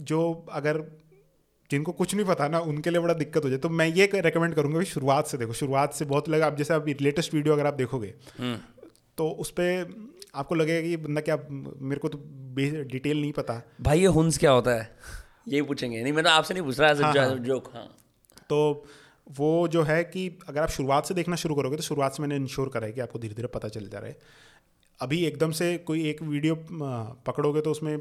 जो 0.00 0.46
अगर 0.52 0.82
जिनको 1.70 1.92
कुछ 1.92 2.14
नहीं 2.14 2.26
पता 2.26 2.48
ना 2.48 2.58
उनके 2.62 2.90
लिए 2.90 3.00
बड़ा 3.00 3.14
दिक्कत 3.14 3.44
हो 3.44 3.48
जाए। 3.50 3.58
तो 3.58 3.68
मैं 3.68 3.86
ये 3.88 4.10
रिकमेंड 4.16 4.54
करूँगा 4.54 4.78
कि 4.78 4.84
शुरुआत 4.84 5.26
से 5.26 5.38
देखो। 5.38 5.52
शुरुआत 5.52 5.94
से 5.94 6.04
बहुत 6.04 6.28
लगा 6.28 6.46
आप 6.46 6.56
जैसे 6.56 6.74
आप 6.74 6.88
लेटेस्ट 7.00 7.34
वीडियो 7.34 7.54
अगर 7.54 7.66
आप 7.66 7.74
देखोगे 7.74 8.12
हम्म। 8.38 8.56
तो 9.18 9.28
उस 9.30 9.50
पर 9.50 9.94
आपको 10.34 10.54
लगेगा 10.54 10.88
कि 10.88 10.96
बंदा 10.98 11.20
क्या 11.20 11.38
मेरे 11.50 11.98
को 11.98 12.08
तो 12.08 12.18
डिटेल 12.56 13.20
नहीं 13.20 13.32
पता। 13.32 13.60
भाई 13.80 14.00
ये 14.00 14.06
हुंस 14.08 14.38
क्या 14.38 14.50
होता 14.50 14.74
है? 14.74 14.90
यही 15.48 15.62
पूछेंगे। 15.62 16.02
नहीं 16.02 16.12
मैं 16.12 16.24
तो 16.24 16.30
आपसे 16.30 16.54
नहीं 16.54 16.64
पूछ 16.64 16.80
रहा 16.80 17.06
हाँ, 17.06 17.12
हाँ, 17.14 17.36
जोक 17.40 17.70
हाँ। 17.74 17.86
तो 18.50 18.84
वो 19.28 19.68
जो 19.68 19.82
है 19.82 20.02
कि 20.04 20.28
अगर 20.48 20.60
आप 20.62 20.68
शुरुआत 20.68 21.06
से 21.06 21.14
देखना 21.14 21.36
शुरू 21.36 21.54
करोगे 21.54 21.76
तो 21.76 21.82
शुरुआत 21.82 22.14
से 22.14 22.22
मैंने 22.22 22.36
इंश्योर 22.36 22.68
करा 22.68 22.86
है 22.86 22.92
कि 22.92 23.00
आपको 23.00 23.18
धीरे 23.18 23.34
धीरे 23.34 23.48
पता 23.48 23.68
चल 23.68 23.88
जा 23.88 23.98
रहा 23.98 24.08
है। 24.08 24.18
अभी 25.00 25.24
एकदम 25.26 25.50
से 25.52 25.76
कोई 25.78 26.08
एक 26.10 26.22
वीडियो 26.22 26.54
पकड़ोगे 27.26 27.60
तो 27.60 27.70
उसमें 27.70 27.96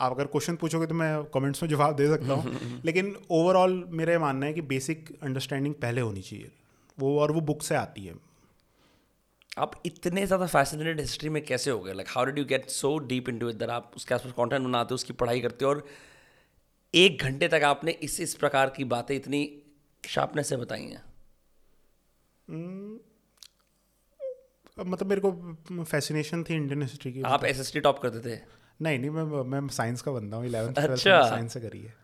आप 0.00 0.12
अगर 0.12 0.24
क्वेश्चन 0.24 0.56
पूछोगे 0.56 0.86
तो 0.86 0.94
मैं 0.94 1.24
कमेंट्स 1.24 1.62
में 1.62 1.70
जवाब 1.70 1.96
दे 1.96 2.06
सकता 2.06 2.32
हूँ। 2.32 2.80
लेकिन 2.84 3.16
ओवरऑल 3.30 3.84
मेरा 3.88 4.18
मानना 4.18 4.46
है 4.46 4.52
कि 4.52 4.60
बेसिक 4.60 5.18
अंडरस्टैंडिंग 5.22 5.74
पहले 5.74 6.00
होनी 6.00 6.22
चाहिए। 6.22 6.50
वो 6.98 7.20
और 7.20 7.32
वो 7.32 7.40
बुक 7.40 7.62
से 7.62 7.74
आती 7.74 8.04
है। 8.04 8.14
आप 9.58 9.82
इतने 9.86 10.26
ज़्यादा 10.26 10.46
फैसिनेटेड 10.46 11.00
हिस्ट्री 11.00 11.28
में 11.28 11.44
कैसे 11.44 11.70
हो 11.70 11.80
गए? 11.80 11.92
Like 11.92 12.08
how 12.08 12.24
did 12.24 12.38
you 12.38 12.44
get 12.44 12.68
so 12.68 12.98
deep 12.98 13.28
into 13.38 13.48
it 13.48 13.62
आप 13.62 13.92
उसके 13.96 14.14
आसपास 14.14 14.32
कॉन्टेंट 14.32 14.66
बनाते 14.66 14.88
हो 14.90 14.94
उसकी 14.94 15.12
पढ़ाई 15.12 15.40
करते 15.40 15.64
हो 15.64 15.70
और 15.70 15.86
एक 16.94 17.22
घंटे 17.22 17.48
तक 17.48 17.60
आपने 17.64 17.92
इस 17.92 18.20
इस 18.20 18.34
प्रकार 18.34 18.70
की 18.70 18.84
बातें 18.84 19.16
इतनी 19.16 19.62
शार्पनेस 20.08 20.48
से 20.48 20.56
बताई 20.56 20.82
हैं? 20.82 21.02
hmm, 22.48 23.00
मतलब 24.86 25.06
मेरे 25.06 25.20
को 25.24 25.84
फैसिनेशन 25.84 26.44
थी 26.44 26.54
इंडियन 26.54 26.82
हिस्ट्री 26.82 27.12
की। 27.12 27.22
आप 27.22 27.44
एस 27.44 27.60
एस 27.60 27.72
टी 27.72 27.80
टॉप 27.80 27.98
करते 27.98 28.30
थे। 28.30 28.59
नहीं 28.82 28.98
नहीं 28.98 29.10
मैं 29.10 29.42
मैं 29.44 29.66
साइंस 29.68 30.02
का 30.02 30.12
बंदा 30.12 30.36
हूँ 30.36 30.46
इलेवन 30.46 30.72
अच्छा। 30.74 31.22
साइंस 31.30 31.52
से 31.52 31.60
करी 31.60 31.80
है। 31.80 31.94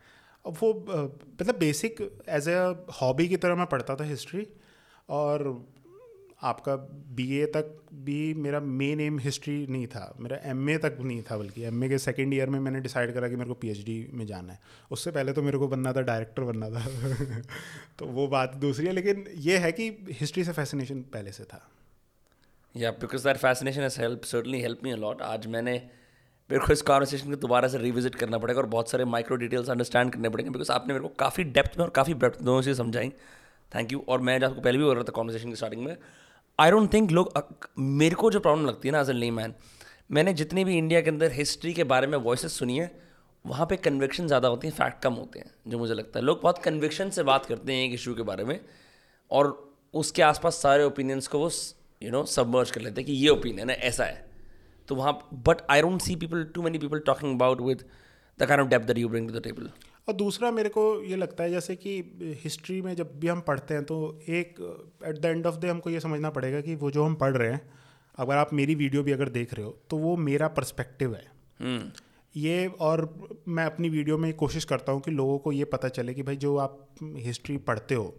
अब 0.45 0.57
वो 0.61 0.73
मतलब 0.73 1.59
बेसिक 1.59 2.01
एज 2.29 2.49
ए 2.49 2.55
हॉबी 3.01 3.29
की 3.29 3.37
तरह 3.37 3.55
मैं 3.55 3.67
पढ़ता 3.67 3.95
था 3.97 4.05
हिस्ट्री 4.05 4.47
और 5.09 5.45
आपका 6.43 6.75
बीए 7.17 7.47
तक 7.47 7.79
भी 8.05 8.35
मेरा 8.35 8.61
मेन 8.61 9.01
एम 9.01 9.19
हिस्ट्री 9.19 9.67
नहीं 9.67 9.87
था। 9.87 10.15
मेरा 10.21 10.37
एमए 10.51 10.77
तक 10.79 10.99
नहीं 11.01 11.23
था 11.23 11.37
बल्कि 11.37 11.63
एमए 11.63 11.89
के 11.89 11.99
सेकेंड 11.99 12.35
ईयर 12.35 12.51
में 12.51 12.59
मैंने 12.61 12.81
डिसाइड 12.81 13.15
करा 13.15 13.29
कि 13.29 13.37
मेरे 13.37 13.49
को 13.49 13.55
पीएचडी 13.55 13.97
में 14.13 14.27
जाना 14.27 14.53
है। 14.53 14.61
उससे 14.91 15.11
पहले 15.11 15.33
तो 15.33 15.43
मेरे 15.43 15.59
को 15.59 15.69
बनना 15.69 15.93
था 15.93 16.01
डायरेक्टर 16.03 16.43
बनना 16.43 16.71
था। 16.71 16.87
तो 17.99 18.07
वो 18.07 18.27
बात 18.29 18.55
दूसरी 18.57 18.87
है 18.87 18.93
लेकिन 18.93 19.25
ये 19.41 19.59
है 19.59 19.73
कि 19.73 19.89
हिस्ट्री 20.21 20.45
से 20.45 20.53
फैसिनेशन 20.53 21.01
पहले 21.13 21.33
से 21.33 21.45
था। 21.45 21.69
या 22.75 22.91
because 22.91 23.25
that 23.25 23.37
fascination 23.37 23.81
has 23.81 24.01
help 24.01 24.25
certainly 24.25 24.61
help 24.61 24.81
me 24.85 24.91
a lot 24.91 25.23
आज 25.23 25.47
मैंने 25.47 25.79
मेरे 26.51 26.65
को 26.67 26.73
इस 26.73 26.83
कॉन्वर्सेशन 26.83 27.31
को 27.31 27.37
दोबारा 27.37 27.69
से 27.69 27.79
रिविजिट 27.79 28.15
करना 28.15 28.39
पड़ेगा 28.39 28.61
और 28.61 28.67
बहुत 28.69 28.91
सारे 28.91 29.05
माइक्रो 29.05 29.37
डिटेल्स 29.37 29.71
अंडरस्टैंड 29.71 30.13
करने 30.13 30.29
पड़ेंगे 30.29 30.51
बिकॉज़ 30.51 30.71
आपने 30.73 30.95
मेरे 30.95 31.03
को 31.03 31.09
काफ़ी 31.19 31.45
डेप्थ 31.47 31.79
में 31.79 31.85
और 31.85 31.91
काफ़ी 31.91 32.15
ब्रेप्थ 32.15 32.43
दोनों 32.43 32.61
से 32.63 32.75
समझाई। 32.75 33.09
थैंक 33.73 33.93
यू 33.93 34.05
और 34.09 34.21
मैं 34.21 34.41
आपको 34.41 34.61
पहले 34.61 34.79
भी 34.79 34.85
बोल 34.85 34.95
रहा 34.95 35.05
था 35.05 35.13
कॉन्वर्सेशन 35.13 35.49
की 35.51 35.57
स्टार्टिंग 35.57 35.83
में 35.85 35.97
आई 36.59 36.71
डोंट 36.71 36.93
थिंक 36.93 37.11
लोग 37.11 37.33
मेरे 37.79 38.15
को 38.15 38.31
जो 38.31 38.41
प्रॉब्लम 38.41 38.67
लगती 38.67 38.89
है 38.89 38.93
ना 38.93 39.01
एज 39.01 39.11
एन 39.11 39.33
मैन 39.35 39.55
मैंने 40.11 40.33
जितनी 40.35 40.65
भी 40.65 40.77
इंडिया 40.79 41.01
के 41.01 41.11
अंदर 41.11 41.33
हिस्ट्री 41.33 41.73
के 41.73 41.85
बारे 41.85 42.07
में 42.07 42.17
वॉइस 42.19 42.47
सुनी 42.53 42.79
है, 42.79 42.91
वहाँ 43.45 43.67
पे 43.67 43.77
कन्विक्शन 43.79 44.27
ज़्यादा 44.27 44.49
होती 44.49 44.69
हैं 44.69 44.75
फैक्ट 44.75 45.03
कम 45.03 45.15
होते 45.15 45.39
हैं, 45.39 45.51
जो 45.69 45.79
मुझे 45.79 45.95
लगता 45.95 46.19
है। 46.19 46.25
लोग 46.25 46.41
बहुत 46.43 46.59
कन्विक्शन 46.59 47.11
से 47.11 47.23
बात 47.23 47.47
करते 47.47 47.73
हैं 47.73 47.85
एक 47.85 47.95
इशू 47.95 48.15
के 48.15 48.23
बारे 48.23 48.45
में 48.45 48.61
और 49.31 49.75
उसके 49.95 50.23
आसपास 50.23 50.63
सारे 50.63 50.85
ओपिनियंस 50.85 51.27
को 51.27 51.39
वो 51.39 51.51
यू 52.03 52.11
नो 52.11 52.25
सबमर्ज 52.27 52.71
कर 52.71 52.81
लेते 52.81 53.01
हैं 53.01 53.07
कि 53.07 53.13
ये 53.15 53.29
ओपिनियन 53.29 53.71
है, 53.71 53.77
ऐसा 53.79 54.05
है। 54.05 54.25
तो 54.89 54.95
वहाँ 54.95 55.19
but 55.47 55.63
I 55.71 55.83
don't 55.83 56.01
see 56.03 56.17
people 56.17 56.45
too 56.55 56.63
many 56.63 56.79
people 56.79 56.99
talking 57.07 57.35
about 57.35 57.61
with 57.61 57.85
the 58.39 58.47
kind 58.47 58.63
of 58.63 58.69
depth 58.69 58.87
that 58.87 58.99
you 58.99 59.09
bring 59.09 59.29
to 59.29 59.39
the 59.39 59.43
table 59.43 59.71
और 60.09 60.15
दूसरा 60.15 60.51
मेरे 60.51 60.69
को 60.69 60.83
ये 61.03 61.17
लगता 61.17 61.45
है 61.45 61.51
जैसे 61.51 61.77
कि 61.77 61.99
हिस्ट्री 62.45 62.81
में 62.83 62.95
जब 62.97 63.19
भी 63.21 63.29
हम 63.29 63.41
पढ़ते 63.41 63.75
हैं 63.75 63.85
तो 63.85 63.97
एक 64.29 64.61
at 65.07 65.19
the 65.19 65.25
end 65.25 65.47
of 65.47 65.59
day 65.59 65.69
हमको 65.69 65.91
ये 65.91 66.01
समझना 66.01 66.31
पड़ेगा 66.31 66.61
कि 66.61 66.75
वो 66.75 66.91
जो 66.91 67.05
हम 67.05 67.15
पढ़ 67.15 67.37
रहे 67.37 67.53
हैं 67.53 67.61
अगर 68.19 68.37
आप 68.37 68.53
मेरी 68.53 68.75
वीडियो 68.75 69.03
भी 69.03 69.13
अगर 69.13 69.29
देख 69.29 69.55
रहे 69.55 69.67
हो 69.67 69.79
तो 69.91 69.97
वो 69.97 70.17
मेरा 70.17 70.49
पर्सपेक्टिव 70.49 71.15
है। 71.15 71.25
हम्म। 71.61 71.91
ये 72.35 72.67
और 72.81 73.03
मैं 73.49 73.65
अपनी 73.65 73.89
वीडियो 73.89 74.19
में 74.19 74.33
कोशिश 74.35 74.65
करता 74.65 74.93
हूँ 74.93 75.01
कि 75.01 75.11
लोगों 75.11 75.39
को 75.39 75.53
ये 75.53 75.65
पता 75.65 75.89
चले 75.89 76.15
कि 76.15 76.23
भाई 76.23 76.37
जो 76.37 76.57
आप 76.57 76.87
हिस्ट्री 77.03 77.57
पढ़ते 77.57 77.95
हो 77.95 78.15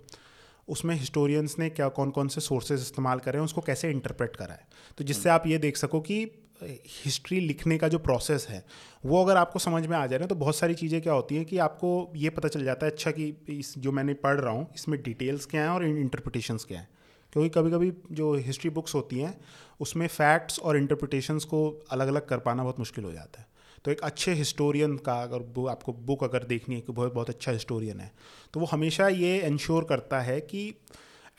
उसमें 0.68 0.94
हिस्टोरियंस 0.96 1.56
ने 1.60 1.70
क्या 1.70 1.88
कौन 1.90 2.10
कौन 2.10 2.28
से 2.28 2.42
सोर्सेज 2.42 2.82
इस्तेमाल 2.82 3.20
करें 3.20 3.40
उसको 3.40 3.62
कैसे 3.62 3.90
इंटरप्रेट 3.92 4.36
करा 4.36 4.54
है। 4.54 4.68
तो 4.98 5.04
जिससे 5.04 5.30
आप 5.30 5.48
ये 5.48 5.58
देख 5.58 5.78
सको 5.78 6.02
कि 6.02 6.26
हिस्ट्री 6.62 7.40
लिखने 7.40 7.78
का 7.78 7.88
जो 7.88 7.98
प्रोसेस 8.00 8.46
है, 8.50 8.64
वो 9.06 9.24
अगर 9.24 9.38
आपको 9.38 9.60
समझ 9.60 9.86
में 9.88 9.96
आ 9.98 10.06
जाए 10.08 10.20
ना 10.20 10.26
तो 10.26 10.36
बहुत 10.36 10.56
सारी 10.56 10.74
चीज़ें 10.74 11.02
क्या 11.02 11.14
होती 11.14 11.36
हैं 11.36 11.46
कि 11.46 11.58
आपको 11.58 12.12
ये 12.16 12.30
पता 12.30 12.48
चल 12.48 12.64
जाता 12.64 12.86
है 12.86 12.92
अच्छा 12.92 13.12
कि 13.12 13.28
इस 13.50 13.74
जो 13.78 13.92
मैंने 13.92 14.14
पढ़ 14.14 14.40
रहा 14.40 14.54
हूँ, 14.54 14.68
इसमें 14.76 15.02
डिटेल्स 15.04 15.46
क्या 15.46 15.62
हैं 15.62 15.70
और 15.70 15.86
इंटरप्रिटेशंस 15.86 16.64
क्या 16.64 16.80
हैं? 16.80 16.88
क्योंकि 17.34 17.50
कभी 17.50 17.72
कभी 17.72 17.92
जो 18.12 18.34
हिस्ट्री 18.36 18.70
बुक्स 18.70 18.96
होती 18.96 19.20
हैं, 19.20 19.38
उसमें 19.80 20.08
फैक्ट्स 20.08 20.60
और 20.60 20.78
इंटरप्रिटेशंस 20.78 21.44
को 21.44 21.68
अलग 21.92 22.08
अलग 22.08 22.28
कर 22.28 22.38
पाना 22.40 22.64
बहुत 22.64 22.80
मुश्किल 22.80 23.04
हो 23.04 23.12
जाता 23.12 23.42
है। 23.42 23.48
तो 23.86 23.92
एक 23.92 24.02
अच्छे 24.02 24.34
हिस्टोरियन 24.34 24.96
का 24.98 25.14
अगर 25.14 25.44
वो 25.56 25.68
आपको 25.68 25.94
बुक 26.06 26.24
अगर 26.24 26.44
देखनी 26.44 26.76
है 26.76 26.82
कि 26.82 26.94
बहुत 26.94 27.14
बहुत 27.14 27.30
अच्छा 27.30 27.52
हिस्टोरियन 27.52 28.00
है 28.00 28.12
तो 28.54 28.60
वो 28.60 28.66
हमेशा 28.66 29.08
ये 29.08 29.38
इंश्योर 29.42 29.84
करता 29.84 30.20
है 30.22 30.40
कि 30.42 30.74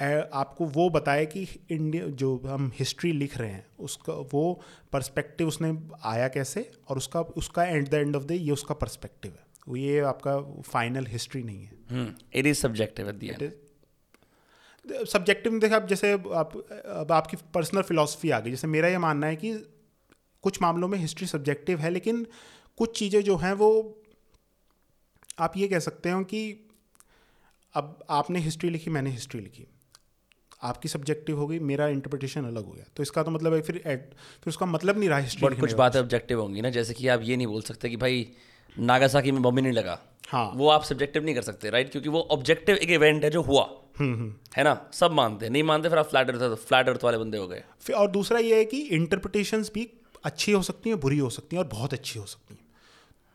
आपको 0.01 0.65
वो 0.65 0.89
बताए 0.91 1.27
कि 1.27 1.47
इंडिया 1.70 2.07
जो 2.07 2.37
हम 2.47 2.70
हिस्ट्री 2.79 3.12
लिख 3.12 3.39
रहे 3.39 3.51
हैं 3.51 3.66
उसका 3.79 4.12
वो 4.33 4.61
पर्सपेक्टिव 4.93 5.49
उसने 5.49 5.73
आया 6.05 6.29
कैसे 6.29 6.70
और 6.89 6.97
उसका 6.97 7.20
उसका 7.20 7.65
at 7.65 7.89
the 7.89 7.95
end 7.95 8.16
of 8.16 8.25
the 8.25 8.31
ये 8.31 8.51
उसका 8.51 8.75
पर्सपेक्टिव 8.75 9.33
है। 9.33 9.47
वो 9.69 9.77
ये 9.77 9.99
आपका 10.01 10.62
फाइनल 10.62 11.07
हिस्ट्री 11.07 11.43
नहीं 11.43 11.65
है। 11.65 11.70
इट 12.35 12.47
इज़ 12.47 12.59
सब्जेक्टिव 12.59 13.07
सब्जेक्टिव 15.07 15.53
में 15.53 15.61
देखा 15.61 15.77
आप 15.77 15.89
जैसे 15.89 16.12
आप 16.12 16.57
अब 16.87 17.12
आपकी 17.12 17.37
पर्सनल 17.55 17.83
फिलोसफी 17.83 18.31
आ 18.31 18.41
गई। 18.41 18.51
जैसे 18.51 18.66
मेरा 18.66 18.89
ये 18.89 18.99
मानना 18.99 19.27
है 19.27 19.37
कि 19.37 19.53
कुछ 20.43 20.62
मामलों 20.62 20.89
में 20.89 20.99
हिस्ट्री 20.99 21.27
सब्जेक्टिव 21.27 21.79
है 21.79 21.91
लेकिन 21.91 22.27
कुछ 22.77 22.99
चीज़ें 22.99 23.23
जो 23.23 23.37
हैं 23.37 23.53
वो 23.53 23.70
आप 25.39 25.57
ये 25.57 25.69
कह 25.69 25.79
सकते 25.79 26.11
हो 26.11 26.25
कि 26.25 26.41
अब 27.75 28.07
आपने 28.11 28.39
हिस्ट्री 28.39 28.70
लिखी 28.70 28.91
मैंने 28.91 29.11
हिस्ट्री 29.11 29.41
लिखी। 29.41 29.66
आपकी 30.62 30.89
सब्जेक्टिव 30.89 31.39
हो 31.39 31.47
गई 31.47 31.59
मेरा 31.59 31.86
इंटरप्रिटेशन 31.89 32.44
अलग 32.44 32.64
हो 32.64 32.72
गया। 32.72 32.85
तो 32.97 33.02
इसका 33.02 33.22
तो 33.22 33.30
मतलब 33.30 33.55
है 33.55 33.60
फिर 33.62 33.82
एड 33.86 34.01
फिर 34.43 34.48
उसका 34.48 34.66
मतलब 34.66 34.98
नहीं 34.98 35.09
रहा 35.09 35.18
हिस्ट्री 35.18 35.47
बट 35.47 35.60
कुछ 35.60 35.72
बातें 35.72 36.01
ऑब्जेक्टिव 36.01 36.40
होंगी 36.40 36.60
ना 36.60 36.70
जैसे 36.70 36.94
कि 36.94 37.09
आप 37.09 37.20
ये 37.24 37.36
नहीं 37.36 37.47
बोल 37.47 37.62
सकते 37.62 37.89
कि 37.89 37.97
भाई 37.97 38.26
नागासाकी 38.76 39.32
में 39.32 39.43
बम 39.43 39.56
ही 39.56 39.62
नहीं 39.62 39.72
लगा। 39.72 39.98
हाँ। 40.28 40.51
वो 40.55 40.68
आप 40.68 40.82
सब्जेक्टिव 40.85 41.24
नहीं 41.24 41.35
कर 41.35 41.43
सकते 41.43 41.70
राइट 41.70 41.90
क्योंकि 41.93 42.09
वो 42.09 42.20
ऑब्जेक्टिव 42.30 42.76
एक 42.76 42.90
इवेंट 42.90 43.24
है 43.24 43.30
जो 43.30 43.43
हुआ। 43.43 43.68
है 44.01 44.64
ना? 44.64 44.90
सब 44.93 45.12
मानते 45.12 45.47
हैं 45.47 45.52
नहीं 45.52 45.62
मानते 45.62 45.89
फिर 45.89 45.98
आप 45.98 46.06
फ्लैट 46.06 46.30
अर्थ 46.30 46.59
फ्लैट 46.59 46.89
अर्थ 46.89 47.05
वाले 47.05 47.18
बंदे 47.18 47.39
हो 47.39 47.48
गए। 47.48 47.62
फिर 47.80 47.97
और 47.97 48.10
दूसरा 48.10 48.39
ये 48.39 48.56
है 48.56 48.64
कि 48.64 48.80
इंटरप्रिटेशंस 48.98 49.70
भी 49.74 49.89
अच्छी 50.24 50.52
हो 50.52 50.62
सकती 50.62 50.90
हैं 50.90 51.01
बुरी 51.01 51.18
हो 51.18 51.30
सकती 51.30 51.56
हैं 51.56 51.62
और 51.62 51.68
बहुत 51.68 51.93
अच्छी 51.93 52.18
हो 52.18 52.24
सकती 52.26 52.55
हैं। 52.55 52.66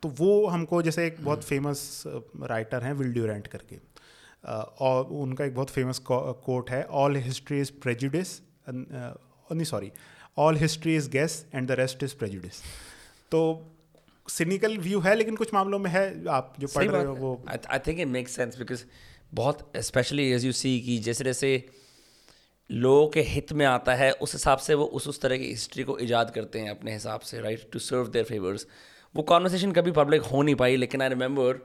तो 0.03 0.09
वो 0.09 0.47
हमको 0.47 0.81
जैसे 0.81 1.05
एक 1.07 1.17
बहुत 1.21 1.43
फ़ेमस 1.43 2.03
राइटर 2.43 2.83
हैं 2.83 2.93
विल 2.93 3.11
ड्यूरेंट 3.13 3.47
करके। 3.47 3.75
और 4.45 5.03
उनका 5.17 5.45
एक 5.45 5.55
बहुत 5.55 5.69
फ़ेमस 5.69 5.99
कोट 6.07 6.69
है 6.69 6.83
ऑल 7.01 7.15
हिस्ट्री 7.19 7.59
इज़ 7.61 7.71
प्रेजुडिस 7.83 8.39
नहीं 8.69 9.63
sorry 9.65 9.91
all 10.37 10.57
history 10.57 10.95
is 10.95 11.09
guess 11.09 11.45
and 11.55 11.67
the 11.67 11.71
rest 11.79 12.03
is 12.03 12.15
prejudice 12.15 12.61
तो 13.31 13.43
सिनिकल 14.27 14.77
व्यू 14.79 14.99
है 14.99 15.15
लेकिन 15.15 15.35
कुछ 15.35 15.53
मामलों 15.53 15.79
में 15.79 15.89
है 15.91 16.03
आप 16.29 16.53
जो 16.59 16.67
पढ़ 16.67 16.89
रहे 16.89 17.03
हो 17.03 17.13
वो 17.15 17.41
I 17.47 17.79
think 17.87 17.99
it 17.99 18.07
make 18.07 18.29
sense 18.29 18.57
because 18.57 18.83
बहुत 19.33 19.71
स्पेशली 19.81 20.29
एज 20.31 20.45
यू 20.45 20.51
सी 20.53 20.79
कि 20.81 20.97
जैसे 20.99 21.23
जैसे 21.23 21.51
लोगों 22.69 23.07
के 23.07 23.21
हित 23.21 23.51
में 23.53 23.65
आता 23.65 23.93
है 23.95 24.11
उस 24.21 24.33
हिसाब 24.33 24.57
से 24.57 24.73
वो 24.73 24.85
उस 24.97 25.07
उस 25.07 25.21
तरह 25.21 25.37
की 25.37 25.47
हिस्ट्री 25.47 25.83
को 25.83 25.97
ईजाद 25.99 26.29
करते 26.31 26.59
हैं 26.59 26.69
अपने 26.69 26.93
हिसाब 26.93 27.21
से 27.21 27.39
right 27.41 27.69
to 27.73 27.79
serve 27.79 28.07
their 28.07 28.25
favours 28.25 28.67
वो 29.15 29.23
कॉन्वर्सेशन 29.23 29.71
कभी 29.71 29.91
पब्लिक 29.91 30.21
हो 30.23 30.41
नहीं 30.41 30.55
पाई 30.55 30.75
लेकिन 30.75 31.01
आई 31.01 31.09
रिमेंबर 31.09 31.59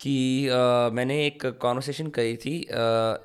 कि 0.00 0.46
अ, 0.48 0.90
मैंने 0.92 1.26
एक 1.26 1.46
कॉन्वर्सेशन 1.60 2.06
करी 2.08 2.36
थी 2.36 2.62
अ, 2.62 2.74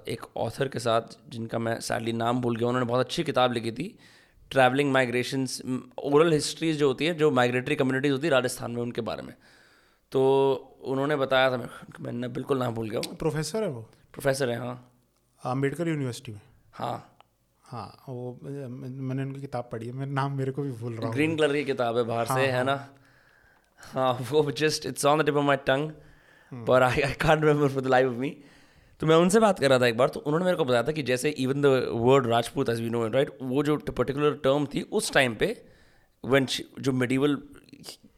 एक 0.08 0.26
ऑथर 0.38 0.68
के 0.68 0.80
साथ 0.80 1.18
जिनका 1.30 1.60
मैं 1.60 1.80
सैडली 1.80 2.14
नाम 2.14 2.42
भूल 2.42 2.56
गया 2.56 2.68
उन्होंने 2.68 2.86
बहुत 2.86 3.06
अच्छी 3.06 3.24
किताब 3.24 3.54
लिखी 3.54 3.72
थी 3.72 3.88
ट्रैवलिंग 4.52 4.92
माइग्रेशंस 4.92 5.62
ओरल 6.04 6.34
हिस्ट्रीज 6.34 6.78
जो 6.78 6.88
होती 6.88 7.06
है 7.06 7.14
जो 7.14 7.32
माइग्रेटरी 7.32 7.76
कम्युनिटीज़ 7.76 8.12
होती 8.12 8.28
है 8.28 8.32
राजस्थान 8.32 8.72
में 8.72 8.82
उनके 8.82 9.02
बारे 9.02 9.22
में। 9.22 9.34
तो 10.12 10.22
उन्होंने 10.84 11.16
बताया 11.16 11.52
था 11.52 11.58
मैं 11.58 11.68
मैंने 12.00 12.28
बिल्कुल 12.28 12.60
नाम 12.60 12.74
भूल 12.74 12.90
गया 12.90 13.00
हूँ। 13.00 13.16
प्रोफेसर 13.18 13.64
है 13.64 13.70
वो? 13.70 13.82
प्रोफेसर 14.14 14.50
हैं 14.50 14.58
हाँ। 14.60 14.92
अंबेडकर 15.42 15.88
यूनिवर्सिटी 15.88 16.32
में? 16.32 16.42
हाँ। 16.74 17.18
हाँ 17.64 18.04
वो 18.10 18.40
मैंने 18.44 19.24
उनकी 19.24 19.42
किताब 19.42 19.70
पढ़ी 19.72 19.88
है 19.88 19.94
मैं 19.94 20.06
नाम 20.08 20.38
मेरे 20.38 20.52
को 20.52 20.62
भी 20.62 20.72
भूल 20.72 20.94
रहा 20.94 21.06
हूँ। 21.06 21.14
ग्रीन 21.14 21.36
कलर 21.38 21.54
की 21.54 21.64
किताब 21.66 21.98
है 21.98 22.04
बाहर 22.04 22.26
से 22.26 22.46
है 22.52 22.64
ना? 22.64 22.76
हाँ 23.80 24.12
वो 24.32 24.52
just 24.52 24.86
it's 24.86 25.06
on 25.06 25.22
the 25.22 25.26
tip 25.26 25.36
of 25.36 25.46
my 25.46 25.58
tongue 25.58 25.92
पर 26.52 26.84
I 26.84 27.02
I 27.02 27.14
can't 27.14 27.44
remember 27.44 27.68
for 27.68 27.82
the 27.82 27.88
life 27.88 28.08
of 28.08 28.16
me 28.16 28.30
तो 29.02 29.08
मैं 29.08 29.16
उनसे 29.16 29.40
बात 29.40 29.60
कर 29.60 29.70
रहा 29.70 29.80
था 29.80 29.88
एक 29.88 29.98
बार 29.98 30.10
तो 30.10 30.20
उन्होंने 30.20 30.46
मेरे 30.46 30.58
को 30.58 30.66
बताया 30.66 30.84
था 30.84 30.92
कि 30.92 31.04
जैसे 31.04 31.30
even 31.30 31.62
the 31.62 31.66
word 31.92 32.28
Rajput 32.28 32.70
as 32.70 32.82
we 32.82 32.90
know 32.90 33.08
right 33.08 33.38
वो 33.42 33.64
जो 33.64 33.78
पर्टिकुलर 33.78 34.34
टर्म 34.44 34.66
थी, 34.66 34.82
उस 34.82 35.12
टाइम 35.14 35.36
पे 35.36 35.56
she- 36.24 36.64
जो 36.80 36.92
मेडिवल 36.92 37.36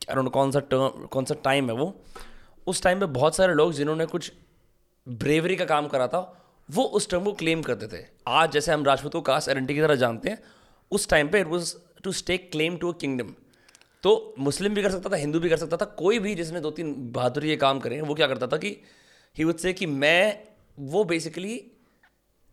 कौन 0.10 0.52
सा 0.52 0.60
टर्म 0.60 1.06
कौन 1.06 1.26
सा 1.26 1.36
टाइम 1.44 1.70
है 1.70 1.76
वो, 1.76 1.94
उस 2.68 2.82
टाइम 2.84 3.00
पे 3.00 3.06
बहुत 3.06 3.36
सारे 3.36 3.54
लोग 3.54 3.74
जिन्होंने 3.74 4.06
कुछ 4.06 4.32
ब्रेवरी 5.08 5.56
का 5.56 5.66
काम 5.66 5.88
करा 5.88 6.08
था, 6.08 6.20
वो 6.70 6.84
उस 6.84 7.10
टर्म 7.10 7.24
को 7.24 7.34
क्लेम 7.34 7.62
करते 7.62 7.88
थे। 7.88 8.04
आज 8.28 8.52
जैसे 8.52 8.72
हम 8.72 8.84
राजपूत 8.86 9.14
को 9.14 9.22
कास्ट 9.22 9.50
आइडेंटिटी 9.50 9.74
की 9.74 9.82
तरह 9.82 9.96
जानते 9.96 10.30
हैं, 10.30 10.40
उस 10.92 11.10
टाइम 11.10 11.28
पे 11.28 11.40
it 11.40 11.48
was 11.48 11.76
to 12.04 12.12
stake 12.12 12.52
claim 12.52 12.78
to 12.78 12.92
a 12.92 12.98
kingdom 12.98 13.34
तो 14.04 14.36
मुस्लिम 14.40 14.74
भी 14.74 14.84
कर 14.84 14.92
सकता 14.92 15.10
था, 15.10 15.16
हिंदू 15.16 15.40
भी 15.40 15.50
कर 15.50 15.58
सकता 15.58 15.78
था, 15.78 15.86
कोई 15.86 16.20
भी 16.20 16.36
जिसने 16.36 16.60
दो 16.62 16.72
तीन 16.72 16.94
बहादुरी 17.12 17.50
ये 17.50 17.56
काम 17.58 17.80
करे, 17.80 18.02
वो 18.02 18.16
क्या 18.16 18.28
करता 18.28 18.48
था 18.48 18.58
कि 18.58 18.76
ही 19.36 19.44
वुड 19.44 19.58
से 19.58 19.74
कि 19.74 19.86
मैं 19.86 20.40
वो 20.80 21.04
बेसिकली 21.04 21.56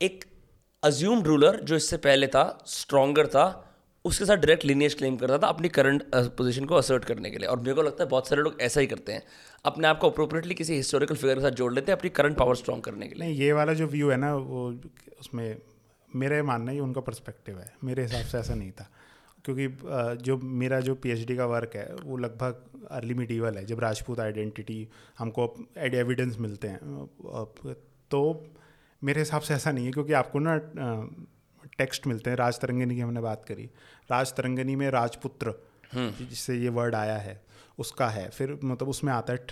एक 0.01 0.25
अज्यूम्ड 0.83 1.27
रूलर 1.27 1.61
जो 1.61 1.77
इससे 1.77 1.97
पहले 1.97 2.27
था 2.27 2.65
स्ट्रॉन्गर 2.67 3.27
था, 3.27 3.71
उसके 4.05 4.25
साथ 4.25 4.37
डायरेक्ट 4.37 4.65
लिनियज 4.65 4.95
क्लेम 4.95 5.17
करता 5.17 5.39
था 5.39 5.47
अपनी 5.47 5.69
करंट 5.69 6.03
पोजीशन 6.15 6.65
को 6.65 6.75
असर्ट 6.75 7.05
करने 7.05 7.31
के 7.31 7.39
लिए। 7.39 7.49
और 7.49 7.61
मेरे 7.61 7.75
को 7.75 7.83
लगता 7.83 8.05
है 8.05 8.11
बहुत 8.11 8.29
सारे 8.29 8.43
लोग 8.43 8.61
ऐसा 8.61 8.81
ही 8.81 8.87
करते 8.87 9.13
हैं। 9.13 9.23
अपने 9.65 9.89
आप 9.89 9.99
को 9.99 10.11
अप्रोप्रिएटली 10.11 10.55
किसी 10.55 10.75
हिस्टोरिकल 10.75 11.15
फिगर 11.15 11.35
के 11.35 11.41
साथ 11.41 11.51
जोड़ 11.51 11.73
लेते 11.75 11.93
हैं 11.93 11.99
अपनी 11.99 12.11
करंट 12.11 12.37
पावर 12.37 12.57
स्ट्रॉन्ग 12.57 12.85
करने 12.85 13.09
के 13.09 13.15
लिए। 13.15 13.27
नहीं, 13.27 13.37
ये 13.37 13.53
वाला 13.53 13.73
जो 13.73 13.87
व्यू 13.87 14.11
है 14.11 14.17
ना, 14.17 14.35
वो 14.35 14.69
उसमें 15.21 15.57
मेरा 16.17 16.43
मानना 16.43 16.73
ही 16.73 16.81
उनका 16.81 17.01
पर्सपेक्टिव 17.01 17.59
है, 17.59 17.73
मेरे 17.85 18.03
हिसाब 18.03 18.27
से 18.27 18.39
ऐसा 18.39 18.55
नहीं 18.55 18.71
था। 18.73 18.89
क्योंकि 19.45 19.69
जो 20.25 20.37
मेरा 20.61 20.81
जो 20.81 20.95
पीएचडी 20.95 21.37
का 21.37 21.47
वर्क 21.47 21.77
है 21.77 21.89
वो 22.03 22.17
लगभग 22.17 22.87
अर्ली 22.91 23.15
मिडीवल 23.15 23.57
है 23.57 23.65
जब 23.65 23.81
राजपूत 23.81 24.21
आइडेंटिटी 24.21 24.87
हमको 25.19 25.55
एविडेंस 25.79 26.37
मिलते 26.39 26.69
हैं 26.69 26.79
तो 28.11 28.21
मेरे 29.03 29.21
हिसाब 29.21 29.43
से 29.43 29.55
ऐसा 29.55 29.73
नहीं 29.73 29.87
है 29.87 29.93
क्योंकि 29.93 30.13
आपको 30.13 30.39
ना 30.39 30.57
टेक्स्ट 31.79 32.07
मिलते 32.07 32.31
हैं 32.31 32.37
राज 32.37 32.59
तरंगिनी 32.61 32.95
की 32.95 33.01
हमने 33.01 33.21
बात 33.21 33.45
करी। 33.45 33.65
राज 34.11 34.33
तरंगिनी 34.33 34.77
में 34.77 34.89
राजपुत्र 34.91 35.55
जिससे 35.95 36.57
ये 36.57 36.69
वर्ड 36.71 36.95
आया 36.95 37.17
है 37.19 37.41
उसका 37.79 38.09
है। 38.09 38.29
फिर 38.31 38.59
मतलब 38.65 38.89
उसमें 38.89 39.13
आता 39.13 39.33
है 39.33 39.47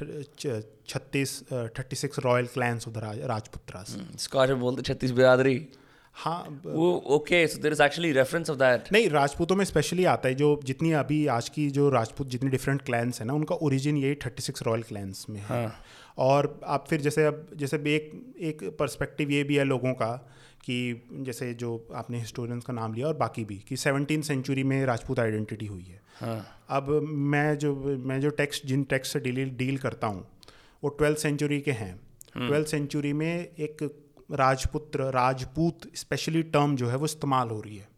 छत्तीस 0.88 1.42
थर्टी 1.52 1.96
सिक्स 1.96 2.18
रॉयल 2.18 2.46
क्लैंस 2.46 2.88
उधर 2.88 3.00
राज, 3.00 3.20
राजपुत्रास। 3.20 3.96
स्कॉच 4.18 4.48
में 4.48 4.60
बोलते 4.60 4.82
छत्तीस 4.84 5.10
बिरादरी। 5.12 5.56
हाँ 6.14 6.62
वो 6.64 6.92
okay 7.06 7.46
so 7.46 7.58
there 7.58 7.72
is 7.72 7.82
actually 7.82 8.12
reference 8.12 8.50
of 8.50 8.58
that 8.58 8.92
नहीं 8.92 9.08
राजपूतों 9.10 9.56
में 9.56 9.64
स्पेशली 9.64 10.04
आता 10.04 10.28
है 10.28 10.34
जो 10.34 10.60
जितनी 10.64 10.92
अभी 10.92 11.26
आज 11.26 11.48
की 11.48 11.68
जो 11.70 11.88
राजपूत 11.90 12.28
जितनी 12.28 12.50
डिफरेंट 12.50 12.82
क्लैंस 12.82 13.20
है 13.20 13.26
ना 13.26 13.34
उनका 13.34 13.54
ओरिजिन 13.54 13.96
यही 13.96 14.14
थर्टी 14.14 14.42
सिक्स 14.42 14.62
रॉयल 14.62 14.82
क्लैंस 14.82 15.26
में 15.30 15.40
है। 15.40 15.72
और 16.18 16.60
आप 16.66 16.86
फिर 16.88 17.00
जैसे 17.00 17.24
अब 17.24 17.46
जैसे 17.56 17.76
एक 17.76 18.10
एक 18.40 18.62
पर्सपेक्टिव 18.78 19.30
ये 19.30 19.42
भी 19.44 19.56
है 19.56 19.64
लोगों 19.64 19.92
का 19.92 20.12
कि 20.64 21.08
जैसे 21.12 21.52
जो 21.54 21.70
आपने 21.94 22.18
हिस्टोरियंस 22.18 22.64
का 22.64 22.72
नाम 22.72 22.94
लिया 22.94 23.06
और 23.06 23.16
बाकी 23.16 23.44
भी 23.44 23.56
कि 23.68 23.76
सेवनटीन 23.76 24.22
सेंचुरी 24.22 24.64
में 24.64 24.84
राजपूत 24.86 25.20
आइडेंटिटी 25.20 25.66
हुई 25.66 25.82
है। 25.82 26.00
हाँ। 26.20 26.66
अब 26.70 26.90
मैं 27.32 27.58
जो 27.58 27.74
मैं 28.04 28.20
जो 28.20 28.30
टेक्स्ट 28.30 28.66
जिन 28.66 28.82
टेक्स्ट 28.84 29.12
से 29.12 29.20
डील 29.20 29.50
डील 29.56 29.78
करता 29.78 30.06
हूँ 30.06 30.24
वो 30.82 30.88
ट्वेल्थ 30.90 31.18
सेंचुरी 31.18 31.60
के 31.60 31.72
हैं। 31.72 31.94
ट्वेल्थ 32.36 32.68
सेंचुरी 32.68 33.12
में 33.12 33.28
एक 33.28 33.82
राजपुत्र 34.30 35.10
राजपूत 35.10 35.90
स्पेशली 35.94 36.42
टर्म 36.42 36.76
जो 36.76 36.88
है 36.88 36.96
वो 36.96 37.04
इस्तेमाल 37.04 37.48
हो 37.48 37.60
रही 37.60 37.76
है। 37.76 37.88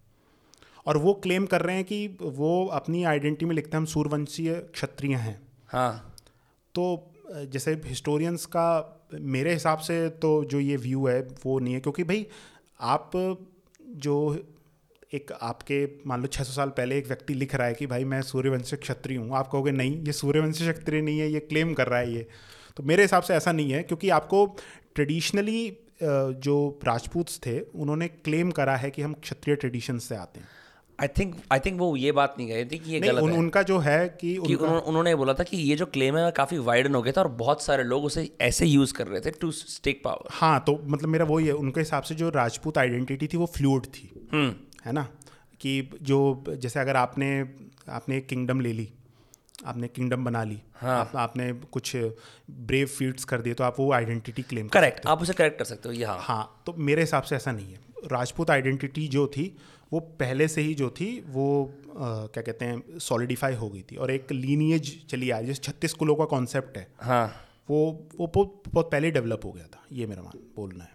और 0.87 0.97
वो 0.97 1.15
क्लेम 1.15 1.47
कर 1.47 1.63
रहे 1.63 1.77
हैं 1.77 1.85
कि 1.85 2.07
वो 2.23 2.65
अपनी 2.67 3.05
आइडेंटिटी 3.05 3.47
में 3.47 3.55
लिखते 3.55 3.71
हैं 3.71 3.79
हम 3.79 3.85
सूर्यवंशीय 3.87 4.55
क्षत्रिय 4.75 5.15
हैं। 5.17 5.41
हाँ। 5.69 6.15
तो 6.75 7.11
जैसे 7.33 7.73
हिस्टोरियंस 7.85 8.47
का 8.47 8.67
मेरे 9.13 9.53
हिसाब 9.53 9.79
से 9.79 10.09
तो 10.23 10.45
जो 10.45 10.61
ये 10.61 10.77
व्यू 10.77 11.07
है 11.07 11.21
वो 11.47 11.59
नहीं 11.59 11.75
है। 11.75 11.81
क्योंकि 11.81 12.05
भाई 12.05 12.27
आप 12.81 13.11
जो 13.97 14.17
एक 15.15 15.33
आपके 15.33 15.85
मान 16.07 16.21
लो 16.21 16.27
600 16.27 16.45
साल 16.45 16.69
पहले 16.69 16.99
एक 16.99 17.07
व्यक्ति 17.07 17.35
लिख 17.35 17.55
रहा 17.55 17.67
है 17.67 17.75
कि 17.75 17.87
भाई 17.87 18.05
मैं 18.05 18.21
सूर्यवंशी 18.23 18.77
क्षत्रिय 18.77 19.19
हूँ 19.19 19.37
आप 19.37 19.49
कहोगे 19.49 19.71
नहीं 19.71 19.97
ये 20.05 20.13
सूर्यवंशी 20.13 20.73
क्षत्रिय 20.73 21.03
नहीं 21.03 21.19
है 21.19 21.31
ये 21.31 21.41
क्लेम 21.41 21.75
कर 21.75 21.89
रहा 21.89 22.01
है 22.01 22.13
ये। 22.15 22.27
तो 22.77 22.83
मेरे 22.83 23.03
हिसाब 23.03 23.23
से 23.23 23.35
ऐसा 23.35 23.53
नहीं 23.53 23.73
है 23.73 23.83
क्योंकि 23.83 24.09
आपको 24.11 24.47
ट्रेडिशनली 24.95 25.71
जो 26.03 26.81
राजपूत 26.85 27.27
थे 27.47 27.61
उन्होंने 27.61 28.09
क्लेम 28.09 28.51
करा 28.51 28.77
है 28.77 28.91
कि 28.91 29.03
हम 29.03 29.13
क्षत्रिय 29.13 29.57
ट्रेडिशन 29.57 29.99
से 29.99 30.17
आते 30.17 30.41
हैं। 30.41 30.49
आई 31.01 31.09
थिंक 31.09 31.37
आई 31.53 31.59
थिंक 31.59 31.81
वो 31.81 31.97
ये 31.97 32.13
बात 32.13 32.35
नहीं 32.39 32.49
कही 32.49 32.65
थी 32.65 32.79
कि 32.79 32.93
ये 32.93 33.01
गलत 33.01 33.23
उन, 33.23 33.33
है। 33.33 33.39
उनका 33.39 33.63
जो 33.63 33.79
है 33.79 34.09
कि 34.09 34.33
कि 34.33 34.39
उनका 34.39 34.65
उन्होंने 34.65 34.87
उन्होंने 34.87 35.15
बोला 35.15 35.35
था 35.35 35.43
कि 35.43 35.57
ये 35.57 35.77
जो 35.77 35.87
क्लेम 35.87 36.17
है 36.17 36.31
काफ़ी 36.31 36.59
वाइडन 36.59 36.95
हो 36.95 37.03
गया 37.03 37.13
था 37.13 37.21
और 37.21 37.29
बहुत 37.29 37.63
सारे 37.63 37.85
लोग 37.85 38.05
उसे 38.05 38.37
ऐसे 38.41 38.67
यूज़ 38.67 38.95
कर 38.95 39.07
रहे 39.07 39.21
थे 39.21 39.31
टू 39.31 39.51
स्टेक 39.51 40.03
पावर 40.05 40.29
हाँ 40.31 40.61
तो 40.61 40.83
मतलब 40.85 41.09
मेरा 41.09 41.25
वही 41.25 41.47
है 41.47 41.53
उनके 41.53 41.81
हिसाब 41.81 42.03
से 42.03 42.15
जो 42.15 42.29
राजपूत 42.29 42.79
आइडेंटिटी 42.79 43.27
थी 43.27 43.37
वो 43.37 43.47
फ्लूड 43.47 43.87
थी। 43.87 44.29
है 44.85 44.93
ना? 44.93 45.09
कि 45.61 45.91
जो 46.03 46.45
जैसे 46.49 46.81
अगर 46.81 46.97
आपने 46.97 47.45
आपने 47.89 48.17
एक 48.17 48.27
किंगडम 48.27 48.61
ले 48.61 48.73
ली 48.73 48.93
आपने 49.67 49.89
किंगडम 49.89 50.25
बना 50.25 50.43
ली 50.45 50.61
हाँ. 50.75 50.99
आप, 51.01 51.13
आपने 51.17 51.53
कुछ 51.73 51.95
ब्रेव 51.97 52.87
फीट्स 52.89 53.25
कर 53.25 53.41
दिए 53.41 53.55
तो 53.55 53.65
आप 53.65 53.77
वो 53.79 53.93
आइडेंटिटी 53.93 54.43
क्लेम 54.43 54.69
करेक्ट 54.69 55.07
आप 55.07 55.23
उसे 55.23 55.33
करेक्ट 55.33 55.59
कर 55.59 55.65
सकते 55.65 55.89
हो 55.89 55.95
ये 55.95 56.05
हाँ। 56.05 56.19
हाँ 56.21 56.63
तो 56.67 56.73
मेरे 56.79 57.03
हिसाब 57.03 57.23
से 57.23 57.37
ऐसा 57.37 57.53
नहीं 57.53 57.73
है। 57.73 57.79
राजपूत 58.13 58.51
आइडेंटिटी 58.51 59.07
जो 59.09 59.27
थी 59.27 59.57
वो 59.93 60.01
पहले 60.21 60.49
से 60.49 60.61
ही 60.61 60.75
जो 60.75 60.89
थी 60.91 61.09
वो 61.29 61.47
अ, 61.65 61.97
क्या 61.97 62.43
कहते 62.43 62.65
हैं 62.65 62.99
सॉलिडिफाई 62.99 63.55
हो 63.55 63.69
गई 63.71 63.83
थी। 63.83 63.97
और 63.97 64.11
एक 64.11 64.33
लीनियज 64.33 64.91
चली 65.11 65.31
आई 65.31 65.47
जैसे 65.47 65.61
छत्तीस 65.63 65.93
कुलों 65.95 66.15
का 66.17 66.25
कॉन्सेप्ट 66.25 66.77
है 66.79 66.87
हाँ। 67.01 67.27
वो 67.69 67.79
वो 68.19 68.27
बहुत 68.27 68.63
बहुत 68.73 68.91
पहले 68.93 69.11
डेवलप 69.11 69.45
हो 69.45 69.53
गया 69.53 69.67
था 69.67 69.83
ये 69.93 70.07
मेरा 70.07 70.23
मान 70.23 70.39
बोलना 70.57 70.85
है। 70.85 70.93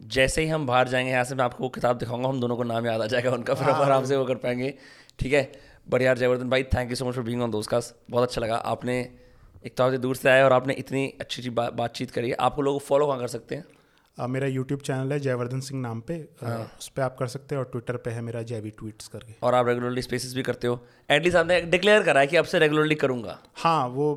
जैसे 0.00 0.42
ही 0.42 0.48
हम 0.48 0.66
बाहर 0.66 0.88
जाएँगे 0.88 1.10
यहाँ 1.10 1.24
से 1.24 1.34
मैं 1.34 1.44
आपको 1.44 1.62
वो 1.64 1.68
किताब 1.68 1.98
दिखाऊँगा 1.98 2.28
हम 2.28 2.40
दोनों 2.40 2.56
को 2.56 2.62
नाम 2.62 2.86
याद 2.86 3.00
आ 3.00 3.06
जाएगा 3.06 3.30
उनका 3.30 3.54
फिर 3.54 3.68
हम 3.68 3.82
आराम 3.82 4.04
से 4.04 4.16
वो 4.16 4.24
कर 4.24 4.34
पाएँगे 4.34 4.74
ठीक 5.18 5.32
है? 5.32 5.42
बट 5.88 6.02
यार 6.02 6.18
जयवर्धन 6.18 6.50
भाई 6.50 6.62
thank 6.62 6.90
you 6.90 6.96
so 6.96 7.04
much 7.04 7.14
for 7.14 7.24
being 7.24 7.42
on 7.42 7.50
दोस्त 7.50 7.70
का 7.70 7.80
बहुत 8.10 8.28
अच्छा 8.28 8.40
लगा। 8.40 8.56
आपने 8.56 8.98
एक 9.66 9.76
तो 9.76 9.84
आपसे 9.84 9.98
दूर 9.98 10.16
से 10.16 10.28
आए 10.28 10.42
और 10.42 10.52
आपने 10.52 10.74
इतनी 10.74 11.14
अच्छी 11.20 11.42
अच्छी 11.42 11.50
बा, 11.50 11.70
बातचीत 11.70 12.10
करी। 12.10 12.28
है 12.28 12.34
आपको 12.34 12.62
लोग 12.62 12.80
फॉलो 12.80 13.06
कहाँ 13.06 13.18
कर 13.18 13.26
सकते 13.26 13.54
हैं? 13.54 13.64
आ, 14.18 14.26
मेरा 14.26 14.46
यूट्यूब 14.46 14.80
चैनल 14.80 15.12
है 15.12 15.20
जयवर्धन 15.20 15.60
सिंह 15.60 15.80
नाम 15.80 16.00
पे। 16.00 16.14
हाँ। 16.42 16.72
उस 16.78 16.88
पर 16.88 17.02
आप 17.02 17.16
कर 17.18 17.26
सकते 17.26 17.54
हैं 17.54 17.62
और 17.62 17.68
ट्विटर 17.70 17.96
पे 17.96 18.10
है 18.10 18.20
मेरा 18.20 18.42
जयवी 18.42 18.70
ट्वीट्स 18.70 19.08
करके। 19.08 19.34
और 19.42 19.54
आप 19.54 19.68
रेगुलरली 19.68 20.02
स्पेसिस 20.02 20.34
भी 20.34 20.42
करते 20.42 20.66
हो। 20.66 20.86
एटलीस्ट 21.08 21.36
आपने 21.36 21.60
डिक्लेयर 21.62 22.02
करा 22.02 22.20
है 22.20 22.26
कि 22.26 22.36
अब 22.36 22.44
से 22.44 22.58
रेगुलरली 22.58 22.94
करूँगा। 22.94 23.38
हाँ 23.56 23.86
वो 23.88 24.12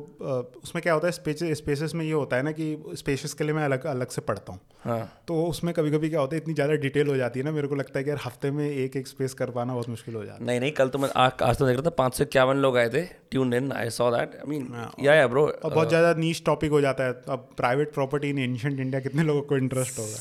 उसमें 0.64 0.82
क्या 0.82 0.92
होता 0.92 1.06
है 1.06 1.12
स्पेसेस 1.12 1.58
स्पेसेस 1.58 1.94
में 1.94 2.04
ये 2.04 2.12
होता 2.12 2.36
है 2.36 2.42
ना 2.42 2.52
कि 2.52 2.94
स्पेसेस 2.94 3.34
के 3.34 3.44
लिए 3.44 3.54
मैं 3.54 3.64
अलग 3.64 3.84
अलग 3.86 4.08
से 4.08 4.20
पढ़ता 4.22 4.52
हूँ। 4.52 4.60
हाँ। 4.84 5.22
तो 5.28 5.42
उसमें 5.44 5.72
कभी 5.74 5.90
कभी 5.90 6.08
क्या 6.10 6.20
होता 6.20 6.36
है 6.36 6.42
इतनी 6.42 6.54
ज़्यादा 6.54 6.74
डिटेल 6.82 7.08
हो 7.08 7.16
जाती 7.16 7.40
है 7.40 7.44
ना 7.44 7.50
मेरे 7.52 7.68
को 7.68 7.74
लगता 7.74 7.98
है 7.98 8.04
कि 8.04 8.10
यार 8.10 8.18
हफ़्ते 8.24 8.50
में 8.50 8.68
एक 8.68 8.96
एक 8.96 9.06
स्पेस 9.06 9.34
कर 9.34 9.50
पाना 9.50 9.74
बहुत 9.74 9.88
मुश्किल 9.88 10.14
हो 10.14 10.24
जाता 10.24 10.38
है। 10.38 10.46
नहीं 10.46 10.60
नहीं 10.60 10.72
कल 10.72 10.88
तो 10.88 10.98
मैं 10.98 11.08
आ, 11.10 11.28
आज 11.42 11.58
तो 11.58 11.66
देख 11.66 11.76
रहा 11.76 11.86
था 11.86 11.94
पाँच 11.98 12.14
सौ 12.14 12.24
इक्यावन 12.24 12.56
लोग 12.56 12.78
आए 12.78 12.88
थे 12.88 13.02
tune 13.30 13.54
in 13.54 13.72
I 13.72 13.90
saw 13.90 14.10
that 14.10 14.36
I 14.36 14.48
mean 14.48 14.90
yeah 15.00 15.14
yeah 15.14 15.26
bro 15.28 15.46
बहुत 15.64 15.88
ज़्यादा 15.88 16.14
नीच 16.20 16.42
टॉपिक 16.46 16.70
हो 16.70 16.80
जाता 16.80 17.04
है। 17.04 17.22
अब 17.28 17.48
private 17.56 17.92
property 17.94 18.30
in 18.30 18.38
ancient 18.40 18.80
India 18.80 19.00
कितने 19.00 19.22
लोगों 19.22 19.42
को 19.42 19.56
इंटरेस्ट 19.56 19.98
होगा। 19.98 20.16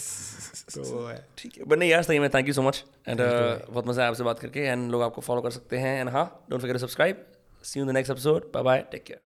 तो 0.67 1.11
ठीक 1.37 1.57
है। 1.57 1.63
बट 1.63 1.77
नहीं 1.77 1.89
यार 1.89 2.03
सही 2.03 2.19
में 2.19 2.29
thank 2.29 2.47
you 2.47 2.53
so 2.53 2.61
much 2.61 2.83
and 3.07 3.19
बहुत 3.19 3.87
मज़ा 3.87 4.01
आया 4.01 4.09
आपसे 4.09 4.23
बात 4.23 4.39
करके। 4.39 4.59
एंड 4.59 4.91
लोग 4.91 5.01
आपको 5.01 5.21
फॉलो 5.21 5.41
कर 5.41 5.51
सकते 5.51 5.77
हैं। 5.77 5.99
एंड 5.99 6.09
हाँ 6.09 6.25
don't 6.49 6.61
forget 6.61 6.73
to 6.73 6.79
subscribe 6.79 7.25
see 7.63 7.79
you 7.79 7.85
the 7.85 7.89
next 7.91 8.11
episode 8.11 8.51
bye 8.53 8.63
bye 8.63 8.85
take 8.91 9.03
care 9.03 9.15